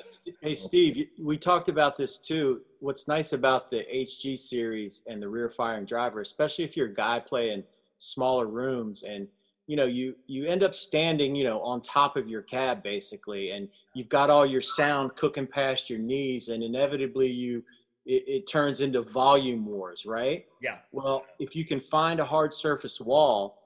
Hey, 0.40 0.54
Steve, 0.54 1.08
we 1.20 1.36
talked 1.36 1.68
about 1.68 1.96
this 1.96 2.18
too. 2.18 2.62
What's 2.80 3.08
nice 3.08 3.32
about 3.32 3.70
the 3.70 3.84
HG 3.92 4.38
series 4.38 5.02
and 5.06 5.20
the 5.20 5.28
rear 5.28 5.50
firing 5.50 5.84
driver, 5.84 6.20
especially 6.20 6.64
if 6.64 6.76
you're 6.76 6.86
a 6.86 6.94
guy 6.94 7.18
playing 7.18 7.64
smaller 7.98 8.46
rooms 8.46 9.02
and 9.02 9.26
you 9.66 9.76
know 9.76 9.84
you 9.84 10.14
you 10.28 10.46
end 10.46 10.62
up 10.62 10.72
standing 10.72 11.34
you 11.34 11.42
know 11.42 11.60
on 11.62 11.82
top 11.82 12.16
of 12.16 12.28
your 12.28 12.42
cab 12.42 12.80
basically 12.80 13.50
and 13.50 13.68
you've 13.92 14.08
got 14.08 14.30
all 14.30 14.46
your 14.46 14.60
sound 14.60 15.16
cooking 15.16 15.48
past 15.48 15.90
your 15.90 15.98
knees 15.98 16.48
and 16.48 16.62
inevitably 16.62 17.28
you 17.28 17.64
it, 18.08 18.24
it 18.26 18.46
turns 18.48 18.80
into 18.80 19.02
volume 19.02 19.66
wars, 19.66 20.06
right? 20.06 20.46
Yeah. 20.62 20.78
Well, 20.92 21.26
if 21.38 21.54
you 21.54 21.64
can 21.64 21.78
find 21.78 22.18
a 22.18 22.24
hard 22.24 22.54
surface 22.54 23.00
wall, 23.00 23.62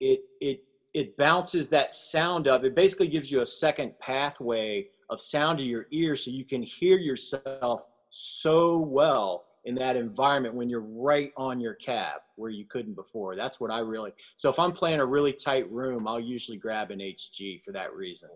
it 0.00 0.20
it 0.40 0.64
it 0.94 1.16
bounces 1.16 1.68
that 1.70 1.92
sound 1.92 2.46
up. 2.48 2.64
It 2.64 2.74
basically 2.74 3.08
gives 3.08 3.30
you 3.30 3.40
a 3.40 3.46
second 3.46 3.98
pathway 3.98 4.88
of 5.12 5.20
sound 5.20 5.58
to 5.58 5.64
your 5.64 5.86
ear 5.90 6.16
so 6.16 6.30
you 6.30 6.44
can 6.44 6.62
hear 6.62 6.98
yourself 6.98 7.86
so 8.10 8.78
well 8.78 9.44
in 9.64 9.74
that 9.76 9.96
environment 9.96 10.54
when 10.54 10.68
you're 10.68 10.80
right 10.80 11.32
on 11.36 11.60
your 11.60 11.74
cab 11.74 12.20
where 12.36 12.50
you 12.50 12.64
couldn't 12.64 12.94
before. 12.94 13.36
That's 13.36 13.60
what 13.60 13.70
I 13.70 13.78
really 13.78 14.12
so 14.36 14.48
if 14.48 14.58
I'm 14.58 14.72
playing 14.72 15.00
a 15.00 15.06
really 15.06 15.32
tight 15.32 15.70
room, 15.70 16.08
I'll 16.08 16.18
usually 16.18 16.56
grab 16.56 16.90
an 16.90 16.98
HG 16.98 17.62
for 17.62 17.72
that 17.72 17.94
reason. 17.94 18.30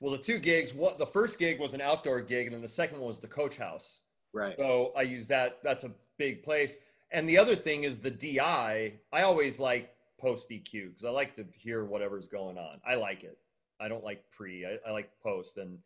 Well, 0.00 0.12
the 0.12 0.18
two 0.18 0.38
gigs, 0.38 0.72
what 0.72 0.98
the 0.98 1.06
first 1.06 1.38
gig 1.38 1.60
was 1.60 1.74
an 1.74 1.82
outdoor 1.82 2.22
gig, 2.22 2.46
and 2.46 2.54
then 2.54 2.62
the 2.62 2.68
second 2.68 2.98
one 2.98 3.08
was 3.08 3.20
the 3.20 3.28
coach 3.28 3.58
house. 3.58 4.00
Right. 4.32 4.54
So 4.56 4.92
I 4.96 5.02
use 5.02 5.28
that. 5.28 5.58
That's 5.62 5.84
a 5.84 5.92
big 6.16 6.42
place. 6.42 6.76
And 7.12 7.28
the 7.28 7.36
other 7.36 7.54
thing 7.54 7.84
is 7.84 8.00
the 8.00 8.10
DI. 8.10 8.94
I 9.12 9.22
always 9.22 9.60
like 9.60 9.94
post 10.18 10.48
EQ 10.50 10.90
because 10.90 11.04
I 11.04 11.10
like 11.10 11.36
to 11.36 11.44
hear 11.52 11.84
whatever's 11.84 12.28
going 12.28 12.56
on. 12.56 12.80
I 12.86 12.94
like 12.94 13.24
it. 13.24 13.36
I 13.80 13.88
don't 13.88 14.04
like 14.04 14.24
pre. 14.30 14.66
I, 14.66 14.78
I 14.86 14.92
like 14.92 15.10
post, 15.22 15.56
and 15.56 15.78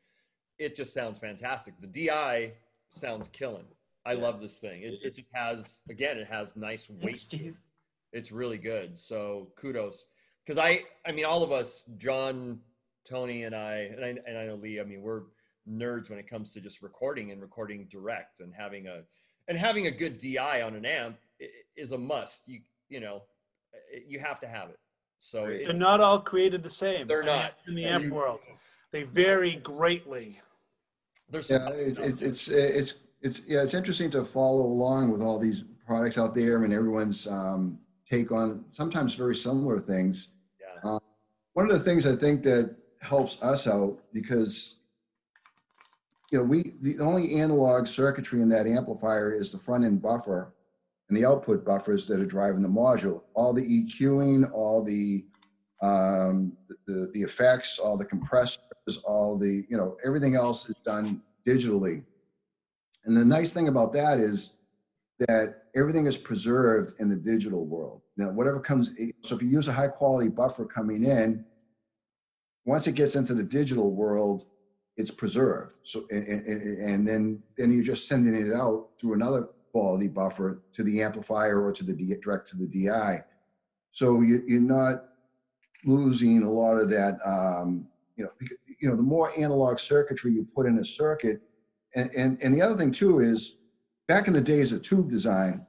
it 0.59 0.77
just 0.77 0.95
sounds 0.95 1.19
fantastic. 1.19 1.75
The 1.81 2.09
DI 2.09 2.53
sounds 2.91 3.29
killing. 3.29 3.67
I 4.07 4.15
love 4.15 4.41
this 4.41 4.59
thing. 4.59 4.83
It, 4.83 4.99
it 5.03 5.17
just 5.17 5.31
has 5.33 5.81
again, 5.89 6.19
it 6.19 6.27
has 6.27 6.57
nice 6.57 6.89
weight. 6.91 7.03
Thanks, 7.03 7.23
it. 7.23 7.27
Steve. 7.27 7.57
It's 8.13 8.31
really 8.31 8.59
good. 8.59 8.99
So 8.99 9.49
kudos. 9.57 10.07
Because 10.45 10.59
I, 10.59 10.83
I 11.07 11.13
mean, 11.13 11.25
all 11.25 11.43
of 11.43 11.53
us, 11.53 11.85
John, 11.97 12.61
Tony, 13.05 13.45
and 13.45 13.55
I, 13.55 13.91
and 13.97 14.05
I, 14.05 14.09
and 14.27 14.39
I 14.39 14.47
know 14.47 14.57
Lee. 14.57 14.79
I 14.79 14.85
mean, 14.85 15.01
we're 15.01 15.23
nerds 15.69 16.11
when 16.11 16.19
it 16.19 16.29
comes 16.29 16.53
to 16.53 16.61
just 16.61 16.83
recording 16.83 17.31
and 17.31 17.41
recording 17.41 17.87
direct 17.91 18.41
and 18.41 18.53
having 18.55 18.87
a, 18.87 19.03
and 19.49 19.57
having 19.57 19.87
a 19.87 19.91
good 19.91 20.19
DI 20.19 20.63
on 20.63 20.75
an 20.75 20.85
amp 20.85 21.17
is 21.77 21.93
a 21.93 21.99
must. 21.99 22.43
You, 22.47 22.61
you 22.91 23.01
know, 23.01 23.23
you 24.07 24.19
have 24.19 24.39
to 24.41 24.47
have 24.47 24.69
it. 24.69 24.79
So 25.21 25.47
They're 25.47 25.73
not 25.73 26.01
all 26.01 26.21
created 26.21 26.63
the 26.63 26.71
same. 26.71 27.07
They're 27.07 27.23
not. 27.23 27.55
in 27.67 27.75
the 27.75 27.87
amp 27.87 28.13
world. 28.13 28.41
They 28.95 29.03
vary 29.03 29.57
greatly. 29.57 30.41
there's 31.29 31.51
Yeah, 31.51 31.69
it's, 31.71 31.99
it's, 31.99 32.23
it's, 32.23 32.47
it's, 32.49 32.95
it's, 33.23 33.41
yeah, 33.45 33.65
it's 33.65 33.75
interesting 33.75 34.09
to 34.11 34.25
follow 34.25 34.65
along 34.67 35.11
with 35.11 35.21
all 35.21 35.41
these 35.41 35.65
products 35.85 36.17
out 36.17 36.33
there 36.33 36.63
and 36.63 36.73
everyone's 36.73 37.27
um, 37.27 37.81
take 38.09 38.31
on 38.31 38.65
sometimes 38.71 39.17
very 39.17 39.35
similar 39.35 39.81
things. 39.81 40.29
yeah, 40.61 40.99
One 41.55 41.69
of 41.69 41.73
the 41.73 41.81
things 41.81 42.07
I 42.07 42.15
think 42.15 42.45
that 42.45 42.77
helps 43.01 43.43
us 43.43 43.67
out 43.67 43.99
because, 44.13 44.77
you 46.31 46.39
know, 46.39 46.45
we, 46.45 46.75
the 46.81 47.01
only 47.01 47.35
analog 47.41 47.89
circuitry 47.89 48.43
in 48.43 48.49
that 48.51 48.69
amplifier 48.69 49.35
is 49.35 49.51
the 49.51 49.59
front 49.59 49.85
end 49.85 50.03
buffer 50.03 50.55
and 51.09 51.19
the 51.19 51.25
output 51.25 51.65
buffers 51.65 52.07
that 52.07 52.21
are 52.21 52.27
driving 52.27 52.63
the 52.63 52.69
module. 52.69 53.23
All 53.35 53.53
the 53.53 53.63
EQing, 53.63 54.49
all 54.53 54.85
the, 54.85 55.25
um, 55.83 56.57
the, 56.87 57.11
the 57.13 57.23
effects, 57.23 57.81
all 57.81 57.97
the 57.97 58.05
compressors, 58.05 58.61
all 59.05 59.37
the, 59.37 59.65
you 59.69 59.77
know, 59.77 59.97
everything 60.05 60.35
else 60.35 60.69
is 60.69 60.77
done 60.85 61.23
digitally. 61.47 62.05
And 63.05 63.17
the 63.17 63.25
nice 63.25 63.53
thing 63.53 63.69
about 63.69 63.93
that 63.95 64.19
is 64.19 64.55
that 65.21 65.65
everything 65.77 66.07
is 66.07 66.17
preserved 66.17 67.01
in 67.01 67.09
the 67.09 67.17
digital 67.17 67.65
world. 67.67 68.03
Now, 68.17 68.31
whatever 68.31 68.61
comes, 68.61 68.91
so 69.23 69.37
if 69.37 69.43
you 69.43 69.49
use 69.49 69.69
a 69.69 69.73
high 69.73 69.89
quality 69.89 70.29
buffer 70.29 70.65
coming 70.65 71.05
in, 71.05 71.45
once 72.65 72.87
it 72.87 72.95
gets 72.95 73.17
into 73.17 73.35
the 73.35 73.45
digital 73.45 73.91
world, 73.91 74.47
it's 74.97 75.11
preserved. 75.11 75.81
So, 75.83 76.07
and, 76.11 76.27
and, 76.27 76.79
and 76.79 77.09
then, 77.09 77.43
then 77.59 77.73
you're 77.73 77.85
just 77.85 78.09
sending 78.09 78.35
it 78.35 78.55
out 78.55 78.89
through 79.01 79.15
another 79.15 79.49
quality 79.73 80.09
buffer 80.09 80.63
to 80.73 80.83
the 80.83 81.03
amplifier 81.03 81.61
or 81.61 81.73
to 81.73 81.85
the 81.85 82.17
direct 82.23 82.47
to 82.49 82.57
the 82.57 82.69
DI. 82.69 83.25
So 83.91 84.21
you, 84.21 84.43
you're 84.47 84.61
not 84.61 85.05
losing 85.85 86.43
a 86.43 86.51
lot 86.51 86.77
of 86.77 86.89
that, 86.91 87.19
um, 87.27 87.87
you 88.17 88.25
know, 88.25 88.31
you 88.85 88.91
know, 88.91 88.97
the 88.97 89.03
more 89.03 89.33
analog 89.39 89.79
circuitry 89.79 90.33
you 90.33 90.47
put 90.55 90.67
in 90.67 90.77
a 90.77 90.85
circuit, 90.85 91.41
and, 91.97 92.15
and, 92.15 92.39
and 92.43 92.55
the 92.55 92.61
other 92.61 92.77
thing 92.77 92.93
too 92.93 93.21
is 93.21 93.57
back 94.07 94.29
in 94.29 94.35
the 94.35 94.43
days 94.43 94.73
of 94.73 94.83
tube 94.83 95.09
design, 95.09 95.67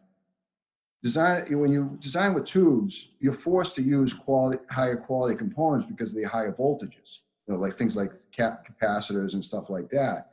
design 1.02 1.46
when 1.58 1.72
you 1.72 1.98
design 2.02 2.34
with 2.34 2.44
tubes, 2.44 3.14
you're 3.22 3.32
forced 3.32 3.74
to 3.78 3.82
use 3.82 4.14
quality, 4.14 4.60
higher 4.70 4.98
quality 4.98 5.34
components 5.34 5.88
because 5.88 6.10
of 6.12 6.18
the 6.18 6.28
higher 6.28 6.52
voltages. 6.52 7.22
You 7.48 7.54
know, 7.54 7.60
like 7.62 7.74
things 7.74 7.96
like 7.96 8.12
cap 8.36 8.68
capacitors 8.68 9.34
and 9.34 9.44
stuff 9.44 9.70
like 9.70 9.90
that. 9.92 10.32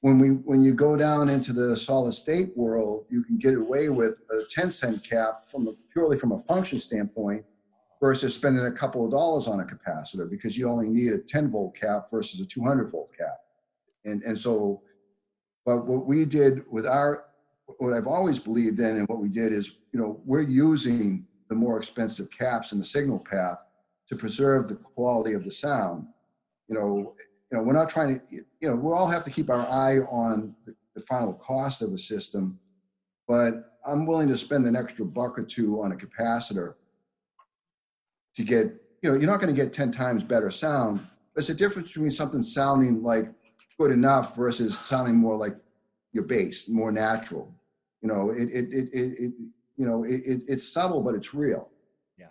When 0.00 0.18
we 0.18 0.28
when 0.28 0.60
you 0.60 0.74
go 0.74 0.96
down 0.96 1.30
into 1.30 1.54
the 1.54 1.76
solid 1.76 2.12
state 2.12 2.54
world, 2.54 3.06
you 3.08 3.24
can 3.24 3.38
get 3.38 3.54
away 3.54 3.88
with 3.88 4.18
a 4.30 4.42
10 4.50 4.70
cent 4.70 5.02
cap 5.02 5.46
from 5.46 5.66
a, 5.66 5.72
purely 5.94 6.18
from 6.18 6.32
a 6.32 6.38
function 6.40 6.78
standpoint 6.78 7.46
versus 8.00 8.34
spending 8.34 8.66
a 8.66 8.72
couple 8.72 9.04
of 9.04 9.10
dollars 9.10 9.48
on 9.48 9.60
a 9.60 9.64
capacitor 9.64 10.28
because 10.30 10.56
you 10.56 10.68
only 10.68 10.88
need 10.88 11.12
a 11.12 11.18
10 11.18 11.50
volt 11.50 11.76
cap 11.76 12.08
versus 12.10 12.40
a 12.40 12.46
200 12.46 12.90
volt 12.90 13.12
cap. 13.18 13.36
And 14.04 14.22
and 14.22 14.38
so 14.38 14.82
but 15.68 15.84
what 15.84 16.06
we 16.06 16.24
did 16.24 16.62
with 16.70 16.86
our, 16.86 17.24
what 17.76 17.92
I've 17.92 18.06
always 18.06 18.38
believed 18.38 18.80
in 18.80 18.96
and 18.96 19.06
what 19.06 19.18
we 19.18 19.28
did 19.28 19.52
is, 19.52 19.76
you 19.92 20.00
know, 20.00 20.18
we're 20.24 20.40
using 20.40 21.26
the 21.50 21.54
more 21.54 21.76
expensive 21.76 22.30
caps 22.30 22.72
in 22.72 22.78
the 22.78 22.84
signal 22.86 23.18
path 23.18 23.58
to 24.08 24.16
preserve 24.16 24.68
the 24.68 24.76
quality 24.76 25.34
of 25.34 25.44
the 25.44 25.50
sound. 25.50 26.06
You 26.68 26.74
know, 26.74 27.14
you 27.52 27.58
know, 27.58 27.62
we're 27.62 27.74
not 27.74 27.90
trying 27.90 28.18
to, 28.18 28.34
you 28.34 28.44
know, 28.62 28.76
we 28.76 28.90
all 28.94 29.08
have 29.08 29.24
to 29.24 29.30
keep 29.30 29.50
our 29.50 29.66
eye 29.68 29.98
on 30.10 30.54
the, 30.64 30.74
final 31.06 31.34
cost 31.34 31.80
of 31.80 31.92
a 31.92 31.98
system, 31.98 32.58
but 33.28 33.78
I'm 33.86 34.04
willing 34.04 34.26
to 34.28 34.36
spend 34.36 34.66
an 34.66 34.74
extra 34.74 35.04
buck 35.04 35.38
or 35.38 35.44
two 35.44 35.80
on 35.80 35.92
a 35.92 35.94
capacitor 35.94 36.74
to 38.38 38.44
get, 38.44 38.66
you 39.02 39.10
know, 39.10 39.14
you're 39.18 39.28
not 39.28 39.40
going 39.40 39.52
to 39.52 39.62
get 39.62 39.72
10 39.72 39.90
times 39.90 40.22
better 40.22 40.48
sound. 40.48 41.04
There's 41.34 41.50
a 41.50 41.54
difference 41.54 41.92
between 41.92 42.12
something 42.12 42.40
sounding 42.40 43.02
like 43.02 43.28
good 43.80 43.90
enough 43.90 44.36
versus 44.36 44.78
sounding 44.78 45.16
more 45.16 45.36
like 45.36 45.56
your 46.12 46.22
bass, 46.24 46.68
more 46.68 46.92
natural. 46.92 47.52
You 48.00 48.08
know, 48.08 48.30
it, 48.30 48.48
it, 48.48 48.72
it, 48.72 48.88
it, 48.92 49.12
it 49.18 49.32
you 49.76 49.86
know, 49.86 50.04
it, 50.04 50.20
it, 50.24 50.42
it's 50.46 50.72
subtle, 50.72 51.02
but 51.02 51.16
it's 51.16 51.34
real. 51.34 51.68
Yeah. 52.16 52.26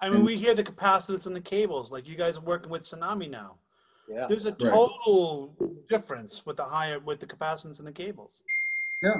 I 0.00 0.08
mean, 0.08 0.16
And- 0.16 0.26
we 0.26 0.36
hear 0.36 0.56
the 0.56 0.64
capacitance 0.64 1.28
and 1.28 1.36
the 1.36 1.40
cables. 1.40 1.92
Like 1.92 2.08
you 2.08 2.16
guys 2.16 2.36
are 2.36 2.40
working 2.40 2.68
with 2.68 2.82
Tsunami 2.82 3.30
now. 3.30 3.54
Yeah. 4.08 4.26
There's 4.28 4.44
a 4.44 4.52
total 4.52 5.54
difference 5.88 6.44
with 6.44 6.56
the 6.56 6.64
higher 6.64 6.98
with 6.98 7.20
the 7.20 7.26
capacitance 7.26 7.78
and 7.78 7.86
the 7.86 7.92
cables. 7.92 8.42
Yeah, 9.02 9.14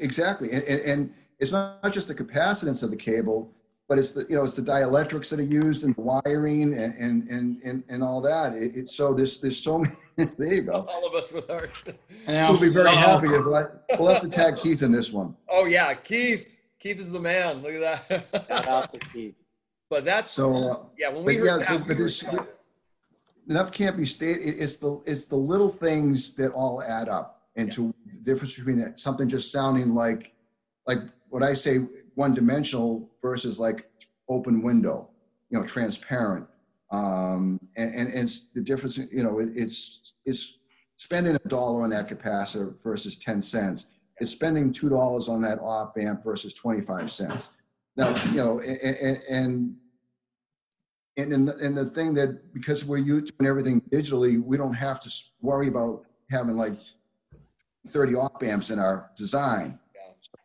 exactly. 0.00 0.50
And, 0.50 0.64
and, 0.64 0.80
and 0.80 1.14
it's 1.38 1.52
not 1.52 1.92
just 1.92 2.08
the 2.08 2.14
capacitance 2.14 2.82
of 2.82 2.90
the 2.90 2.96
cable, 2.96 3.52
but 3.94 4.00
it's 4.00 4.10
the, 4.10 4.26
you 4.28 4.34
know, 4.34 4.42
it's 4.42 4.54
the 4.54 4.62
dielectrics 4.62 5.28
that 5.30 5.38
are 5.38 5.42
used 5.44 5.84
and 5.84 5.94
the 5.94 6.00
wiring 6.00 6.74
and, 6.76 6.94
and, 6.98 7.28
and, 7.28 7.62
and, 7.62 7.84
and 7.88 8.02
all 8.02 8.20
that. 8.20 8.52
It, 8.52 8.72
it's 8.74 8.92
so 8.96 9.14
there's, 9.14 9.38
there's 9.40 9.56
so 9.56 9.78
many, 10.18 10.30
there 10.36 10.54
you 10.54 10.62
go. 10.62 10.84
all 10.90 11.06
of 11.06 11.14
us 11.14 11.32
with 11.32 11.48
our. 11.48 11.68
Now, 12.26 12.50
We'll 12.50 12.60
be 12.60 12.70
very 12.70 12.92
happy 12.94 13.28
if 13.28 13.46
let- 13.46 13.84
we'll 13.96 14.08
have 14.12 14.22
to 14.22 14.28
tag 14.28 14.56
Keith 14.56 14.82
in 14.82 14.90
this 14.90 15.12
one. 15.12 15.36
Oh 15.48 15.66
yeah, 15.66 15.94
Keith. 15.94 16.56
Keith 16.80 16.98
is 16.98 17.12
the 17.12 17.20
man. 17.20 17.62
Look 17.62 17.74
at 17.74 18.08
Shout 18.08 18.30
that. 18.48 18.68
out 18.68 18.92
to 18.94 18.98
Keith. 18.98 19.36
but 19.88 20.04
that's 20.04 20.32
So, 20.32 20.56
uh, 20.56 20.76
yeah. 20.98 21.10
When 21.10 21.22
we 21.24 21.36
but 21.36 21.46
heard 21.46 21.46
yeah, 21.46 21.56
that, 21.58 21.68
but- 21.68 21.80
we 21.82 21.88
but 21.94 21.98
were 21.98 22.04
this- 22.04 22.24
enough 23.48 23.70
can't 23.70 23.96
be 23.96 24.04
stated. 24.04 24.54
It's 24.58 24.76
the 24.78 25.00
it's 25.06 25.26
the 25.26 25.36
little 25.36 25.68
things 25.68 26.34
that 26.34 26.50
all 26.50 26.82
add 26.82 27.08
up 27.08 27.42
into 27.54 27.94
the 28.06 28.18
difference 28.24 28.56
between 28.56 28.96
something 28.96 29.28
just 29.28 29.52
sounding 29.52 29.94
like 29.94 30.32
like 30.84 30.98
what 31.28 31.44
I 31.44 31.52
say 31.54 31.78
one 32.14 32.34
dimensional 32.34 33.10
versus 33.22 33.58
like 33.58 33.88
open 34.28 34.62
window, 34.62 35.10
you 35.50 35.58
know, 35.58 35.66
transparent. 35.66 36.46
Um, 36.90 37.60
and, 37.76 37.94
and 37.94 38.08
it's 38.14 38.48
the 38.54 38.60
difference. 38.60 38.98
You 38.98 39.22
know, 39.22 39.40
it, 39.40 39.50
it's 39.54 40.12
it's 40.24 40.58
spending 40.96 41.34
a 41.36 41.48
dollar 41.48 41.82
on 41.82 41.90
that 41.90 42.08
capacitor 42.08 42.80
versus 42.82 43.16
ten 43.16 43.42
cents. 43.42 43.86
It's 44.18 44.30
spending 44.30 44.72
two 44.72 44.88
dollars 44.88 45.28
on 45.28 45.42
that 45.42 45.58
op 45.60 45.96
amp 45.98 46.22
versus 46.22 46.54
twenty 46.54 46.80
five 46.80 47.10
cents. 47.10 47.52
Now, 47.96 48.14
you 48.26 48.36
know, 48.36 48.60
and, 48.60 49.18
and 49.28 49.76
and 51.16 51.32
and 51.32 51.48
the, 51.48 51.56
and 51.58 51.76
the 51.76 51.84
thing 51.86 52.14
that 52.14 52.52
because 52.52 52.84
we're 52.84 53.00
doing 53.00 53.26
everything 53.44 53.80
digitally, 53.92 54.42
we 54.42 54.56
don't 54.56 54.74
have 54.74 55.00
to 55.02 55.10
worry 55.40 55.68
about 55.68 56.04
having 56.30 56.56
like 56.56 56.74
30 57.88 58.14
op 58.16 58.42
amps 58.42 58.70
in 58.70 58.78
our 58.78 59.10
design. 59.16 59.78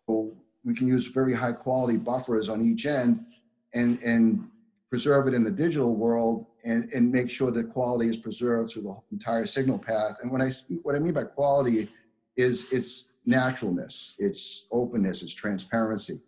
So 0.08 0.34
we 0.64 0.74
can 0.74 0.88
use 0.88 1.08
very 1.08 1.34
high 1.34 1.54
quality 1.54 1.98
buffers 1.98 2.50
on 2.50 2.62
each 2.62 2.86
end 2.86 3.26
and 3.74 4.02
and 4.04 4.50
preserve 4.90 5.28
it 5.28 5.34
in 5.34 5.44
the 5.44 5.52
digital 5.52 5.96
world 5.96 6.46
and 6.66 6.90
and 6.94 7.12
make 7.12 7.30
sure 7.30 7.52
that 7.52 7.72
quality 7.72 8.08
is 8.08 8.18
preserved 8.18 8.72
through 8.72 8.84
the 8.84 8.96
entire 9.12 9.46
signal 9.46 9.78
path. 9.78 10.18
And 10.22 10.32
when 10.32 10.42
I 10.42 10.52
what 10.84 10.96
I 10.96 11.00
mean 11.00 11.14
by 11.14 11.24
quality 11.24 11.90
is 12.36 12.72
it's 12.72 13.14
naturalness, 13.26 14.16
it's 14.18 14.66
openness, 14.72 15.24
it's 15.24 15.34
transparency, 15.34 16.22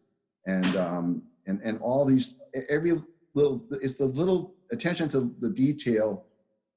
and 0.45 0.75
um, 0.75 1.23
and 1.47 1.59
and 1.63 1.79
all 1.81 2.05
these 2.05 2.37
every 2.69 3.01
little 3.33 3.63
it's 3.71 3.95
the 3.95 4.05
little 4.05 4.53
attention 4.71 5.09
to 5.09 5.33
the 5.39 5.49
detail 5.49 6.25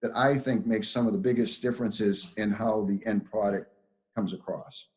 that 0.02 0.16
I 0.16 0.34
think 0.34 0.66
makes 0.66 0.88
some 0.88 1.06
of 1.06 1.12
the 1.12 1.18
biggest 1.18 1.62
differences 1.62 2.32
in 2.36 2.50
how 2.50 2.84
the 2.84 3.00
end 3.06 3.30
product 3.30 3.72
comes 4.14 4.32
across. 4.34 4.88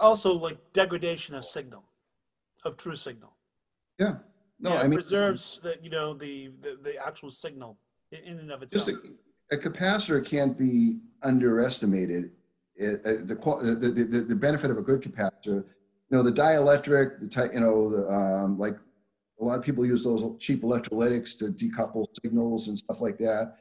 Also 0.00 0.34
like 0.34 0.58
degradation 0.72 1.34
of 1.34 1.44
signal, 1.44 1.84
of 2.64 2.76
true 2.76 2.96
signal. 2.96 3.36
Yeah. 3.98 4.16
No, 4.60 4.74
Yeah, 4.74 4.80
I 4.80 4.88
mean, 4.88 4.98
preserves 4.98 5.60
the 5.62 5.76
you 5.82 5.90
know 5.90 6.14
the 6.14 6.50
the, 6.60 6.78
the 6.82 7.04
actual 7.04 7.30
signal 7.30 7.78
in 8.12 8.38
and 8.38 8.50
of 8.50 8.62
itself. 8.62 8.86
just 8.86 8.96
a, 9.50 9.54
a 9.54 9.58
capacitor 9.58 10.24
can't 10.24 10.56
be 10.58 11.00
underestimated. 11.22 12.30
It, 12.76 13.00
uh, 13.04 13.24
the, 13.24 13.34
the, 13.80 13.88
the, 13.88 14.20
the, 14.20 14.34
benefit 14.34 14.70
of 14.70 14.78
a 14.78 14.82
good 14.82 15.02
capacitor, 15.02 15.64
you 15.64 15.64
know, 16.10 16.22
the 16.22 16.32
dielectric, 16.32 17.20
the 17.20 17.28
type, 17.28 17.52
you 17.52 17.60
know, 17.60 17.90
the, 17.90 18.10
um, 18.10 18.58
like 18.58 18.76
a 19.40 19.44
lot 19.44 19.58
of 19.58 19.64
people 19.64 19.84
use 19.84 20.04
those 20.04 20.24
cheap 20.38 20.62
electrolytics 20.62 21.38
to 21.38 21.46
decouple 21.46 22.06
signals 22.22 22.68
and 22.68 22.78
stuff 22.78 23.00
like 23.00 23.18
that. 23.18 23.56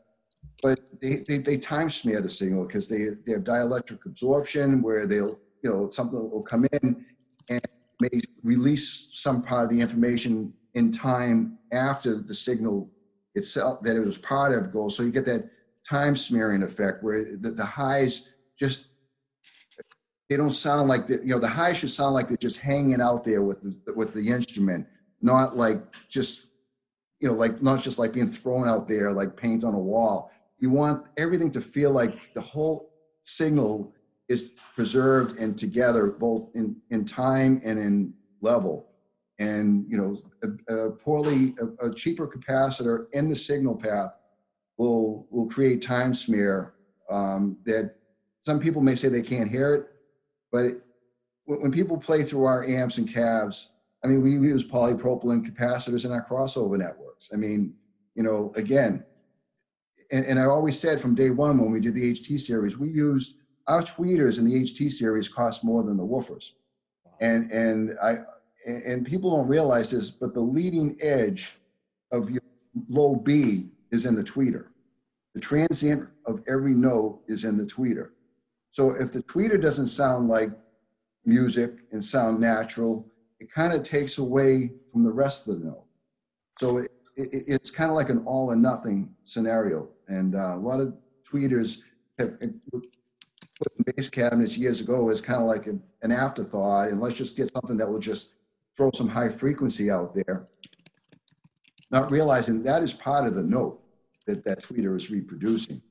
But 0.61 0.79
they, 1.01 1.23
they, 1.27 1.37
they 1.39 1.57
time 1.57 1.89
smear 1.89 2.21
the 2.21 2.29
signal 2.29 2.65
because 2.65 2.87
they, 2.87 3.09
they 3.25 3.33
have 3.33 3.43
dielectric 3.43 4.05
absorption 4.05 4.81
where 4.81 5.05
they'll, 5.05 5.39
you 5.63 5.69
know, 5.69 5.89
something 5.89 6.29
will 6.29 6.41
come 6.41 6.65
in 6.71 7.05
and 7.49 7.61
may 7.99 8.21
release 8.43 9.09
some 9.11 9.41
part 9.41 9.65
of 9.65 9.69
the 9.69 9.79
information 9.79 10.53
in 10.73 10.91
time 10.91 11.57
after 11.71 12.15
the 12.15 12.33
signal 12.33 12.89
itself 13.35 13.81
that 13.83 13.95
it 13.95 14.05
was 14.05 14.17
part 14.17 14.53
of 14.53 14.71
goes. 14.71 14.95
So 14.95 15.03
you 15.03 15.11
get 15.11 15.25
that 15.25 15.49
time 15.87 16.15
smearing 16.15 16.63
effect 16.63 17.03
where 17.03 17.25
the, 17.37 17.51
the 17.51 17.65
highs 17.65 18.29
just 18.57 18.87
they 20.29 20.37
don't 20.37 20.51
sound 20.51 20.87
like 20.87 21.07
the, 21.07 21.15
you 21.15 21.33
know 21.33 21.39
the 21.39 21.47
highs 21.47 21.77
should 21.77 21.89
sound 21.89 22.15
like 22.15 22.29
they're 22.29 22.37
just 22.37 22.59
hanging 22.59 23.01
out 23.01 23.25
there 23.25 23.43
with 23.43 23.61
the 23.61 23.93
with 23.93 24.13
the 24.13 24.29
instrument, 24.29 24.87
not 25.21 25.57
like 25.57 25.83
just 26.09 26.47
you 27.19 27.27
know 27.27 27.33
like 27.33 27.61
not 27.61 27.81
just 27.81 27.99
like 27.99 28.13
being 28.13 28.29
thrown 28.29 28.67
out 28.67 28.87
there 28.87 29.11
like 29.11 29.35
paint 29.35 29.63
on 29.63 29.73
a 29.73 29.79
wall. 29.79 30.31
You 30.57 30.69
want 30.69 31.05
everything 31.17 31.51
to 31.51 31.61
feel 31.61 31.91
like 31.91 32.17
the 32.33 32.41
whole 32.41 32.93
signal 33.23 33.93
is 34.31 34.53
preserved 34.75 35.39
and 35.39 35.57
together 35.57 36.07
both 36.07 36.49
in 36.55 36.77
in 36.89 37.05
time 37.05 37.61
and 37.63 37.77
in 37.77 38.13
level. 38.41 38.87
And 39.39 39.85
you 39.89 39.97
know 39.97 40.21
a, 40.43 40.75
a 40.75 40.91
poorly 40.91 41.53
a, 41.59 41.87
a 41.87 41.93
cheaper 41.93 42.27
capacitor 42.27 43.07
in 43.13 43.29
the 43.29 43.35
signal 43.35 43.75
path 43.75 44.11
will 44.77 45.27
will 45.29 45.47
create 45.47 45.81
time 45.81 46.13
smear 46.13 46.73
um, 47.09 47.57
that 47.65 47.95
some 48.39 48.59
people 48.59 48.81
may 48.81 48.95
say 48.95 49.07
they 49.09 49.21
can't 49.21 49.51
hear 49.51 49.75
it, 49.75 49.87
but 50.51 50.65
it, 50.65 50.81
when, 51.45 51.71
people 51.71 51.97
play 51.97 52.23
through 52.23 52.45
our 52.45 52.65
amps 52.65 52.97
and 52.97 53.11
cabs, 53.11 53.69
I 54.03 54.07
mean, 54.07 54.21
we 54.21 54.31
use 54.31 54.63
polypropylene 54.65 55.45
capacitors 55.45 56.05
in 56.05 56.11
our 56.11 56.25
crossover 56.25 56.77
networks. 56.77 57.31
I 57.33 57.37
mean, 57.37 57.75
you 58.15 58.23
know, 58.23 58.51
again, 58.55 59.03
and, 60.11 60.25
and 60.25 60.39
I 60.39 60.45
always 60.45 60.79
said 60.79 60.99
from 60.99 61.13
day 61.15 61.29
one 61.29 61.57
when 61.57 61.71
we 61.71 61.79
did 61.79 61.93
the 61.93 62.13
HT 62.13 62.39
series, 62.39 62.77
we 62.77 62.89
used 62.89 63.35
our 63.67 63.81
tweeters 63.81 64.37
in 64.37 64.45
the 64.45 64.63
HT 64.63 64.91
series 64.91 65.29
cost 65.29 65.63
more 65.63 65.83
than 65.83 65.97
the 65.97 66.05
woofers, 66.05 66.51
and 67.19 67.49
and 67.51 67.97
I 68.01 68.17
and 68.65 69.05
people 69.05 69.35
don't 69.35 69.47
realize 69.47 69.91
this, 69.91 70.09
but 70.11 70.33
the 70.33 70.41
leading 70.41 70.97
edge 71.01 71.57
of 72.11 72.29
your 72.29 72.41
low 72.89 73.15
B 73.15 73.69
is 73.91 74.05
in 74.05 74.15
the 74.15 74.23
tweeter. 74.23 74.67
The 75.33 75.41
transient 75.41 76.07
of 76.25 76.41
every 76.47 76.73
note 76.73 77.21
is 77.27 77.45
in 77.45 77.57
the 77.57 77.65
tweeter. 77.65 78.11
So 78.71 78.91
if 78.91 79.11
the 79.11 79.23
tweeter 79.23 79.61
doesn't 79.61 79.87
sound 79.87 80.27
like 80.27 80.49
music 81.25 81.71
and 81.91 82.03
sound 82.03 82.39
natural, 82.39 83.07
it 83.39 83.51
kind 83.51 83.73
of 83.73 83.83
takes 83.83 84.17
away 84.17 84.71
from 84.91 85.03
the 85.03 85.11
rest 85.11 85.47
of 85.47 85.59
the 85.59 85.65
note. 85.65 85.85
So 86.59 86.77
it, 86.77 86.91
it, 87.15 87.43
it's 87.47 87.71
kind 87.71 87.89
of 87.89 87.95
like 87.95 88.09
an 88.09 88.23
all 88.25 88.51
or 88.51 88.55
nothing 88.55 89.13
scenario. 89.25 89.89
And 90.07 90.35
uh, 90.35 90.55
a 90.55 90.59
lot 90.59 90.79
of 90.79 90.93
tweeters 91.29 91.79
have 92.19 92.37
put 93.61 93.73
in 93.77 93.93
bass 93.95 94.09
cabinets 94.09 94.57
years 94.57 94.81
ago 94.81 95.09
as 95.09 95.21
kind 95.21 95.41
of 95.41 95.47
like 95.47 95.67
an, 95.67 95.81
an 96.01 96.11
afterthought, 96.11 96.89
and 96.89 96.99
let's 96.99 97.15
just 97.15 97.37
get 97.37 97.51
something 97.53 97.77
that 97.77 97.89
will 97.89 97.99
just 97.99 98.33
throw 98.75 98.91
some 98.93 99.07
high 99.07 99.29
frequency 99.29 99.91
out 99.91 100.15
there, 100.15 100.47
not 101.91 102.09
realizing 102.09 102.63
that 102.63 102.81
is 102.81 102.93
part 102.93 103.27
of 103.27 103.35
the 103.35 103.43
note 103.43 103.79
that 104.25 104.43
that 104.45 104.63
tweeter 104.63 104.95
is 104.95 105.11
reproducing. 105.11 105.81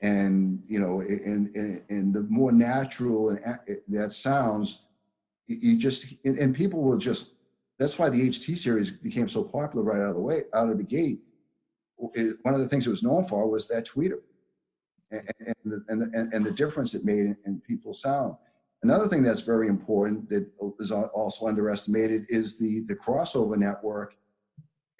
And, 0.00 0.62
you 0.68 0.78
know, 0.78 1.00
and, 1.00 1.48
and, 1.56 1.82
and 1.88 2.14
the 2.14 2.22
more 2.24 2.52
natural 2.52 3.30
and 3.30 3.40
that 3.88 4.12
sounds, 4.12 4.82
you- 5.48 5.76
just, 5.78 6.14
and, 6.24 6.54
people 6.54 6.82
will 6.82 6.98
just, 6.98 7.32
that's 7.78 7.98
why 7.98 8.08
the 8.08 8.28
HT 8.28 8.56
series 8.58 8.92
became 8.92 9.26
so 9.26 9.42
popular 9.42 9.84
right 9.84 10.00
out 10.00 10.10
of 10.10 10.14
the 10.14 10.20
way, 10.20 10.42
out 10.54 10.68
of 10.68 10.78
the 10.78 10.84
gate. 10.84 11.20
One 11.96 12.54
of 12.54 12.60
the 12.60 12.68
things 12.68 12.86
it 12.86 12.90
was 12.90 13.02
known 13.02 13.24
for 13.24 13.50
was 13.50 13.66
that 13.68 13.88
tweeter 13.88 14.20
and, 15.10 15.22
and, 15.40 15.54
the, 15.64 15.84
and, 15.88 16.00
the- 16.02 16.30
and 16.32 16.44
the 16.46 16.50
difference 16.50 16.94
it 16.94 17.04
made 17.04 17.36
in, 17.44 17.60
people's 17.66 18.00
sound. 18.02 18.34
Another 18.82 19.08
thing 19.08 19.22
that's 19.22 19.42
very 19.42 19.66
important 19.68 20.28
that 20.28 20.48
is 20.78 20.90
also 20.92 21.48
underestimated 21.48 22.22
is 22.28 22.58
the, 22.58 22.84
the 22.86 22.94
crossover 22.94 23.56
network 23.56 24.14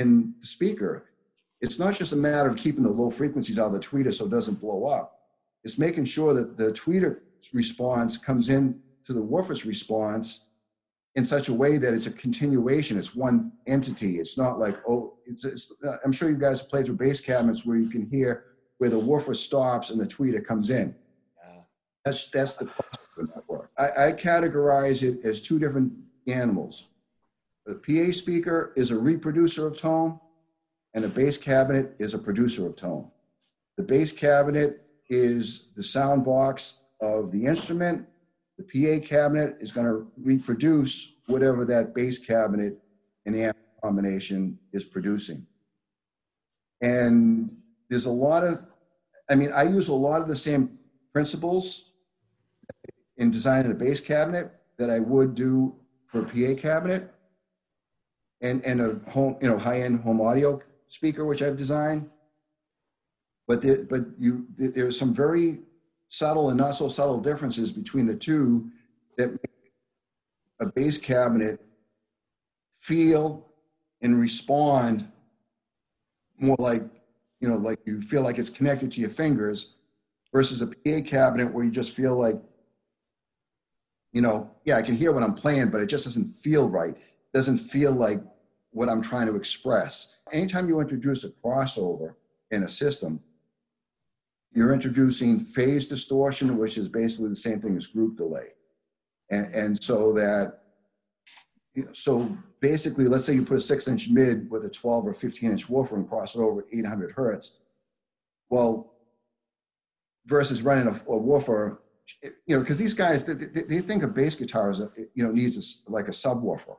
in 0.01 0.35
the 0.41 0.47
speaker. 0.47 1.11
It's 1.61 1.79
not 1.79 1.95
just 1.95 2.13
a 2.13 2.17
matter 2.17 2.49
of 2.49 2.57
keeping 2.57 2.83
the 2.83 2.91
low 2.91 3.11
frequencies 3.11 3.59
out 3.59 3.67
of 3.67 3.73
the 3.73 3.81
tweeter 3.81 4.13
so 4.13 4.27
it 4.27 4.31
doesn't 4.31 4.61
blow 4.61 4.85
up. 4.85 5.21
It's 5.65 5.79
making 5.79 6.07
sure 6.07 6.35
that 6.35 6.57
the 6.57 6.73
tweeter 6.73 7.21
response 7.53 8.17
comes 8.17 8.49
in 8.49 8.81
to 9.05 9.13
the 9.13 9.23
woofer's 9.23 9.65
response 9.65 10.45
in 11.15 11.25
such 11.25 11.49
a 11.49 11.55
way 11.55 11.79
that 11.79 11.95
it's 11.95 12.07
a 12.07 12.13
continuation. 12.13 12.99
It's 12.99 13.15
one 13.15 13.53
entity. 13.67 14.19
It's 14.19 14.37
not 14.37 14.59
like, 14.59 14.77
oh, 14.89 15.15
it's, 15.27 15.45
it's, 15.45 15.73
I'm 16.05 16.13
sure 16.13 16.31
you 16.31 16.37
guys 16.37 16.63
play 16.63 16.83
through 16.83 16.97
bass 16.97 17.21
cabinets 17.21 17.65
where 17.65 17.77
you 17.77 17.89
can 17.89 18.09
hear 18.09 18.45
where 18.79 18.91
the 18.91 18.99
woofer 18.99 19.35
stops 19.35 19.91
and 19.91 20.01
the 20.01 20.07
tweeter 20.07 20.45
comes 20.45 20.71
in. 20.71 20.95
Yeah. 21.45 21.61
That's 22.05 22.31
that's 22.31 22.57
the 22.57 22.67
crossover 22.67 23.29
network. 23.35 23.71
I, 23.77 24.09
I 24.09 24.13
categorize 24.13 25.03
it 25.03 25.25
as 25.25 25.41
two 25.41 25.59
different 25.59 25.93
animals. 26.27 26.89
The 27.67 27.75
PA 27.75 28.13
speaker 28.13 28.73
is 28.77 28.91
a 28.91 28.99
reproducer 28.99 29.67
of 29.67 29.77
tone, 29.77 30.19
and 30.95 31.05
a 31.05 31.09
bass 31.09 31.37
cabinet 31.37 31.95
is 31.99 32.15
a 32.15 32.19
producer 32.19 32.67
of 32.67 32.77
tone. 32.77 33.11
The 33.77 33.83
bass 33.83 34.13
cabinet 34.13 34.83
is 35.11 35.69
the 35.77 35.83
sound 35.83 36.25
box 36.25 36.81
of 37.01 37.31
the 37.31 37.47
instrument. 37.47 38.07
The 38.57 38.65
PA 38.65 39.07
cabinet 39.07 39.57
is 39.61 39.71
going 39.71 39.87
to 39.87 40.11
reproduce 40.17 41.15
whatever 41.27 41.65
that 41.67 41.95
bass 41.95 42.19
cabinet 42.19 42.79
and 43.27 43.37
amp 43.37 43.57
combination 43.83 44.59
is 44.73 44.85
producing. 44.85 45.47
And 46.81 47.58
there's 47.89 48.07
a 48.07 48.11
lot 48.11 48.45
of, 48.45 48.67
I 49.31 49.35
mean, 49.35 49.51
I 49.55 49.63
use 49.65 49.89
a 49.89 49.95
lot 49.95 50.21
of 50.21 50.29
the 50.29 50.37
same 50.37 50.79
principles 51.13 51.93
in 53.17 53.31
designing 53.31 53.73
a 53.73 53.75
bass 53.75 54.01
cabinet 54.01 54.53
that 54.79 54.91
I 54.91 55.01
would 55.01 55.35
do 55.35 55.75
for 56.07 56.23
a 56.23 56.25
PA 56.25 56.61
cabinet 56.61 57.13
and, 58.41 58.65
and 58.65 58.81
a 58.81 59.11
home, 59.11 59.37
you 59.41 59.49
know, 59.49 59.59
high-end 59.59 60.01
home 60.01 60.21
audio 60.21 60.61
speaker, 60.87 61.27
which 61.27 61.43
I've 61.43 61.57
designed. 61.57 62.09
But 63.47 63.63
there, 63.63 63.85
but 63.85 64.05
you, 64.19 64.47
there's 64.57 64.99
some 64.99 65.15
very 65.15 65.61
subtle 66.09 66.49
and 66.49 66.59
not 66.59 66.75
so 66.77 66.89
subtle 66.89 67.21
differences 67.21 67.73
between 67.73 68.07
the 68.07 68.17
two 68.17 68.71
that 69.17 69.31
make 69.31 69.73
a 70.61 70.67
bass 70.67 70.99
cabinet 70.99 71.61
feel 72.79 73.47
and 74.01 74.21
respond 74.21 75.11
more 76.39 76.57
like, 76.59 76.83
you 77.41 77.49
know, 77.49 77.57
like 77.57 77.81
you 77.87 78.01
feel 78.01 78.23
like 78.23 78.39
it's 78.39 78.51
connected 78.51 78.91
to 78.93 79.01
your 79.01 79.11
fingers 79.11 79.75
versus 80.33 80.61
a 80.61 80.67
PA 80.67 81.07
cabinet 81.07 81.53
where 81.53 81.65
you 81.65 81.71
just 81.71 81.95
feel 81.95 82.19
like, 82.19 82.37
you 84.13 84.21
know, 84.21 84.51
yeah, 84.65 84.77
I 84.77 84.83
can 84.83 84.97
hear 84.97 85.13
what 85.13 85.23
I'm 85.23 85.35
playing, 85.35 85.71
but 85.71 85.81
it 85.81 85.87
just 85.87 86.05
doesn't 86.05 86.27
feel 86.27 86.69
right. 86.69 86.95
doesn't 87.33 87.59
feel 87.59 87.93
like 87.93 88.19
what 88.71 88.89
I'm 88.89 89.03
trying 89.03 89.27
to 89.27 89.37
express. 89.37 90.17
Anytime 90.33 90.69
you 90.69 90.81
introduce 90.81 91.25
a 91.25 91.31
crossover 91.31 92.15
in 92.51 92.63
a 92.65 92.69
system, 92.69 93.21
you're 94.53 94.73
introducing 94.73 95.41
phase 95.41 95.89
distortion, 95.89 96.57
which 96.59 96.79
is 96.79 96.89
basically 96.89 97.29
the 97.29 97.37
same 97.37 97.61
thing 97.61 97.77
as 97.77 97.87
group 97.87 98.17
delay. 98.17 98.49
And, 99.31 99.55
and 99.55 99.83
so 99.83 100.13
that, 100.15 100.61
so 101.93 102.37
basically, 102.61 103.07
let's 103.07 103.25
say 103.25 103.35
you 103.35 103.45
put 103.45 103.57
a 103.57 103.61
six 103.61 103.89
inch 103.89 104.09
mid 104.09 104.51
with 104.51 104.65
a 104.65 104.71
12 104.71 105.07
or 105.07 105.15
15 105.15 105.51
inch 105.51 105.69
woofer 105.69 105.97
and 105.97 106.09
cross 106.09 106.35
it 106.35 106.41
over 106.41 106.61
at 106.61 106.67
800 106.73 107.13
hertz. 107.13 107.59
Well, 108.51 108.93
versus 110.27 110.63
running 110.63 110.87
a, 110.87 111.11
a 111.11 111.17
woofer, 111.17 111.81
you 112.23 112.57
know, 112.57 112.61
because 112.61 112.79
these 112.79 112.95
guys, 112.95 113.25
they, 113.25 113.35
they, 113.35 113.63
they 113.63 113.81
think 113.81 114.03
a 114.03 114.09
bass 114.09 114.37
guitar 114.37 114.71
is, 114.71 114.81
a, 114.81 114.91
you 115.15 115.25
know, 115.25 115.31
needs 115.31 115.85
a 115.87 115.91
like 115.91 116.09
a 116.09 116.13
subwoofer. 116.13 116.77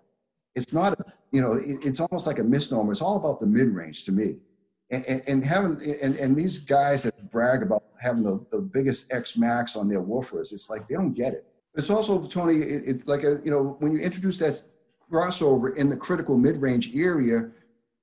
It's 0.56 0.74
not, 0.74 1.00
you 1.32 1.42
know, 1.42 1.54
it, 1.54 1.80
it's 1.86 2.00
almost 2.00 2.28
like 2.28 2.40
a 2.40 2.44
misnomer. 2.44 2.92
It's 2.92 3.02
all 3.02 3.18
about 3.18 3.40
the 3.40 3.46
mid 3.46 3.70
range 3.70 4.06
to 4.06 4.12
me. 4.12 4.38
And, 4.92 5.06
and, 5.08 5.22
and 5.28 5.46
having, 5.46 5.80
and, 6.02 6.16
and 6.16 6.36
these 6.36 6.58
guys 6.60 7.04
that 7.04 7.30
brag 7.30 7.62
about 7.62 7.84
having 8.00 8.24
the, 8.24 8.44
the 8.52 8.62
biggest 8.62 9.14
X 9.14 9.38
Max 9.38 9.76
on 9.76 9.88
their 9.88 10.02
woofers, 10.02 10.52
it's 10.52 10.70
like 10.70 10.88
they 10.88 10.96
don't 10.96 11.14
get 11.14 11.34
it. 11.34 11.46
It's 11.76 11.92
also, 11.92 12.24
Tony, 12.26 12.56
it, 12.56 12.84
it's 12.86 13.08
like 13.08 13.24
a, 13.24 13.40
you 13.44 13.52
know, 13.52 13.78
when 13.80 13.92
you 13.92 14.00
introduce 14.00 14.40
that 14.40 14.62
crossover 15.11 15.76
in 15.76 15.90
the 15.90 15.98
critical 15.98 16.38
mid 16.38 16.57
range 16.57 16.95
area, 16.95 17.49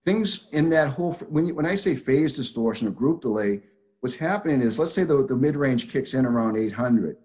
things 0.04 0.48
in 0.52 0.70
that 0.70 0.88
whole, 0.88 1.12
when, 1.28 1.46
you, 1.46 1.54
when 1.54 1.66
I 1.66 1.74
say 1.74 1.94
phase 1.94 2.34
distortion 2.34 2.88
or 2.88 2.92
group 2.92 3.22
delay, 3.22 3.62
what's 4.00 4.16
happening 4.16 4.60
is 4.60 4.78
let's 4.78 4.92
say 4.92 5.04
the, 5.04 5.26
the 5.26 5.36
mid 5.36 5.56
range 5.56 5.90
kicks 5.90 6.14
in 6.14 6.26
around 6.26 6.56
800. 6.56 7.16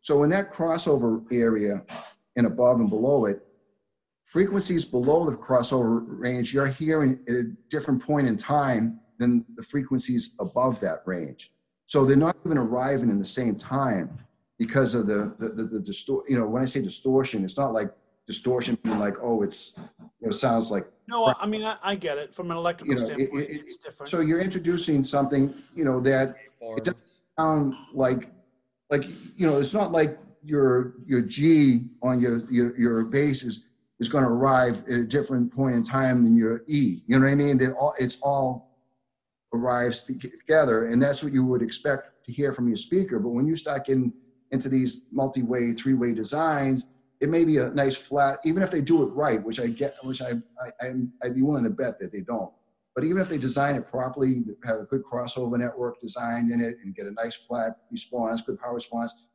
So 0.00 0.22
in 0.22 0.30
that 0.30 0.52
crossover 0.52 1.24
area 1.32 1.82
and 2.36 2.46
above 2.46 2.80
and 2.80 2.88
below 2.88 3.26
it, 3.26 3.42
frequencies 4.24 4.84
below 4.84 5.28
the 5.28 5.36
crossover 5.36 6.04
range, 6.06 6.52
you're 6.52 6.66
hearing 6.66 7.18
at 7.28 7.34
a 7.34 7.44
different 7.70 8.02
point 8.02 8.26
in 8.26 8.36
time 8.36 9.00
than 9.18 9.44
the 9.56 9.62
frequencies 9.62 10.34
above 10.38 10.78
that 10.80 11.00
range. 11.06 11.50
So 11.86 12.04
they're 12.04 12.16
not 12.16 12.36
even 12.44 12.58
arriving 12.58 13.10
in 13.10 13.18
the 13.18 13.24
same 13.24 13.56
time 13.56 14.18
because 14.58 14.94
of 14.94 15.06
the, 15.06 15.34
the, 15.38 15.48
the, 15.48 15.64
the 15.64 15.80
distor, 15.80 16.20
you 16.28 16.38
know, 16.38 16.46
when 16.46 16.62
I 16.62 16.66
say 16.66 16.82
distortion, 16.82 17.44
it's 17.44 17.56
not 17.56 17.72
like 17.72 17.90
distortion, 18.32 18.78
being 18.84 18.98
like, 19.00 19.14
oh, 19.22 19.42
it's, 19.42 19.74
you 20.20 20.28
know, 20.28 20.30
sounds 20.30 20.70
like 20.70 20.86
No, 21.08 21.34
I 21.40 21.46
mean, 21.46 21.64
I, 21.64 21.76
I 21.82 21.94
get 21.96 22.18
it 22.18 22.34
from 22.34 22.50
an 22.52 22.58
electrical 22.58 22.94
You 22.94 23.00
know, 23.00 23.06
standpoint. 23.06 23.42
it- 23.44 23.62
it's 23.66 23.78
different. 23.78 24.10
So 24.10 24.20
you're 24.20 24.40
introducing 24.40 25.02
something, 25.02 25.52
you 25.74 25.84
know, 25.84 25.98
that 26.00 26.36
it 26.60 26.84
doesn't 26.84 27.02
sound 27.38 27.74
like, 27.94 28.30
like, 28.90 29.04
you 29.36 29.46
know, 29.48 29.58
it's 29.58 29.72
not 29.72 29.90
like 29.92 30.18
your, 30.44 30.94
your 31.06 31.22
G 31.22 31.86
on 32.02 32.20
your, 32.20 32.42
your, 32.50 32.78
your 32.78 33.04
bass 33.04 33.42
is, 33.42 33.64
is 33.98 34.08
gonna 34.10 34.28
arrive 34.30 34.82
at 34.82 34.98
a 35.00 35.04
different 35.04 35.50
point 35.52 35.74
in 35.74 35.82
time 35.82 36.22
than 36.24 36.36
your 36.36 36.60
E. 36.66 37.02
You 37.06 37.18
know 37.18 37.24
what 37.24 37.32
I 37.32 37.34
mean? 37.34 37.56
They 37.56 37.68
all, 37.70 37.94
it's 37.98 38.18
all 38.22 38.76
arrives 39.54 40.04
together, 40.04 40.88
and 40.88 41.02
that's 41.02 41.24
what 41.24 41.32
you 41.32 41.42
would 41.46 41.62
expect 41.62 42.26
to 42.26 42.32
hear 42.32 42.52
from 42.52 42.68
your 42.68 42.76
speaker. 42.76 43.18
But 43.18 43.30
when 43.30 43.46
you 43.46 43.56
start 43.56 43.86
getting 43.86 44.12
into 44.50 44.68
these 44.68 45.06
multi-way, 45.10 45.72
three-way 45.72 46.12
designs, 46.12 46.86
it 47.20 47.28
may 47.28 47.44
be 47.44 47.58
a 47.58 47.70
nice 47.70 47.96
flat, 47.96 48.38
even 48.44 48.62
if 48.62 48.70
they 48.70 48.80
do 48.80 49.02
it 49.02 49.06
right, 49.06 49.42
which 49.42 49.60
I 49.60 49.66
get, 49.68 49.96
which 50.04 50.22
I, 50.22 50.34
I, 50.80 50.92
I'd 51.22 51.34
be 51.34 51.42
willing 51.42 51.64
to 51.64 51.70
bet 51.70 51.98
that 51.98 52.12
they 52.12 52.20
don't. 52.20 52.52
But 52.94 53.04
even 53.04 53.20
if 53.20 53.28
they 53.28 53.38
design 53.38 53.76
it 53.76 53.86
properly, 53.86 54.44
have 54.64 54.78
a 54.80 54.84
good 54.84 55.02
crossover 55.04 55.58
network 55.58 56.00
designed 56.00 56.50
in 56.50 56.60
it 56.60 56.76
and 56.82 56.94
get 56.94 57.06
a 57.06 57.12
nice 57.12 57.34
flat 57.34 57.74
response, 57.90 58.42
good 58.42 58.58
power 58.58 58.74
response, 58.74 59.26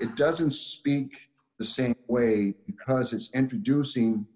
it 0.00 0.14
doesn't 0.16 0.52
speak 0.52 1.28
the 1.58 1.64
same 1.64 1.94
way 2.08 2.54
because 2.66 3.12
it's 3.12 3.32
introducing 3.34 4.26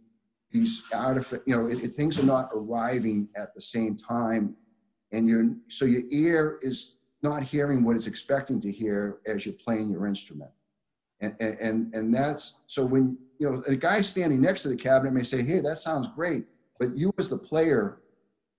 these 0.51 0.83
artifact, 0.93 1.43
you 1.47 1.57
know, 1.57 1.67
it, 1.67 1.83
it- 1.85 1.93
things 1.93 2.19
are 2.19 2.25
not 2.25 2.49
arriving 2.55 3.29
at 3.37 3.55
the 3.55 3.61
same 3.61 3.97
time. 3.97 4.57
And 5.13 5.29
you're, 5.29 5.51
so 5.69 5.85
your 5.85 6.03
ear 6.11 6.59
is 6.63 6.97
not 7.23 7.43
hearing 7.43 7.85
what 7.85 7.97
it's 7.97 8.07
expecting 8.07 8.61
to 8.61 8.71
hear 8.73 9.19
as 9.27 9.47
you're 9.47 9.55
playing 9.65 9.91
your 9.91 10.07
instrument. 10.07 10.51
And, 11.21 11.35
and, 11.41 11.59
and- 11.61 11.95
and 11.95 12.15
that's, 12.15 12.55
so 12.67 12.85
when, 12.85 13.17
you 13.39 13.51
know, 13.51 13.63
a 13.67 13.77
guy 13.77 14.01
standing 14.01 14.41
next 14.41 14.63
to 14.63 14.69
the 14.69 14.77
cabinet 14.77 15.13
may 15.13 15.23
say, 15.23 15.43
hey, 15.43 15.61
that 15.61 15.79
sounds 15.79 16.09
great. 16.09 16.45
But 16.79 16.97
you 16.97 17.13
as 17.19 17.31
the 17.31 17.39
player, 17.39 18.01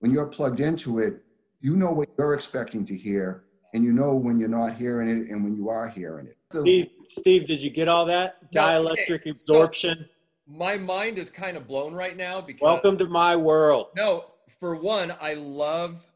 when 0.00 0.12
you're 0.12 0.26
plugged 0.26 0.60
into 0.60 0.98
it, 0.98 1.22
you 1.60 1.76
know 1.76 1.92
what 1.92 2.08
you're 2.18 2.34
expecting 2.34 2.84
to 2.84 2.96
hear 2.96 3.44
and 3.74 3.84
you 3.84 3.92
know 3.92 4.14
when 4.14 4.38
you're 4.40 4.48
not 4.48 4.74
hearing 4.76 5.08
it 5.08 5.28
and 5.30 5.44
when 5.44 5.56
you 5.56 5.68
are 5.68 5.88
hearing 5.88 6.26
it. 6.26 6.36
So- 6.52 6.62
Steve, 6.62 6.90
Steve, 7.06 7.46
did 7.46 7.60
you 7.60 7.70
get 7.70 7.88
all 7.88 8.06
that? 8.06 8.38
No, 8.54 8.88
okay, 8.92 9.04
Dielectric 9.08 9.30
absorption. 9.30 10.08
My 10.46 10.78
mind 10.78 11.18
is 11.18 11.28
kind 11.28 11.56
of 11.56 11.66
blown 11.68 11.92
right 11.92 12.16
now 12.16 12.40
because 12.40 12.62
Welcome 12.62 12.96
to 12.98 13.06
my 13.06 13.36
world. 13.36 13.88
No, 13.96 14.32
for 14.58 14.74
one, 14.76 15.14
I 15.20 15.34
love 15.34 16.06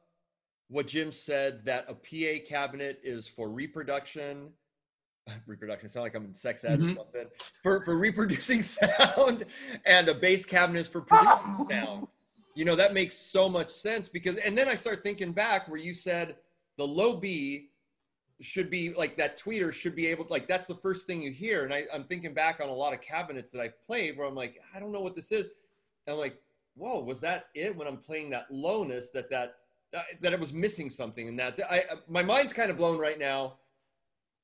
what 0.69 0.87
Jim 0.87 1.13
said 1.13 1.67
that 1.67 1.85
a 1.89 1.95
PA 1.95 2.43
cabinet 2.49 2.99
is 3.05 3.29
for 3.29 3.51
reproduction. 3.51 4.49
Reproduction 5.47 5.89
sound 5.89 6.05
like 6.05 6.15
I'm 6.15 6.25
in 6.25 6.35
sex 6.35 6.65
ed 6.65 6.81
or 6.81 6.85
Mhm. 6.85 6.97
something. 6.97 7.27
For 7.63 7.85
for 7.85 7.97
reproducing 7.97 8.63
sound, 8.63 9.45
and 9.87 10.09
a 10.09 10.15
bass 10.15 10.45
cabinet 10.45 10.81
is 10.81 10.89
for 10.89 11.01
producing 11.01 11.67
sound. 11.71 12.09
You 12.55 12.65
know 12.65 12.77
that 12.77 12.93
makes 12.93 13.17
so 13.17 13.49
much 13.49 13.71
sense 13.71 14.09
because, 14.09 14.37
and 14.39 14.57
then 14.59 14.69
I 14.69 14.75
start 14.75 15.03
thinking 15.03 15.33
back 15.33 15.69
where 15.69 15.79
you 15.81 15.95
said 15.95 16.37
the 16.77 16.87
low 16.87 17.15
B 17.17 17.69
should 18.41 18.71
be 18.71 18.93
like 18.95 19.17
that 19.17 19.39
tweeter 19.39 19.73
should 19.73 19.95
be 19.95 20.07
able 20.09 20.25
to 20.25 20.33
like 20.33 20.49
that's 20.49 20.67
the 20.67 20.75
first 20.75 21.07
thing 21.07 21.23
you 21.23 21.31
hear 21.31 21.65
and 21.65 21.73
I, 21.73 21.85
i'm 21.95 22.03
thinking 22.03 22.35
back 22.35 22.59
on 22.61 22.69
a 22.69 22.75
lot 22.75 22.93
of 22.93 23.01
cabinets 23.01 23.53
that 23.53 23.61
i've 23.61 23.81
played 23.87 24.17
where 24.19 24.27
i'm 24.27 24.35
like 24.35 24.61
i 24.75 24.81
don't 24.81 24.91
know 24.91 25.01
what 25.01 25.15
this 25.15 25.31
is 25.31 25.51
and 26.09 26.15
i'm 26.15 26.19
like 26.19 26.43
whoa 26.75 26.99
was 26.99 27.21
that 27.21 27.45
it 27.55 27.77
when 27.77 27.87
i'm 27.87 27.99
playing 27.99 28.31
that 28.31 28.51
lowness 28.51 29.11
that 29.11 29.31
that 29.31 29.59
that, 29.93 30.05
that 30.23 30.33
it 30.33 30.41
was 30.41 30.53
missing 30.53 30.91
something 30.91 31.29
and 31.29 31.39
that's 31.39 31.61
i 31.71 31.85
my 32.09 32.23
mind's 32.25 32.53
kind 32.53 32.69
of 32.69 32.77
blown 32.77 32.99
right 32.99 33.21
now 33.21 33.59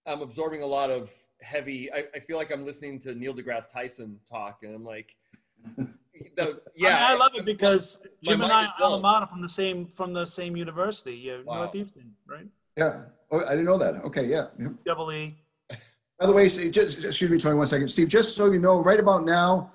i'm 0.09 0.23
absorbing 0.23 0.63
a 0.63 0.67
lot 0.67 0.91
of 0.91 1.13
heavy 1.41 1.93
i, 1.93 2.05
I 2.15 2.19
feel 2.19 2.37
like 2.37 2.53
i'm 2.53 2.65
listening 2.65 2.99
to 3.01 3.15
neil 3.15 3.35
degrasse 3.35 3.71
tyson 3.73 4.19
talk 4.29 4.61
and 4.63 4.75
i'm 4.75 4.85
like 4.85 5.15
the, 6.37 6.61
yeah, 6.75 6.89
yeah 6.89 7.07
I, 7.09 7.15
love 7.15 7.33
it 7.35 7.45
because 7.45 7.99
my 8.03 8.09
Jim 8.23 8.43
and 8.43 8.53
I 8.53 8.65
is 8.65 8.69
are 8.69 8.75
blown. 8.79 8.93
alma 8.93 9.03
mater 9.03 9.27
from 9.27 9.43
the 9.43 9.49
same 9.49 9.87
from 9.87 10.13
the 10.13 10.25
same 10.25 10.57
university, 10.57 11.31
uh, 11.31 11.39
Wow. 11.45 11.65
Northeastern, 11.65 12.13
right? 12.27 12.47
Yeah. 12.77 13.03
Oh, 13.31 13.45
I 13.45 13.51
didn't 13.51 13.67
know 13.67 13.79
that. 13.79 13.97
Okay, 14.05 14.27
yeah. 14.27 14.47
yeah. 14.59 14.69
Double 14.85 15.13
E. 15.13 15.37
By 16.19 16.27
the 16.27 16.33
way, 16.33 16.49
Steve, 16.49 16.73
just, 16.73 17.05
excuse 17.05 17.31
me, 17.31 17.39
Tony, 17.39 17.57
one 17.57 17.67
second. 17.67 17.89
Steve, 17.89 18.09
just 18.09 18.35
so 18.35 18.51
you 18.51 18.59
know, 18.59 18.83
right 18.83 18.99
about 18.99 19.25
now, 19.25 19.71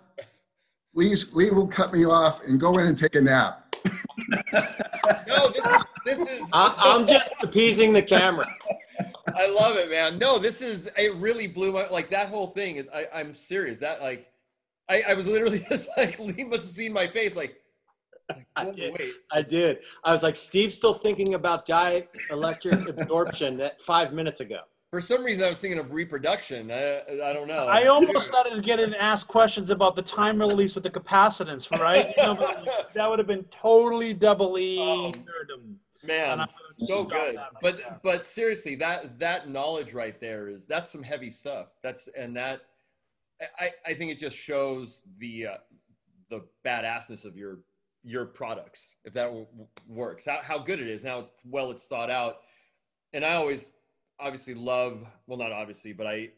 Lee's, 0.93 1.33
Lee 1.33 1.49
will 1.51 1.67
cut 1.67 1.93
me 1.93 2.05
off 2.05 2.43
and 2.43 2.59
go 2.59 2.77
in 2.77 2.85
and 2.85 2.97
take 2.97 3.15
a 3.15 3.21
nap. 3.21 3.75
no 4.53 5.49
this 5.49 5.65
is 5.65 5.83
this 6.05 6.19
is 6.19 6.49
I, 6.53 6.73
I'm 6.77 7.05
just 7.05 7.29
appeasing 7.41 7.93
the 7.93 8.01
cameras. 8.01 8.47
I 9.35 9.49
love 9.49 9.77
it, 9.77 9.89
man. 9.89 10.17
No, 10.17 10.37
this 10.37 10.61
is 10.61 10.89
it. 10.97 11.15
Really 11.15 11.47
blew 11.47 11.71
my 11.71 11.87
like 11.89 12.09
that 12.09 12.29
whole 12.29 12.47
thing. 12.47 12.77
Is, 12.77 12.87
I, 12.93 13.07
I'm 13.13 13.33
serious. 13.33 13.79
That 13.79 14.01
like, 14.01 14.31
I, 14.89 15.03
I 15.09 15.13
was 15.13 15.27
literally 15.27 15.59
just 15.69 15.89
like, 15.97 16.19
Lee 16.19 16.43
must 16.43 16.63
have 16.63 16.71
seen 16.71 16.93
my 16.93 17.07
face. 17.07 17.35
Like, 17.35 17.61
like, 18.29 18.47
I 18.55 18.71
did. 18.71 18.93
wait. 18.97 19.13
I 19.31 19.41
did. 19.41 19.79
I 20.03 20.11
was 20.11 20.23
like, 20.23 20.35
Steve's 20.35 20.75
still 20.75 20.93
thinking 20.93 21.33
about 21.33 21.65
dielectric 21.65 22.87
absorption 22.99 23.57
that 23.57 23.81
five 23.81 24.13
minutes 24.13 24.39
ago. 24.39 24.59
For 24.91 25.01
some 25.01 25.23
reason, 25.23 25.43
I 25.43 25.49
was 25.49 25.59
thinking 25.59 25.79
of 25.79 25.91
reproduction. 25.91 26.69
I, 26.69 26.99
I 27.23 27.33
don't 27.33 27.47
know. 27.47 27.65
I 27.65 27.87
almost 27.87 28.27
started 28.27 28.53
to 28.53 28.61
get 28.61 28.79
in 28.79 28.93
and 28.93 28.95
ask 28.97 29.27
questions 29.27 29.71
about 29.71 29.95
the 29.95 30.03
time 30.03 30.37
release 30.37 30.75
with 30.75 30.83
the 30.83 30.91
capacitance, 30.91 31.71
right? 31.79 32.13
You 32.15 32.23
know, 32.23 32.63
that 32.93 33.09
would 33.09 33.17
have 33.17 33.27
been 33.27 33.43
totally 33.45 34.13
double 34.13 34.55
E 34.59 34.77
Oh, 34.79 35.11
nerdum. 35.11 35.77
Man, 36.03 36.31
And 36.33 36.41
I 36.41 36.47
would've 36.79 36.87
so 36.87 37.03
good. 37.03 37.37
that 37.37 37.49
But 37.61 37.77
there. 37.77 37.99
but 38.03 38.27
seriously, 38.27 38.75
that 38.75 39.19
that 39.19 39.49
knowledge 39.49 39.93
right 39.93 40.19
there 40.19 40.47
is 40.49 40.65
that's 40.65 40.91
some 40.91 41.03
heavy 41.03 41.31
stuff. 41.31 41.67
That's 41.81 42.07
and 42.09 42.35
that 42.37 42.61
I 43.59 43.71
I 43.85 43.93
think 43.93 44.11
it 44.11 44.19
just 44.19 44.37
shows 44.37 45.03
the 45.17 45.47
uh, 45.47 45.57
the 46.29 46.41
badassness 46.65 47.25
of 47.25 47.35
your 47.37 47.59
your 48.05 48.25
products 48.25 48.95
if 49.05 49.13
that 49.13 49.25
w- 49.27 49.45
w- 49.45 49.67
works 49.87 50.25
how, 50.25 50.37
how 50.43 50.59
good 50.59 50.81
it 50.81 50.89
is 50.89 51.03
how 51.05 51.29
well 51.45 51.71
it's 51.71 51.87
thought 51.87 52.09
out 52.09 52.39
and 53.13 53.23
i 53.23 53.35
always 53.35 53.71
obviously 54.19 54.53
love 54.53 55.05
well 55.25 55.37
not 55.39 55.53
obviously 55.53 55.93
but 55.93 56.05
i 56.05 56.29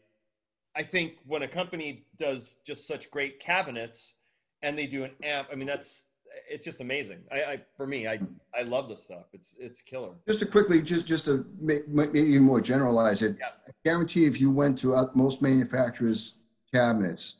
i 0.76 0.82
think 0.84 1.18
when 1.26 1.42
a 1.42 1.48
company 1.48 2.06
does 2.18 2.58
just 2.64 2.86
such 2.86 3.10
great 3.10 3.40
cabinets 3.40 4.14
and 4.62 4.78
they 4.78 4.86
do 4.86 5.02
an 5.02 5.10
amp 5.24 5.48
i 5.50 5.56
mean 5.56 5.66
that's 5.66 6.06
it's 6.50 6.64
just 6.64 6.80
amazing 6.80 7.18
i, 7.32 7.42
I 7.42 7.60
for 7.76 7.86
me 7.86 8.06
i 8.06 8.18
i 8.54 8.62
love 8.62 8.88
this 8.88 9.04
stuff 9.04 9.24
it's 9.32 9.54
it's 9.58 9.80
killer 9.82 10.14
Just 10.26 10.40
to 10.40 10.46
quickly, 10.46 10.80
just, 10.82 11.06
just 11.06 11.24
to 11.26 11.46
make, 11.60 11.88
make 11.88 12.14
even 12.14 12.42
more 12.44 12.60
generalize 12.60 13.22
it, 13.22 13.36
Yeah. 13.38 13.46
I 13.66 13.72
guarantee 13.84 14.24
if 14.26 14.40
you 14.40 14.50
went 14.50 14.78
to 14.78 14.94
uh, 14.94 15.06
most 15.14 15.42
manufacturers' 15.42 16.34
cabinets, 16.72 17.36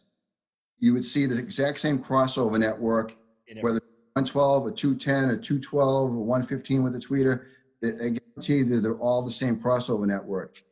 you 0.79 0.93
would 0.95 1.05
see 1.05 1.27
the 1.27 1.39
exact 1.39 1.81
same 1.81 1.99
crossover 1.99 2.59
network, 2.59 3.17
in 3.49 3.59
whether 3.59 3.81
112, 4.15 4.65
or 4.67 4.71
210, 4.73 5.31
or 5.31 5.37
212, 5.37 6.11
or 6.11 6.25
115 6.25 6.83
with 6.83 6.95
a 6.95 6.99
tweeter. 6.99 7.45
I 7.83 7.89
I 8.07 8.09
guarantee 8.19 8.63
that 8.63 8.81
they're 8.83 8.99
all 9.07 9.23
the 9.23 9.31
same 9.31 9.59
crossover 9.59 10.07
network. 10.07 10.63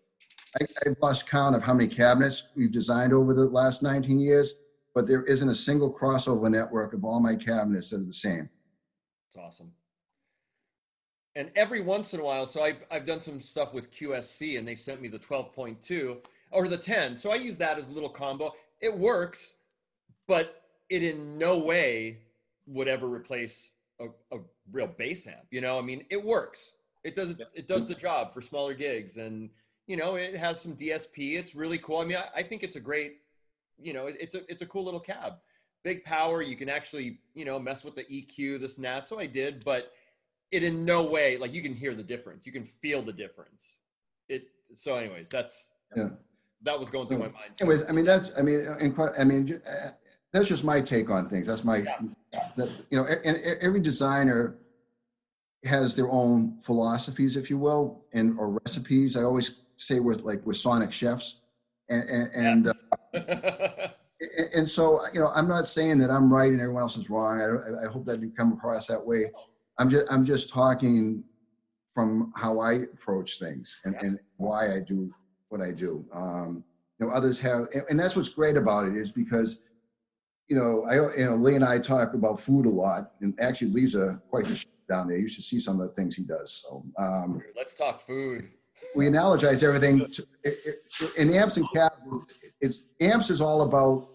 I, 0.61 0.67
I've 0.87 0.97
lost 1.03 1.29
count 1.29 1.57
of 1.57 1.63
how 1.63 1.75
many 1.75 1.89
cabinets 1.89 2.51
we've 2.57 2.71
designed 2.73 3.13
over 3.13 3.35
the 3.35 3.47
last 3.47 3.83
19 3.83 4.19
years, 4.19 4.55
but 4.95 5.07
there 5.07 5.23
isn't 5.25 5.49
a 5.49 5.55
single 5.55 5.93
crossover 5.93 6.51
network 6.51 6.95
of 6.95 7.05
all 7.05 7.21
my 7.21 7.35
cabinets 7.35 7.91
that 7.91 8.01
are 8.01 8.05
the 8.05 8.13
same. 8.13 8.49
It's 9.29 9.37
awesome. 9.37 9.73
And 11.37 11.51
every 11.57 11.81
once 11.81 12.15
in 12.15 12.21
a 12.21 12.25
while, 12.25 12.47
so 12.47 12.63
I've, 12.63 12.85
I've 12.93 13.05
done 13.05 13.21
some 13.21 13.41
stuff 13.41 13.75
with 13.75 13.91
QSC 13.91 14.57
and 14.57 14.67
they 14.67 14.77
sent 14.77 15.03
me 15.03 15.09
the 15.09 15.19
12.2 15.19 16.19
or 16.53 16.69
the 16.69 16.77
10. 16.77 17.17
So 17.17 17.33
I 17.33 17.35
use 17.35 17.59
that 17.59 17.77
as 17.77 17.89
a 17.89 17.93
little 17.93 18.09
combo. 18.09 18.55
It 18.81 18.97
works, 18.97 19.55
but 20.29 20.63
it 20.89 21.03
in 21.03 21.37
no 21.37 21.59
way 21.59 22.19
would 22.67 22.87
ever 22.87 23.09
replace 23.09 23.73
a, 24.01 24.07
a 24.33 24.39
real 24.71 24.87
bass 24.87 25.27
amp. 25.27 25.47
You 25.51 25.61
know, 25.61 25.77
I 25.77 25.83
mean, 25.83 26.05
it 26.11 26.23
works. 26.23 26.73
It 27.03 27.15
does 27.15 27.37
it 27.55 27.69
does 27.69 27.87
the 27.87 27.95
job 27.95 28.33
for 28.33 28.41
smaller 28.41 28.73
gigs, 28.73 29.19
and 29.19 29.51
you 29.87 29.97
know, 29.97 30.15
it 30.15 30.37
has 30.37 30.61
some 30.61 30.75
DSP. 30.75 31.39
It's 31.39 31.55
really 31.55 31.79
cool. 31.79 31.99
I 31.99 32.05
mean, 32.05 32.17
I, 32.17 32.39
I 32.39 32.43
think 32.43 32.63
it's 32.63 32.77
a 32.77 32.81
great, 32.81 33.19
you 33.79 33.93
know, 33.93 34.07
it- 34.07 34.17
it's 34.21 34.35
a 34.35 34.51
it's 34.51 34.63
a 34.63 34.67
cool 34.67 34.85
little 34.85 35.01
cab. 35.01 35.35
Big 35.83 36.03
power. 36.05 36.41
You 36.43 36.57
can 36.57 36.69
actually, 36.69 37.21
you 37.35 37.45
know, 37.45 37.59
mess 37.59 37.85
with 37.85 37.95
the 37.95 38.05
EQ, 38.05 38.59
this 38.61 38.77
and 38.77 38.85
that. 38.85 39.07
So 39.07 39.19
I 39.19 39.27
did, 39.27 39.65
but 39.65 39.93
it 40.51 40.63
in 40.63 40.85
no 40.85 41.03
way 41.05 41.37
like 41.37 41.53
you 41.55 41.63
can 41.63 41.75
hear 41.75 41.95
the 41.95 42.03
difference. 42.03 42.47
You 42.47 42.53
can 42.53 42.65
feel 42.65 43.03
the 43.03 43.13
difference. 43.13 43.79
It. 44.29 44.49
So, 44.75 44.95
anyways, 44.97 45.29
that's 45.29 45.75
Yeah. 45.97 46.11
that 46.63 46.79
was 46.81 46.89
going 46.91 47.09
through 47.09 47.19
my 47.19 47.29
mind. 47.29 47.53
Anyways, 47.61 47.85
I 47.89 47.93
mean, 47.93 48.07
that's, 48.07 48.33
I 48.39 48.43
mean, 48.43 48.61
incredible, 48.81 49.21
I 49.21 49.25
mean, 49.25 49.61
uh, 49.69 49.91
that's 50.33 50.49
just 50.49 50.65
my 50.65 50.81
take 50.81 51.11
on 51.11 51.29
things. 51.29 51.47
That's 51.47 51.63
my, 51.65 51.79
Yeah. 51.79 52.51
that, 52.57 52.69
you 52.91 52.97
know, 52.99 53.05
and 53.05 53.37
every 53.61 53.81
designer 53.81 54.57
has 55.65 55.95
their 55.97 56.09
own 56.11 56.59
philosophies, 56.61 57.37
if 57.37 57.51
you 57.51 57.59
will, 57.59 58.05
and, 58.13 58.39
or 58.39 58.59
recipes. 58.65 59.17
I 59.17 59.23
always 59.23 59.61
say 59.77 60.01
with 60.01 60.23
like, 60.23 60.45
with 60.47 60.57
Sonic 60.57 60.91
chefs, 60.93 61.41
And, 61.89 62.09
and, 62.09 62.31
and, 62.35 62.67
uh, 63.15 63.89
and- 64.55 64.69
so, 64.69 65.01
you 65.13 65.21
know, 65.21 65.29
I'm 65.35 65.49
not 65.49 65.67
saying 65.67 65.99
that 65.99 66.11
I'm 66.11 66.33
right 66.33 66.51
and 66.51 66.61
everyone 66.61 66.83
else 66.83 66.97
is 66.97 67.11
wrong. 67.11 67.41
I, 67.41 67.85
I 67.87 67.91
hope 67.91 68.07
that 68.07 68.21
didn't 68.21 68.37
come 68.37 68.53
across 68.53 68.87
that 68.87 69.05
way. 69.05 69.31
I'm 69.79 69.91
just, 69.91 70.11
I'm 70.13 70.25
just 70.25 70.51
talking 70.51 71.25
from 71.93 72.33
how 72.37 72.61
I 72.61 72.73
approach 72.75 73.39
things 73.39 73.81
and, 73.85 73.95
and 73.97 74.19
why 74.37 74.73
I 74.75 74.81
do 74.87 75.13
what 75.49 75.61
I 75.61 75.73
do. 75.73 76.05
Um, 76.13 76.65
you 76.99 77.07
know, 77.07 77.13
others 77.13 77.39
have, 77.41 77.69
and, 77.75 77.85
and 77.91 78.01
that's 78.01 78.17
what's 78.17 78.29
great 78.29 78.57
about 78.57 78.87
it 78.87 78.97
is 78.97 79.13
because, 79.13 79.63
you 80.49 80.57
know, 80.57 80.85
I, 80.89 80.95
you 81.19 81.27
know, 81.27 81.37
Lee 81.37 81.55
and 81.55 81.65
I 81.65 81.79
talk 81.79 82.15
about 82.15 82.41
food 82.41 82.67
a 82.67 82.71
lot, 82.71 83.13
and 83.21 83.35
actually 83.41 83.71
Lee's 83.71 83.97
quite 84.31 84.45
the 84.47 84.65
down 84.89 85.09
there. 85.09 85.17
You 85.17 85.29
should 85.29 85.45
see 85.45 85.59
some 85.59 85.81
of 85.81 85.89
the 85.89 85.95
things 85.95 86.17
he 86.17 86.25
does. 86.25 86.63
So, 86.67 86.85
um, 86.99 87.43
Let's 87.57 87.75
talk 87.75 88.01
food. 88.01 88.51
We 88.95 89.07
analogize 89.07 89.63
everything 89.63 90.07
to, 90.07 90.23
it- 90.43 90.59
it- 90.67 91.17
in 91.19 91.33
amps 91.35 91.57
and 91.57 91.67
cabs. 91.75 91.95
It's 92.61 92.87
amps 93.01 93.31
is 93.31 93.41
all 93.41 93.63
about 93.63 94.09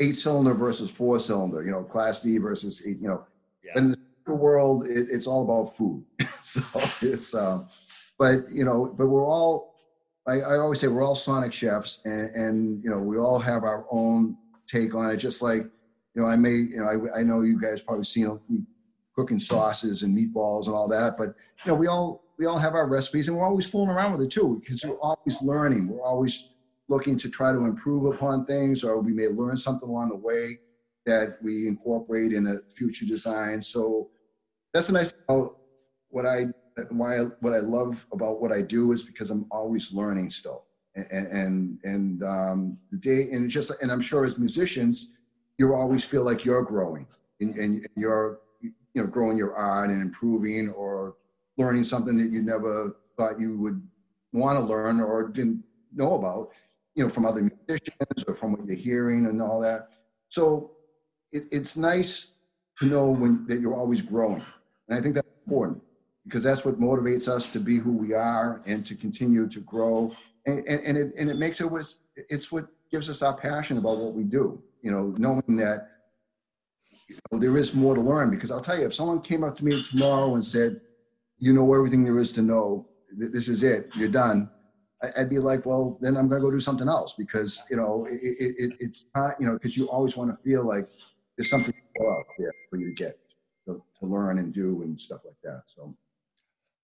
eight 0.00 0.16
cylinder 0.16 0.54
versus 0.54 0.90
four 0.90 1.18
cylinder. 1.20 1.62
You 1.64 1.70
know, 1.72 1.84
class 1.84 2.20
D 2.20 2.38
versus 2.38 2.82
eight. 2.86 2.98
You 3.00 3.08
know, 3.08 3.26
Yeah. 3.62 3.72
in 3.78 3.96
the 4.26 4.34
world, 4.34 4.86
it, 4.88 5.08
it's 5.12 5.26
all 5.26 5.42
about 5.42 5.76
food. 5.76 6.04
so 6.42 6.62
it's, 7.02 7.34
um, 7.34 7.68
but 8.18 8.50
you 8.50 8.64
know, 8.64 8.86
but 8.96 9.06
we're 9.06 9.26
all. 9.26 9.74
I, 10.26 10.40
I 10.40 10.56
always 10.56 10.80
say 10.80 10.86
we're 10.88 11.04
all 11.04 11.14
sonic 11.14 11.52
chefs, 11.52 11.98
and, 12.06 12.30
and 12.34 12.82
you 12.84 12.88
know, 12.88 12.98
we 12.98 13.18
all 13.18 13.38
have 13.38 13.62
our 13.64 13.86
own 13.90 14.38
take 14.66 14.94
on 14.94 15.10
it. 15.10 15.18
Just 15.18 15.42
like 15.42 15.62
you 16.14 16.22
know, 16.22 16.26
I 16.26 16.36
may, 16.36 16.52
you 16.52 16.76
know, 16.78 16.86
I, 17.14 17.20
I 17.20 17.22
know 17.22 17.42
you 17.42 17.60
guys 17.60 17.82
probably 17.82 18.04
seen 18.04 18.40
cooking 19.14 19.38
sauces 19.38 20.02
and 20.02 20.16
meatballs 20.16 20.66
and 20.66 20.74
all 20.74 20.88
that, 20.88 21.16
but 21.18 21.28
you 21.28 21.66
know, 21.72 21.74
we 21.74 21.86
all 21.88 22.23
we 22.38 22.46
all 22.46 22.58
have 22.58 22.74
our 22.74 22.88
recipes 22.88 23.28
and 23.28 23.36
we're 23.36 23.46
always 23.46 23.66
fooling 23.66 23.90
around 23.90 24.12
with 24.12 24.22
it 24.22 24.30
too 24.30 24.60
because 24.60 24.84
we're 24.84 24.98
always 25.00 25.40
learning. 25.42 25.88
We're 25.88 26.02
always 26.02 26.50
looking 26.88 27.16
to 27.18 27.28
try 27.28 27.52
to 27.52 27.64
improve 27.64 28.12
upon 28.14 28.44
things 28.46 28.84
or 28.84 29.00
we 29.00 29.12
may 29.12 29.28
learn 29.28 29.56
something 29.56 29.88
along 29.88 30.10
the 30.10 30.16
way 30.16 30.58
that 31.06 31.38
we 31.42 31.66
incorporate 31.68 32.32
in 32.32 32.46
a 32.46 32.58
future 32.70 33.06
design. 33.06 33.62
So 33.62 34.10
that's 34.72 34.88
the 34.88 34.94
nice 34.94 35.14
about 35.28 35.58
what 36.08 36.26
I 36.26 36.46
why 36.90 37.18
what 37.40 37.52
I 37.52 37.58
love 37.58 38.06
about 38.12 38.40
what 38.40 38.50
I 38.50 38.62
do 38.62 38.92
is 38.92 39.02
because 39.02 39.30
I'm 39.30 39.46
always 39.50 39.92
learning 39.92 40.30
still. 40.30 40.64
And 40.96 41.26
and 41.26 41.78
and 41.84 42.22
um, 42.24 42.78
the 42.90 42.98
day 42.98 43.28
and 43.32 43.48
just 43.50 43.70
and 43.82 43.92
I'm 43.92 44.00
sure 44.00 44.24
as 44.24 44.38
musicians, 44.38 45.08
you 45.58 45.74
always 45.74 46.04
feel 46.04 46.24
like 46.24 46.44
you're 46.44 46.62
growing 46.62 47.06
and, 47.40 47.56
and 47.56 47.86
you're 47.96 48.40
you 48.60 48.72
know 48.94 49.06
growing 49.06 49.36
your 49.36 49.54
art 49.54 49.90
and 49.90 50.02
improving 50.02 50.70
or 50.70 51.16
learning 51.56 51.84
something 51.84 52.16
that 52.16 52.30
you 52.30 52.42
never 52.42 52.96
thought 53.16 53.40
you 53.40 53.56
would 53.58 53.82
want 54.32 54.58
to 54.58 54.64
learn 54.64 55.00
or 55.00 55.28
didn't 55.28 55.62
know 55.92 56.14
about, 56.14 56.50
you 56.94 57.04
know, 57.04 57.10
from 57.10 57.24
other 57.26 57.42
musicians 57.42 58.24
or 58.26 58.34
from 58.34 58.52
what 58.52 58.66
you're 58.66 58.76
hearing 58.76 59.26
and 59.26 59.40
all 59.40 59.60
that. 59.60 59.94
So 60.28 60.72
it, 61.32 61.44
it's 61.52 61.76
nice 61.76 62.32
to 62.78 62.86
know 62.86 63.08
when 63.10 63.46
that 63.46 63.60
you're 63.60 63.74
always 63.74 64.02
growing, 64.02 64.42
and 64.88 64.98
I 64.98 65.00
think 65.00 65.14
that's 65.14 65.28
important 65.46 65.80
because 66.24 66.42
that's 66.42 66.64
what 66.64 66.80
motivates 66.80 67.28
us 67.28 67.52
to 67.52 67.60
be 67.60 67.76
who 67.76 67.92
we 67.92 68.14
are 68.14 68.62
and 68.66 68.84
to 68.86 68.96
continue 68.96 69.48
to 69.48 69.60
grow, 69.60 70.12
and 70.46 70.58
and, 70.66 70.80
and 70.84 70.98
it 70.98 71.12
and 71.16 71.30
it 71.30 71.38
makes 71.38 71.60
it 71.60 71.70
was 71.70 71.98
it's 72.16 72.50
what 72.50 72.66
gives 72.90 73.08
us 73.08 73.22
our 73.22 73.34
passion 73.34 73.78
about 73.78 73.98
what 73.98 74.14
we 74.14 74.24
do. 74.24 74.60
You 74.82 74.90
know, 74.90 75.14
knowing 75.16 75.56
that 75.56 75.88
you 77.08 77.16
know, 77.30 77.38
there 77.38 77.56
is 77.56 77.74
more 77.74 77.94
to 77.94 78.00
learn. 78.00 78.30
Because 78.30 78.50
I'll 78.50 78.60
tell 78.60 78.78
you, 78.78 78.86
if 78.86 78.94
someone 78.94 79.20
came 79.20 79.44
up 79.44 79.56
to 79.56 79.64
me 79.64 79.82
tomorrow 79.82 80.34
and 80.34 80.44
said, 80.44 80.80
you 81.38 81.52
know 81.52 81.72
everything 81.74 82.04
there 82.04 82.18
is 82.18 82.32
to 82.32 82.42
know. 82.42 82.88
This 83.12 83.48
is 83.48 83.62
it. 83.62 83.90
You're 83.94 84.08
done. 84.08 84.50
I'd 85.16 85.30
be 85.30 85.38
like, 85.38 85.66
well, 85.66 85.98
then 86.00 86.16
I'm 86.16 86.28
gonna 86.28 86.40
go 86.40 86.50
do 86.50 86.60
something 86.60 86.88
else 86.88 87.14
because 87.16 87.62
you 87.70 87.76
know 87.76 88.06
it, 88.10 88.20
it, 88.22 88.74
it's 88.80 89.06
not 89.14 89.36
you 89.40 89.46
know 89.46 89.54
because 89.54 89.76
you 89.76 89.88
always 89.88 90.16
want 90.16 90.30
to 90.30 90.42
feel 90.42 90.64
like 90.66 90.86
there's 91.36 91.50
something 91.50 91.74
out 92.10 92.24
there 92.38 92.52
for 92.70 92.78
you 92.78 92.86
to 92.86 92.94
get 92.94 93.18
to, 93.66 93.82
to 94.00 94.06
learn 94.06 94.38
and 94.38 94.52
do 94.52 94.82
and 94.82 95.00
stuff 95.00 95.24
like 95.24 95.36
that. 95.42 95.62
So 95.66 95.94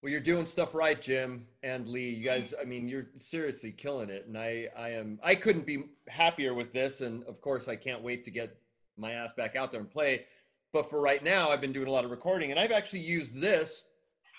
Well, 0.02 0.10
you're 0.10 0.20
doing 0.20 0.46
stuff 0.46 0.74
right, 0.74 1.00
Jim 1.00 1.46
and 1.62 1.88
Lee. 1.88 2.10
You 2.10 2.24
guys, 2.24 2.54
I 2.60 2.64
mean, 2.64 2.88
you're 2.88 3.08
seriously 3.16 3.72
killing 3.72 4.10
it, 4.10 4.26
and 4.26 4.36
I, 4.36 4.68
I 4.76 4.90
am, 4.90 5.18
I 5.22 5.34
couldn't 5.34 5.66
be 5.66 5.84
happier 6.08 6.54
with 6.54 6.72
this. 6.72 7.00
And 7.00 7.24
of 7.24 7.40
course, 7.40 7.68
I 7.68 7.76
can't 7.76 8.02
wait 8.02 8.24
to 8.24 8.30
get 8.30 8.56
my 8.96 9.12
ass 9.12 9.32
back 9.32 9.56
out 9.56 9.72
there 9.72 9.80
and 9.80 9.90
play. 9.90 10.26
But 10.72 10.88
for 10.88 11.00
right 11.00 11.22
now, 11.22 11.50
I've 11.50 11.60
been 11.60 11.72
doing 11.72 11.88
a 11.88 11.90
lot 11.90 12.04
of 12.04 12.10
recording, 12.10 12.50
and 12.50 12.60
I've 12.60 12.72
actually 12.72 13.00
used 13.00 13.40
this 13.40 13.84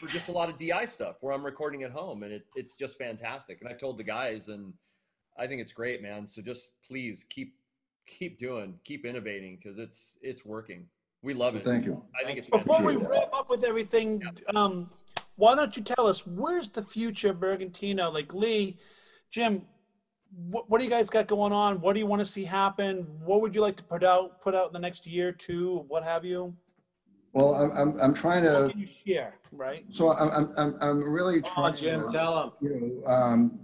for 0.02 0.08
just 0.08 0.30
a 0.30 0.32
lot 0.32 0.50
of 0.50 0.58
DI 0.58 0.86
stuff 0.86 1.18
where 1.22 1.32
I'm 1.32 1.46
recording 1.46 1.84
at 1.84 1.92
home, 1.92 2.24
and 2.24 2.34
it, 2.34 2.48
it's 2.56 2.76
just 2.76 2.98
fantastic. 2.98 3.62
And 3.62 3.70
I've 3.70 3.78
told 3.78 4.00
the 4.00 4.04
guys, 4.04 4.48
and 4.48 4.74
I 5.38 5.46
think 5.46 5.62
it's 5.62 5.72
great, 5.72 6.02
man. 6.02 6.28
So 6.28 6.42
just 6.42 6.72
please 6.86 7.24
keep, 7.30 7.54
keep 8.08 8.40
doing, 8.40 8.80
keep 8.84 9.06
innovating, 9.06 9.60
because 9.62 9.78
it's, 9.78 10.18
it's 10.24 10.44
working. 10.44 10.88
We 11.22 11.36
love 11.36 11.56
it. 11.56 11.64
thank 11.64 11.86
you. 11.86 12.04
I 12.20 12.26
think 12.26 12.40
it's 12.40 12.50
Before 12.50 12.82
we 12.84 12.96
wrap 12.96 13.32
up 13.32 13.48
with 13.48 13.64
everything, 13.64 14.24
um, 14.56 14.90
why 15.36 15.54
don't 15.54 15.78
you 15.78 15.84
tell 15.84 16.08
us 16.08 16.26
where's 16.26 16.70
the 16.70 16.82
future 16.82 17.30
of 17.30 17.38
Bergantino? 17.38 18.12
Like 18.12 18.34
Lee, 18.34 18.80
Jim, 19.30 19.68
what, 20.50 20.68
what 20.68 20.80
do 20.80 20.84
you 20.84 20.90
guys 20.90 21.12
got 21.12 21.28
going 21.28 21.54
on? 21.54 21.80
What 21.80 21.94
do 21.94 22.00
you 22.00 22.08
want 22.08 22.22
to 22.22 22.26
see 22.26 22.44
happen? 22.44 23.06
What 23.24 23.42
would 23.42 23.54
you 23.54 23.62
like 23.62 23.78
to 23.78 23.84
put 23.84 24.04
out 24.04 24.42
put 24.42 24.56
out 24.56 24.68
in 24.68 24.74
the 24.74 24.80
next 24.80 25.06
year, 25.06 25.32
two, 25.32 25.86
what 25.88 26.04
have 26.04 26.26
you? 26.26 26.56
Well, 27.34 27.56
I'm 27.56 27.72
I'm, 27.72 28.00
I'm 28.02 28.14
trying 28.14 28.44
to. 28.44 28.70
can 28.72 28.80
you 28.80 28.88
share, 29.06 29.36
right? 29.52 29.86
So 29.90 30.12
I'm 30.14 30.30
I'm 30.32 30.54
I'm, 30.58 30.76
I'm 30.82 31.04
really 31.04 31.42
Come 31.42 31.54
trying. 31.54 31.72
on, 31.72 31.78
Jim, 31.78 32.02
to- 32.08 32.12
tell 32.12 32.44
him. 32.44 32.52
you 32.62 33.02
know, 33.06 33.08
um, 33.12 33.60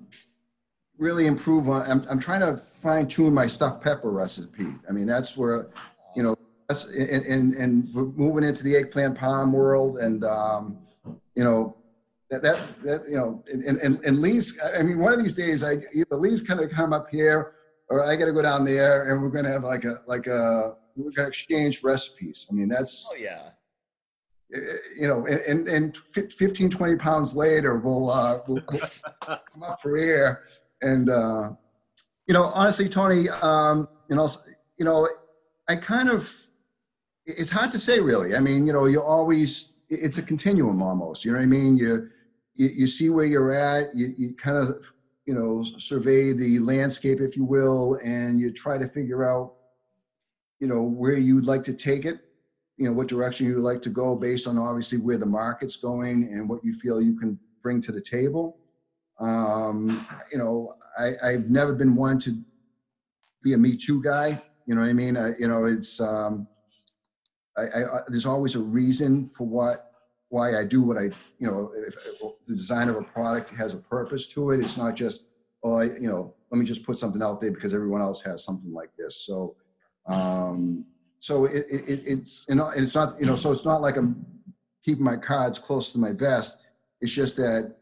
really 0.97 1.27
improve 1.27 1.69
on, 1.69 1.83
I'm, 1.89 2.03
I'm 2.09 2.19
trying 2.19 2.41
to 2.41 2.57
fine 2.57 3.07
tune 3.07 3.33
my 3.33 3.45
stuffed 3.45 3.83
pepper 3.83 4.09
recipe. 4.11 4.65
I 4.89 4.91
mean, 4.91 5.05
that's 5.05 5.37
where, 5.37 5.69
you 6.15 6.23
know, 6.23 6.35
that's, 6.67 6.85
and, 6.85 7.23
and, 7.27 7.53
and 7.53 7.93
we're 7.93 8.05
moving 8.05 8.43
into 8.43 8.63
the 8.63 8.75
eggplant 8.75 9.15
palm 9.15 9.53
world 9.53 9.97
and, 9.99 10.23
um, 10.23 10.79
you 11.35 11.43
know, 11.43 11.77
that, 12.31 12.41
that, 12.41 12.81
that, 12.83 13.05
you 13.07 13.15
know, 13.15 13.43
and, 13.53 13.77
and, 13.77 14.03
and 14.05 14.21
Lee's, 14.21 14.59
I 14.75 14.81
mean, 14.81 14.97
one 14.97 15.13
of 15.13 15.19
these 15.21 15.35
days, 15.35 15.63
I, 15.63 15.73
either 15.93 16.15
Lee's 16.15 16.41
gonna 16.41 16.67
come 16.67 16.93
up 16.93 17.09
here 17.11 17.53
or 17.89 18.03
I 18.03 18.15
gotta 18.15 18.33
go 18.33 18.41
down 18.41 18.65
there 18.65 19.11
and 19.11 19.21
we're 19.21 19.29
gonna 19.29 19.51
have 19.51 19.63
like 19.63 19.83
a, 19.85 20.01
like 20.07 20.25
a, 20.25 20.77
we're 20.95 21.11
gonna 21.11 21.27
exchange 21.27 21.83
recipes. 21.83 22.47
I 22.49 22.53
mean, 22.55 22.69
that's, 22.69 23.07
Oh 23.11 23.15
yeah. 23.15 23.49
Eh, 24.53 24.59
you 24.99 25.07
know, 25.07 25.25
and, 25.25 25.67
and 25.67 25.97
15, 25.97 26.69
20 26.69 26.95
pounds 26.97 27.35
later, 27.35 27.77
we'll, 27.77 28.09
uh, 28.09 28.39
we'll 28.47 28.61
come 29.21 29.63
up 29.63 29.79
for 29.81 29.97
air. 29.97 30.43
And, 30.81 31.09
uh, 31.09 31.51
you 32.27 32.33
know, 32.33 32.43
honestly, 32.43 32.89
Tony, 32.89 33.29
um, 33.41 33.87
you 34.09 34.15
know, 34.15 34.29
you 34.77 34.85
know, 34.85 35.07
I 35.67 35.75
kind 35.75 36.09
of, 36.09 36.31
it's 37.25 37.49
hard 37.49 37.71
to 37.71 37.79
say 37.79 37.99
really. 37.99 38.35
I 38.35 38.39
mean, 38.39 38.67
you 38.67 38.73
know, 38.73 38.85
you're 38.85 39.03
always, 39.03 39.73
it's 39.89 40.17
a 40.17 40.21
continuum 40.21 40.81
almost, 40.81 41.25
you 41.25 41.31
know 41.31 41.37
what 41.37 41.43
I 41.43 41.47
mean? 41.47 41.77
You, 41.77 42.09
you, 42.55 42.69
you 42.69 42.87
see 42.87 43.09
where 43.09 43.25
you're 43.25 43.53
at, 43.53 43.95
you, 43.95 44.13
you 44.17 44.35
kind 44.35 44.57
of, 44.57 44.93
you 45.25 45.33
know, 45.33 45.63
survey 45.77 46.31
the 46.31 46.59
landscape, 46.59 47.19
if 47.19 47.35
you 47.35 47.43
will, 47.43 47.99
and 48.03 48.39
you 48.39 48.51
try 48.51 48.77
to 48.77 48.87
figure 48.87 49.25
out, 49.25 49.53
you 50.59 50.67
know, 50.67 50.81
where 50.83 51.17
you'd 51.17 51.45
like 51.45 51.63
to 51.65 51.73
take 51.73 52.05
it 52.05 52.21
you 52.77 52.85
know 52.85 52.93
what 52.93 53.07
direction 53.07 53.47
you'd 53.47 53.59
like 53.63 53.81
to 53.81 53.89
go 53.89 54.15
based 54.15 54.47
on 54.47 54.57
obviously 54.57 54.97
where 54.99 55.17
the 55.17 55.25
market's 55.25 55.77
going 55.77 56.23
and 56.31 56.47
what 56.49 56.63
you 56.63 56.73
feel 56.73 57.01
you 57.01 57.17
can 57.19 57.39
bring 57.63 57.81
to 57.81 57.91
the 57.91 58.01
table. 58.01 58.57
Um 59.19 60.05
you 60.31 60.37
know 60.37 60.73
i 60.99 61.07
i've 61.23 61.49
never 61.49 61.73
been 61.73 61.95
one 61.95 62.19
to 62.19 62.39
be 63.43 63.53
a 63.53 63.57
me 63.57 63.75
too 63.75 64.01
guy 64.03 64.39
you 64.67 64.75
know 64.75 64.81
what 64.81 64.89
i 64.89 64.93
mean? 64.93 65.17
I, 65.17 65.29
you 65.39 65.47
know 65.47 65.65
it's 65.65 65.99
um 65.99 66.47
I, 67.57 67.61
I 67.63 67.81
I- 67.97 68.01
there's 68.09 68.27
always 68.27 68.55
a 68.55 68.59
reason 68.61 69.27
for 69.35 69.47
what 69.47 69.91
why 70.29 70.55
i 70.59 70.63
do 70.63 70.83
what 70.83 70.97
i 70.99 71.05
you 71.39 71.47
know 71.49 71.71
if, 71.75 71.95
if 71.95 72.19
the 72.47 72.55
design 72.55 72.89
of 72.89 72.95
a 72.97 73.01
product 73.03 73.49
has 73.61 73.73
a 73.73 73.77
purpose 73.77 74.27
to 74.33 74.51
it. 74.51 74.59
It's 74.59 74.77
not 74.77 74.95
just 74.95 75.25
oh 75.63 75.75
I, 75.79 75.85
you 75.85 76.09
know 76.11 76.35
let 76.51 76.59
me 76.59 76.65
just 76.65 76.83
put 76.83 76.97
something 76.97 77.23
out 77.23 77.41
there 77.41 77.51
because 77.51 77.73
everyone 77.73 78.01
else 78.01 78.21
has 78.21 78.43
something 78.43 78.71
like 78.71 78.91
this. 78.99 79.25
So 79.25 79.55
um 80.05 80.85
so 81.19 81.45
it, 81.45 81.65
it, 81.69 81.89
it- 81.89 82.03
it's 82.07 82.45
you 82.49 82.55
know 82.55 82.69
it's 82.75 82.95
not 82.95 83.19
you 83.19 83.25
know 83.25 83.35
so 83.35 83.51
it's 83.51 83.65
not 83.65 83.81
like 83.81 83.97
i'm 83.97 84.25
keeping 84.85 85.03
my 85.03 85.17
cards 85.17 85.59
close 85.59 85.91
to 85.91 85.97
my 85.99 86.13
vest. 86.13 86.59
It's 87.01 87.11
just 87.11 87.35
that 87.37 87.75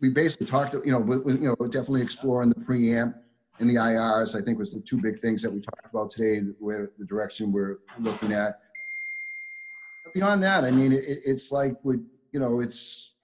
we 0.00 0.08
basically 0.10 0.46
talked 0.46 0.72
you 0.74 0.92
know 0.92 1.00
we, 1.00 1.32
you 1.34 1.48
know 1.58 1.66
definitely 1.66 2.02
exploring 2.02 2.48
the 2.50 2.54
preamp 2.56 3.14
and 3.58 3.68
the 3.68 3.74
IRs 3.74 4.38
i 4.38 4.44
think 4.44 4.58
was 4.58 4.72
the 4.72 4.80
two 4.80 5.00
big 5.00 5.18
things 5.18 5.42
that 5.42 5.50
we 5.52 5.60
talked 5.60 5.86
about 5.90 6.10
today 6.10 6.40
where 6.60 6.92
the 6.98 7.04
direction 7.04 7.50
we're 7.52 7.78
looking 7.98 8.32
at. 8.32 8.60
But 10.04 10.14
beyond 10.14 10.42
that 10.44 10.64
i 10.64 10.70
mean 10.70 10.92
it, 10.92 11.02
it's 11.06 11.50
like 11.50 11.74
we 11.82 11.96
you 12.32 12.40
know 12.40 12.60
it's 12.60 13.14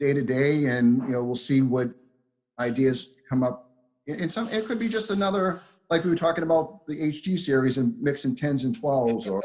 day 0.00 0.12
to 0.12 0.22
day 0.22 0.66
and 0.66 1.02
you 1.02 1.10
know 1.10 1.22
we'll 1.22 1.34
see 1.36 1.62
what 1.62 1.90
ideas 2.58 3.10
come 3.28 3.42
up. 3.42 3.70
And 4.08 4.30
some 4.30 4.48
it 4.48 4.66
could 4.66 4.78
be 4.78 4.88
just 4.88 5.10
another 5.10 5.60
like 5.90 6.04
we 6.04 6.10
were 6.10 6.16
talking 6.16 6.44
about 6.44 6.86
the 6.86 6.94
hg 6.94 7.38
series 7.38 7.78
and 7.78 8.00
mixing 8.00 8.34
10s 8.34 8.64
and 8.64 8.80
12s 8.80 9.30
or 9.30 9.42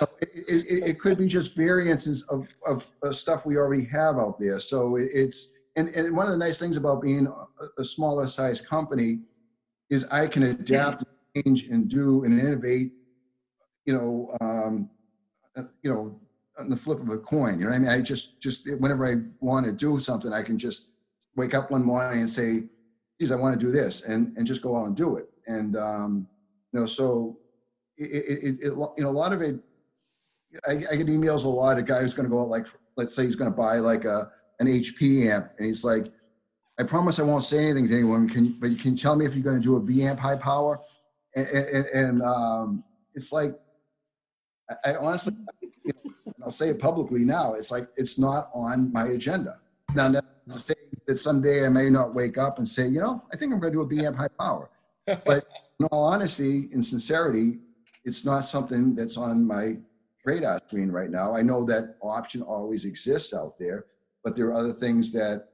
it, 0.20 0.30
it, 0.48 0.90
it 0.90 1.00
could 1.00 1.18
be 1.18 1.26
just 1.26 1.54
variances 1.56 2.22
of, 2.24 2.48
of, 2.66 2.90
of 3.02 3.16
stuff 3.16 3.46
we 3.46 3.56
already 3.56 3.84
have 3.84 4.18
out 4.18 4.38
there 4.38 4.58
so 4.58 4.96
it, 4.96 5.08
it's 5.12 5.54
and, 5.76 5.88
and 5.96 6.16
one 6.16 6.26
of 6.26 6.32
the 6.32 6.38
nice 6.38 6.58
things 6.58 6.76
about 6.76 7.02
being 7.02 7.26
a, 7.26 7.80
a 7.80 7.84
smaller 7.84 8.26
size 8.28 8.60
company 8.60 9.20
is 9.90 10.04
I 10.06 10.26
can 10.26 10.42
adapt, 10.44 11.04
change, 11.36 11.64
and 11.64 11.88
do 11.88 12.24
and 12.24 12.38
innovate. 12.38 12.92
You 13.84 13.94
know, 13.94 14.36
um, 14.40 14.90
uh, 15.56 15.64
you 15.82 15.92
know, 15.92 16.20
on 16.58 16.70
the 16.70 16.76
flip 16.76 17.00
of 17.00 17.08
a 17.08 17.18
coin. 17.18 17.58
You 17.58 17.64
know 17.64 17.70
what 17.70 17.76
I 17.76 17.78
mean? 17.80 17.88
I 17.88 18.00
just 18.00 18.40
just 18.40 18.68
whenever 18.78 19.06
I 19.06 19.16
want 19.40 19.66
to 19.66 19.72
do 19.72 19.98
something, 19.98 20.32
I 20.32 20.42
can 20.42 20.58
just 20.58 20.88
wake 21.36 21.54
up 21.54 21.70
one 21.70 21.84
morning 21.84 22.20
and 22.20 22.30
say, 22.30 22.64
"Geez, 23.24 23.32
I 23.32 23.36
want 23.36 23.58
to 23.58 23.66
do 23.66 23.72
this," 23.72 24.02
and 24.02 24.36
and 24.36 24.46
just 24.46 24.60
go 24.60 24.76
out 24.76 24.86
and 24.86 24.94
do 24.94 25.16
it. 25.16 25.28
And 25.46 25.76
um, 25.76 26.28
you 26.72 26.80
know, 26.80 26.86
so 26.86 27.38
it, 27.96 28.04
it, 28.04 28.54
it, 28.60 28.64
you 28.64 28.92
know 28.98 29.08
a 29.08 29.10
lot 29.10 29.32
of 29.32 29.40
it. 29.40 29.56
I, 30.68 30.72
I 30.72 30.96
get 30.96 31.06
emails 31.06 31.44
a 31.44 31.48
lot. 31.48 31.78
A 31.78 31.82
guy 31.82 32.00
who's 32.02 32.12
going 32.14 32.28
to 32.28 32.30
go 32.30 32.42
out 32.42 32.48
like, 32.48 32.66
let's 32.96 33.14
say 33.14 33.24
he's 33.24 33.34
going 33.34 33.50
to 33.50 33.56
buy 33.56 33.78
like 33.78 34.04
a 34.04 34.30
an 34.60 34.66
HP 34.66 35.26
amp, 35.26 35.52
and 35.58 35.66
he's 35.66 35.84
like, 35.84 36.12
"I 36.78 36.82
promise 36.82 37.18
I 37.18 37.22
won't 37.22 37.44
say 37.44 37.64
anything 37.64 37.88
to 37.88 37.94
anyone. 37.94 38.28
Can 38.28 38.58
but 38.60 38.70
you 38.70 38.76
can 38.76 38.94
tell 38.94 39.16
me 39.16 39.24
if 39.24 39.34
you're 39.34 39.42
going 39.42 39.60
to 39.60 39.64
do 39.64 39.76
a 39.76 39.80
B 39.80 40.02
amp 40.02 40.20
high 40.20 40.36
power?" 40.36 40.80
And, 41.34 41.46
and, 41.46 41.86
and 41.94 42.22
um, 42.22 42.84
it's 43.14 43.32
like, 43.32 43.54
I, 44.70 44.90
I 44.90 44.96
honestly, 44.96 45.34
you 45.62 45.92
know, 46.04 46.12
I'll 46.44 46.50
say 46.50 46.68
it 46.68 46.78
publicly 46.78 47.24
now. 47.24 47.54
It's 47.54 47.70
like 47.70 47.88
it's 47.96 48.18
not 48.18 48.50
on 48.52 48.92
my 48.92 49.06
agenda. 49.08 49.60
Now, 49.94 50.10
to 50.10 50.58
say 50.58 50.74
that 51.06 51.18
someday 51.18 51.66
I 51.66 51.68
may 51.68 51.90
not 51.90 52.14
wake 52.14 52.38
up 52.38 52.58
and 52.58 52.68
say, 52.68 52.88
you 52.88 53.00
know, 53.00 53.22
I 53.32 53.36
think 53.36 53.52
I'm 53.52 53.60
going 53.60 53.72
to 53.72 53.78
do 53.78 53.82
a 53.82 53.86
B 53.86 54.04
amp 54.04 54.16
high 54.16 54.28
power. 54.38 54.70
But 55.06 55.46
in 55.80 55.86
all 55.86 56.04
honesty 56.04 56.68
and 56.72 56.84
sincerity, 56.84 57.58
it's 58.04 58.24
not 58.24 58.44
something 58.44 58.94
that's 58.94 59.16
on 59.16 59.46
my 59.46 59.78
radar 60.24 60.60
screen 60.66 60.90
right 60.90 61.10
now. 61.10 61.34
I 61.34 61.42
know 61.42 61.64
that 61.64 61.96
option 62.02 62.42
always 62.42 62.84
exists 62.84 63.34
out 63.34 63.58
there, 63.58 63.86
but 64.22 64.36
there 64.36 64.46
are 64.46 64.54
other 64.54 64.72
things 64.72 65.12
that 65.12 65.48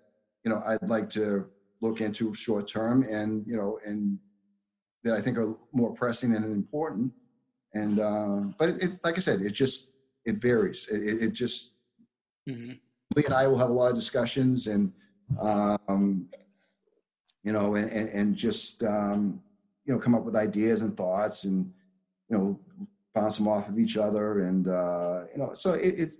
you 0.45 0.51
know 0.51 0.63
I'd 0.67 0.89
like 0.89 1.11
to 1.11 1.47
look 1.81 2.01
into 2.01 2.35
short 2.35 2.69
term, 2.69 3.03
and 3.03 3.47
you 3.47 3.57
know, 3.57 3.79
and 3.85 4.19
that 5.05 5.15
I 5.15 5.21
think 5.21 5.39
are 5.39 5.57
more 5.73 5.93
pressing 5.95 6.35
and 6.35 6.45
important. 6.45 7.13
And 7.75 8.01
uh, 8.01 8.41
but 8.59 8.71
it, 8.71 8.83
it, 8.83 8.91
like 9.05 9.17
I 9.17 9.21
said, 9.21 9.41
it 9.43 9.53
just 9.53 9.91
it 10.25 10.37
varies. 10.37 10.89
It, 10.89 11.23
it, 11.23 11.33
just 11.33 11.73
Mhm. 12.49 12.81
Lee 13.15 13.25
and 13.25 13.35
I 13.35 13.47
will 13.47 13.59
have 13.59 13.71
a 13.71 13.73
lot 13.73 13.91
of 13.91 13.97
discussions, 13.97 14.67
and 14.67 14.93
um, 15.39 16.29
you 17.43 17.53
know, 17.53 17.75
and 17.75 17.91
and, 17.91 18.37
just 18.37 18.83
um, 18.83 19.41
you 19.85 19.95
know, 19.95 20.01
come 20.01 20.15
up 20.15 20.25
with 20.25 20.37
ideas 20.37 20.83
and 20.83 20.97
thoughts, 20.97 21.45
and 21.45 21.73
you 22.29 22.37
know, 22.37 22.61
bounce 23.15 23.39
them 23.39 23.49
off 23.49 23.69
of 23.69 23.79
each 23.79 23.97
other, 23.97 24.43
and 24.43 24.69
uh, 24.69 25.25
you 25.33 25.39
know, 25.39 25.53
so 25.55 25.75
it, 25.75 25.95
it's 25.97 26.19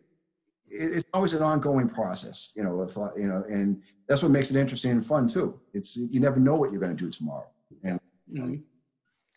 it's 0.73 1.09
always 1.13 1.33
an 1.33 1.43
ongoing 1.43 1.89
process, 1.89 2.53
you 2.57 2.63
know. 2.63 2.81
Uh, 2.81 3.11
you 3.17 3.29
know, 3.29 3.45
and 3.49 3.83
that's 4.09 4.23
what 4.23 4.33
makes 4.33 4.51
it 4.51 4.57
interesting 4.57 4.93
and 4.93 5.05
fun 5.07 5.29
too. 5.29 5.61
It's 5.75 5.97
you 5.97 6.21
never 6.21 6.41
know 6.41 6.57
what 6.57 6.71
you're 6.73 6.81
going 6.81 6.97
to 6.97 7.05
do 7.05 7.11
tomorrow, 7.11 7.49
and 7.85 8.01
Mhm. 8.33 8.63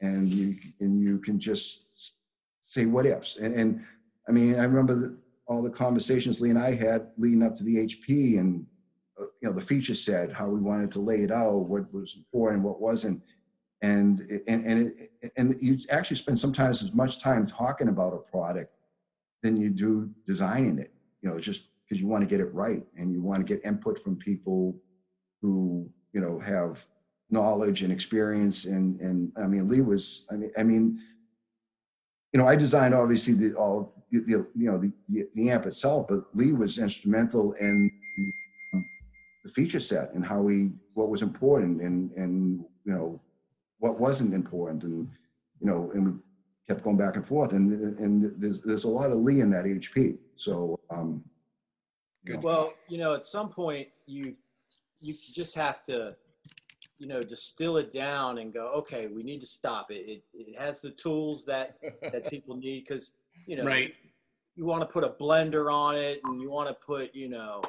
and 0.01 0.27
you 0.27 0.55
and 0.79 1.01
you 1.01 1.19
can 1.19 1.39
just 1.39 2.15
say 2.61 2.85
what 2.85 3.05
ifs. 3.05 3.37
And, 3.37 3.53
and 3.55 3.85
I 4.27 4.31
mean, 4.31 4.55
I 4.55 4.63
remember 4.63 4.95
the, 4.95 5.17
all 5.47 5.61
the 5.61 5.69
conversations 5.69 6.39
Lee 6.39 6.49
and 6.49 6.59
I 6.59 6.75
had 6.75 7.07
leading 7.17 7.43
up 7.43 7.55
to 7.55 7.63
the 7.63 7.77
HP, 7.77 8.39
and 8.39 8.65
you 9.41 9.49
know, 9.49 9.53
the 9.53 9.61
feature 9.61 9.93
set, 9.93 10.31
how 10.31 10.47
we 10.47 10.59
wanted 10.59 10.91
to 10.93 10.99
lay 10.99 11.17
it 11.17 11.31
out, 11.31 11.69
what 11.69 11.93
was 11.93 12.15
important, 12.15 12.63
what 12.63 12.81
wasn't, 12.81 13.21
and 13.81 14.21
and 14.47 14.65
and 14.65 14.93
it, 15.21 15.31
and 15.37 15.55
you 15.61 15.77
actually 15.89 16.17
spend 16.17 16.39
sometimes 16.39 16.83
as 16.83 16.93
much 16.93 17.19
time 17.19 17.45
talking 17.45 17.89
about 17.89 18.13
a 18.13 18.31
product 18.31 18.71
than 19.41 19.57
you 19.57 19.69
do 19.69 20.09
designing 20.25 20.79
it. 20.79 20.93
You 21.21 21.29
know, 21.29 21.39
just 21.39 21.69
because 21.83 22.01
you 22.01 22.07
want 22.07 22.23
to 22.23 22.29
get 22.29 22.39
it 22.39 22.53
right 22.53 22.83
and 22.97 23.13
you 23.13 23.21
want 23.21 23.45
to 23.45 23.53
get 23.53 23.65
input 23.65 23.99
from 23.99 24.15
people 24.15 24.75
who 25.41 25.89
you 26.13 26.21
know 26.21 26.39
have 26.39 26.85
knowledge 27.29 27.83
and 27.83 27.91
experience 27.91 28.65
and 28.65 28.99
and 29.01 29.31
I 29.37 29.47
mean 29.47 29.67
Lee 29.67 29.81
was 29.81 30.25
I 30.31 30.35
mean 30.35 30.51
I 30.57 30.63
mean 30.63 30.99
you 32.31 32.39
know 32.39 32.47
I 32.47 32.55
designed 32.55 32.93
obviously 32.93 33.33
the 33.33 33.53
all 33.55 34.05
the, 34.11 34.47
you 34.55 34.71
know 34.71 34.77
the, 34.77 34.91
the 35.35 35.49
amp 35.49 35.65
itself 35.65 36.07
but 36.07 36.23
Lee 36.33 36.53
was 36.53 36.77
instrumental 36.77 37.53
in 37.53 37.91
the 39.43 39.49
feature 39.49 39.79
set 39.79 40.13
and 40.13 40.25
how 40.25 40.41
we 40.41 40.71
what 40.93 41.09
was 41.09 41.21
important 41.21 41.81
and 41.81 42.11
and 42.11 42.63
you 42.85 42.93
know 42.93 43.19
what 43.79 43.99
wasn't 43.99 44.33
important 44.33 44.83
and 44.83 45.09
you 45.59 45.67
know 45.67 45.91
and 45.93 46.05
we 46.05 46.11
kept 46.67 46.83
going 46.83 46.97
back 46.97 47.15
and 47.17 47.27
forth 47.27 47.51
and 47.53 47.71
and 47.99 48.33
there's 48.41 48.61
there's 48.61 48.85
a 48.85 48.89
lot 48.89 49.11
of 49.11 49.17
Lee 49.17 49.41
in 49.41 49.49
that 49.49 49.65
HP 49.65 50.17
so 50.35 50.79
um 50.89 51.23
Good. 52.25 52.41
Well, 52.41 52.73
you 52.87 52.97
know, 52.97 53.13
at 53.13 53.25
some 53.25 53.49
point 53.49 53.89
you 54.05 54.35
you 55.01 55.13
just 55.33 55.55
have 55.55 55.83
to, 55.85 56.15
you 56.97 57.07
know, 57.07 57.19
distill 57.19 57.75
it 57.77 57.91
down 57.91 58.37
and 58.37 58.53
go, 58.53 58.67
okay, 58.67 59.07
we 59.07 59.23
need 59.23 59.41
to 59.41 59.45
stop 59.45 59.91
it. 59.91 60.05
It 60.07 60.23
it 60.33 60.57
has 60.57 60.79
the 60.79 60.91
tools 60.91 61.43
that 61.45 61.77
that 62.01 62.29
people 62.29 62.55
need 62.55 62.85
because 62.87 63.11
you 63.45 63.57
know 63.57 63.65
Right. 63.75 63.93
you 64.55 64.65
want 64.65 64.81
to 64.81 64.85
put 64.87 65.03
a 65.03 65.09
blender 65.09 65.71
on 65.73 65.97
it 65.97 66.21
and 66.23 66.39
you 66.39 66.49
want 66.49 66.69
to 66.69 66.75
put 66.75 67.13
you 67.13 67.27
know 67.27 67.61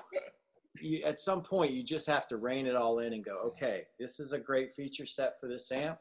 you, 0.80 1.02
at 1.02 1.20
some 1.20 1.42
point 1.42 1.72
you 1.72 1.82
just 1.82 2.06
have 2.06 2.26
to 2.28 2.36
rein 2.36 2.66
it 2.66 2.76
all 2.76 2.98
in 2.98 3.12
and 3.12 3.24
go 3.24 3.36
okay 3.38 3.84
this 3.98 4.18
is 4.18 4.32
a 4.32 4.38
great 4.38 4.72
feature 4.72 5.06
set 5.06 5.38
for 5.38 5.48
this 5.48 5.70
amp 5.70 5.98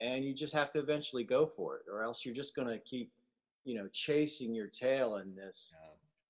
and 0.00 0.24
you 0.24 0.34
just 0.34 0.52
have 0.52 0.70
to 0.70 0.78
eventually 0.78 1.24
go 1.24 1.46
for 1.46 1.76
it 1.76 1.82
or 1.92 2.02
else 2.02 2.24
you're 2.24 2.34
just 2.34 2.54
going 2.54 2.68
to 2.68 2.78
keep 2.78 3.12
you 3.64 3.76
know 3.76 3.88
chasing 3.92 4.54
your 4.54 4.66
tail 4.66 5.16
in 5.16 5.34
this 5.34 5.74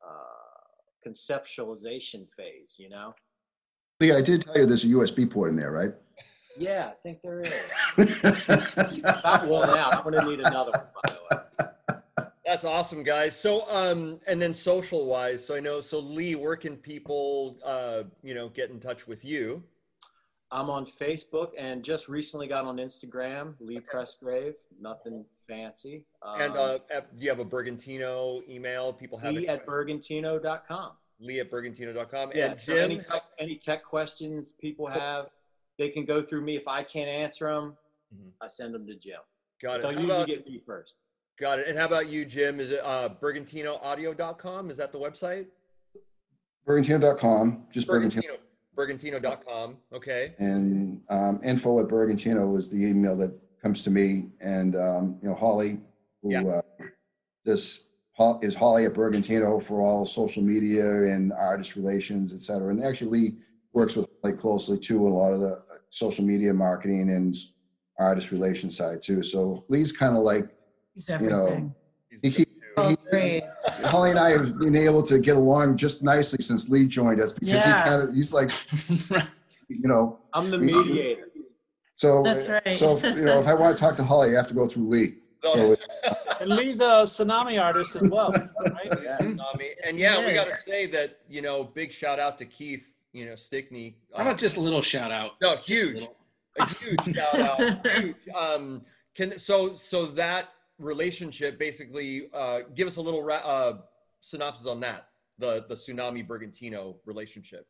uh, 0.06 1.06
conceptualization 1.06 2.28
phase 2.36 2.74
you 2.78 2.89
know? 2.89 3.15
Lee 4.01 4.12
I 4.12 4.20
did 4.20 4.43
tell 4.43 4.56
you 4.56 4.66
there's 4.66 4.85
a 4.85 4.89
USB 4.89 5.31
port 5.31 5.51
in 5.51 5.56
there 5.56 5.73
right? 5.73 5.93
Yeah 6.56 6.90
i 6.90 6.94
think 7.02 7.23
there 7.23 7.40
is. 7.40 7.70
About 7.98 9.47
one 9.47 9.70
out 9.70 9.94
i'm 9.94 10.02
going 10.02 10.15
to 10.15 10.31
need 10.31 10.40
another 10.40 10.73
one 10.73 10.89
by 11.02 11.10
the 11.10 11.36
way 11.36 11.38
That's 12.49 12.65
awesome, 12.65 13.03
guys. 13.03 13.39
So, 13.39 13.70
um, 13.70 14.20
and 14.27 14.41
then 14.41 14.55
social 14.55 15.05
wise, 15.05 15.45
so 15.45 15.55
I 15.55 15.61
know, 15.61 15.83
so 15.83 15.99
Lee, 15.99 16.35
where 16.35 16.57
can 16.57 16.79
people, 16.79 17.59
uh, 17.62 18.05
you 18.23 18.33
know, 18.35 18.49
get 18.49 18.70
in 18.70 18.81
touch 18.81 19.07
with 19.07 19.23
you? 19.23 19.62
I'm 20.51 20.70
on 20.70 20.87
Facebook 20.87 21.51
and 21.59 21.83
just 21.85 22.09
recently 22.09 22.47
got 22.47 22.65
on 22.65 22.79
Instagram, 22.79 23.53
Lee 23.61 23.81
Presgrave. 23.81 24.55
Nothing 24.81 25.27
fancy. 25.47 26.07
Um, 26.23 26.41
And 26.41 26.57
uh, 26.57 26.79
at- 26.91 27.15
do 27.19 27.23
you 27.23 27.29
have 27.29 27.39
a 27.41 27.45
Bergantino 27.45 28.41
email? 28.49 28.95
People 28.95 29.19
have 29.19 29.35
Lee 29.35 29.47
it. 29.47 29.51
at 29.51 29.66
Bergantino.com. 29.66 30.93
Lee 31.20 31.41
at 31.41 31.51
Bergantino.com. 31.51 32.31
Yeah. 32.35 32.53
and 32.53 32.59
so 32.61 32.73
Jim, 32.73 32.83
any 32.93 32.99
tech, 33.03 33.23
any 33.39 33.57
tech 33.57 33.85
questions 33.85 34.55
people 34.55 34.87
have, 34.87 35.27
they 35.79 35.91
can 35.91 36.07
go 36.07 36.23
through 36.23 36.41
me. 36.41 36.57
If 36.57 36.66
I 36.66 36.83
can't 36.83 37.11
answer 37.11 37.53
them, 37.53 37.77
Mhm. 38.16 38.31
I 38.41 38.49
send 38.49 38.73
them 38.73 38.87
to 38.87 38.95
Jim. 38.95 39.20
got 39.61 39.81
it. 39.81 39.87
Usually 39.87 40.05
about, 40.07 40.27
get 40.29 40.47
me 40.47 40.62
first. 40.65 40.95
Got 41.40 41.59
it. 41.59 41.69
And 41.69 41.78
how 41.78 41.86
about 41.86 42.09
you, 42.09 42.24
Jim? 42.24 42.60
Is 42.60 42.70
it 42.70 42.81
uh, 42.85 43.10
BergantinoAudio.com? 43.20 44.70
Is 44.70 44.77
that 44.77 44.93
the 44.93 44.98
website? 44.98 45.47
Bergantino.com 46.66 47.65
just 47.73 47.89
Bergantino 47.89 48.23
Bergantino. 48.77 49.20
Bergantino.com. 49.20 49.77
Okay. 49.93 50.35
and 50.39 51.01
um, 51.09 51.40
info 51.43 51.81
at 51.81 51.86
Bergantino 51.89 52.56
is 52.59 52.69
the 52.69 52.77
email 52.86 53.16
that 53.16 53.32
comes 53.62 53.82
to 53.82 53.90
me. 53.90 54.28
And, 54.40 54.77
um, 54.77 55.19
you 55.23 55.28
know, 55.28 55.35
Holly, 55.35 55.81
who 56.23 56.31
Yeah. 56.32 56.44
uh, 56.44 56.62
this 57.44 57.89
is 58.43 58.55
Holly 58.55 58.85
at 58.85 58.93
Bergantino 58.94 59.62
for 59.62 59.81
all 59.81 60.05
social 60.05 60.43
media 60.43 61.05
and 61.05 61.32
artist 61.32 61.74
relations, 61.77 62.32
et 62.35 62.40
cetera. 62.40 62.69
And 62.70 62.82
actually 62.82 63.10
Lee 63.10 63.36
works 63.73 63.97
with 63.97 64.09
like 64.23 64.39
closely 64.39 64.78
too, 64.78 65.06
in 65.06 65.12
a 65.12 65.16
lot 65.16 65.32
of 65.32 65.40
the 65.40 65.55
uh, 65.55 65.62
social 65.90 66.24
media 66.24 66.52
marketing 66.52 67.10
and 67.10 67.35
artist 67.98 68.31
relations 68.31 68.77
side 68.77 69.02
too. 69.02 69.23
So 69.23 69.65
Lee's 69.69 69.93
kind 69.93 70.16
of 70.16 70.23
like, 70.23 70.48
He's 70.99 71.09
you 71.09 71.31
know, 71.31 71.47
everything. 71.47 71.75
He's 72.11 72.20
he 72.23 72.31
good 72.31 72.37
keep- 72.37 72.57
too. 72.57 72.62
Oh, 72.77 72.89
he- 72.91 72.97
great. 73.11 73.43
Holly 73.85 74.11
and 74.11 74.19
I 74.19 74.31
have 74.31 74.59
been 74.59 74.75
able 74.77 75.03
to 75.05 75.19
get 75.20 75.37
along 75.37 75.77
just 75.77 76.03
nicely 76.03 76.43
since 76.43 76.69
Lee 76.69 76.87
joined 76.87 77.20
us 77.20 77.33
because 77.33 77.65
he 77.65 77.70
kind 77.70 78.03
of, 78.03 78.15
he's 78.15 78.33
like, 78.33 78.51
you 79.69 79.89
know, 79.89 80.19
I'm 80.33 80.51
the 80.51 80.59
mediator. 80.59 81.29
so, 81.95 82.23
That's 82.23 82.49
right. 82.49 82.77
so, 82.77 82.99
you 82.99 83.25
know, 83.25 83.39
if 83.41 83.47
I 83.47 83.55
want 83.55 83.77
to 83.77 83.81
talk 83.83 83.97
to 83.97 84.05
Holly, 84.05 84.31
I 84.31 84.37
have 84.39 84.49
to 84.49 84.55
go 84.55 84.66
through 84.69 84.89
Lee. 84.89 85.15
So 85.43 85.73
it- 85.73 85.87
And 86.41 86.51
Lee's 86.51 86.79
a 86.79 87.03
Tsunami 87.05 87.61
artist 87.61 87.97
as 87.97 88.09
well, 88.11 88.31
right? 88.31 88.89
Yeah. 89.03 89.16
Nami. 89.20 89.70
And 89.85 89.99
yeah, 89.99 90.25
we 90.25 90.35
got 90.35 90.47
to 90.47 90.55
say 90.55 90.87
that, 90.87 91.19
you 91.29 91.43
know, 91.43 91.65
big 91.65 91.91
shout 91.93 92.20
out 92.20 92.39
to 92.39 92.45
Keith, 92.45 93.03
you 93.12 93.27
know, 93.27 93.35
Stickney. 93.35 93.97
How 94.15 94.23
about 94.23 94.39
just 94.39 94.57
a 94.57 94.61
little 94.61 94.83
shout 94.83 95.11
out? 95.11 95.33
no, 95.43 95.57
huge, 95.57 96.07
a 96.61 96.66
huge 96.75 97.12
shout 97.12 97.41
out. 97.41 97.87
Huge. 97.97 98.15
Um, 98.37 98.83
can 99.16 99.37
so 99.37 99.75
so 99.75 100.07
that 100.07 100.51
relationship 100.79 101.59
basically 101.59 102.29
uh, 102.35 102.61
give 102.75 102.87
us 102.87 102.97
a 102.97 103.01
little 103.01 103.23
ra- 103.23 103.37
uh, 103.37 103.79
synopsis 104.21 104.67
on 104.67 104.81
that 104.81 105.09
the 105.39 105.65
the 105.69 105.75
Tsunami 105.75 106.27
Bergantino 106.27 106.97
relationship. 107.05 107.67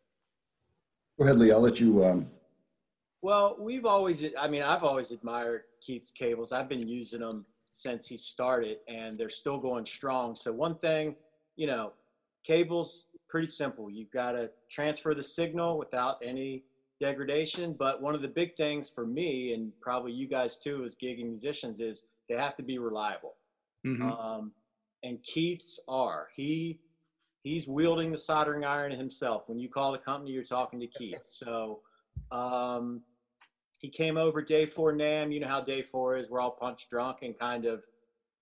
Go 1.19 1.25
ahead, 1.25 1.39
Lee. 1.39 1.53
I'll 1.53 1.61
let 1.61 1.81
you. 1.81 2.05
Um, 2.05 2.31
Well, 3.23 3.57
we've 3.59 3.85
always, 3.85 4.25
I 4.39 4.47
mean, 4.47 4.63
I've 4.63 4.85
always 4.85 5.11
admired 5.11 5.63
Keith's 5.81 6.13
cables. 6.13 6.53
I've 6.53 6.69
been 6.69 6.87
using 6.87 7.21
them 7.21 7.45
since 7.71 8.07
he 8.07 8.17
started 8.17 8.79
and 8.87 9.19
they're 9.19 9.29
still 9.29 9.59
going 9.59 9.85
strong. 9.85 10.37
So, 10.37 10.53
one 10.53 10.77
thing, 10.77 11.17
you 11.57 11.67
know, 11.67 11.93
cables, 12.45 13.07
pretty 13.29 13.49
simple. 13.49 13.91
You've 13.91 14.13
got 14.13 14.33
to 14.33 14.51
transfer 14.71 15.15
the 15.15 15.23
signal 15.23 15.77
without 15.79 16.19
any 16.23 16.63
degradation. 17.01 17.75
But 17.77 18.01
one 18.01 18.15
of 18.15 18.23
the 18.23 18.29
big 18.29 18.57
things 18.57 18.89
for 18.89 19.05
me, 19.05 19.53
and 19.53 19.73
probably 19.81 20.13
you 20.13 20.29
guys 20.29 20.57
too, 20.57 20.85
as 20.85 20.95
gigging 20.95 21.29
musicians, 21.31 21.81
is 21.81 22.05
they 22.29 22.37
have 22.37 22.55
to 22.57 22.63
be 22.63 22.79
reliable. 22.79 23.37
Mhm. 23.85 24.03
Um, 24.03 24.53
and 25.03 25.23
Keith's 25.23 25.81
are. 25.89 26.29
He 26.35 26.81
he's 27.45 27.67
wielding 27.67 28.11
the 28.11 28.19
soldering 28.19 28.65
iron 28.65 28.93
himself. 28.93 29.49
When 29.49 29.59
you 29.59 29.69
call 29.69 29.93
the 29.93 29.99
company, 29.99 30.33
you're 30.33 30.43
talking 30.43 30.81
to 30.81 30.87
Keith. 30.87 31.25
So 31.25 31.83
um, 32.31 33.03
he 33.81 33.89
came 33.89 34.17
over 34.17 34.43
day 34.43 34.67
four 34.67 34.93
NAMM. 34.93 35.33
You 35.33 35.41
know 35.41 35.49
how 35.49 35.61
day 35.61 35.83
four 35.83 36.17
is. 36.17 36.29
We're 36.29 36.41
all 36.41 36.51
punch 36.51 36.89
drunk 36.89 37.19
and 37.23 37.39
kind 37.39 37.65
of 37.65 37.85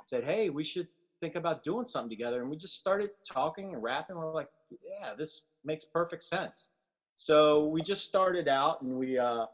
said, 0.07 0.25
"Hey, 0.25 0.51
we 0.51 0.65
should 0.65 0.89
think 1.21 1.35
about 1.35 1.63
doing 1.63 1.87
something 1.87 2.11
together." 2.11 2.41
And 2.41 2.51
we 2.51 2.57
just 2.57 2.79
started 2.79 3.11
talking 3.25 3.75
and 3.75 3.83
rapping. 3.83 4.17
We're 4.17 4.33
like, 4.33 4.49
"Yeah, 4.71 5.15
this 5.15 5.43
makes 5.63 5.85
perfect 5.85 6.23
sense." 6.25 6.71
So 7.15 7.67
we 7.67 7.83
just 7.83 8.05
started 8.07 8.49
out, 8.49 8.83
and 8.83 8.97
we 8.99 9.19
uh, 9.19 9.47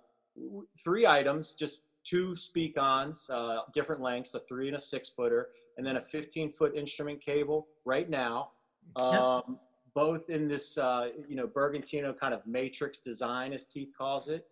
three 0.85 1.07
items, 1.07 1.55
just 1.55 1.83
two 2.05 2.35
Speakons, 2.35 3.31
uh, 3.31 3.61
different 3.73 4.01
lengths, 4.01 4.35
a 4.35 4.41
three 4.41 4.69
and 4.69 4.77
a 4.77 4.81
six 4.81 5.09
footer, 5.09 5.51
and 5.77 5.87
then 5.87 5.97
a 5.97 6.01
15 6.01 6.51
foot 6.51 6.75
instrument 6.75 7.21
cable. 7.21 7.69
Right 7.85 8.09
now, 8.09 8.51
um, 8.97 9.59
both 9.95 10.31
in 10.31 10.49
this 10.49 10.79
uh, 10.79 11.09
you 11.29 11.37
know 11.37 11.47
Bergantino 11.47 12.19
kind 12.19 12.35
of 12.35 12.47
matrix 12.47 12.99
design, 12.99 13.53
as 13.53 13.65
Keith 13.67 13.93
calls 13.97 14.29
it. 14.29 14.47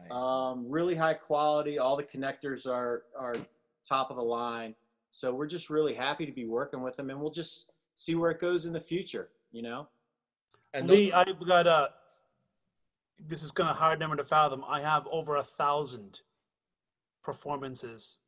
Nice. 0.00 0.12
Um, 0.12 0.66
really 0.68 0.94
high 0.94 1.14
quality. 1.14 1.78
All 1.78 1.96
the 1.96 2.04
connectors 2.04 2.66
are 2.66 3.04
are 3.18 3.34
top 3.86 4.10
of 4.10 4.16
the 4.16 4.22
line. 4.22 4.74
So 5.10 5.34
we're 5.34 5.46
just 5.46 5.70
really 5.70 5.94
happy 5.94 6.26
to 6.26 6.32
be 6.32 6.44
working 6.44 6.82
with 6.82 6.96
them, 6.96 7.10
and 7.10 7.20
we'll 7.20 7.30
just 7.30 7.72
see 7.94 8.14
where 8.14 8.30
it 8.30 8.40
goes 8.40 8.66
in 8.66 8.72
the 8.72 8.80
future. 8.80 9.30
You 9.52 9.62
know. 9.62 9.88
and 10.74 10.88
those, 10.88 10.96
Lee, 10.96 11.12
I've 11.12 11.46
got 11.46 11.66
a. 11.66 11.90
This 13.18 13.42
is 13.42 13.50
gonna 13.50 13.72
hard 13.72 13.98
number 13.98 14.16
to 14.16 14.24
fathom. 14.24 14.64
I 14.68 14.80
have 14.80 15.06
over 15.10 15.36
a 15.36 15.42
thousand 15.42 16.20
performances 17.32 18.18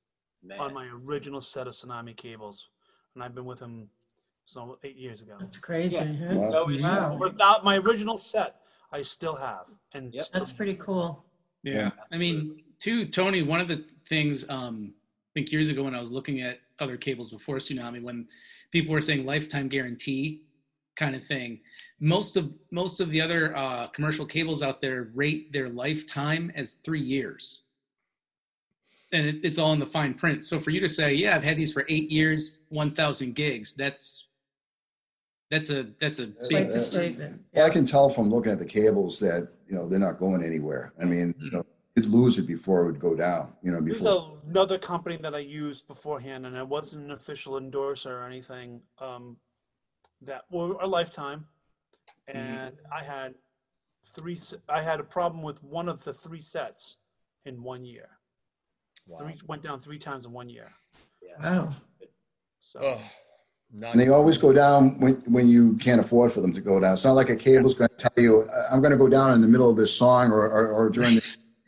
Man. 0.43 0.61
on 0.61 0.75
my 0.75 0.87
original 1.05 1.41
set 1.41 1.67
of 1.67 1.73
Tsunami 1.73 2.15
cables, 2.15 2.69
and 3.15 3.25
I've 3.25 3.35
been 3.35 3.47
with 3.47 3.59
him 3.61 3.89
so 4.45 4.79
eight 4.85 4.97
years 4.97 5.23
ago. 5.23 5.37
That's 5.41 5.57
crazy. 5.59 5.97
Yeah. 6.05 6.29
huh? 6.35 6.51
No 6.51 6.69
issue. 6.71 6.83
Wow. 6.83 7.17
Without 7.17 7.65
my 7.65 7.79
original 7.79 8.19
set, 8.19 8.57
I 8.93 9.01
still 9.03 9.37
have, 9.37 9.67
and 9.95 10.13
Yep. 10.13 10.25
still- 10.25 10.39
That's 10.41 10.53
pretty 10.53 10.75
cool. 10.75 11.25
Yeah. 11.63 11.91
I 12.13 12.19
mean, 12.19 12.63
too, 12.79 13.07
Tony, 13.07 13.43
one 13.43 13.61
of 13.61 13.69
the 13.69 13.87
things 14.09 14.49
um, 14.51 14.93
I 14.95 15.31
think 15.35 15.51
years 15.53 15.69
ago 15.71 15.85
when 15.85 15.95
I 15.95 16.01
was 16.01 16.11
looking 16.13 16.41
at 16.43 16.59
other 16.79 16.97
cables 16.99 17.31
before 17.31 17.57
Tsunami, 17.57 18.03
when 18.03 18.29
people 18.71 18.93
were 18.93 19.01
saying 19.01 19.25
lifetime 19.25 19.69
guarantee 19.69 20.43
kind 20.97 21.15
of 21.15 21.25
thing, 21.25 21.61
most 22.01 22.37
of 22.37 22.53
most 22.71 23.01
of 23.01 23.09
the 23.11 23.21
other 23.21 23.57
uh, 23.57 23.87
commercial 23.89 24.27
cables 24.27 24.63
out 24.63 24.81
there 24.81 25.11
rate 25.15 25.53
their 25.53 25.69
lifetime 25.69 26.51
as 26.55 26.75
three 26.87 27.01
years. 27.01 27.63
And 29.13 29.27
it, 29.27 29.37
it's 29.43 29.59
all 29.59 29.73
in 29.73 29.81
the 29.81 29.87
fine 29.87 30.15
print. 30.15 30.45
So 30.45 30.61
for 30.61 30.71
you 30.71 30.81
to 30.81 30.89
say, 30.89 31.13
yeah, 31.15 31.35
I've 31.35 31.43
had 31.43 31.57
these 31.57 31.73
for 31.73 31.85
eight 31.89 32.11
years, 32.11 32.63
1,000 32.69 33.35
gigs, 33.35 33.75
that's 33.75 34.27
that's 35.51 35.71
a 35.71 35.89
that's 35.99 36.21
a 36.21 36.29
big 36.29 36.49
Quite 36.49 36.69
the 36.71 36.79
statement. 36.79 37.41
Well, 37.53 37.67
I 37.67 37.71
can 37.71 37.85
tell 37.85 38.09
from 38.09 38.31
looking 38.31 38.53
at 38.53 38.61
the 38.61 38.65
cables 38.65 39.19
that, 39.19 39.49
you 39.67 39.75
know, 39.75 39.89
they're 39.89 39.99
not 39.99 40.21
going 40.21 40.45
anywhere. 40.45 40.93
I 41.01 41.05
mean, 41.05 41.35
you 41.41 41.51
know, 41.51 41.67
you'd 41.97 42.07
lose 42.07 42.39
it 42.39 42.47
before 42.47 42.83
it 42.83 42.87
would 42.87 43.01
go 43.01 43.17
down, 43.17 43.53
you 43.63 43.73
know, 43.73 43.81
There's 43.81 44.17
another 44.49 44.79
company 44.79 45.17
that 45.17 45.35
I 45.35 45.41
used 45.41 45.89
beforehand, 45.89 46.47
and 46.47 46.57
I 46.57 46.63
wasn't 46.63 47.07
an 47.07 47.11
official 47.11 47.59
endorser 47.59 48.17
or 48.17 48.27
anything. 48.27 48.81
Um, 49.01 49.39
that 50.23 50.45
were 50.51 50.75
a 50.75 50.87
lifetime, 50.87 51.47
and 52.29 52.75
I 52.93 53.03
had 53.03 53.35
three. 54.15 54.39
I 54.69 54.83
had 54.83 55.01
a 55.01 55.05
problem 55.05 55.43
with 55.43 55.63
one 55.65 55.89
of 55.89 56.05
the 56.05 56.13
three 56.13 56.43
sets 56.43 56.97
in 57.45 57.63
one 57.63 57.85
year. 57.85 58.09
Wow. 59.11 59.19
Three 59.19 59.35
went 59.47 59.63
down 59.63 59.81
three 59.81 59.99
times 59.99 60.25
in 60.25 60.33
one 60.33 60.49
year. 60.49 60.69
Wow. 61.43 61.71
So 62.61 62.81
Ugh, 62.81 63.01
And 63.91 63.99
they 64.01 64.09
always 64.09 64.39
go 64.39 64.53
down 64.53 64.99
when, 65.01 65.15
when 65.27 65.49
you 65.49 65.77
can't 65.79 66.01
afford 66.01 66.33
for 66.33 66.41
them 66.41 66.53
to 66.53 66.61
go 66.61 66.79
down. 66.79 66.93
It's 66.93 67.05
not 67.05 67.13
like 67.13 67.31
a 67.31 67.37
cable's 67.37 67.75
going 67.75 67.89
to 67.91 67.97
tell 67.97 68.23
you, 68.25 68.49
"I- 68.49 68.73
I'm 68.73 68.81
going 68.81 68.93
to 68.93 68.99
go 68.99 69.09
down 69.09 69.35
in 69.35 69.41
the 69.41 69.49
middle 69.49 69.69
of 69.71 69.77
this 69.77 69.97
song 69.97 70.31
or, 70.31 70.49
or, 70.49 70.69
or 70.69 70.91
during 70.91 71.17
the, 71.17 71.23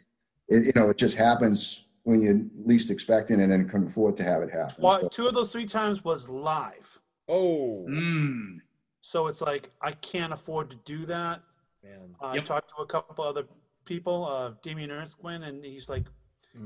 it, 0.49 0.67
you 0.67 0.73
know, 0.81 0.91
it 0.91 0.99
just 0.99 1.17
happens 1.17 1.89
when 2.05 2.21
you're 2.21 2.41
least 2.65 2.91
expecting 2.91 3.41
it 3.41 3.51
and 3.51 3.69
can 3.71 3.87
afford 3.87 4.17
to 4.19 4.25
have 4.25 4.43
it 4.43 4.51
happen. 4.51 4.77
Well, 4.79 5.01
So- 5.01 5.09
two 5.09 5.27
of 5.27 5.35
those 5.35 5.51
three 5.53 5.67
times 5.67 6.05
was 6.05 6.29
live. 6.29 7.01
Oh 7.29 7.87
Mm. 7.89 8.59
So 9.01 9.27
it's 9.27 9.41
like 9.41 9.71
I 9.81 9.93
can't 9.93 10.33
afford 10.33 10.71
to 10.71 10.77
do 10.85 11.07
that. 11.07 11.41
man. 11.83 12.15
Uh, 12.23 12.33
Yep. 12.35 12.43
I 12.43 12.47
talked 12.47 12.69
to 12.77 12.83
a 12.83 12.87
couple 12.87 13.25
other 13.25 13.45
people, 13.85 14.25
uh, 14.27 14.53
Damian 14.63 14.91
Erskine, 14.93 15.43
and 15.43 15.65
he's 15.65 15.89
like, 15.89 16.05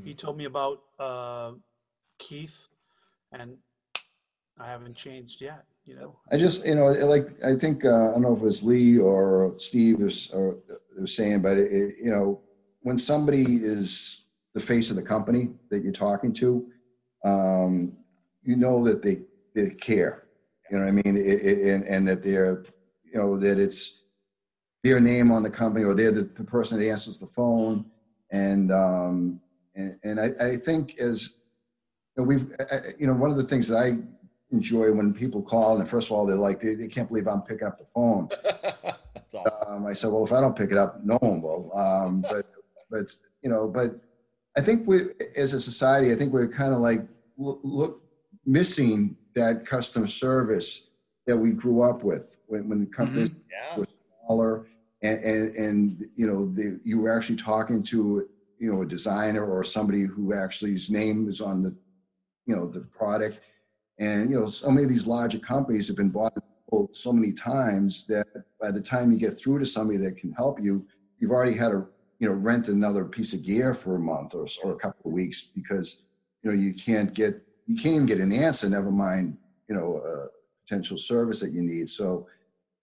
he 0.05 0.15
told 0.15 0.37
me 0.37 0.45
about 0.45 0.83
uh, 0.99 1.53
Keith, 2.19 2.67
and 3.33 3.57
I 4.59 4.67
haven't 4.67 4.97
changed 4.97 5.41
yet. 5.41 5.65
You 5.85 5.95
know, 5.95 6.17
I 6.33 6.37
just, 6.37 6.67
you 6.67 6.75
know, 6.75 6.87
like, 6.87 7.29
I 7.45 7.55
think, 7.55 7.85
uh, 7.85 8.09
I 8.09 8.13
don't 8.13 8.23
know 8.23 8.33
if 8.35 8.41
it 8.41 8.45
was 8.45 8.63
Lee 8.65 8.99
or 8.99 9.55
Steve 9.59 10.01
was, 10.01 10.31
or 10.33 10.57
was 10.99 11.15
saying, 11.15 11.43
but 11.43 11.57
it, 11.57 11.71
it- 11.71 11.95
you 12.03 12.11
know, 12.11 12.41
when 12.83 12.99
somebody 12.99 13.43
is 13.43 14.25
the 14.55 14.61
face 14.61 14.91
of 14.91 14.97
the 14.97 15.03
company 15.03 15.51
that 15.71 15.83
you're 15.85 15.93
talking 15.93 16.33
to, 16.33 16.67
um, 17.25 17.93
you 18.43 18.57
know 18.57 18.83
that 18.85 19.03
they, 19.03 19.23
they 19.55 19.71
care, 19.77 20.25
you 20.71 20.79
know 20.79 20.85
what 20.85 20.89
I 20.89 20.93
mean? 20.93 21.17
It- 21.17 21.67
and, 21.75 21.85
and 21.85 22.09
that 22.09 22.23
they're, 22.25 22.65
you 23.05 23.15
know, 23.21 23.37
that 23.39 23.59
it's 23.61 24.03
their 24.83 24.99
name 24.99 25.31
on 25.31 25.45
the 25.45 25.51
company 25.51 25.85
or 25.85 25.95
they're 25.95 26.13
the, 26.13 26.23
the 26.23 26.45
person 26.45 26.81
that 26.81 26.89
answers 26.89 27.19
the 27.21 27.27
phone. 27.27 27.85
And, 28.33 28.73
um, 28.73 29.41
and, 29.77 29.99
and 30.03 30.21
I, 30.21 30.31
I 30.41 30.57
think 30.57 30.99
as, 30.99 31.35
you 32.17 32.23
know, 32.23 32.25
we've, 32.25 32.51
I- 32.71 32.95
you 32.99 33.07
know, 33.07 33.15
one 33.15 33.31
of 33.31 33.37
the 33.37 33.45
things 33.45 33.69
that 33.69 33.77
I 33.79 33.99
enjoy 34.53 34.93
when 34.93 35.13
people 35.13 35.43
call 35.43 35.79
and 35.81 35.89
first 35.89 36.07
of 36.09 36.13
all 36.13 36.25
they're 36.25 36.37
like 36.37 36.61
they, 36.61 36.75
they 36.77 36.87
can't 36.87 37.09
believe 37.09 37.27
i'm 37.27 37.43
picking 37.43 37.67
up 37.67 37.81
the 37.81 37.85
phone 37.85 38.29
awesome. 39.35 39.75
um, 39.75 39.87
i 39.87 39.93
said 39.93 40.09
well 40.09 40.25
if 40.25 40.31
i 40.33 40.41
don't 40.41 40.55
pick 40.57 40.71
it 40.71 40.79
up 40.79 41.03
no 41.05 41.17
one 41.17 41.43
will 41.43 41.77
um, 41.77 42.21
but 42.31 42.45
but 42.89 43.07
you 43.43 43.51
know 43.51 43.67
but 43.67 43.99
i 44.57 44.61
think 44.61 44.87
we 44.87 45.01
as 45.37 45.53
a 45.53 45.61
society 45.61 46.13
i 46.13 46.15
think 46.15 46.33
we're 46.33 46.47
kind 46.47 46.73
of 46.73 46.79
like 46.79 47.01
look, 47.37 47.59
look 47.65 48.03
missing 48.45 49.17
that 49.35 49.67
customer 49.67 50.07
service 50.07 50.91
that 51.27 51.37
we 51.37 51.51
grew 51.51 51.83
up 51.83 52.05
with 52.05 52.39
when, 52.47 52.69
when 52.69 52.79
the 52.79 52.87
companies 52.87 53.31
Yeah. 53.51 53.77
was 53.77 53.89
smaller 54.29 54.69
and, 55.03 55.19
and, 55.25 55.57
and 55.57 56.05
you 56.15 56.29
know, 56.29 56.47
the, 56.47 56.81
you 56.85 57.01
were 57.01 57.11
actually 57.15 57.37
talking 57.37 57.83
to, 57.83 58.29
you 58.59 58.73
know, 58.73 58.83
a 58.83 58.87
designer 58.87 59.45
or 59.45 59.65
somebody 59.65 60.03
who 60.03 60.35
actually 60.35 60.73
his 60.73 60.91
name 60.91 61.29
is 61.29 61.41
on 61.41 61.63
the, 61.63 61.77
you 62.47 62.57
know, 62.57 62.67
the 62.67 62.81
product. 62.81 63.41
And, 63.99 64.31
you 64.31 64.39
know, 64.39 64.47
so 64.49 64.71
many 64.71 64.85
of 64.85 64.91
these 64.91 65.07
larger 65.07 65.39
companies 65.39 65.89
have 65.89 65.97
been 65.97 66.11
bought 66.11 66.33
so 66.93 67.13
many 67.13 67.33
times 67.33 68.07
that 68.07 68.27
by 68.61 68.71
the 68.71 68.81
time 68.81 69.13
you 69.13 69.19
get 69.19 69.39
through 69.39 69.59
to 69.59 69.67
somebody 69.67 69.99
that 69.99 70.17
can 70.17 70.33
help 70.33 70.61
you, 70.63 70.87
you've 71.19 71.31
already 71.31 71.57
had 71.57 71.69
to, 71.69 71.87
you 72.19 72.29
know, 72.29 72.35
rent 72.35 72.69
another 72.69 73.05
piece 73.05 73.33
of 73.35 73.45
gear 73.45 73.75
for 73.75 73.97
a 73.97 74.01
month 74.01 74.35
or, 74.35 74.47
or 74.65 74.73
a 74.73 74.79
couple 74.79 75.11
of 75.11 75.13
weeks 75.13 75.43
because, 75.55 76.03
you 76.43 76.51
know, 76.51 76.57
you 76.57 76.75
can't 76.75 77.15
get, 77.15 77.43
you 77.67 77.77
can't 77.77 77.95
even 77.95 78.07
get 78.07 78.21
an 78.21 78.33
answer, 78.33 78.69
never 78.69 78.91
mind, 78.91 79.37
you 79.69 79.75
know, 79.75 80.03
a 80.07 80.27
potential 80.67 80.99
service 80.99 81.41
that 81.41 81.53
you 81.53 81.63
need. 81.63 81.89
So, 81.89 82.27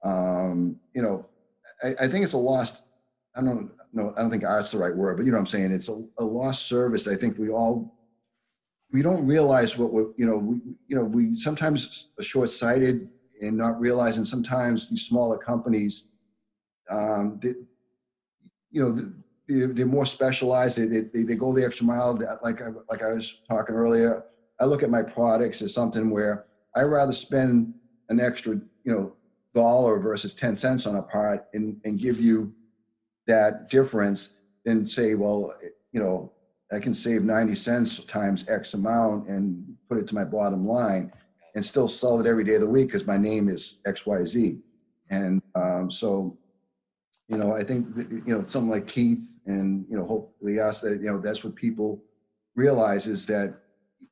um, 0.03 0.77
you 0.93 1.01
know, 1.01 1.25
I, 1.83 2.05
I 2.05 2.07
think 2.07 2.23
it's 2.23 2.33
a 2.33 2.37
lost. 2.37 2.83
I 3.35 3.41
don't 3.41 3.71
know. 3.93 4.13
I 4.15 4.21
don't 4.21 4.31
think 4.31 4.43
art's 4.43 4.71
the 4.71 4.77
right 4.77 4.95
word, 4.95 5.17
but 5.17 5.25
you 5.25 5.31
know 5.31 5.37
what 5.37 5.41
I'm 5.41 5.47
saying. 5.47 5.71
It's 5.71 5.89
a, 5.89 6.03
a 6.17 6.23
lost 6.23 6.67
service. 6.67 7.07
I 7.07 7.15
think 7.15 7.37
we 7.37 7.49
all 7.49 7.97
we 8.91 9.01
don't 9.01 9.25
realize 9.25 9.77
what 9.77 9.91
we 9.91 10.03
you 10.17 10.25
know 10.25 10.37
we 10.37 10.55
you 10.87 10.95
know 10.95 11.03
we 11.03 11.37
sometimes 11.37 12.07
are 12.19 12.23
short-sighted 12.23 13.09
and 13.41 13.57
not 13.57 13.79
realizing 13.79 14.25
sometimes 14.25 14.89
these 14.89 15.05
smaller 15.05 15.37
companies, 15.37 16.07
um, 16.89 17.39
they, 17.41 17.53
you 18.71 18.83
know, 18.83 19.11
they're, 19.47 19.67
they're 19.67 19.85
more 19.85 20.05
specialized. 20.05 20.77
They, 20.77 21.01
they 21.01 21.23
they 21.23 21.35
go 21.35 21.53
the 21.53 21.65
extra 21.65 21.85
mile. 21.85 22.17
Like 22.43 22.61
I 22.61 22.69
like 22.89 23.03
I 23.03 23.09
was 23.09 23.41
talking 23.49 23.75
earlier. 23.75 24.25
I 24.59 24.65
look 24.65 24.83
at 24.83 24.89
my 24.89 25.03
products 25.03 25.61
as 25.61 25.73
something 25.73 26.09
where 26.09 26.45
I 26.75 26.83
rather 26.83 27.11
spend 27.11 27.73
an 28.09 28.19
extra 28.19 28.53
you 28.53 28.91
know 28.91 29.13
dollar 29.53 29.99
versus 29.99 30.33
10 30.33 30.55
cents 30.55 30.87
on 30.87 30.95
a 30.95 31.01
part 31.01 31.45
and, 31.53 31.79
and 31.85 31.99
give 31.99 32.19
you 32.19 32.53
that 33.27 33.69
difference 33.69 34.35
than 34.65 34.87
say, 34.87 35.15
well, 35.15 35.53
you 35.91 36.01
know, 36.01 36.31
I 36.71 36.79
can 36.79 36.93
save 36.93 37.23
90 37.23 37.55
cents 37.55 38.03
times 38.05 38.47
X 38.49 38.73
amount 38.73 39.27
and 39.27 39.75
put 39.89 39.97
it 39.97 40.07
to 40.07 40.15
my 40.15 40.25
bottom 40.25 40.65
line 40.65 41.11
and 41.55 41.63
still 41.63 41.87
sell 41.87 42.19
it 42.19 42.27
every 42.27 42.43
day 42.43 42.55
of 42.55 42.61
the 42.61 42.69
week 42.69 42.87
because 42.87 43.05
my 43.05 43.17
name 43.17 43.47
is 43.47 43.79
XYZ. 43.85 44.59
And 45.09 45.41
um, 45.55 45.91
so, 45.91 46.37
you 47.27 47.37
know, 47.37 47.55
I 47.55 47.63
think, 47.63 47.87
you 48.25 48.33
know, 48.33 48.43
something 48.43 48.71
like 48.71 48.87
Keith 48.87 49.39
and, 49.45 49.85
you 49.89 49.95
know, 49.95 50.05
hopefully 50.05 50.59
us, 50.59 50.81
that, 50.81 50.99
you 51.01 51.11
know, 51.11 51.19
that's 51.19 51.43
what 51.43 51.55
people 51.55 52.01
realize 52.55 53.05
is 53.05 53.27
that, 53.27 53.55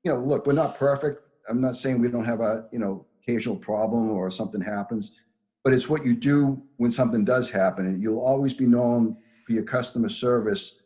you 0.04 0.14
know, 0.14 0.20
look, 0.20 0.46
we're 0.46 0.54
not 0.54 0.78
perfect. 0.78 1.22
I'm 1.50 1.62
not 1.62 1.78
saying 1.78 2.00
we 2.00 2.10
don't 2.10 2.26
have 2.26 2.42
a, 2.42 2.68
you 2.72 2.80
know, 2.80 3.06
occasional 3.24 3.58
problem 3.58 4.12
or 4.12 4.30
something 4.30 4.62
happens 4.62 5.20
but 5.64 5.74
it's 5.74 5.88
what 5.90 6.06
you 6.06 6.16
do 6.16 6.62
when 6.78 6.92
something 6.92 7.24
does 7.24 7.50
happen. 7.50 7.86
And 7.86 8.02
you'll 8.02 8.20
always 8.22 8.54
be 8.54 8.66
known 8.66 9.18
for 9.46 9.54
your 9.54 9.64
customer 9.64 10.10
service 10.10 10.80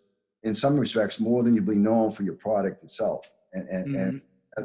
in 0.44 0.54
some 0.54 0.78
respects 0.78 1.20
more 1.20 1.44
than 1.44 1.56
you'll 1.56 1.64
be 1.66 1.76
known 1.78 2.12
for 2.12 2.24
your 2.24 2.34
product 2.36 2.84
itself. 2.84 3.30
And, 3.54 3.68
and, 3.70 3.96
and, 3.96 4.22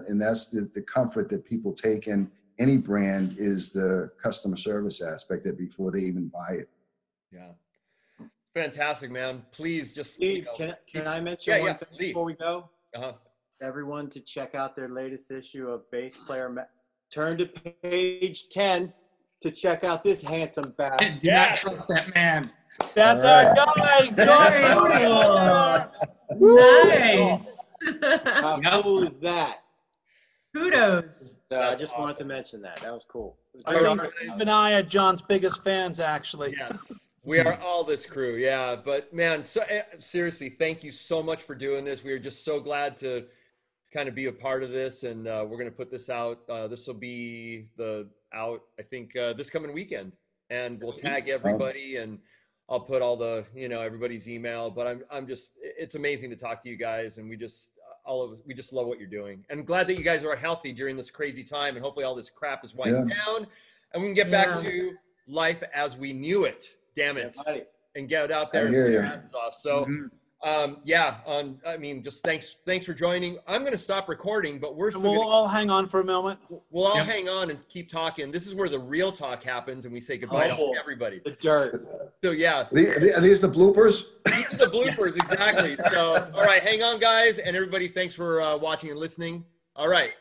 and 0.08 0.20
that's 0.20 0.48
the, 0.48 0.70
the 0.74 0.82
comfort 0.82 1.28
that 1.30 1.44
people 1.44 1.72
take 1.72 2.06
in 2.06 2.30
any 2.58 2.76
brand 2.76 3.36
is 3.38 3.70
the 3.70 4.10
customer 4.22 4.56
service 4.56 5.00
aspect 5.00 5.44
that 5.44 5.56
before 5.56 5.90
they 5.92 6.00
even 6.00 6.28
buy 6.28 6.54
it. 6.54 6.68
Yeah. 7.32 7.52
Fantastic, 8.54 9.10
man. 9.12 9.42
Please 9.52 9.92
just. 9.94 10.20
you 10.20 10.32
Steve, 10.32 10.44
know, 10.46 10.54
can, 10.56 10.74
keep- 10.86 11.02
can 11.02 11.06
I 11.08 11.20
mention 11.20 11.52
Yeah, 11.54 11.60
one 11.60 11.66
yeah, 11.68 11.76
thing 11.76 11.88
Lee. 11.98 12.06
before 12.08 12.24
we 12.24 12.34
go? 12.34 12.68
uh-huh. 12.94 13.12
Everyone 13.62 14.08
to 14.10 14.20
check 14.20 14.54
out 14.54 14.74
their 14.74 14.88
latest 14.88 15.30
issue 15.30 15.68
of 15.68 15.88
Bass 15.90 16.16
Player. 16.26 16.48
Ma- 16.48 16.62
Turn 17.12 17.36
to 17.38 17.46
page 17.46 18.48
10 18.50 18.92
to 19.40 19.50
check 19.50 19.84
out 19.84 20.02
this 20.02 20.22
handsome 20.22 20.74
bat. 20.76 20.98
Do 20.98 21.06
Yes. 21.22 21.64
not 21.64 21.70
trust 21.72 21.88
that 21.88 22.14
man. 22.14 22.50
That's 22.94 23.24
All 23.24 23.30
our 23.30 23.54
guy, 23.54 24.24
John 24.24 25.90
cool. 26.38 26.56
Nice. 26.56 27.64
How 28.24 28.60
Yep. 28.62 28.82
cool 28.82 29.02
is 29.04 29.18
that? 29.20 29.62
Kudos. 30.54 31.42
So 31.50 31.56
I 31.60 31.68
That's 31.70 31.80
just 31.80 31.98
wanted 31.98 32.18
to 32.18 32.24
mention 32.24 32.60
that. 32.62 32.78
That 32.80 32.92
was 32.92 33.04
cool. 33.08 33.38
Was 33.52 33.62
I 33.66 33.74
think 33.74 34.00
art. 34.00 34.12
Steve 34.18 34.40
and 34.40 34.50
I 34.50 34.72
are 34.72 34.82
John's 34.82 35.22
biggest 35.22 35.62
fans, 35.62 36.00
actually. 36.00 36.54
Yes, 36.58 37.10
we 37.24 37.38
are 37.38 37.58
all 37.60 37.84
this 37.84 38.04
crew. 38.06 38.34
Yeah, 38.36 38.76
but 38.76 39.12
man, 39.14 39.44
so 39.44 39.62
eh, 39.68 39.82
seriously, 40.00 40.48
thank 40.48 40.82
you 40.82 40.90
so 40.90 41.22
much 41.22 41.40
for 41.42 41.54
doing 41.54 41.84
this. 41.84 42.02
We 42.02 42.12
are 42.12 42.18
just 42.18 42.44
so 42.44 42.58
glad 42.60 42.96
to 42.98 43.26
kind 43.92 44.08
of 44.08 44.14
be 44.14 44.26
a 44.26 44.32
part 44.32 44.62
of 44.64 44.72
this, 44.72 45.04
and 45.04 45.28
uh, 45.28 45.44
we're 45.48 45.56
going 45.58 45.70
to 45.70 45.76
put 45.76 45.90
this 45.90 46.10
out. 46.10 46.40
Uh, 46.48 46.66
this 46.66 46.86
will 46.86 46.94
be 46.94 47.68
the 47.76 48.08
out, 48.32 48.62
I 48.78 48.82
think, 48.82 49.16
uh, 49.16 49.32
this 49.32 49.51
coming 49.51 49.73
weekend, 49.73 50.12
and 50.51 50.81
we'll 50.81 50.93
tag 50.93 51.28
everybody, 51.28 51.97
and 51.97 52.19
I'll 52.69 52.81
put 52.81 53.02
all 53.02 53.16
the 53.16 53.44
you 53.55 53.69
know 53.69 53.81
everybody's 53.81 54.28
email. 54.28 54.70
But 54.70 54.86
I'm 54.86 55.02
I'm 55.11 55.27
just 55.27 55.55
it's 55.62 55.94
amazing 55.94 56.31
to 56.31 56.36
talk 56.36 56.62
to 56.62 56.69
you 56.69 56.77
guys, 56.77 57.19
and 57.19 57.28
we 57.28 57.36
just 57.36 57.73
all 58.05 58.23
of 58.23 58.32
us 58.32 58.39
we 58.47 58.55
just 58.55 58.73
love 58.73 58.86
what 58.86 58.98
you're 58.98 59.09
doing, 59.09 59.44
and 59.51 59.61
I'm 59.61 59.66
glad 59.66 59.86
that 59.89 59.97
you 59.98 60.05
guys 60.05 60.24
are 60.24 60.36
healthy 60.36 60.73
during 60.73 60.97
this 60.97 61.11
crazy 61.11 61.44
time, 61.44 61.77
and 61.77 61.85
hopefully 61.85 62.05
all 62.05 62.15
this 62.15 62.31
crap 62.31 62.65
is 62.65 62.74
winding 62.74 63.09
down, 63.09 63.47
and 63.93 64.02
we 64.02 64.09
can 64.09 64.15
get 64.15 64.31
back 64.31 64.61
to 64.62 64.93
life 65.27 65.62
as 65.74 65.97
we 65.97 66.12
knew 66.12 66.44
it. 66.44 66.65
Damn 66.97 67.16
it 67.16 67.36
Yeah, 67.47 67.59
and 67.94 68.09
get 68.09 68.31
out 68.32 68.52
there 68.52 68.62
I 68.62 68.65
and 68.66 68.74
hear 68.74 68.85
work 68.85 68.90
you. 68.93 68.98
your 68.98 69.05
asses 69.05 69.32
off. 69.35 69.55
So, 69.55 69.86
um, 70.42 70.78
yeah, 70.84 71.16
um, 71.26 71.58
I 71.66 71.76
mean, 71.76 72.02
just 72.02 72.24
thanks, 72.24 72.56
thanks 72.64 72.86
for 72.86 72.94
joining. 72.94 73.38
I'm 73.46 73.60
going 73.60 73.72
to 73.72 73.78
stop 73.78 74.08
recording, 74.08 74.58
but 74.58 74.74
we're 74.76 74.88
And 74.88 74.96
still 74.96 75.10
we'll 75.12 75.20
gonna, 75.22 75.30
all 75.34 75.48
hang 75.48 75.68
on 75.70 75.86
for 75.86 76.00
a 76.00 76.04
moment. 76.04 76.38
we'll 76.70 76.86
all 76.86 76.96
Yep. 76.96 77.06
hang 77.06 77.28
on 77.28 77.50
and 77.50 77.68
keep 77.68 77.90
talking. 77.90 78.30
This 78.30 78.46
is 78.46 78.54
where 78.54 78.68
the 78.68 78.78
real 78.78 79.12
talk 79.12 79.42
happens, 79.42 79.84
and 79.84 79.92
we 79.92 80.00
say 80.00 80.16
goodbye 80.16 80.50
Oh. 80.58 80.72
to 80.72 80.78
everybody. 80.80 81.20
The 81.24 81.32
dirt. 81.32 81.84
So, 82.24 82.30
yeah, 82.30 82.60
Are 82.62 82.68
the- 82.72 82.96
are 82.96 83.00
the- 83.00 83.14
are 83.16 83.20
these 83.20 83.40
the 83.40 83.48
bloopers? 83.50 84.04
these 84.26 84.52
are 84.54 84.56
the 84.66 84.70
bloopers 84.70 85.16
exactly. 85.16 85.76
So, 85.90 86.08
all 86.34 86.44
right, 86.46 86.62
hang 86.62 86.82
on, 86.82 86.98
guys, 87.00 87.38
and 87.38 87.54
everybody. 87.54 87.86
Thanks 87.88 88.14
for 88.14 88.40
uh, 88.40 88.56
watching 88.56 88.90
and 88.90 88.98
listening. 88.98 89.44
All 89.76 89.88
right. 89.88 90.12